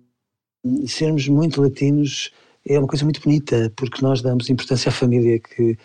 Um, 0.65 0.87
sermos 0.87 1.27
muito 1.27 1.61
latinos 1.61 2.31
é 2.67 2.77
uma 2.77 2.87
coisa 2.87 3.03
muito 3.03 3.21
bonita, 3.21 3.71
porque 3.75 4.01
nós 4.01 4.21
damos 4.21 4.49
importância 4.49 4.89
à 4.89 4.91
família 4.91 5.39
que, 5.39 5.77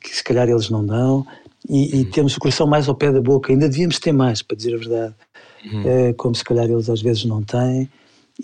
que 0.00 0.14
se 0.14 0.22
calhar 0.22 0.48
eles 0.48 0.68
não 0.68 0.84
dão 0.84 1.26
e, 1.68 1.96
e 1.96 2.00
hum. 2.00 2.10
temos 2.10 2.36
o 2.36 2.40
coração 2.40 2.66
mais 2.66 2.88
ao 2.88 2.94
pé 2.94 3.12
da 3.12 3.20
boca. 3.20 3.52
Ainda 3.52 3.68
devíamos 3.68 3.98
ter 3.98 4.12
mais, 4.12 4.42
para 4.42 4.56
dizer 4.56 4.74
a 4.74 4.78
verdade 4.78 5.14
uhum. 5.64 5.82
Eh, 5.86 6.12
como 6.14 6.34
se 6.34 6.44
calhar 6.44 6.68
eles 6.68 6.88
às 6.88 7.02
vezes 7.02 7.24
não 7.24 7.42
têm. 7.42 7.88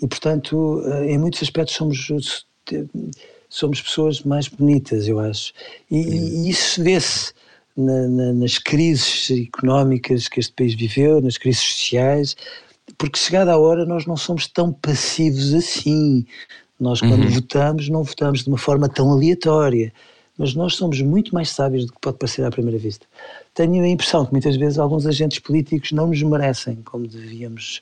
E, 0.01 0.07
portanto, 0.07 0.81
eh, 0.85 1.11
em 1.11 1.17
muitos 1.17 1.41
aspectos 1.41 1.75
somos, 1.75 2.07
somos 3.49 3.81
pessoas 3.81 4.21
mais 4.21 4.47
bonitas, 4.47 5.07
eu 5.07 5.19
acho. 5.19 5.53
E, 5.89 5.99
uhum. 5.99 6.45
e 6.45 6.49
isso 6.49 6.83
vê-se 6.83 7.33
na, 7.75 8.07
na, 8.07 8.33
nas 8.33 8.57
crises 8.57 9.29
económicas 9.31 10.27
que 10.27 10.39
este 10.39 10.53
país 10.53 10.73
viveu, 10.73 11.21
nas 11.21 11.37
crises 11.37 11.61
sociais, 11.61 12.35
porque 12.97 13.19
chegada 13.19 13.51
a 13.51 13.57
hora 13.57 13.85
nós 13.85 14.05
não 14.05 14.17
somos 14.17 14.47
tão 14.47 14.71
passivos 14.71 15.53
assim. 15.53 16.25
Nós, 16.79 17.01
quando 17.01 17.23
uhum. 17.23 17.29
votamos, 17.29 17.89
não 17.89 18.03
votamos 18.03 18.43
de 18.43 18.49
uma 18.49 18.57
forma 18.57 18.87
tão 18.87 19.11
aleatória, 19.11 19.91
mas 20.39 20.55
nós 20.55 20.75
somos 20.75 21.01
muito 21.01 21.35
mais 21.35 21.49
sábios 21.49 21.85
do 21.85 21.91
que 21.91 21.99
pode 21.99 22.17
parecer 22.17 22.45
à 22.45 22.49
primeira 22.49 22.79
vista. 22.79 23.05
Tenho 23.53 23.83
a 23.83 23.87
impressão 23.87 24.25
que 24.25 24.31
muitas 24.31 24.55
vezes 24.55 24.79
alguns 24.79 25.05
agentes 25.05 25.37
políticos 25.39 25.91
não 25.91 26.07
nos 26.07 26.23
merecem 26.23 26.77
como 26.77 27.05
devíamos, 27.05 27.81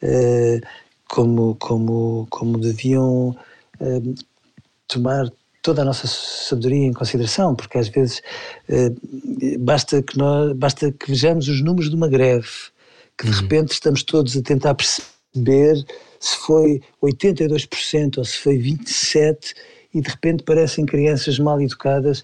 uh, 0.00 0.64
como, 1.08 1.56
como, 1.56 2.28
como 2.30 2.58
deviam 2.58 3.36
uh, 3.80 4.14
tomar 4.86 5.28
toda 5.60 5.82
a 5.82 5.84
nossa 5.84 6.06
sabedoria 6.06 6.86
em 6.86 6.92
consideração, 6.92 7.56
porque 7.56 7.76
às 7.76 7.88
vezes 7.88 8.22
uh, 8.68 9.58
basta, 9.58 10.00
que 10.00 10.16
nós, 10.16 10.52
basta 10.52 10.92
que 10.92 11.08
vejamos 11.08 11.48
os 11.48 11.60
números 11.60 11.90
de 11.90 11.96
uma 11.96 12.06
greve, 12.06 12.46
que 13.18 13.24
de 13.26 13.32
uhum. 13.32 13.40
repente 13.40 13.72
estamos 13.72 14.04
todos 14.04 14.36
a 14.36 14.42
tentar 14.42 14.76
perceber 14.76 15.84
se 16.20 16.36
foi 16.36 16.80
82% 17.02 18.18
ou 18.18 18.24
se 18.24 18.36
foi 18.38 18.58
27% 18.58 19.54
e 19.96 20.00
de 20.02 20.10
repente 20.10 20.42
parecem 20.42 20.84
crianças 20.84 21.38
mal 21.38 21.58
educadas 21.58 22.22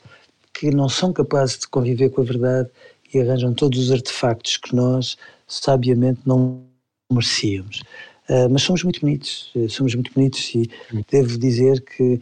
que 0.53 0.71
não 0.71 0.91
são 0.91 1.11
capazes 1.11 1.59
de 1.59 1.69
conviver 1.69 2.11
com 2.11 2.21
a 2.21 2.25
verdade 2.25 2.69
e 3.13 3.19
arranjam 3.19 3.55
todos 3.55 3.79
os 3.79 3.91
artefactos 3.91 4.59
que 4.59 4.77
nós 4.77 5.17
sabiamente 5.49 6.21
não 6.27 6.63
merecíamos. 7.11 7.81
Uh, 8.29 8.49
mas 8.51 8.63
somos 8.63 8.85
muito 8.85 9.01
bonitos, 9.01 9.51
uh, 9.55 9.71
somos 9.71 9.95
muito 9.95 10.13
bonitos 10.13 10.55
e 10.55 10.71
devo 11.11 11.39
dizer 11.39 11.81
que 11.81 12.21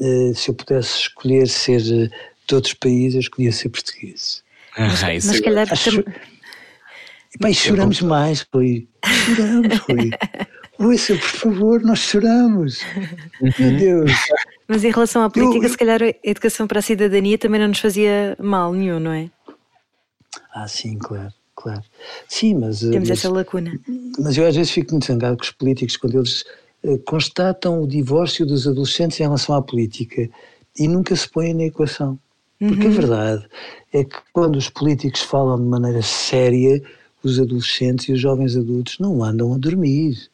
uh, 0.00 0.34
se 0.34 0.50
eu 0.50 0.54
pudesse 0.54 0.98
escolher 0.98 1.48
ser 1.48 1.80
de 1.80 2.54
outros 2.54 2.74
países, 2.74 3.14
eu 3.14 3.20
escolhia 3.20 3.52
ser 3.52 3.70
português. 3.70 4.44
Ah, 4.76 4.88
mas, 4.88 5.02
mas 5.02 5.24
se 5.24 5.42
calhar... 5.42 5.66
Acho... 5.72 6.04
Bem, 7.40 7.54
choramos 7.54 8.02
mais, 8.02 8.46
Rui. 8.52 8.86
Choramos, 9.24 9.78
Rui. 9.78 10.10
Ouça, 10.78 11.14
por 11.14 11.28
favor, 11.28 11.82
nós 11.82 12.00
choramos. 12.00 12.80
Uhum. 13.40 13.52
Meu 13.58 13.78
Deus. 13.78 14.12
Mas 14.70 14.84
em 14.84 14.90
relação 14.92 15.24
à 15.24 15.28
política, 15.28 15.66
eu, 15.66 15.68
se 15.68 15.76
calhar 15.76 16.00
a 16.00 16.14
educação 16.22 16.64
para 16.68 16.78
a 16.78 16.82
cidadania 16.82 17.36
também 17.36 17.60
não 17.60 17.66
nos 17.66 17.80
fazia 17.80 18.36
mal 18.38 18.72
nenhum, 18.72 19.00
não 19.00 19.10
é? 19.10 19.28
Ah, 20.54 20.68
sim, 20.68 20.96
claro, 20.96 21.34
claro. 21.56 21.82
Sim, 22.28 22.54
mas. 22.54 22.78
Temos 22.78 23.08
mas, 23.08 23.18
essa 23.18 23.28
lacuna. 23.28 23.72
Mas 24.16 24.36
eu 24.36 24.46
às 24.46 24.54
vezes 24.54 24.70
fico 24.70 24.92
muito 24.92 25.06
zangado 25.06 25.36
com 25.36 25.42
os 25.42 25.50
políticos 25.50 25.96
quando 25.96 26.18
eles 26.18 26.44
uh, 26.84 26.96
constatam 27.00 27.82
o 27.82 27.88
divórcio 27.88 28.46
dos 28.46 28.68
adolescentes 28.68 29.18
em 29.18 29.24
relação 29.24 29.56
à 29.56 29.60
política 29.60 30.30
e 30.78 30.86
nunca 30.86 31.16
se 31.16 31.28
põem 31.28 31.52
na 31.52 31.64
equação. 31.64 32.16
Porque 32.60 32.86
uhum. 32.86 32.92
a 32.92 32.94
verdade 32.94 33.46
é 33.92 34.04
que 34.04 34.18
quando 34.32 34.54
os 34.54 34.70
políticos 34.70 35.22
falam 35.22 35.56
de 35.56 35.64
maneira 35.64 36.00
séria, 36.00 36.80
os 37.24 37.40
adolescentes 37.40 38.08
e 38.08 38.12
os 38.12 38.20
jovens 38.20 38.56
adultos 38.56 39.00
não 39.00 39.24
andam 39.24 39.52
a 39.52 39.58
dormir. 39.58 40.29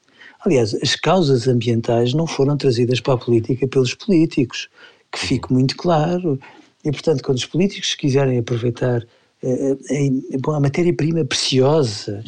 Aliás, 0.46 0.76
as 0.80 0.94
causas 0.94 1.48
ambientais 1.48 2.14
não 2.14 2.24
foram 2.24 2.56
trazidas 2.56 3.00
para 3.00 3.14
a 3.14 3.18
política 3.18 3.66
pelos 3.66 3.94
políticos, 3.94 4.68
que 5.10 5.20
uhum. 5.20 5.26
fique 5.26 5.52
muito 5.52 5.76
claro. 5.76 6.38
E, 6.84 6.92
portanto, 6.92 7.20
quando 7.24 7.38
os 7.38 7.46
políticos 7.46 7.96
quiserem 7.96 8.38
aproveitar 8.38 9.04
eh, 9.42 9.76
eh, 9.90 10.08
a, 10.48 10.56
a 10.56 10.60
matéria-prima 10.60 11.24
preciosa 11.24 12.22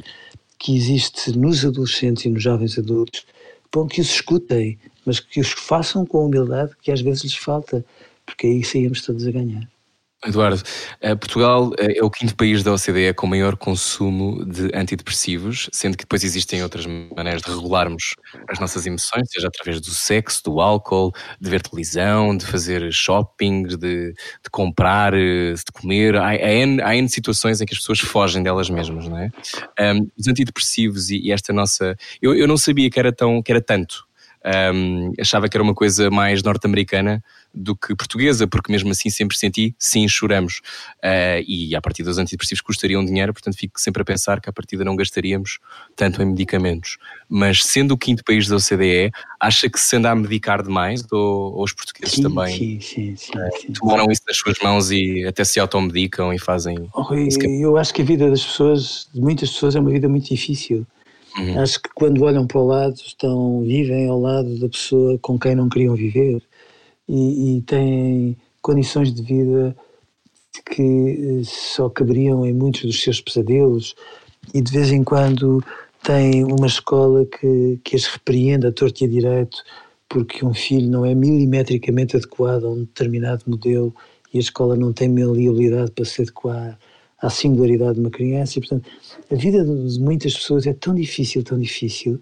que 0.58 0.76
existe 0.76 1.38
nos 1.38 1.64
adolescentes 1.64 2.24
e 2.24 2.28
nos 2.28 2.42
jovens 2.42 2.76
adultos, 2.76 3.24
bom, 3.72 3.86
que 3.86 4.00
os 4.00 4.10
escutem, 4.10 4.76
mas 5.06 5.20
que 5.20 5.38
os 5.38 5.52
façam 5.52 6.04
com 6.04 6.18
a 6.18 6.24
humildade 6.24 6.72
que 6.82 6.90
às 6.90 7.00
vezes 7.00 7.22
lhes 7.22 7.36
falta, 7.36 7.84
porque 8.26 8.48
aí 8.48 8.64
saímos 8.64 9.00
todos 9.02 9.28
a 9.28 9.30
ganhar. 9.30 9.70
Eduardo, 10.26 10.60
eh, 11.00 11.14
Portugal 11.14 11.70
eh, 11.78 11.98
é 11.98 12.04
o 12.04 12.10
quinto 12.10 12.34
país 12.34 12.64
da 12.64 12.72
OCDE 12.72 13.14
com 13.14 13.28
maior 13.28 13.56
consumo 13.56 14.44
de 14.44 14.68
antidepressivos, 14.74 15.70
sendo 15.72 15.96
que 15.96 16.02
depois 16.02 16.24
existem 16.24 16.60
outras 16.60 16.86
maneiras 16.86 17.40
de 17.40 17.50
regularmos 17.50 18.16
as 18.48 18.58
nossas 18.58 18.84
emoções, 18.84 19.28
seja 19.30 19.46
através 19.46 19.80
do 19.80 19.90
sexo, 19.92 20.42
do 20.42 20.60
álcool, 20.60 21.12
de 21.40 21.48
ver 21.48 21.62
televisão, 21.62 22.36
de 22.36 22.44
fazer 22.44 22.92
shopping, 22.92 23.62
de, 23.62 23.76
de 23.76 24.50
comprar, 24.50 25.14
eh, 25.14 25.54
de 25.54 25.72
comer. 25.72 26.16
Há, 26.16 26.30
há, 26.30 26.34
N, 26.34 26.82
há 26.82 26.96
N 26.96 27.08
situações 27.08 27.60
em 27.60 27.66
que 27.66 27.74
as 27.74 27.78
pessoas 27.78 28.00
fogem 28.00 28.42
delas 28.42 28.68
mesmas, 28.68 29.06
não 29.06 29.18
é? 29.18 29.30
Um, 29.78 30.10
os 30.18 30.26
antidepressivos 30.26 31.10
e, 31.10 31.18
e, 31.18 31.32
esta 31.32 31.52
nossa. 31.52 31.96
Eu, 32.20 32.34
eu 32.34 32.48
não 32.48 32.56
sabia 32.56 32.90
que 32.90 32.98
era, 32.98 33.12
tão, 33.12 33.40
que 33.40 33.52
era 33.52 33.60
tanto. 33.60 34.07
Um, 34.48 35.12
achava 35.20 35.48
que 35.48 35.56
era 35.56 35.62
uma 35.62 35.74
coisa 35.74 36.10
mais 36.10 36.42
norte-americana 36.42 37.22
do 37.52 37.74
que 37.74 37.94
portuguesa, 37.94 38.46
porque 38.46 38.70
mesmo 38.70 38.90
assim 38.90 39.10
sempre 39.10 39.36
senti, 39.36 39.74
sim, 39.78 40.08
choramos. 40.08 40.60
Uh, 41.04 41.42
e 41.46 41.74
a 41.74 41.80
partir 41.80 42.02
dos 42.02 42.18
antidepressivos 42.18 42.60
custariam 42.62 43.04
dinheiro, 43.04 43.32
portanto 43.32 43.56
fico 43.56 43.80
sempre 43.80 44.00
a 44.00 44.04
pensar 44.04 44.40
que 44.40 44.48
a 44.48 44.52
partida 44.52 44.84
não 44.84 44.96
gastaríamos 44.96 45.58
tanto 45.96 46.22
em 46.22 46.26
medicamentos. 46.26 46.98
Mas 47.28 47.64
sendo 47.64 47.92
o 47.92 47.98
quinto 47.98 48.24
país 48.24 48.46
da 48.46 48.56
OCDE, 48.56 49.10
acha 49.40 49.68
que 49.68 49.78
se 49.78 49.96
anda 49.96 50.10
a 50.10 50.14
medicar 50.14 50.62
demais 50.62 51.04
ou, 51.10 51.54
ou 51.54 51.64
os 51.64 51.72
portugueses 51.72 52.14
sim, 52.14 52.22
também 52.22 52.56
sim, 52.56 52.80
sim, 52.80 53.16
sim, 53.16 53.32
sim, 53.60 53.72
tomaram 53.72 54.06
isso 54.10 54.22
nas 54.26 54.36
suas 54.36 54.58
mãos 54.62 54.90
e 54.90 55.26
até 55.26 55.44
se 55.44 55.60
automedicam 55.60 56.32
e 56.32 56.38
fazem. 56.38 56.88
Oh, 56.94 57.14
eu 57.14 57.76
acho 57.76 57.92
que 57.92 58.02
a 58.02 58.04
vida 58.04 58.30
das 58.30 58.44
pessoas, 58.44 59.08
de 59.12 59.20
muitas 59.20 59.50
pessoas, 59.50 59.76
é 59.76 59.80
uma 59.80 59.90
vida 59.90 60.08
muito 60.08 60.28
difícil. 60.28 60.86
Uhum. 61.38 61.60
Acho 61.60 61.80
que 61.80 61.88
quando 61.94 62.22
olham 62.24 62.46
para 62.46 62.58
o 62.58 62.66
lado, 62.66 62.94
estão, 62.94 63.62
vivem 63.62 64.08
ao 64.08 64.20
lado 64.20 64.58
da 64.58 64.68
pessoa 64.68 65.18
com 65.18 65.38
quem 65.38 65.54
não 65.54 65.68
queriam 65.68 65.94
viver 65.94 66.42
e, 67.08 67.58
e 67.58 67.62
têm 67.62 68.36
condições 68.60 69.12
de 69.14 69.22
vida 69.22 69.76
que 70.74 71.40
eh, 71.40 71.44
só 71.44 71.88
caberiam 71.88 72.44
em 72.44 72.52
muitos 72.52 72.82
dos 72.82 73.02
seus 73.02 73.20
pesadelos 73.20 73.94
e 74.52 74.60
de 74.60 74.72
vez 74.72 74.90
em 74.90 75.04
quando 75.04 75.62
têm 76.02 76.44
uma 76.44 76.66
escola 76.66 77.24
que, 77.24 77.78
que 77.84 77.96
as 77.96 78.06
repreende 78.06 78.66
a 78.66 78.72
torto 78.72 79.02
e 79.02 79.06
a 79.06 79.08
direito 79.08 79.62
porque 80.08 80.44
um 80.44 80.54
filho 80.54 80.90
não 80.90 81.04
é 81.04 81.14
milimetricamente 81.14 82.16
adequado 82.16 82.64
a 82.64 82.70
um 82.70 82.80
determinado 82.80 83.44
modelo 83.46 83.94
e 84.32 84.38
a 84.38 84.40
escola 84.40 84.76
não 84.76 84.92
tem 84.92 85.08
maleabilidade 85.08 85.90
para 85.92 86.04
se 86.04 86.22
adequar 86.22 86.78
à 87.20 87.28
singularidade 87.28 87.94
de 87.94 88.00
uma 88.00 88.10
criança 88.10 88.58
e, 88.58 88.62
portanto, 88.62 88.88
a 89.30 89.34
vida 89.34 89.64
de 89.64 90.00
muitas 90.00 90.34
pessoas 90.34 90.66
é 90.66 90.72
tão 90.72 90.94
difícil, 90.94 91.42
tão 91.42 91.58
difícil, 91.58 92.20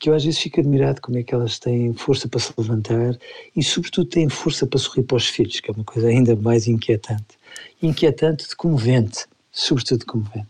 que 0.00 0.10
eu 0.10 0.14
às 0.14 0.24
vezes 0.24 0.40
fico 0.40 0.58
admirado 0.58 1.00
como 1.00 1.16
é 1.16 1.22
que 1.22 1.32
elas 1.32 1.60
têm 1.60 1.94
força 1.94 2.26
para 2.26 2.40
se 2.40 2.52
levantar 2.58 3.16
e, 3.54 3.62
sobretudo, 3.62 4.08
têm 4.08 4.28
força 4.28 4.66
para 4.66 4.80
sorrir 4.80 5.04
para 5.04 5.16
os 5.16 5.28
filhos, 5.28 5.60
que 5.60 5.70
é 5.70 5.74
uma 5.74 5.84
coisa 5.84 6.08
ainda 6.08 6.34
mais 6.34 6.66
inquietante. 6.66 7.38
Inquietante 7.80 8.48
de 8.48 8.56
comovente, 8.56 9.26
sobretudo 9.52 10.04
comovente. 10.04 10.48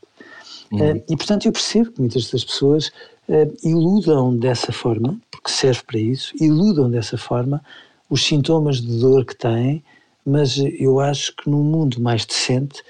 Uhum. 0.73 0.93
Uh, 0.93 1.05
e, 1.07 1.17
portanto, 1.19 1.45
eu 1.45 1.53
percebo 1.53 1.93
que 1.93 2.01
muitas 2.01 2.31
das 2.31 2.43
pessoas 2.43 2.89
uh, 3.29 3.55
iludam 3.63 4.35
dessa 4.35 4.73
forma, 4.73 5.21
porque 5.31 5.51
serve 5.51 5.83
para 5.87 6.01
isso, 6.01 6.33
iludam 6.41 6.91
dessa 6.91 7.19
forma 7.19 7.63
os 8.09 8.25
sintomas 8.25 8.81
de 8.81 8.99
dor 8.99 9.27
que 9.27 9.37
têm, 9.37 9.85
mas 10.25 10.57
eu 10.79 10.99
acho 10.99 11.37
que 11.37 11.51
num 11.51 11.63
mundo 11.63 12.01
mais 12.01 12.25
decente 12.25 12.83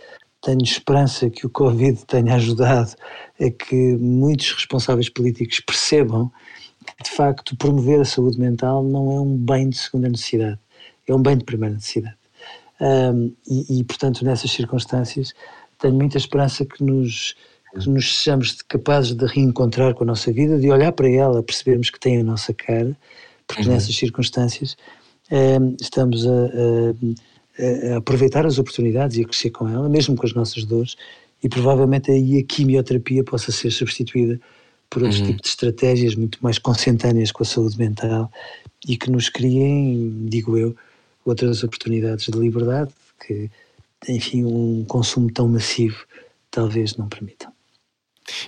tenho 0.43 0.62
esperança 0.62 1.30
que 1.30 1.47
o 1.47 1.51
Covid 1.51 2.05
tenha 2.05 2.34
ajudado 2.34 2.93
a 3.40 3.51
que 3.51 3.97
muitos 3.97 4.53
responsáveis 4.53 5.09
políticos 5.09 5.61
percebam 5.61 6.30
que, 6.84 7.05
de 7.05 7.11
facto, 7.11 7.57
promover 7.57 8.01
a 8.01 8.05
saúde 8.05 8.38
mental 8.38 8.82
não 8.82 9.12
é 9.12 9.20
um 9.20 9.36
bem 9.36 9.70
de 9.70 9.78
segunda 9.78 10.09
necessidade, 10.09 10.59
é 11.07 11.14
um 11.14 11.22
bem 11.22 11.38
de 11.38 11.45
primeira 11.45 11.76
necessidade. 11.76 12.16
Um, 12.80 13.32
e, 13.49 13.78
e, 13.78 13.84
portanto, 13.84 14.24
nessas 14.24 14.51
circunstâncias, 14.51 15.32
tenho 15.78 15.95
muita 15.95 16.18
esperança 16.18 16.64
que 16.64 16.82
nos, 16.82 17.36
que 17.72 17.88
nos 17.88 18.18
sejamos 18.18 18.61
capazes 18.62 19.14
de 19.14 19.24
reencontrar 19.26 19.95
com 19.95 20.03
a 20.03 20.07
nossa 20.09 20.32
vida, 20.32 20.58
de 20.58 20.68
olhar 20.68 20.91
para 20.91 21.08
ela, 21.08 21.42
percebermos 21.42 21.88
que 21.91 22.00
tem 22.00 22.18
a 22.18 22.25
nossa 22.25 22.53
cara, 22.53 22.96
porque 23.46 23.62
uhum. 23.62 23.75
nessas 23.75 23.95
circunstâncias 23.95 24.76
um, 25.30 25.76
estamos 25.80 26.26
a, 26.26 26.30
a 26.30 26.95
a 27.58 27.96
aproveitar 27.99 28.46
as 28.46 28.58
oportunidades 28.58 29.16
e 29.16 29.22
a 29.22 29.24
crescer 29.24 29.50
com 29.50 29.68
ela, 29.68 29.88
mesmo 29.88 30.16
com 30.16 30.26
as 30.26 30.34
nossas 30.34 30.64
dores, 30.64 30.96
e 31.42 31.49
provavelmente 31.49 32.11
aí 32.11 32.38
a 32.38 32.42
quimioterapia 32.45 33.24
possa 33.24 33.50
ser 33.50 33.70
substituída 33.70 34.41
por 34.88 35.03
outros 35.03 35.20
uhum. 35.20 35.26
tipos 35.29 35.42
de 35.42 35.49
estratégias 35.49 36.14
muito 36.14 36.38
mais 36.42 36.58
consentâneas 36.58 37.33
com 37.33 37.42
a 37.42 37.46
saúde 37.46 37.79
mental 37.79 38.30
e 38.87 38.96
que 38.96 39.11
nos 39.11 39.29
criem, 39.29 40.26
digo 40.26 40.57
eu, 40.57 40.76
outras 41.24 41.62
oportunidades 41.62 42.26
de 42.26 42.38
liberdade 42.38 42.92
que, 43.24 43.50
enfim, 44.08 44.45
um 44.45 44.84
consumo 44.87 45.30
tão 45.33 45.49
massivo 45.49 46.04
talvez 46.50 46.96
não 46.96 47.08
permitam. 47.08 47.51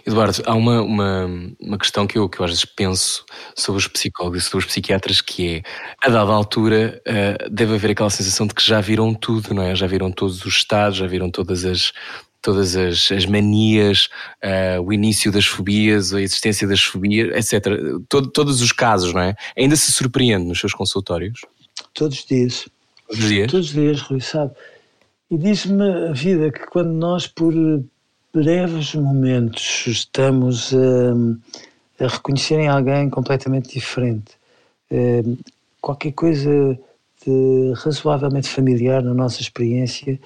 Eduardo, 0.06 0.42
há 0.46 0.54
uma, 0.54 0.80
uma, 0.82 1.26
uma 1.60 1.78
questão 1.78 2.06
que 2.06 2.18
eu, 2.18 2.28
que 2.28 2.40
eu 2.40 2.44
às 2.44 2.50
vezes 2.50 2.64
penso 2.64 3.24
sobre 3.54 3.80
os 3.80 3.88
psicólogos 3.88 4.42
e 4.42 4.46
sobre 4.46 4.58
os 4.58 4.66
psiquiatras 4.66 5.20
que 5.20 5.56
é, 5.56 5.62
a 6.02 6.08
dada 6.08 6.32
altura, 6.32 7.02
uh, 7.06 7.50
deve 7.50 7.74
haver 7.74 7.90
aquela 7.90 8.10
sensação 8.10 8.46
de 8.46 8.54
que 8.54 8.64
já 8.64 8.80
viram 8.80 9.12
tudo, 9.14 9.52
não 9.52 9.62
é? 9.62 9.74
Já 9.74 9.86
viram 9.86 10.10
todos 10.10 10.44
os 10.44 10.54
estados, 10.54 10.98
já 10.98 11.06
viram 11.06 11.30
todas 11.30 11.64
as, 11.64 11.92
todas 12.40 12.76
as, 12.76 13.10
as 13.10 13.26
manias, 13.26 14.08
uh, 14.44 14.80
o 14.82 14.92
início 14.92 15.32
das 15.32 15.46
fobias, 15.46 16.12
a 16.12 16.20
existência 16.20 16.68
das 16.68 16.82
fobias, 16.82 17.52
etc. 17.52 17.66
Todo, 18.08 18.30
todos 18.30 18.60
os 18.60 18.70
casos, 18.70 19.12
não 19.12 19.22
é? 19.22 19.34
Ainda 19.56 19.76
se 19.76 19.90
surpreende 19.92 20.44
nos 20.44 20.60
seus 20.60 20.74
consultórios? 20.74 21.40
Todos 21.92 22.18
os 22.18 22.26
dias. 22.26 22.68
Todos 23.08 23.24
os 23.24 23.28
dias? 23.30 23.50
Todos 23.50 23.66
os 23.68 23.72
dias, 23.72 24.00
Rui, 24.02 24.20
sabe? 24.20 24.52
E 25.30 25.38
diz-me 25.38 26.08
a 26.08 26.12
vida 26.12 26.52
que 26.52 26.66
quando 26.66 26.92
nós, 26.92 27.26
por 27.26 27.52
breves 28.34 28.96
momentos, 28.96 29.84
estamos 29.86 30.74
a, 30.74 32.04
a 32.04 32.08
reconhecer 32.08 32.58
em 32.58 32.66
alguém 32.66 33.08
completamente 33.08 33.72
diferente, 33.72 34.32
qualquer 35.80 36.12
coisa 36.12 36.76
de 37.24 37.72
razoavelmente 37.76 38.48
familiar 38.48 39.02
na 39.04 39.14
nossa 39.14 39.40
experiência, 39.40 40.18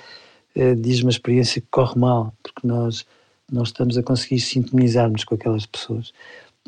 diz 0.79 1.03
uma 1.03 1.11
experiência 1.11 1.61
que 1.61 1.67
corre 1.71 2.01
mal, 2.01 2.33
porque 2.43 2.67
nós 2.67 3.05
não 3.53 3.63
estamos 3.63 3.99
a 3.99 4.03
conseguir 4.03 4.41
sintonizarmos 4.41 5.25
com 5.25 5.35
aquelas 5.35 5.67
pessoas. 5.67 6.13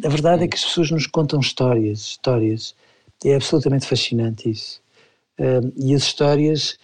A 0.04 0.08
verdade 0.08 0.44
é 0.44 0.48
que 0.48 0.56
as 0.56 0.64
pessoas 0.64 0.90
nos 0.90 1.06
contam 1.06 1.40
histórias, 1.40 2.00
histórias. 2.00 2.74
É 3.24 3.34
absolutamente 3.34 3.86
fascinante 3.86 4.50
isso. 4.50 4.80
e 5.76 5.94
as 5.94 6.02
histórias, 6.02 6.78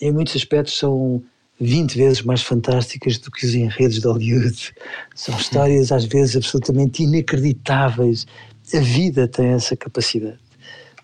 em 0.00 0.12
muitos 0.12 0.36
aspectos, 0.36 0.78
são 0.78 1.22
20 1.60 1.96
vezes 1.96 2.22
mais 2.22 2.42
fantásticas 2.42 3.18
do 3.18 3.30
que 3.30 3.46
os 3.46 3.54
enredos 3.54 4.00
de 4.00 4.06
Hollywood. 4.06 4.74
São 5.14 5.36
histórias, 5.36 5.92
às 5.92 6.04
vezes, 6.04 6.36
absolutamente 6.36 7.02
inacreditáveis. 7.02 8.26
A 8.74 8.80
vida 8.80 9.28
tem 9.28 9.48
essa 9.48 9.76
capacidade 9.76 10.38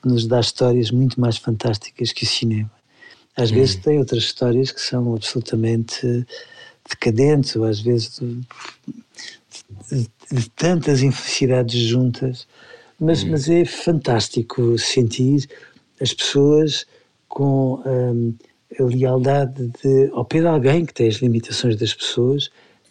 de 0.03 0.11
nos 0.11 0.27
dar 0.27 0.41
histórias 0.41 0.91
muito 0.91 1.21
mais 1.21 1.37
fantásticas 1.37 2.13
que 2.13 2.25
o 2.25 2.27
cinema. 2.27 2.71
Às 3.37 3.51
vezes 3.51 3.77
tem 3.77 3.99
outras 3.99 4.25
histórias 4.25 4.73
que 4.73 4.81
são 4.81 5.15
absolutamente 5.15 6.27
decadentes, 6.89 7.55
ou 7.55 7.65
às 7.65 7.81
vezes 7.81 8.19
de, 8.19 8.41
de, 9.93 10.09
de 10.33 10.51
tantas 10.51 11.03
infelicidades 11.03 11.81
juntas, 11.81 12.49
mas, 12.99 13.23
hum. 13.23 13.31
mas 13.31 13.49
é 13.49 13.65
fantástico 13.65 14.77
sentir 14.77 15.49
as 16.01 16.13
pessoas 16.13 16.85
com 17.29 17.81
hum, 17.87 18.35
a 18.79 18.83
lealdade 18.83 19.71
de, 19.83 20.11
ao 20.13 20.25
pé 20.25 20.41
de 20.41 20.47
alguém 20.47 20.85
que 20.85 20.95
tem 20.95 21.09
as 21.09 21.17
limitações 21.17 21.77
das 21.77 21.95
pessoas, 21.95 22.51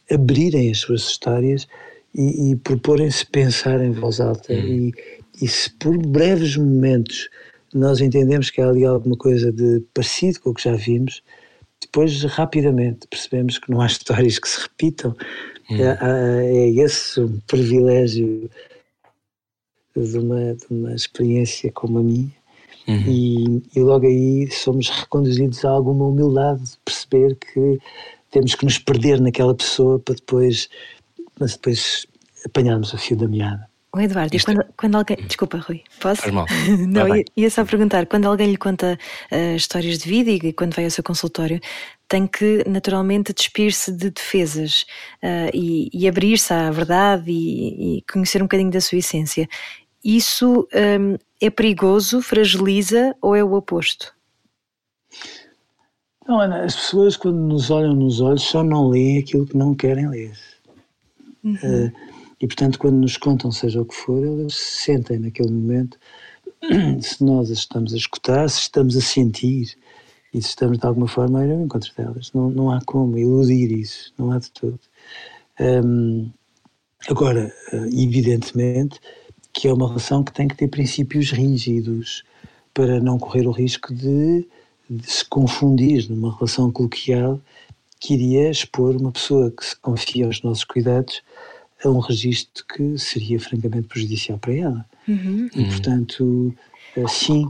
abrirem 0.09 0.71
as 0.71 0.79
suas 0.79 1.01
histórias 1.01 1.67
e, 2.15 2.51
e 2.51 2.55
proporem-se 2.55 3.25
pensar 3.25 3.81
em 3.81 3.91
voz 3.91 4.19
alta. 4.19 4.53
Hum. 4.53 4.57
E, 4.57 4.93
e 5.41 5.47
se 5.47 5.69
por 5.71 5.97
breves 5.97 6.57
momentos 6.57 7.29
nós 7.73 8.01
entendemos 8.01 8.49
que 8.49 8.61
há 8.61 8.69
ali 8.69 8.85
alguma 8.85 9.15
coisa 9.15 9.51
de 9.51 9.81
parecido 9.93 10.39
com 10.39 10.49
o 10.49 10.53
que 10.53 10.63
já 10.63 10.75
vimos, 10.75 11.21
depois 11.81 12.23
rapidamente 12.23 13.07
percebemos 13.07 13.57
que 13.59 13.69
não 13.69 13.81
há 13.81 13.85
histórias 13.87 14.39
que 14.39 14.47
se 14.47 14.61
repitam. 14.61 15.15
Hum. 15.69 15.77
É, 15.79 15.97
é, 16.01 16.69
esse 16.83 17.19
um 17.19 17.39
privilégio 17.41 18.49
de 19.95 20.17
uma, 20.17 20.55
de 20.55 20.65
uma 20.69 20.93
experiência 20.93 21.71
como 21.71 21.99
a 21.99 22.03
minha. 22.03 22.36
Uhum. 22.87 23.03
E, 23.05 23.63
e, 23.75 23.79
logo 23.81 24.05
aí 24.05 24.49
somos 24.49 24.89
reconduzidos 24.89 25.65
a 25.65 25.69
alguma 25.69 26.05
humildade 26.07 26.63
de 26.63 26.77
perceber 26.85 27.35
que 27.35 27.79
temos 28.31 28.55
que 28.55 28.63
nos 28.63 28.79
perder 28.79 29.19
naquela 29.19 29.53
pessoa 29.53 29.99
para 29.99 30.15
depois, 30.15 30.69
mas 31.39 31.53
depois 31.53 32.07
apanharmos 32.45 32.93
o 32.93 32.97
fio 32.97 33.17
da 33.17 33.27
meada. 33.27 33.67
O 33.93 33.99
Eduardo, 33.99 34.35
Isto... 34.35 34.45
quando, 34.45 34.65
quando, 34.77 34.95
alguém. 34.95 35.17
Desculpa, 35.25 35.57
Rui, 35.57 35.81
posso? 35.99 36.21
Faz 36.21 36.33
mal. 36.33 36.45
Não, 36.87 37.15
ia, 37.15 37.23
ia, 37.35 37.49
só 37.49 37.65
perguntar: 37.65 38.05
quando 38.05 38.25
alguém 38.25 38.51
lhe 38.51 38.57
conta 38.57 38.97
uh, 39.31 39.55
histórias 39.55 39.97
de 39.97 40.09
vida 40.09 40.29
e 40.29 40.53
quando 40.53 40.75
vai 40.75 40.85
ao 40.85 40.91
seu 40.91 41.03
consultório, 41.03 41.59
tem 42.07 42.27
que 42.27 42.63
naturalmente 42.67 43.33
despir-se 43.33 43.91
de 43.91 44.11
defesas 44.11 44.85
uh, 45.23 45.49
e, 45.53 45.89
e 45.93 46.07
abrir-se 46.07 46.53
à 46.53 46.69
verdade 46.69 47.31
e, 47.31 47.97
e, 47.97 48.03
conhecer 48.11 48.41
um 48.41 48.45
bocadinho 48.45 48.71
da 48.71 48.81
sua 48.81 48.99
essência. 48.99 49.47
Isso 50.03 50.67
um, 50.73 51.17
é 51.41 51.49
perigoso, 51.49 52.21
fragiliza 52.21 53.15
ou 53.21 53.35
é 53.35 53.43
o 53.43 53.53
oposto? 53.53 54.13
Não, 56.27 56.41
Ana, 56.41 56.65
as 56.65 56.75
pessoas 56.75 57.15
quando 57.15 57.37
nos 57.37 57.71
olham 57.71 57.95
nos 57.95 58.19
olhos 58.19 58.43
só 58.43 58.63
não 58.63 58.89
leem 58.89 59.19
aquilo 59.19 59.45
que 59.45 59.55
não 59.55 59.73
querem 59.73 60.09
ler. 60.09 60.37
Uhum. 61.43 61.53
Uh, 61.53 61.91
e, 62.41 62.45
portanto, 62.45 62.77
quando 62.77 62.97
nos 62.97 63.15
contam 63.15 63.51
seja 63.51 63.81
o 63.81 63.85
que 63.85 63.95
for, 63.95 64.23
elas 64.23 64.53
se 64.53 64.83
sentem 64.83 65.19
naquele 65.19 65.51
momento, 65.51 65.97
se 67.01 67.23
nós 67.23 67.49
as 67.49 67.59
estamos 67.59 67.93
a 67.93 67.97
escutar, 67.97 68.49
se 68.49 68.61
estamos 68.61 68.97
a 68.97 69.01
sentir 69.01 69.77
e 70.33 70.41
se 70.41 70.49
estamos 70.49 70.77
de 70.77 70.85
alguma 70.85 71.07
forma 71.07 71.39
a 71.39 71.45
ir 71.45 71.51
ao 71.51 71.61
encontro 71.61 71.91
delas. 71.95 72.31
Não, 72.33 72.49
não 72.49 72.71
há 72.71 72.81
como 72.85 73.17
iludir 73.17 73.71
isso, 73.71 74.13
não 74.17 74.31
há 74.31 74.39
de 74.39 74.51
todo. 74.51 74.79
Um, 75.59 76.29
agora, 77.09 77.51
eh, 77.71 77.89
evidentemente 77.93 78.99
que 79.57 79.67
é 79.67 79.73
uma 79.73 79.87
relação 79.87 80.23
que 80.23 80.31
tem 80.31 80.47
que 80.47 80.55
ter 80.55 80.67
princípios 80.67 81.31
rígidos 81.31 82.23
para 82.75 82.99
não 82.99 83.17
correr 83.17 83.47
o 83.47 83.51
risco 83.51 83.91
de, 83.91 84.45
de 84.87 85.11
se 85.11 85.25
confundir 85.25 86.07
numa 86.11 86.31
relação 86.35 86.71
coloquial 86.71 87.41
que 87.99 88.13
iria 88.13 88.51
expor 88.51 88.95
uma 88.95 89.11
pessoa 89.11 89.49
que 89.49 89.65
se 89.65 89.75
confia 89.77 90.27
aos 90.27 90.43
nossos 90.43 90.63
cuidados 90.63 91.23
a 91.83 91.89
um 91.89 91.97
registro 91.97 92.63
que 92.67 92.99
seria 92.99 93.39
francamente 93.39 93.87
prejudicial 93.87 94.37
para 94.37 94.53
ela. 94.53 94.85
Uhum. 95.07 95.49
E, 95.55 95.65
portanto, 95.65 96.53
sim, 97.07 97.49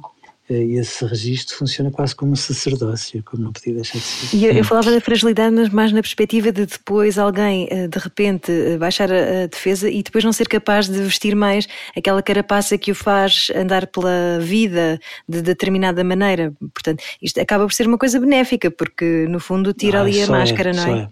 eh, 0.50 0.64
esse 0.80 1.06
registro 1.06 1.56
funciona 1.56 1.92
quase 1.92 2.16
como 2.16 2.32
um 2.32 2.36
sacerdócio, 2.36 3.24
como 3.24 3.44
não 3.44 3.52
podia 3.52 3.74
deixar 3.74 3.98
de 3.98 4.04
ser. 4.04 4.38
E 4.38 4.46
eu, 4.46 4.54
eu, 4.54 4.64
falava 4.64 4.92
da 4.92 5.02
fragilidade, 5.02 5.56
mas 5.56 5.70
mais 5.70 5.92
na 5.92 6.02
perspectiva 6.02 6.52
de 6.52 6.66
depois 6.66 7.18
alguém, 7.18 7.68
eh, 7.70 7.88
de 7.88 8.00
repente, 8.00 8.52
baixar 8.80 9.12
a, 9.12 9.48
defesa 9.48 9.90
e 9.90 10.02
depois 10.02 10.24
não 10.24 10.34
ser 10.34 10.48
capaz 10.48 10.88
de 10.88 11.00
vestir 11.02 11.36
mais 11.36 11.68
aquela 11.96 12.22
carapaça 12.22 12.78
que 12.78 12.92
o 12.92 12.96
faz 12.96 13.48
andar 13.56 13.88
pela 13.88 14.40
vida 14.40 15.00
de 15.28 15.42
determinada 15.42 16.04
maneira. 16.04 16.54
Portanto, 16.74 17.04
isto 17.22 17.40
acaba 17.40 17.66
por 17.66 17.74
ser 17.74 17.88
uma 17.88 17.98
coisa 17.98 18.20
benéfica, 18.20 18.72
porque 18.72 19.26
no 19.30 19.40
fundo 19.40 19.74
tira 19.74 20.00
ah, 20.00 20.02
ali 20.02 20.22
a 20.22 20.26
é, 20.26 20.28
máscara, 20.28 20.70
é, 20.70 20.74
não 20.74 20.86
é? 20.86 21.00
é? 21.02 21.08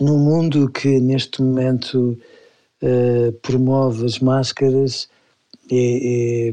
num 0.00 0.18
mundo 0.18 0.68
que 0.70 1.00
neste 1.00 1.42
momento 1.42 2.18
uh, 2.82 3.32
promove 3.42 4.04
as 4.04 4.18
máscaras, 4.18 5.08
é, 5.70 6.48
é, 6.48 6.52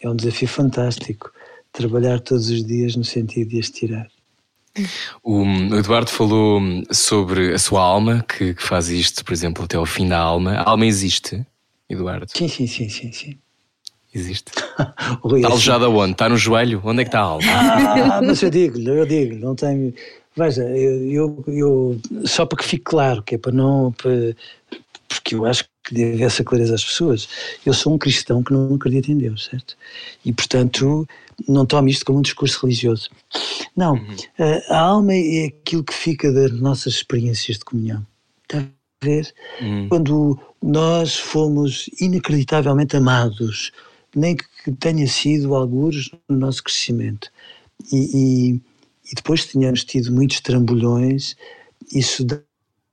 é, 0.00 0.08
um 0.08 0.16
desafio 0.16 0.48
fantástico 0.48 1.32
trabalhar 1.72 2.20
todos 2.20 2.48
os 2.48 2.64
dias 2.64 2.96
no 2.96 3.04
sentido 3.04 3.50
de 3.50 3.60
as 3.60 3.70
tirar. 3.70 4.08
O 5.22 5.44
Eduardo 5.74 6.10
falou 6.10 6.60
sobre 6.90 7.54
a 7.54 7.58
sua 7.58 7.82
alma, 7.82 8.24
que, 8.28 8.54
que 8.54 8.62
faz 8.62 8.88
isto, 8.88 9.24
por 9.24 9.32
exemplo, 9.32 9.64
até 9.64 9.76
ao 9.76 9.86
fim 9.86 10.08
da 10.08 10.18
alma. 10.18 10.52
A 10.52 10.70
alma 10.70 10.86
existe, 10.86 11.44
Eduardo? 11.88 12.26
Sim, 12.34 12.48
sim, 12.48 12.66
sim, 12.66 12.88
sim. 12.88 13.12
sim. 13.12 13.38
Existe. 14.14 14.52
está 15.36 15.48
alojada 15.48 15.88
onde? 15.88 16.12
Está 16.12 16.28
no 16.28 16.36
joelho? 16.36 16.80
Onde 16.84 17.02
é 17.02 17.04
que 17.04 17.08
está 17.08 17.20
a 17.20 17.24
alma? 17.24 17.46
Ah, 17.48 18.20
mas 18.24 18.42
eu 18.42 18.50
digo-lhe, 18.50 18.88
eu 18.88 19.06
digo 19.06 19.34
não 19.36 19.54
tenho 19.54 19.92
Veja, 20.36 20.64
eu, 20.64 21.10
eu, 21.10 21.44
eu, 21.48 22.00
só 22.26 22.44
para 22.44 22.58
que 22.58 22.64
fique 22.64 22.84
claro, 22.84 23.22
que 23.22 23.36
é 23.36 23.38
para 23.38 23.52
não. 23.52 23.90
Para, 23.92 24.36
porque 25.08 25.34
eu 25.34 25.46
acho 25.46 25.64
que 25.86 25.94
deve 25.94 26.22
essa 26.24 26.42
clareza 26.42 26.74
às 26.74 26.84
pessoas. 26.84 27.28
Eu 27.64 27.72
sou 27.72 27.94
um 27.94 27.98
cristão 27.98 28.42
que 28.42 28.52
não 28.52 28.74
acredita 28.74 29.12
em 29.12 29.16
Deus, 29.16 29.44
certo? 29.44 29.76
E, 30.24 30.32
portanto, 30.32 31.06
não 31.48 31.64
tome 31.64 31.92
isto 31.92 32.04
como 32.04 32.18
um 32.18 32.22
discurso 32.22 32.60
religioso. 32.66 33.08
Não, 33.76 33.94
uhum. 33.94 34.16
a, 34.68 34.78
alma 34.78 35.14
é 35.14 35.46
aquilo 35.46 35.84
que 35.84 35.94
fica 35.94 36.32
das 36.32 36.50
nossas 36.52 36.94
experiências 36.94 37.58
de 37.58 37.64
comunhão. 37.64 38.04
Está 38.42 38.58
a 38.58 39.04
ver? 39.04 39.32
Uhum. 39.60 39.88
Quando 39.88 40.38
nós 40.60 41.16
fomos 41.16 41.88
inacreditavelmente 42.00 42.96
amados, 42.96 43.70
nem 44.14 44.36
que 44.36 44.72
tenha 44.80 45.06
sido 45.06 45.54
alguns 45.54 46.10
no 46.28 46.36
nosso 46.36 46.64
crescimento. 46.64 47.30
E, 47.92 47.96
e, 47.96 48.50
e 49.12 49.14
depois 49.14 49.46
tínhamos 49.46 49.84
tido 49.84 50.10
muitos 50.10 50.40
trambolhões, 50.40 51.36
isso 51.92 52.26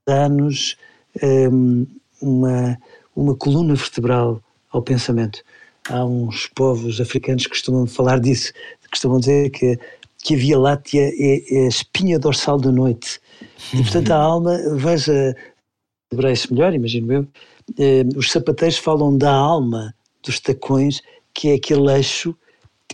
dá-nos 0.05 0.77
um, 1.23 1.87
uma, 2.23 2.77
uma 3.15 3.35
coluna 3.35 3.75
vertebral 3.75 4.41
ao 4.71 4.81
pensamento. 4.81 5.43
Há 5.89 6.03
uns 6.05 6.47
povos 6.47 6.99
africanos 7.01 7.43
que 7.43 7.49
costumam 7.49 7.85
falar 7.85 8.19
disso, 8.19 8.53
costumam 8.93 9.19
dizer 9.19 9.49
que, 9.49 9.77
que 10.19 10.35
a 10.35 10.37
Via 10.37 10.57
Láctea 10.57 11.11
é, 11.13 11.55
é 11.55 11.65
a 11.65 11.67
espinha 11.67 12.19
dorsal 12.19 12.59
da 12.59 12.71
noite. 12.71 13.19
E, 13.73 13.77
portanto, 13.77 14.11
a 14.11 14.17
alma, 14.17 14.57
veja, 14.75 15.35
saberá-se 16.11 16.51
melhor, 16.53 16.73
imagino 16.73 17.11
eu, 17.11 17.27
eh, 17.77 18.03
os 18.15 18.31
sapateiros 18.31 18.77
falam 18.77 19.17
da 19.17 19.31
alma 19.31 19.93
dos 20.23 20.39
tacões, 20.39 21.01
que 21.33 21.49
é 21.49 21.55
aquele 21.55 21.91
eixo 21.91 22.35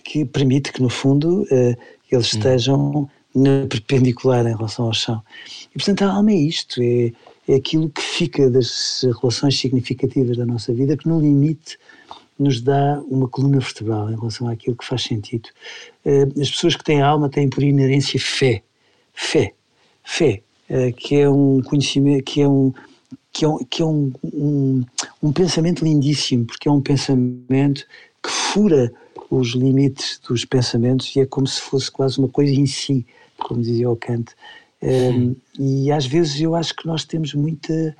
que 0.04 0.26
permite 0.26 0.72
que, 0.72 0.82
no 0.82 0.90
fundo, 0.90 1.46
eh, 1.52 1.76
eles 2.12 2.34
hum. 2.34 2.38
estejam 2.38 3.10
na 3.36 3.68
perpendicular 3.68 4.46
em 4.48 4.56
relação 4.56 4.86
ao 4.86 4.94
chão. 4.94 5.22
E, 5.70 5.78
portanto, 5.78 6.04
a 6.04 6.14
alma 6.14 6.32
é 6.32 6.36
isto, 6.36 6.82
é, 6.82 7.12
é 7.50 7.56
aquilo 7.56 7.90
que 7.90 8.02
fica 8.02 8.48
das 8.48 9.04
relações 9.20 9.60
significativas 9.60 10.38
da 10.38 10.46
nossa 10.46 10.72
vida, 10.72 10.96
que 10.96 11.08
no 11.08 11.20
limite 11.20 11.80
nos 12.38 12.62
dá 12.62 13.02
uma 13.10 13.28
coluna 13.28 13.60
vertebral 13.60 14.12
em 14.12 14.16
relação 14.16 14.48
àquilo 14.48 14.76
que 14.76 14.86
faz 14.86 15.02
sentido. 15.02 15.50
Eh, 16.06 16.28
as 16.40 16.52
pessoas 16.52 16.76
que 16.76 16.84
têm 16.84 17.02
alma 17.02 17.28
têm 17.28 17.50
por 17.50 17.64
inerência 17.64 18.20
fé. 18.20 18.62
Fé. 19.14 19.54
Fé, 20.04 20.44
eh, 20.70 20.92
que 20.92 21.16
é 21.16 21.28
um 21.28 21.60
conhecimento, 21.64 22.24
que 22.24 22.40
é 22.40 22.48
um, 22.48 22.72
que 23.34 23.44
é, 23.44 23.48
um, 23.48 23.58
que 23.66 23.82
é 23.82 23.86
um, 23.86 24.14
um, 24.24 24.84
um 25.24 25.34
pensamento 25.34 25.84
lindíssimo, 25.84 26.46
porque 26.46 26.70
é 26.70 26.72
um 26.72 26.82
pensamento 26.82 27.84
que 28.22 28.30
fura 28.30 28.94
os 29.28 29.56
limites 29.56 30.20
dos 30.28 30.46
pensamentos 30.46 31.16
e 31.16 31.22
é 31.22 31.26
como 31.26 31.48
se 31.48 31.60
fosse 31.60 31.90
quase 31.90 32.20
uma 32.20 32.30
coisa 32.30 32.54
em 32.54 32.68
si, 32.68 33.08
como 33.40 33.60
dizia 33.62 33.90
o 33.90 33.96
Kant. 33.96 34.34
Um, 34.82 35.36
e 35.60 35.92
às 35.92 36.06
vezes 36.06 36.40
eu 36.40 36.56
acho 36.56 36.74
que 36.74 36.88
nós 36.88 37.04
temos 37.04 37.34
muita 37.34 37.96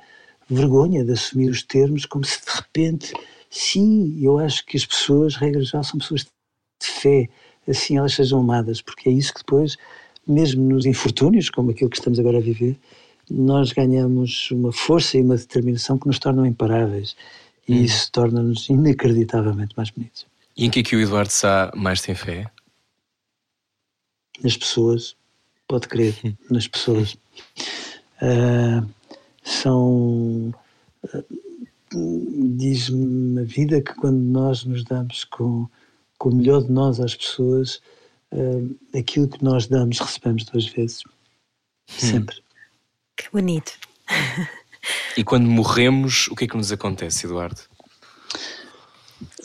vergonha 0.48 1.04
de 1.04 1.12
assumir 1.12 1.50
os 1.50 1.62
termos 1.62 2.06
como 2.06 2.24
se 2.24 2.40
de 2.40 2.50
repente, 2.52 3.12
sim, 3.50 4.18
eu 4.20 4.38
acho 4.38 4.64
que 4.64 4.76
as 4.76 4.86
pessoas, 4.86 5.36
regra 5.36 5.62
já, 5.62 5.82
são 5.82 5.98
pessoas 5.98 6.22
de 6.22 6.86
fé, 6.86 7.28
assim 7.68 7.98
elas 7.98 8.14
sejam 8.14 8.40
amadas, 8.40 8.80
porque 8.80 9.08
é 9.08 9.12
isso 9.12 9.32
que 9.32 9.40
depois, 9.40 9.76
mesmo 10.26 10.66
nos 10.68 10.86
infortúnios, 10.86 11.50
como 11.50 11.70
aquilo 11.70 11.90
que 11.90 11.98
estamos 11.98 12.18
agora 12.18 12.38
a 12.38 12.42
viver, 12.42 12.78
nós 13.30 13.72
ganhamos 13.72 14.50
uma 14.50 14.72
força 14.72 15.16
e 15.16 15.22
uma 15.22 15.36
determinação 15.36 15.96
que 15.96 16.06
nos 16.06 16.18
tornam 16.18 16.44
imparáveis. 16.44 17.14
E 17.68 17.74
hum. 17.74 17.84
isso 17.84 18.10
torna-nos 18.10 18.68
inacreditavelmente 18.68 19.74
mais 19.76 19.90
bonitos. 19.90 20.26
E 20.56 20.66
em 20.66 20.70
que 20.70 20.80
é 20.80 20.82
que 20.82 20.96
o 20.96 21.00
Eduardo 21.00 21.30
Sá 21.30 21.70
mais 21.76 22.02
tem 22.02 22.14
fé? 22.14 22.50
Nas 24.42 24.56
pessoas, 24.56 25.14
pode 25.70 25.86
crer, 25.86 26.16
nas 26.50 26.66
pessoas. 26.66 27.16
Uh, 28.20 28.86
são. 29.44 30.52
Uh, 31.04 31.40
Diz-me 32.56 33.40
a 33.40 33.44
vida 33.44 33.80
que 33.80 33.94
quando 33.94 34.18
nós 34.18 34.64
nos 34.64 34.84
damos 34.84 35.24
com, 35.24 35.66
com 36.18 36.28
o 36.28 36.34
melhor 36.34 36.62
de 36.62 36.70
nós 36.70 37.00
às 37.00 37.16
pessoas, 37.16 37.80
uh, 38.32 38.76
aquilo 38.96 39.26
que 39.26 39.42
nós 39.42 39.66
damos 39.66 39.98
recebemos 39.98 40.44
duas 40.44 40.66
vezes. 40.66 41.02
Hum. 41.04 41.10
Sempre. 41.86 42.36
Que 43.16 43.30
bonito. 43.32 43.72
E 45.16 45.24
quando 45.24 45.48
morremos, 45.48 46.28
o 46.28 46.36
que 46.36 46.44
é 46.44 46.48
que 46.48 46.56
nos 46.56 46.70
acontece, 46.70 47.26
Eduardo? 47.26 47.60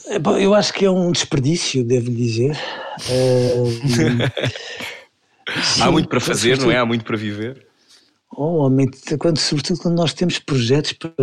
É, 0.07 0.19
bom, 0.19 0.37
eu 0.37 0.53
acho 0.53 0.73
que 0.73 0.85
é 0.85 0.89
um 0.89 1.11
desperdício, 1.11 1.83
devo 1.83 2.11
dizer. 2.11 2.55
Há 5.81 5.91
muito 5.91 6.09
para 6.09 6.19
fazer, 6.19 6.57
não 6.59 6.71
é? 6.71 6.77
Há 6.77 6.85
muito 6.85 7.05
para 7.05 7.17
viver. 7.17 7.65
Oh, 8.37 8.65
homem, 8.65 8.89
quando, 9.19 9.37
sobretudo 9.37 9.79
quando 9.79 9.95
nós 9.95 10.13
temos 10.13 10.39
projetos 10.39 10.93
para 10.93 11.13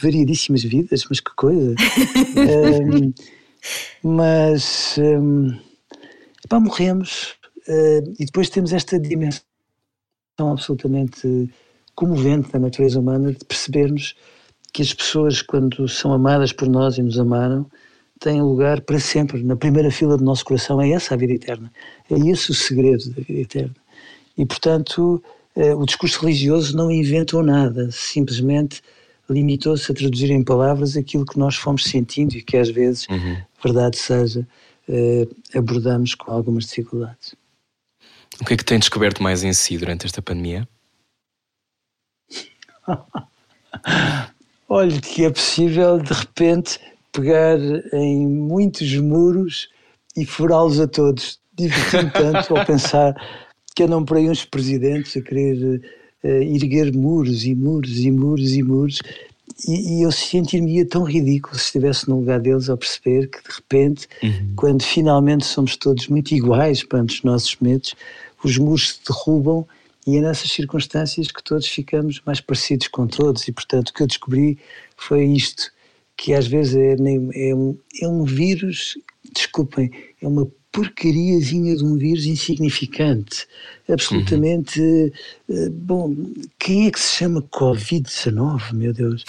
variedíssimas 0.00 0.62
vidas, 0.62 1.04
mas 1.08 1.18
que 1.18 1.34
coisa. 1.34 1.74
um, 2.94 3.12
mas 4.02 4.96
um, 4.98 5.58
pá, 6.48 6.60
morremos 6.60 7.34
uh, 7.66 8.14
e 8.18 8.24
depois 8.24 8.48
temos 8.50 8.72
esta 8.72 9.00
dimensão 9.00 9.42
absolutamente 10.38 11.50
comovente 11.94 12.52
da 12.52 12.58
natureza 12.58 13.00
humana 13.00 13.32
de 13.32 13.44
percebermos 13.44 14.14
que 14.72 14.82
as 14.82 14.94
pessoas, 14.94 15.42
quando 15.42 15.88
são 15.88 16.12
amadas 16.12 16.52
por 16.52 16.68
nós 16.68 16.98
e 16.98 17.02
nos 17.02 17.18
amaram, 17.18 17.68
têm 18.20 18.40
lugar 18.42 18.82
para 18.82 19.00
sempre, 19.00 19.42
na 19.42 19.56
primeira 19.56 19.90
fila 19.90 20.16
do 20.16 20.22
nosso 20.22 20.44
coração. 20.44 20.80
É 20.80 20.90
essa 20.90 21.14
a 21.14 21.16
vida 21.16 21.32
eterna. 21.32 21.72
É 22.08 22.14
esse 22.14 22.50
o 22.50 22.54
segredo 22.54 23.08
da 23.10 23.22
vida 23.22 23.40
eterna. 23.40 23.76
E, 24.36 24.46
portanto, 24.46 25.22
eh, 25.56 25.74
o 25.74 25.84
discurso 25.84 26.20
religioso 26.20 26.76
não 26.76 26.90
inventou 26.90 27.42
nada, 27.42 27.90
simplesmente 27.90 28.82
limitou-se 29.28 29.90
a 29.90 29.94
traduzir 29.94 30.30
em 30.30 30.44
palavras 30.44 30.96
aquilo 30.96 31.24
que 31.24 31.38
nós 31.38 31.56
fomos 31.56 31.84
sentindo 31.84 32.34
e 32.36 32.42
que 32.42 32.56
às 32.56 32.68
vezes, 32.68 33.06
uhum. 33.08 33.36
verdade 33.62 33.96
seja, 33.96 34.46
eh, 34.88 35.26
abordamos 35.54 36.14
com 36.14 36.30
algumas 36.30 36.66
dificuldades. 36.66 37.34
O 38.40 38.44
que 38.44 38.54
é 38.54 38.56
que 38.56 38.64
tem 38.64 38.78
descoberto 38.78 39.22
mais 39.22 39.44
em 39.44 39.52
si 39.52 39.78
durante 39.78 40.06
esta 40.06 40.20
pandemia? 40.20 40.68
Olha, 44.68 45.00
que 45.00 45.24
é 45.24 45.30
possível 45.30 45.98
de 45.98 46.12
repente 46.12 46.80
pegar 47.12 47.58
em 47.92 48.26
muitos 48.26 48.94
muros 48.96 49.68
e 50.16 50.24
furá-los 50.24 50.80
a 50.80 50.86
todos. 50.86 51.38
Divertindo 51.54 52.10
tanto 52.14 52.56
ao 52.56 52.64
pensar 52.64 53.14
que 53.74 53.82
andam 53.82 54.04
por 54.04 54.16
aí 54.16 54.28
uns 54.28 54.44
presidentes 54.44 55.16
a 55.16 55.20
querer 55.20 55.80
uh, 56.24 56.28
erguer 56.28 56.94
muros 56.94 57.44
e 57.44 57.54
muros 57.54 57.98
e 57.98 58.10
muros 58.10 58.52
e 58.52 58.62
muros. 58.62 59.00
E, 59.66 59.98
e 59.98 60.02
eu 60.02 60.12
sentir-me 60.12 60.84
tão 60.84 61.02
ridículo 61.02 61.56
se 61.56 61.66
estivesse 61.66 62.08
no 62.08 62.20
lugar 62.20 62.40
deles 62.40 62.68
ao 62.68 62.76
perceber 62.76 63.28
que 63.28 63.42
de 63.42 63.54
repente, 63.54 64.08
uhum. 64.22 64.52
quando 64.56 64.82
finalmente 64.82 65.44
somos 65.44 65.76
todos 65.76 66.08
muito 66.08 66.32
iguais 66.32 66.82
perante 66.82 67.16
os 67.16 67.22
nossos 67.22 67.56
medos, 67.60 67.94
os 68.42 68.56
muros 68.56 68.94
se 68.94 69.00
derrubam 69.06 69.66
e 70.06 70.16
é 70.16 70.20
nessas 70.20 70.50
circunstâncias 70.50 71.30
que 71.30 71.42
todos 71.42 71.66
ficamos 71.66 72.22
mais 72.24 72.40
parecidos 72.40 72.88
com 72.88 73.06
todos. 73.06 73.46
E, 73.48 73.52
portanto, 73.52 73.90
o 73.90 73.94
que 73.94 74.02
eu 74.02 74.06
descobri 74.06 74.58
foi 74.96 75.24
isto: 75.24 75.70
que 76.20 76.34
às 76.34 76.46
vezes 76.46 76.76
é, 76.76 76.96
é, 77.48 77.54
um, 77.54 77.78
é 77.98 78.06
um 78.06 78.24
vírus, 78.24 78.98
desculpem, 79.34 79.90
é 80.20 80.28
uma 80.28 80.46
porcariazinha 80.70 81.74
de 81.74 81.82
um 81.82 81.96
vírus 81.96 82.26
insignificante. 82.26 83.48
Absolutamente. 83.88 84.78
Uhum. 85.48 85.70
Bom, 85.70 86.14
quem 86.58 86.86
é 86.86 86.90
que 86.90 87.00
se 87.00 87.16
chama 87.16 87.40
Covid-19, 87.40 88.74
meu 88.74 88.92
Deus? 88.92 89.24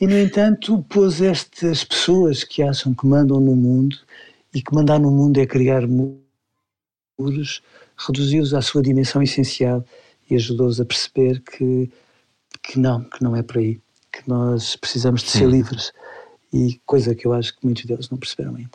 E, 0.00 0.02
e, 0.02 0.06
no 0.06 0.18
entanto, 0.18 0.82
pôs 0.88 1.20
estas 1.20 1.84
pessoas 1.84 2.42
que 2.42 2.62
acham 2.62 2.94
que 2.94 3.06
mandam 3.06 3.38
no 3.38 3.54
mundo 3.54 3.98
e 4.54 4.62
que 4.62 4.74
mandar 4.74 4.98
no 4.98 5.10
mundo 5.10 5.38
é 5.38 5.46
criar 5.46 5.86
muros 5.86 7.60
reduziu-os 7.98 8.54
à 8.54 8.62
sua 8.62 8.80
dimensão 8.80 9.22
essencial 9.22 9.84
e 10.30 10.36
ajudou-os 10.36 10.80
a 10.80 10.86
perceber 10.86 11.42
que, 11.42 11.90
que 12.62 12.78
não, 12.78 13.04
que 13.04 13.22
não 13.22 13.36
é 13.36 13.42
por 13.42 13.58
aí, 13.58 13.78
que 14.12 14.28
nós 14.28 14.76
precisamos 14.76 15.22
de 15.22 15.30
ser 15.30 15.38
Sim. 15.38 15.50
livres 15.50 15.92
e 16.52 16.80
coisa 16.84 17.14
que 17.14 17.26
eu 17.26 17.32
acho 17.32 17.56
que 17.56 17.64
muitos 17.64 17.84
deles 17.84 18.10
não 18.10 18.18
perceberam 18.18 18.56
ainda. 18.56 18.70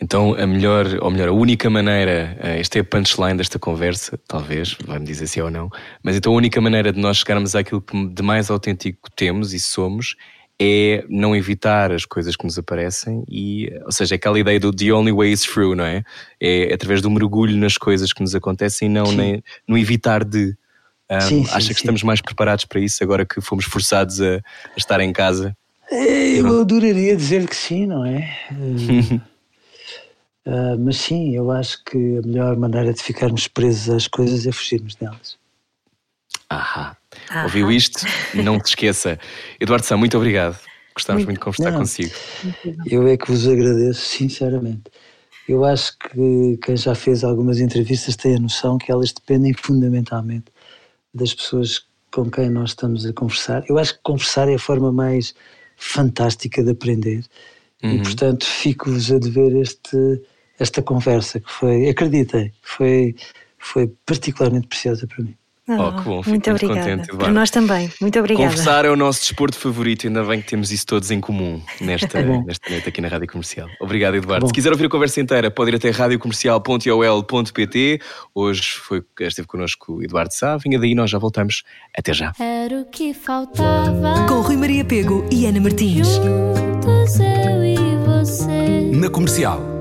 Então, 0.00 0.34
a 0.34 0.46
melhor, 0.46 0.86
ou 1.00 1.10
melhor, 1.10 1.28
a 1.28 1.32
única 1.32 1.68
maneira, 1.70 2.36
eh, 2.40 2.60
esta 2.60 2.78
é 2.78 2.82
a 2.82 2.84
punchline 2.84 3.38
desta 3.38 3.58
conversa, 3.58 4.18
talvez, 4.28 4.76
vai-me 4.84 5.06
dizer 5.06 5.26
se 5.26 5.40
é 5.40 5.44
ou 5.44 5.50
não, 5.50 5.70
mas 6.02 6.14
então 6.14 6.32
a 6.32 6.36
única 6.36 6.60
maneira 6.60 6.92
de 6.92 7.00
nós 7.00 7.18
chegarmos 7.18 7.54
àquilo 7.54 7.80
que 7.80 8.08
de 8.08 8.22
mais 8.22 8.50
autêntico 8.50 9.10
temos 9.16 9.54
e 9.54 9.60
somos 9.60 10.14
é 10.58 11.04
não 11.08 11.36
evitar 11.36 11.92
as 11.92 12.04
coisas 12.04 12.34
que 12.34 12.44
nos 12.44 12.58
aparecem 12.58 13.22
e, 13.28 13.70
ou 13.84 13.92
seja, 13.92 14.14
aquela 14.14 14.38
ideia 14.38 14.58
do 14.58 14.72
the 14.72 14.92
only 14.92 15.12
way 15.12 15.30
is 15.30 15.42
through, 15.42 15.74
não 15.74 15.84
é? 15.84 16.02
É 16.40 16.72
através 16.72 17.02
do 17.02 17.10
mergulho 17.10 17.56
nas 17.56 17.76
coisas 17.76 18.12
que 18.12 18.22
nos 18.22 18.34
acontecem 18.34 18.88
e 18.88 18.90
não 18.90 19.12
nem, 19.12 19.42
no 19.68 19.76
evitar 19.76 20.24
de. 20.24 20.56
Um, 21.10 21.20
sim, 21.20 21.44
sim, 21.44 21.50
acha 21.52 21.68
que 21.68 21.74
sim. 21.74 21.80
estamos 21.80 22.02
mais 22.02 22.20
preparados 22.20 22.64
para 22.64 22.80
isso 22.80 23.02
agora 23.02 23.24
que 23.24 23.40
fomos 23.40 23.64
forçados 23.64 24.20
a, 24.20 24.36
a 24.36 24.76
estar 24.76 25.00
em 25.00 25.12
casa? 25.12 25.56
É, 25.90 26.40
eu 26.40 26.60
adoraria 26.60 27.16
dizer 27.16 27.48
que 27.48 27.54
sim, 27.54 27.86
não 27.86 28.04
é? 28.04 28.28
uh, 30.44 30.76
mas 30.80 30.96
sim, 30.96 31.34
eu 31.36 31.50
acho 31.52 31.84
que 31.84 31.96
a 31.96 32.26
melhor 32.26 32.56
maneira 32.56 32.92
de 32.92 33.00
ficarmos 33.02 33.46
presos 33.46 33.88
às 33.94 34.08
coisas 34.08 34.46
é 34.46 34.52
fugirmos 34.52 34.96
delas. 34.96 35.38
Ahá. 36.50 36.96
Ah. 37.30 37.44
Ouviu 37.44 37.70
isto? 37.70 38.04
Não 38.34 38.58
te 38.58 38.66
esqueça. 38.66 39.18
Eduardo 39.60 39.86
Sá, 39.86 39.96
muito 39.96 40.16
obrigado. 40.16 40.58
Gostávamos 40.94 41.26
muito, 41.26 41.40
muito 41.40 41.52
de 41.52 41.58
conversar 41.58 41.72
não, 41.72 41.78
consigo. 41.78 42.14
Eu 42.86 43.06
é 43.06 43.16
que 43.16 43.30
vos 43.30 43.46
agradeço, 43.46 44.00
sinceramente. 44.00 44.84
Eu 45.48 45.64
acho 45.64 45.96
que 45.98 46.58
quem 46.64 46.76
já 46.76 46.94
fez 46.94 47.22
algumas 47.22 47.60
entrevistas 47.60 48.16
tem 48.16 48.36
a 48.36 48.40
noção 48.40 48.78
que 48.78 48.90
elas 48.90 49.12
dependem 49.12 49.52
fundamentalmente 49.54 50.46
das 51.14 51.34
pessoas 51.34 51.86
com 52.12 52.30
quem 52.30 52.48
nós 52.48 52.70
estamos 52.70 53.04
a 53.04 53.12
conversar. 53.12 53.64
Eu 53.68 53.78
acho 53.78 53.94
que 53.94 54.00
conversar 54.02 54.48
é 54.48 54.54
a 54.54 54.58
forma 54.58 54.92
mais 54.92 55.34
fantástica 55.76 56.62
de 56.62 56.70
aprender. 56.70 57.24
Uhum. 57.82 57.94
E, 57.94 58.02
portanto, 58.02 58.46
fico-vos 58.46 59.12
a 59.12 59.18
dever 59.18 59.54
este, 59.56 60.22
esta 60.58 60.82
conversa 60.82 61.40
que 61.40 61.50
foi, 61.50 61.88
acreditem, 61.88 62.52
foi, 62.62 63.14
foi 63.58 63.92
particularmente 64.06 64.68
preciosa 64.68 65.06
para 65.06 65.24
mim. 65.24 65.36
Oh, 65.68 65.72
oh, 65.72 65.92
que 65.92 66.04
bom, 66.04 66.22
fico 66.22 66.30
muito, 66.30 66.30
muito 66.30 66.50
obrigada. 66.50 66.80
contente. 66.80 67.08
Para 67.16 67.32
nós 67.32 67.50
também, 67.50 67.90
muito 68.00 68.16
obrigada. 68.18 68.48
Conversar 68.48 68.84
é 68.84 68.90
o 68.90 68.94
nosso 68.94 69.18
desporto 69.20 69.58
favorito, 69.58 70.06
ainda 70.06 70.22
bem 70.22 70.40
que 70.40 70.46
temos 70.48 70.70
isso 70.70 70.86
todos 70.86 71.10
em 71.10 71.20
comum 71.20 71.60
nesta, 71.80 72.22
nesta 72.46 72.70
noite 72.70 72.88
aqui 72.88 73.00
na 73.00 73.08
Rádio 73.08 73.26
Comercial. 73.26 73.68
Obrigado, 73.80 74.14
Eduardo. 74.14 74.46
Se 74.46 74.52
quiser 74.52 74.70
ouvir 74.70 74.86
a 74.86 74.88
conversa 74.88 75.20
inteira, 75.20 75.50
pode 75.50 75.72
ir 75.72 75.74
até 75.74 75.90
radiocomercial.ol.pt. 75.90 78.00
Hoje 78.34 78.62
foi, 78.78 79.02
esteve 79.20 79.48
connosco 79.48 79.94
o 79.94 80.04
Eduardo 80.04 80.32
Sá. 80.32 80.56
Vinha 80.56 80.78
daí, 80.78 80.94
nós 80.94 81.10
já 81.10 81.18
voltamos. 81.18 81.64
Até 81.96 82.14
já. 82.14 82.32
Era 82.38 82.80
o 82.80 82.84
que 82.84 83.12
faltava. 83.12 84.24
Com 84.28 84.42
Rui 84.42 84.56
Maria 84.56 84.84
Pego 84.84 85.26
e 85.32 85.46
Ana 85.46 85.58
Martins. 85.60 86.06
Juntos 86.08 87.18
eu 87.18 87.64
e 87.64 87.76
você. 88.06 88.90
Na 88.92 89.10
Comercial. 89.10 89.75